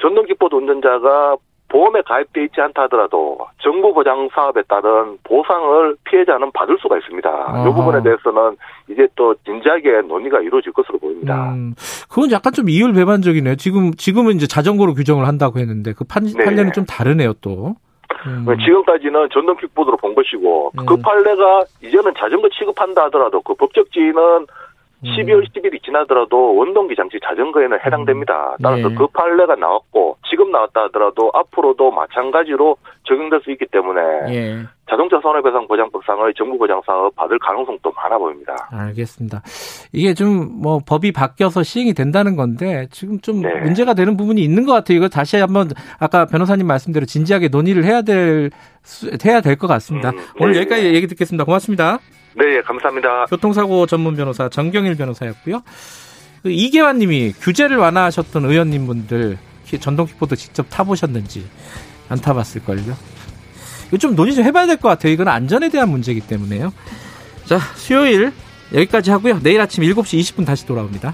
전동 0.02 0.26
킥보드 0.26 0.54
운전자가 0.54 1.38
보험에 1.72 2.02
가입돼 2.02 2.44
있지 2.44 2.60
않다 2.60 2.84
하더라도 2.84 3.40
정부 3.60 3.94
보장 3.94 4.28
사업에 4.34 4.62
따른 4.64 5.18
보상을 5.24 5.96
피해자는 6.04 6.52
받을 6.52 6.78
수가 6.82 6.98
있습니다. 6.98 7.30
아하. 7.30 7.62
이 7.62 7.74
부분에 7.74 8.04
대해서는 8.04 8.58
이제 8.90 9.08
또 9.16 9.34
진지하게 9.46 10.02
논의가 10.02 10.42
이루어질 10.42 10.74
것으로 10.74 11.00
보입니다. 11.00 11.54
음, 11.54 11.74
그건 12.10 12.32
약간 12.32 12.52
좀 12.52 12.68
이율 12.68 12.94
배반적이네요. 12.94 13.56
지금 13.56 13.94
지금은 13.94 14.36
이제 14.36 14.48
자전거로 14.48 14.94
규정을 14.94 15.26
한다고 15.26 15.60
했는데 15.60 15.94
그 15.94 16.04
판, 16.04 16.26
네. 16.26 16.44
판례는 16.44 16.74
좀 16.74 16.86
다르네요, 16.86 17.34
또. 17.42 17.76
음. 18.28 18.46
지금까지는 18.46 19.30
전동 19.32 19.56
킥보드로 19.56 19.96
본 19.96 20.14
것이고 20.14 20.74
음. 20.78 20.86
그 20.86 20.98
판례가 20.98 21.64
이제는 21.82 22.14
자전거 22.18 22.50
취급한다 22.50 23.06
하더라도 23.06 23.42
그 23.42 23.54
법적 23.56 23.92
지위는 23.94 24.46
12월 25.04 25.44
10일이 25.50 25.84
지나더라도 25.84 26.56
원동기 26.56 26.96
장치 26.96 27.18
자전거에는 27.24 27.80
해당됩니다. 27.86 28.56
따라서 28.62 28.90
네. 28.90 28.96
그 28.96 29.08
판례가 29.08 29.56
나왔고 29.56 30.18
지금 30.30 30.52
나왔다 30.52 30.84
하더라도 30.84 31.32
앞으로도 31.34 31.92
마찬가지로 31.92 32.78
적용될 33.04 33.42
수 33.44 33.52
있기 33.52 33.66
때문에 33.72 34.02
예. 34.30 34.58
자동차 34.90 35.20
손해배상 35.22 35.68
보장법상의 35.68 36.34
정부 36.38 36.58
보장 36.58 36.82
사업 36.86 37.16
받을 37.16 37.40
가능성도 37.40 37.92
많아 37.96 38.18
보입니다. 38.18 38.54
알겠습니다. 38.72 39.42
이게 39.94 40.14
좀 40.14 40.52
뭐 40.62 40.80
법이 40.88 41.12
바뀌어서 41.12 41.64
시행이 41.64 41.94
된다는 41.94 42.36
건데 42.36 42.88
지금 42.92 43.20
좀 43.22 43.42
네. 43.42 43.60
문제가 43.62 43.94
되는 43.96 44.16
부분이 44.18 44.42
있는 44.44 44.66
것 44.66 44.74
같아요. 44.74 44.98
이거 44.98 45.08
다시 45.08 45.38
한번 45.38 45.70
아까 46.00 46.26
변호사님 46.26 46.68
말씀대로 46.68 47.06
진지하게 47.08 47.48
논의를 47.48 47.84
해야 47.84 48.02
될 48.04 48.52
해야 49.26 49.42
될 49.42 49.56
것 49.56 49.68
같습니다. 49.68 50.10
음, 50.12 50.18
오늘 50.40 50.54
네. 50.54 50.60
여기까지 50.60 50.94
얘기 50.94 51.08
듣겠습니다. 51.08 51.44
고맙습니다. 51.46 51.98
네, 52.36 52.62
감사합니다. 52.62 53.26
교통사고 53.26 53.86
전문 53.86 54.16
변호사 54.16 54.48
정경일 54.50 54.96
변호사였고요. 54.96 55.64
그 56.44 56.50
이계환 56.52 56.98
님이 57.00 57.34
규제를 57.40 57.78
완화하셨던 57.78 58.46
의원님 58.46 58.88
분들 58.88 59.38
전동 59.80 60.06
킥보드 60.06 60.36
직접 60.36 60.66
타보셨는지 60.70 61.46
안 62.10 62.20
타봤을걸요. 62.20 62.96
이거 63.88 63.98
좀 63.98 64.16
논의 64.16 64.34
좀 64.34 64.44
해봐야 64.44 64.66
될 64.66 64.78
것 64.78 64.90
같아요. 64.90 65.14
이건 65.14 65.28
안전에 65.28 65.70
대한 65.70 65.90
문제이기 65.90 66.22
때문에요. 66.22 66.74
자, 67.46 67.60
수요일 67.76 68.32
여기까지 68.74 69.12
하고요. 69.12 69.40
내일 69.44 69.60
아침 69.62 69.84
7시 69.84 70.20
20분 70.20 70.46
다시 70.46 70.66
돌아옵니다. 70.66 71.14